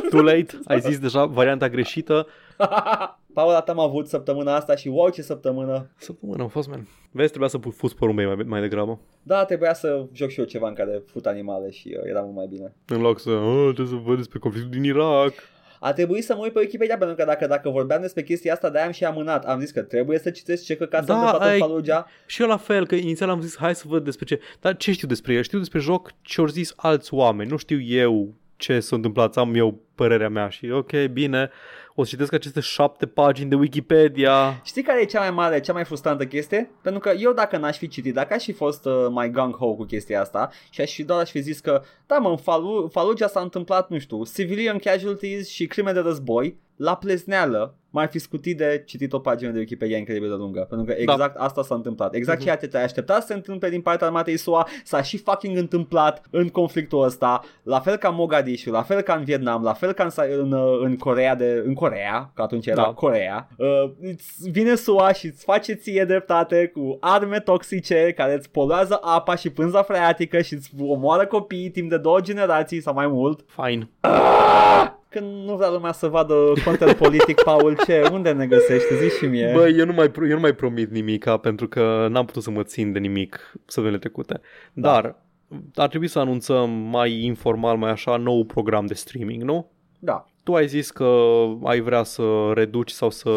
Too 0.09 0.21
late, 0.21 0.59
ai 0.65 0.79
zis 0.79 0.99
deja 0.99 1.25
varianta 1.25 1.69
greșită. 1.69 2.27
Paula, 3.33 3.59
am 3.59 3.79
avut 3.79 4.07
săptămâna 4.07 4.55
asta 4.55 4.75
și 4.75 4.87
wow 4.87 5.09
ce 5.09 5.21
săptămână. 5.21 5.89
Săptămână 5.97 6.41
am 6.43 6.49
fost, 6.49 6.69
man. 6.69 6.87
Vezi, 7.11 7.29
trebuia 7.29 7.49
să 7.49 7.57
pu- 7.57 7.69
fuți 7.69 7.95
porumbei 7.95 8.25
mai, 8.25 8.35
mai 8.45 8.61
degrabă. 8.61 8.99
Da, 9.23 9.45
trebuia 9.45 9.73
să 9.73 10.05
joc 10.13 10.29
și 10.29 10.39
eu 10.39 10.45
ceva 10.45 10.67
în 10.67 10.73
care 10.73 11.03
fut 11.05 11.25
animale 11.25 11.69
și 11.71 11.95
uh, 11.97 12.09
era 12.09 12.21
mult 12.21 12.35
mai 12.35 12.47
bine. 12.49 12.73
În 12.87 13.01
loc 13.01 13.19
să, 13.19 13.29
oh, 13.29 13.73
trebuie 13.73 13.95
să 13.99 14.01
văd 14.05 14.17
despre 14.17 14.39
conflictul 14.39 14.71
din 14.71 14.83
Irak. 14.83 15.33
A 15.79 15.93
trebuit 15.93 16.23
să 16.23 16.35
mă 16.35 16.41
uit 16.43 16.53
pe 16.53 16.59
Wikipedia 16.59 16.97
pentru 16.97 17.15
că 17.15 17.23
dacă, 17.25 17.47
dacă 17.47 17.69
vorbeam 17.69 18.01
despre 18.01 18.23
chestia 18.23 18.53
asta, 18.53 18.69
de-aia 18.69 18.85
am 18.85 18.91
și 18.91 19.05
amânat. 19.05 19.45
Am 19.45 19.59
zis 19.59 19.71
că 19.71 19.81
trebuie 19.81 20.17
să 20.19 20.29
citesc 20.29 20.63
ce 20.65 20.75
căcat 20.75 21.05
s-a 21.05 21.13
Da, 21.13 21.19
întâmplat 21.19 21.41
în 21.47 21.51
ai- 21.53 21.59
Fallujah. 21.59 22.03
Și 22.25 22.41
eu 22.41 22.47
la 22.47 22.57
fel, 22.57 22.85
că 22.87 22.95
inițial 22.95 23.29
am 23.29 23.41
zis, 23.41 23.57
hai 23.57 23.75
să 23.75 23.83
văd 23.87 24.03
despre 24.03 24.25
ce. 24.25 24.39
Dar 24.59 24.77
ce 24.77 24.91
știu 24.91 25.07
despre 25.07 25.33
el? 25.33 25.41
Știu 25.41 25.57
despre 25.57 25.79
joc 25.79 26.11
ce 26.21 26.41
au 26.41 26.47
zis 26.47 26.73
alți 26.75 27.13
oameni. 27.13 27.49
Nu 27.49 27.57
știu 27.57 27.81
eu 27.81 28.33
ce 28.55 28.79
s-a 28.79 28.95
întâmplat, 28.95 29.37
am 29.37 29.55
eu 29.55 29.79
părerea 29.95 30.29
mea 30.29 30.49
și 30.49 30.69
ok, 30.71 30.91
bine, 31.11 31.49
o 31.95 32.03
să 32.03 32.09
citesc 32.09 32.33
aceste 32.33 32.59
șapte 32.59 33.05
pagini 33.05 33.49
de 33.49 33.55
Wikipedia. 33.55 34.61
Știi 34.63 34.81
care 34.83 35.01
e 35.01 35.05
cea 35.05 35.19
mai 35.19 35.31
mare, 35.31 35.59
cea 35.59 35.73
mai 35.73 35.83
frustrantă 35.83 36.25
chestie? 36.25 36.69
Pentru 36.81 36.99
că 37.01 37.11
eu 37.17 37.33
dacă 37.33 37.57
n-aș 37.57 37.77
fi 37.77 37.87
citit, 37.87 38.13
dacă 38.13 38.33
aș 38.33 38.43
fi 38.43 38.51
fost 38.51 38.85
uh, 38.85 39.07
mai 39.09 39.29
gung-ho 39.29 39.73
cu 39.75 39.83
chestia 39.83 40.21
asta 40.21 40.49
și 40.69 40.81
aș 40.81 40.93
fi 40.93 41.03
doar 41.03 41.19
aș 41.19 41.29
fi 41.29 41.41
zis 41.41 41.59
că, 41.59 41.81
da 42.05 42.17
mă, 42.17 42.29
în 42.29 42.37
Falu- 42.37 42.89
Fallujah 42.91 43.29
s-a 43.29 43.39
întâmplat, 43.41 43.89
nu 43.89 43.99
știu, 43.99 44.23
civilian 44.33 44.77
casualties 44.77 45.49
și 45.49 45.65
crime 45.67 45.91
de 45.91 45.99
război, 45.99 46.57
la 46.75 46.95
plezneală 46.95 47.75
m-ar 47.89 48.09
fi 48.09 48.19
scutit 48.19 48.57
de 48.57 48.83
citit 48.85 49.13
o 49.13 49.19
pagină 49.19 49.51
de 49.51 49.59
Wikipedia 49.59 49.97
incredibil 49.97 50.29
de 50.29 50.35
lungă. 50.35 50.65
Pentru 50.69 50.85
că 50.85 50.93
Da. 51.05 51.13
exact 51.13 51.35
asta 51.37 51.63
s-a 51.63 51.75
întâmplat. 51.75 52.13
Exact 52.13 52.37
Mhm. 52.37 52.45
ceea 52.45 52.57
ce 52.57 52.67
te-ai 52.67 52.83
aștepta 52.83 53.19
să 53.19 53.25
se 53.27 53.33
întâmple 53.33 53.69
din 53.69 53.81
partea 53.81 54.07
armatei 54.07 54.37
SUA 54.37 54.67
s-a 54.83 55.01
și 55.01 55.17
fucking 55.17 55.57
întâmplat 55.57 56.21
în 56.29 56.49
conflictul 56.49 57.03
ăsta. 57.03 57.43
La 57.63 57.79
fel 57.79 57.95
ca 57.95 58.09
Mogadishu, 58.09 58.69
la 58.71 58.81
fel 58.81 59.01
ca 59.01 59.13
în 59.13 59.23
Vietnam, 59.23 59.63
la 59.63 59.73
fel 59.73 59.90
ca 59.93 60.03
în, 60.03 60.09
Sa- 60.09 60.39
în, 60.39 60.51
uh, 60.51 60.79
în 60.83 60.97
Corea 60.97 61.35
de 61.35 61.63
în 61.65 61.73
Corea, 61.73 62.31
că 62.35 62.41
atunci 62.41 62.65
era 62.65 62.81
Da. 62.81 62.93
Corea. 62.93 63.47
Uh, 63.57 63.91
îți 64.01 64.49
vine 64.49 64.75
SUA 64.75 65.13
și 65.13 65.25
îți 65.25 65.43
face 65.43 65.73
ție 65.73 66.05
dreptate 66.05 66.67
cu 66.73 66.97
arme 66.99 67.39
toxice 67.39 68.13
care 68.15 68.33
îți 68.33 68.49
poluează 68.49 68.99
apa 69.01 69.35
și 69.35 69.49
pânza 69.49 69.81
freatică 69.81 70.41
și 70.41 70.53
îți 70.53 70.69
omoară 70.79 71.25
copiii 71.25 71.69
timp 71.69 71.89
de 71.89 71.97
două 71.97 72.19
generații 72.19 72.81
sau 72.81 72.93
mai 72.93 73.07
mult. 73.07 73.45
Fine. 73.47 73.89
Când 75.09 75.25
nu 75.45 75.55
vrea 75.55 75.69
lumea 75.69 75.91
să 75.91 76.07
vadă 76.07 76.33
content 76.65 76.93
politic, 76.93 77.41
Paul, 77.49 77.77
ce? 77.85 78.03
Unde 78.11 78.31
ne 78.31 78.47
găsești? 78.47 78.95
Zi 78.95 79.17
și 79.17 79.25
mie. 79.25 79.51
Băi, 79.55 79.77
eu 79.77 79.85
nu 79.85 79.93
mai, 79.93 80.09
pro- 80.09 80.27
eu 80.27 80.33
nu 80.33 80.39
mai 80.39 80.53
promit 80.53 80.91
nimica 80.91 81.37
pentru 81.37 81.67
că 81.67 82.07
n-am 82.09 82.25
putut 82.25 82.43
să 82.43 82.51
mă 82.51 82.63
țin 82.63 82.91
de 82.91 82.99
nimic 82.99 83.51
săptămânile 83.65 83.99
trecute. 83.99 84.41
Da. 84.73 84.91
Dar 84.91 85.15
ar 85.75 85.87
trebui 85.87 86.07
să 86.07 86.19
anunțăm 86.19 86.69
mai 86.69 87.23
informal, 87.23 87.77
mai 87.77 87.91
așa, 87.91 88.15
nou 88.17 88.43
program 88.43 88.85
de 88.85 88.93
streaming, 88.93 89.43
nu? 89.43 89.71
Da. 90.03 90.25
Tu 90.43 90.53
ai 90.53 90.67
zis 90.67 90.91
că 90.91 91.07
ai 91.63 91.79
vrea 91.79 92.03
să 92.03 92.51
reduci 92.53 92.89
sau 92.91 93.09
să 93.09 93.29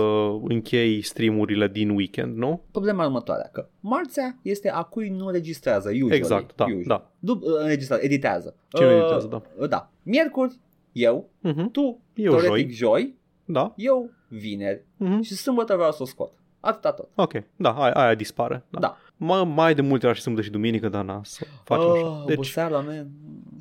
închei 0.42 1.02
streamurile 1.02 1.68
din 1.68 1.90
weekend, 1.90 2.36
nu? 2.36 2.62
Problema 2.70 3.04
următoarea, 3.04 3.48
că 3.52 3.68
marțea 3.80 4.38
este 4.42 4.70
a 4.70 4.82
cui 4.82 5.08
nu 5.08 5.30
registrează, 5.30 5.88
usually. 5.88 6.14
Exact, 6.16 6.54
da, 6.56 6.64
usually. 6.64 6.84
da. 6.86 7.10
Du- 7.18 7.40
uh, 7.42 7.60
înregistrează, 7.60 8.04
editează. 8.04 8.54
Cine 8.68 8.86
Uh, 8.88 8.92
editează, 8.98 9.26
da. 9.26 9.42
uh, 9.58 9.68
Da. 9.68 9.90
Miercuri, 10.02 10.56
eu, 10.92 11.28
Uh-huh. 11.48 11.70
tu, 11.72 12.00
Eu 12.14 12.36
teoretic 12.36 12.70
joi, 12.70 12.72
joi, 12.72 13.14
da. 13.44 13.72
eu 13.76 14.10
vineri 14.28 14.78
Uh-huh. 15.04 15.20
și 15.20 15.34
sâmbătă 15.34 15.74
vreau 15.74 15.92
să 15.92 16.02
o 16.02 16.06
scot. 16.06 16.32
Atâta 16.60 16.92
tot. 16.92 17.08
Ok, 17.14 17.32
da, 17.56 17.70
aia, 17.72 17.92
aia 17.92 18.14
dispare. 18.14 18.64
Da. 18.70 18.78
Da. 18.78 18.96
Mai, 19.16 19.44
mai 19.44 19.74
de 19.74 19.80
multe 19.80 20.06
ori 20.06 20.16
și 20.16 20.22
sâmbătă 20.22 20.44
și 20.44 20.50
duminică, 20.52 20.88
dar 20.88 21.04
na, 21.04 21.20
să 21.24 21.44
facem 21.64 21.90
așa. 21.90 22.06
Oh, 22.06 22.22
Deci, 22.26 22.34
oboseala, 22.36 22.80
man. 22.80 23.08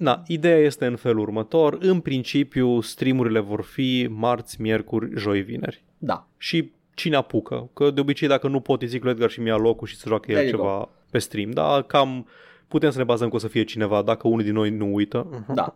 Na, 0.03 0.23
ideea 0.27 0.57
este 0.57 0.85
în 0.85 0.95
felul 0.95 1.19
următor. 1.19 1.77
În 1.79 1.99
principiu, 1.99 2.81
streamurile 2.81 3.39
vor 3.39 3.61
fi 3.61 4.07
marți, 4.09 4.61
miercuri, 4.61 5.09
joi, 5.15 5.41
vineri. 5.41 5.83
Da. 5.97 6.27
Și 6.37 6.71
cine 6.93 7.15
apucă? 7.15 7.69
Că 7.73 7.91
de 7.91 7.99
obicei 7.99 8.27
dacă 8.27 8.47
nu 8.47 8.59
pot, 8.59 8.81
îi 8.81 8.87
zic 8.87 9.03
lui 9.03 9.11
Edgar 9.11 9.29
și 9.29 9.41
mi-a 9.41 9.55
locul 9.55 9.87
și 9.87 9.95
să 9.95 10.07
joacă 10.07 10.31
el 10.31 10.37
There 10.37 10.49
you 10.49 10.59
ceva 10.59 10.89
pe 11.11 11.19
stream. 11.19 11.51
Da, 11.51 11.81
cam 11.87 12.27
putem 12.67 12.89
să 12.89 12.97
ne 12.97 13.03
bazăm 13.03 13.29
că 13.29 13.35
o 13.35 13.39
să 13.39 13.47
fie 13.47 13.63
cineva 13.63 14.01
dacă 14.01 14.27
unul 14.27 14.43
din 14.43 14.53
noi 14.53 14.69
nu 14.69 14.93
uită. 14.93 15.45
Da. 15.53 15.73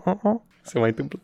Se 0.62 0.78
mai 0.78 0.88
întâmplă. 0.88 1.20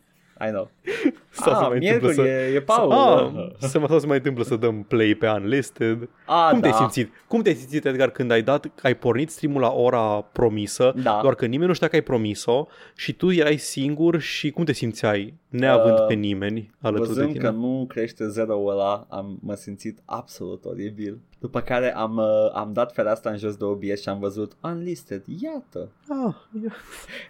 I 0.47 0.49
know. 0.49 0.69
Sau 1.29 1.53
se 1.53 1.59
ah, 1.63 1.67
mai 1.69 1.77
miercuri 1.79 2.09
întâmplă 2.09 2.33
să... 2.33 2.41
e, 2.41 2.53
e 2.55 2.61
Paul. 2.61 2.91
Ah, 2.91 3.67
se, 3.69 3.77
mai, 3.77 3.87
sau 3.89 3.99
se 3.99 4.05
mai 4.07 4.17
întâmplă 4.17 4.43
să 4.43 4.55
dăm 4.55 4.83
play 4.83 5.15
pe 5.15 5.27
unlisted. 5.27 6.09
ah, 6.25 6.47
Cum 6.49 6.59
da. 6.59 6.67
te-ai 6.67 6.73
simțit? 6.79 7.11
Cum 7.27 7.41
te-ai 7.41 7.55
simțit, 7.55 7.85
Edgar, 7.85 8.09
când 8.09 8.31
ai 8.31 8.41
dat, 8.41 8.65
ai 8.81 8.93
pornit 8.95 9.29
streamul 9.29 9.61
la 9.61 9.71
ora 9.71 10.21
promisă, 10.21 10.93
Da. 11.03 11.19
doar 11.21 11.35
că 11.35 11.45
nimeni 11.45 11.67
nu 11.67 11.73
știa 11.73 11.87
că 11.87 11.95
ai 11.95 12.01
promis-o 12.01 12.67
și 12.95 13.13
tu 13.13 13.31
erai 13.31 13.57
singur 13.57 14.19
și 14.19 14.51
cum 14.51 14.63
te 14.63 14.73
simțeai, 14.73 15.33
neavând 15.49 15.99
Uh, 15.99 16.05
pe 16.07 16.13
nimeni 16.13 16.71
alături 16.81 17.07
de 17.07 17.13
Văzând 17.13 17.31
tine? 17.31 17.43
că 17.43 17.49
nu 17.51 17.85
crește 17.87 18.27
zero 18.27 18.63
ăla, 18.65 19.05
am 19.09 19.37
mă 19.41 19.53
simțit 19.53 19.99
absolut 20.05 20.65
oribil. 20.65 21.19
După 21.39 21.61
care 21.61 21.95
am, 21.95 22.17
uh, 22.17 22.51
am 22.53 22.73
dat 22.73 22.93
fereastra 22.93 23.31
în 23.31 23.37
jos 23.37 23.55
de 23.55 23.63
OBS 23.63 24.01
și 24.01 24.09
am 24.09 24.19
văzut 24.19 24.51
unlisted. 24.61 25.23
Iată. 25.41 25.91
Ah, 26.09 26.35
ia. 26.63 26.73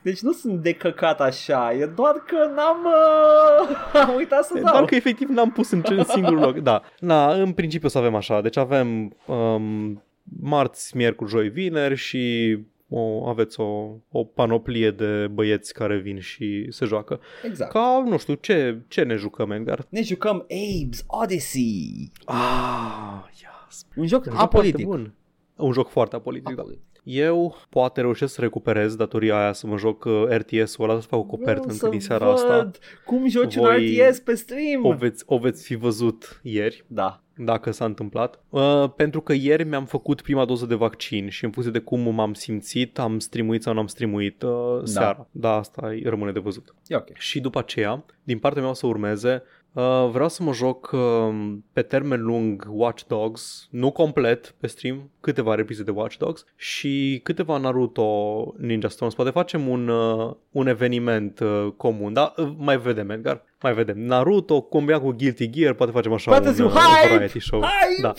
Deci 0.01 0.19
nu 0.19 0.31
sunt 0.31 0.61
de 0.61 0.73
căcat 0.73 1.21
așa, 1.21 1.73
e 1.73 1.85
doar 1.85 2.15
că 2.15 2.51
n-am 2.55 2.85
uh, 2.85 4.01
am 4.07 4.15
uitat 4.15 4.45
să 4.45 4.53
dau. 4.53 4.71
Doar 4.71 4.85
că 4.85 4.95
efectiv 4.95 5.27
n-am 5.27 5.51
pus 5.51 5.71
în, 5.71 5.81
în 5.85 6.03
singur 6.03 6.39
loc. 6.39 6.57
Da, 6.57 6.81
na, 6.99 7.33
în 7.33 7.51
principiu 7.51 7.87
o 7.87 7.89
să 7.89 7.97
avem 7.97 8.15
așa. 8.15 8.41
Deci 8.41 8.57
avem 8.57 9.15
um, 9.25 10.03
marți, 10.41 10.97
miercuri, 10.97 11.29
joi, 11.29 11.49
vineri 11.49 11.95
și 11.95 12.57
o, 12.89 13.27
aveți 13.27 13.59
o, 13.59 13.95
o 14.11 14.23
panoplie 14.23 14.91
de 14.91 15.27
băieți 15.31 15.73
care 15.73 15.97
vin 15.97 16.19
și 16.19 16.67
se 16.69 16.85
joacă. 16.85 17.19
Exact. 17.43 17.71
Ca, 17.71 18.03
nu 18.07 18.17
știu, 18.17 18.33
ce, 18.33 18.81
ce 18.87 19.03
ne 19.03 19.15
jucăm, 19.15 19.51
Edgar? 19.51 19.85
Ne 19.89 20.01
jucăm 20.01 20.45
Abe's 20.45 21.05
Odyssey. 21.07 22.11
Ah, 22.25 23.23
yes. 23.31 23.48
Un 23.95 24.07
joc 24.07 24.25
Un 24.25 24.31
joc 24.31 24.41
apolitic. 24.41 24.85
foarte 24.85 25.01
bun. 25.01 25.13
Un 25.55 25.71
joc 25.71 25.89
foarte 25.89 26.15
apolitic, 26.15 26.55
da. 26.55 26.61
Apolitic. 26.61 26.83
Eu 27.03 27.55
poate 27.69 28.01
reușesc 28.01 28.33
să 28.33 28.41
recuperez 28.41 28.95
datoria 28.95 29.41
aia 29.41 29.53
să 29.53 29.67
mă 29.67 29.77
joc 29.77 30.05
uh, 30.05 30.23
RTS-ul 30.29 30.89
ăla, 30.89 30.99
să 30.99 31.07
fac 31.07 31.19
o 31.19 31.23
copertă 31.23 31.51
Vreau 31.51 31.63
încă 31.63 31.73
să 31.85 31.89
din 31.89 31.99
seara 31.99 32.25
văd 32.25 32.33
asta. 32.33 32.71
cum 33.05 33.27
joci 33.29 33.55
un 33.55 33.63
Voi- 33.63 34.01
RTS 34.07 34.19
pe 34.19 34.33
stream. 34.35 34.85
O 34.85 34.93
veți, 34.93 35.23
o 35.27 35.37
veți 35.37 35.63
fi 35.65 35.75
văzut 35.75 36.39
ieri, 36.43 36.83
Da. 36.87 37.21
dacă 37.37 37.71
s-a 37.71 37.85
întâmplat. 37.85 38.43
Uh, 38.49 38.89
pentru 38.95 39.21
că 39.21 39.33
ieri 39.33 39.63
mi-am 39.63 39.85
făcut 39.85 40.21
prima 40.21 40.45
doză 40.45 40.65
de 40.65 40.75
vaccin 40.75 41.29
și 41.29 41.43
în 41.45 41.51
funcție 41.51 41.73
de 41.73 41.79
cum 41.85 42.13
m-am 42.13 42.33
simțit, 42.33 42.99
am 42.99 43.19
streamuit 43.19 43.61
sau 43.63 43.73
n-am 43.73 43.87
streamuit 43.87 44.41
uh, 44.41 44.79
seara. 44.83 45.27
Da, 45.31 45.53
asta 45.55 45.93
e- 45.93 46.09
rămâne 46.09 46.31
de 46.31 46.39
văzut. 46.39 46.75
E 46.87 46.95
ok. 46.95 47.13
Și 47.17 47.39
după 47.39 47.59
aceea, 47.59 48.05
din 48.23 48.39
partea 48.39 48.61
mea 48.61 48.71
o 48.71 48.73
să 48.73 48.87
urmeze, 48.87 49.43
uh, 49.73 50.09
vreau 50.11 50.29
să 50.29 50.43
mă 50.43 50.53
joc 50.53 50.91
uh, 50.93 51.57
pe 51.73 51.81
termen 51.81 52.21
lung 52.21 52.67
Watch 52.69 53.03
Dogs, 53.07 53.67
nu 53.71 53.91
complet 53.91 54.55
pe 54.59 54.67
stream, 54.67 55.11
câteva 55.19 55.55
reprize 55.55 55.83
de 55.83 55.91
Watch 55.91 56.17
Dogs 56.17 56.45
și 56.55 57.19
câteva 57.23 57.57
Naruto 57.57 58.53
Ninja 58.57 58.87
Storms. 58.87 59.13
Poate 59.13 59.31
facem 59.31 59.67
un, 59.67 59.87
uh, 59.87 60.35
un 60.51 60.67
eveniment 60.67 61.39
uh, 61.39 61.67
comun, 61.77 62.13
da? 62.13 62.33
Uh, 62.37 62.51
mai 62.57 62.77
vedem, 62.77 63.09
Edgar. 63.09 63.43
Mai 63.61 63.73
vedem. 63.73 63.99
Naruto 63.99 64.61
combinat 64.61 65.01
cu 65.01 65.11
Guilty 65.11 65.49
Gear, 65.49 65.73
poate 65.73 65.91
facem 65.91 66.13
așa 66.13 66.31
Poate 66.31 66.47
un, 66.47 66.53
zi 66.53 66.61
uh, 66.61 66.71
hype! 66.71 67.13
variety 67.13 67.39
show. 67.39 67.61
Hype! 67.61 68.01
Da. 68.01 68.13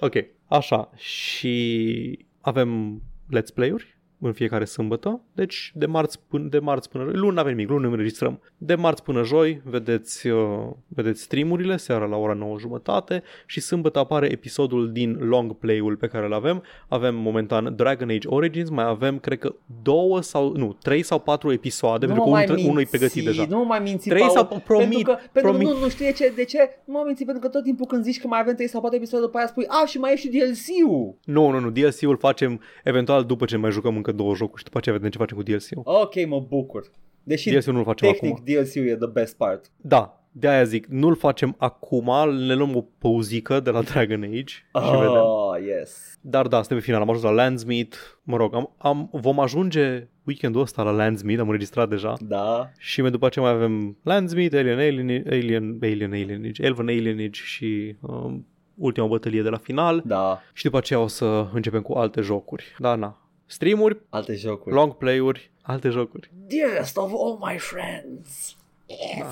Ok, 0.00 0.14
așa. 0.46 0.90
Și 0.96 2.26
avem 2.40 3.02
let's 3.36 3.54
play-uri 3.54 3.98
în 4.20 4.32
fiecare 4.32 4.64
sâmbătă. 4.64 5.20
Deci 5.32 5.72
de 5.74 5.86
marți 5.86 6.20
până, 6.28 6.48
de 6.48 6.58
marți 6.58 6.88
până 6.88 7.04
luni 7.04 7.34
nu 7.34 7.40
avem 7.40 7.54
nimic, 7.54 7.68
luni 7.68 7.82
nu 7.82 7.90
înregistrăm. 7.90 8.40
De 8.58 8.74
marți 8.74 9.02
până 9.02 9.22
joi 9.22 9.60
vedeți, 9.64 10.28
uh, 10.28 10.68
vedeți 10.88 11.22
streamurile 11.22 11.76
seara 11.76 12.04
la 12.04 12.16
ora 12.16 12.32
9 12.32 12.58
jumătate 12.58 13.22
și 13.46 13.60
sâmbătă 13.60 13.98
apare 13.98 14.30
episodul 14.30 14.92
din 14.92 15.18
long 15.20 15.52
play-ul 15.52 15.96
pe 15.96 16.06
care 16.06 16.26
îl 16.26 16.32
avem. 16.32 16.62
Avem 16.88 17.14
momentan 17.14 17.74
Dragon 17.76 18.10
Age 18.10 18.28
Origins, 18.28 18.70
mai 18.70 18.84
avem 18.84 19.18
cred 19.18 19.38
că 19.38 19.54
două 19.82 20.20
sau 20.20 20.52
nu, 20.56 20.76
trei 20.82 21.02
sau 21.02 21.18
patru 21.18 21.52
episoade, 21.52 22.06
Nu 22.06 22.12
pentru 22.12 22.30
mă 22.30 22.36
că 22.36 22.44
mai 22.44 22.48
unul, 22.48 22.58
unul 22.58 22.72
e 22.72 22.76
minți, 22.76 22.90
pregătit 22.90 23.24
deja. 23.24 23.46
Nu 23.48 23.58
mă 23.58 23.64
mai 23.64 23.80
minți, 23.80 24.08
Trei 24.08 24.20
Paul, 24.20 24.32
sau 24.32 24.44
promit, 24.64 24.88
pentru 24.88 25.02
că, 25.02 25.18
pentru 25.32 25.50
promit. 25.50 25.68
că 25.68 25.74
nu, 25.74 25.80
nu 25.80 25.88
știu 25.88 26.04
de 26.04 26.12
ce, 26.12 26.32
de 26.36 26.44
ce, 26.44 26.58
nu 26.84 26.92
mă 26.92 27.02
minți, 27.06 27.24
pentru 27.24 27.42
că 27.42 27.48
tot 27.48 27.62
timpul 27.62 27.86
când 27.86 28.02
zici 28.04 28.20
că 28.20 28.26
mai 28.26 28.40
avem 28.40 28.54
3 28.54 28.68
sau 28.68 28.80
4 28.80 28.96
episoade 28.96 29.24
după 29.24 29.38
aia 29.38 29.46
spui, 29.46 29.64
a, 29.68 29.86
și 29.86 29.98
mai 29.98 30.12
e 30.12 30.16
și 30.16 30.28
DLC-ul. 30.28 31.14
Nu, 31.24 31.50
nu, 31.50 31.58
nu, 31.58 31.70
DLC-ul 31.70 32.16
facem 32.16 32.60
eventual 32.84 33.24
după 33.24 33.44
ce 33.44 33.56
mai 33.56 33.70
jucăm 33.70 33.96
încă 33.96 34.09
două 34.12 34.34
jocuri 34.34 34.58
și 34.58 34.64
după 34.64 34.78
aceea 34.78 34.94
vedem 34.94 35.10
ce 35.10 35.18
facem 35.18 35.36
cu 35.36 35.42
DLC-ul. 35.42 35.82
Ok, 35.84 36.26
mă 36.26 36.40
bucur. 36.48 36.90
Deși 37.22 37.50
DLC-ul 37.50 37.74
nu-l 37.74 37.84
facem 37.84 38.10
tehnic 38.10 38.32
acum. 38.32 38.44
DLC-ul 38.44 38.86
e 38.86 38.96
the 38.96 39.06
best 39.06 39.36
part. 39.36 39.70
Da, 39.76 40.20
de 40.32 40.48
aia 40.48 40.64
zic, 40.64 40.86
nu-l 40.86 41.16
facem 41.16 41.54
acum, 41.58 42.34
ne 42.46 42.54
luăm 42.54 42.76
o 42.76 42.84
pauzică 42.98 43.60
de 43.60 43.70
la 43.70 43.82
Dragon 43.82 44.22
Age 44.22 44.54
și 44.82 44.90
vedem. 44.90 45.22
Oh, 45.22 45.56
yes. 45.66 46.18
Dar 46.20 46.46
da, 46.46 46.56
suntem 46.56 46.76
pe 46.76 46.82
final, 46.82 47.00
am 47.00 47.08
ajuns 47.08 47.24
la 47.24 47.30
Landsmeet, 47.30 48.20
mă 48.22 48.36
rog, 48.36 48.54
am, 48.54 48.74
am, 48.78 49.08
vom 49.12 49.40
ajunge 49.40 50.08
weekendul 50.24 50.60
ăsta 50.60 50.82
la 50.82 50.90
Landsmeet, 50.90 51.40
am 51.40 51.46
înregistrat 51.46 51.88
deja. 51.88 52.14
Da. 52.20 52.70
Și 52.78 53.00
mai 53.00 53.10
după 53.10 53.26
aceea 53.26 53.44
mai 53.44 53.54
avem 53.54 53.96
Landsmeet, 54.02 54.54
Alien, 54.54 54.78
Alien, 54.78 55.24
Alien, 55.26 55.78
Alien, 55.82 56.12
Alienage, 56.12 56.64
Elven 56.64 56.88
Alienage 56.88 57.40
și 57.42 57.96
um, 58.00 58.46
ultima 58.74 59.06
bătălie 59.06 59.42
de 59.42 59.48
la 59.48 59.56
final. 59.56 60.02
Da. 60.06 60.40
Și 60.52 60.64
după 60.64 60.76
aceea 60.76 61.00
o 61.00 61.06
să 61.06 61.46
începem 61.52 61.82
cu 61.82 61.92
alte 61.92 62.20
jocuri. 62.20 62.64
Da, 62.78 62.94
na. 62.94 63.19
Streamuri, 63.50 64.00
Alte 64.08 64.34
jocuri. 64.34 64.74
long 64.74 64.96
play-uri, 64.96 65.50
Alte 65.62 65.88
jocuri. 65.88 66.30
Dearest 66.46 66.96
of 66.96 67.12
all 67.12 67.38
my 67.52 67.58
friends. 67.58 68.56
Da. 69.18 69.26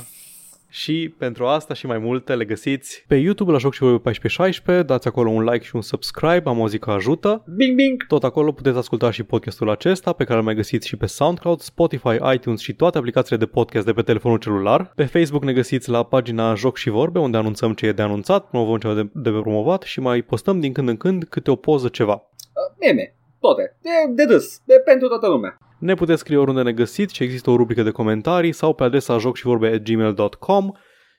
Și 0.68 1.14
pentru 1.18 1.46
asta 1.46 1.74
și 1.74 1.86
mai 1.86 1.98
multe 1.98 2.34
le 2.34 2.44
găsiți 2.44 3.04
pe 3.06 3.16
YouTube 3.16 3.52
la 3.52 3.58
Joc 3.58 3.72
și 3.72 3.78
Vorbe 3.80 3.94
1416, 3.96 4.86
dați 4.86 5.08
acolo 5.08 5.30
un 5.30 5.44
like 5.44 5.64
și 5.64 5.76
un 5.76 5.82
subscribe, 5.82 6.42
am 6.44 6.60
auzit 6.60 6.80
că 6.80 6.90
ajută. 6.90 7.44
Bing, 7.56 7.76
bing! 7.76 8.06
Tot 8.06 8.24
acolo 8.24 8.52
puteți 8.52 8.76
asculta 8.76 9.10
și 9.10 9.22
podcastul 9.22 9.70
acesta, 9.70 10.12
pe 10.12 10.24
care 10.24 10.38
îl 10.38 10.44
mai 10.44 10.54
găsiți 10.54 10.88
și 10.88 10.96
pe 10.96 11.06
SoundCloud, 11.06 11.60
Spotify, 11.60 12.16
iTunes 12.34 12.60
și 12.60 12.74
toate 12.74 12.98
aplicațiile 12.98 13.38
de 13.38 13.46
podcast 13.46 13.86
de 13.86 13.92
pe 13.92 14.02
telefonul 14.02 14.38
celular. 14.38 14.92
Pe 14.94 15.04
Facebook 15.04 15.44
ne 15.44 15.52
găsiți 15.52 15.88
la 15.88 16.02
pagina 16.02 16.54
Joc 16.54 16.76
și 16.76 16.90
Vorbe, 16.90 17.18
unde 17.18 17.36
anunțăm 17.36 17.74
ce 17.74 17.86
e 17.86 17.92
de 17.92 18.02
anunțat, 18.02 18.48
promovăm 18.48 18.78
ce 18.78 18.88
e 18.88 18.94
de, 18.94 19.08
de 19.14 19.30
promovat 19.30 19.82
și 19.82 20.00
mai 20.00 20.22
postăm 20.22 20.60
din 20.60 20.72
când 20.72 20.88
în 20.88 20.96
când 20.96 21.24
câte 21.24 21.50
o 21.50 21.56
poză 21.56 21.88
ceva. 21.88 22.12
Uh, 22.14 22.76
meme, 22.80 23.12
toate, 23.40 23.76
de, 23.82 23.90
de 24.14 24.32
râs, 24.32 24.60
de 24.64 24.82
pentru 24.84 25.08
toată 25.08 25.28
lumea. 25.28 25.58
Ne 25.78 25.94
puteți 25.94 26.20
scrie 26.20 26.36
oriunde 26.36 26.62
ne 26.62 26.72
găsiți 26.72 27.14
și 27.14 27.22
există 27.22 27.50
o 27.50 27.56
rubrică 27.56 27.82
de 27.82 27.90
comentarii 27.90 28.52
sau 28.52 28.74
pe 28.74 28.84
adresa 28.84 29.18
jocșivorbe.gmail.com 29.18 30.72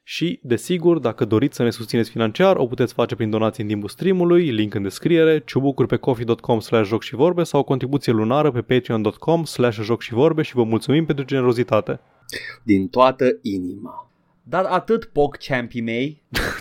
și, 0.04 0.40
desigur, 0.44 1.00
dacă 1.00 1.26
doriți 1.26 1.56
să 1.56 1.64
ne 1.64 1.70
susțineți 1.70 2.10
financiar, 2.10 2.56
o 2.56 2.66
puteți 2.66 2.94
face 2.94 3.16
prin 3.16 3.30
donații 3.30 3.64
în 3.64 3.70
timpul 3.70 3.90
streamului, 3.90 4.50
link 4.50 4.74
în 4.74 4.84
descriere, 4.84 5.44
ciubucuri 5.46 5.88
pe 5.88 5.96
coffee.com 5.96 6.60
slash 6.60 6.88
joc 6.88 7.04
și 7.04 7.16
vorbe 7.16 7.44
sau 7.44 7.60
o 7.60 7.64
contribuție 7.64 8.12
lunară 8.12 8.52
pe 8.52 8.62
patreon.com 8.62 9.44
slash 9.44 9.80
joc 9.82 10.02
și 10.02 10.14
vorbe 10.14 10.42
și 10.42 10.56
vă 10.56 10.64
mulțumim 10.64 11.06
pentru 11.06 11.26
generozitate. 11.26 12.00
Din 12.64 12.88
toată 12.88 13.26
inima. 13.42 14.12
Dar 14.44 14.66
atât 14.66 15.06
poc 15.06 15.38
champii 15.38 15.82
mei. 15.82 16.24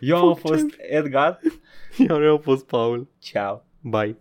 Eu 0.00 0.16
am 0.16 0.34
fost 0.34 0.66
Edgar. 0.90 1.38
Iar 2.08 2.20
eu 2.22 2.32
am 2.32 2.40
fost 2.40 2.66
Paul. 2.66 3.06
Ciao. 3.20 3.64
Bye. 3.80 4.16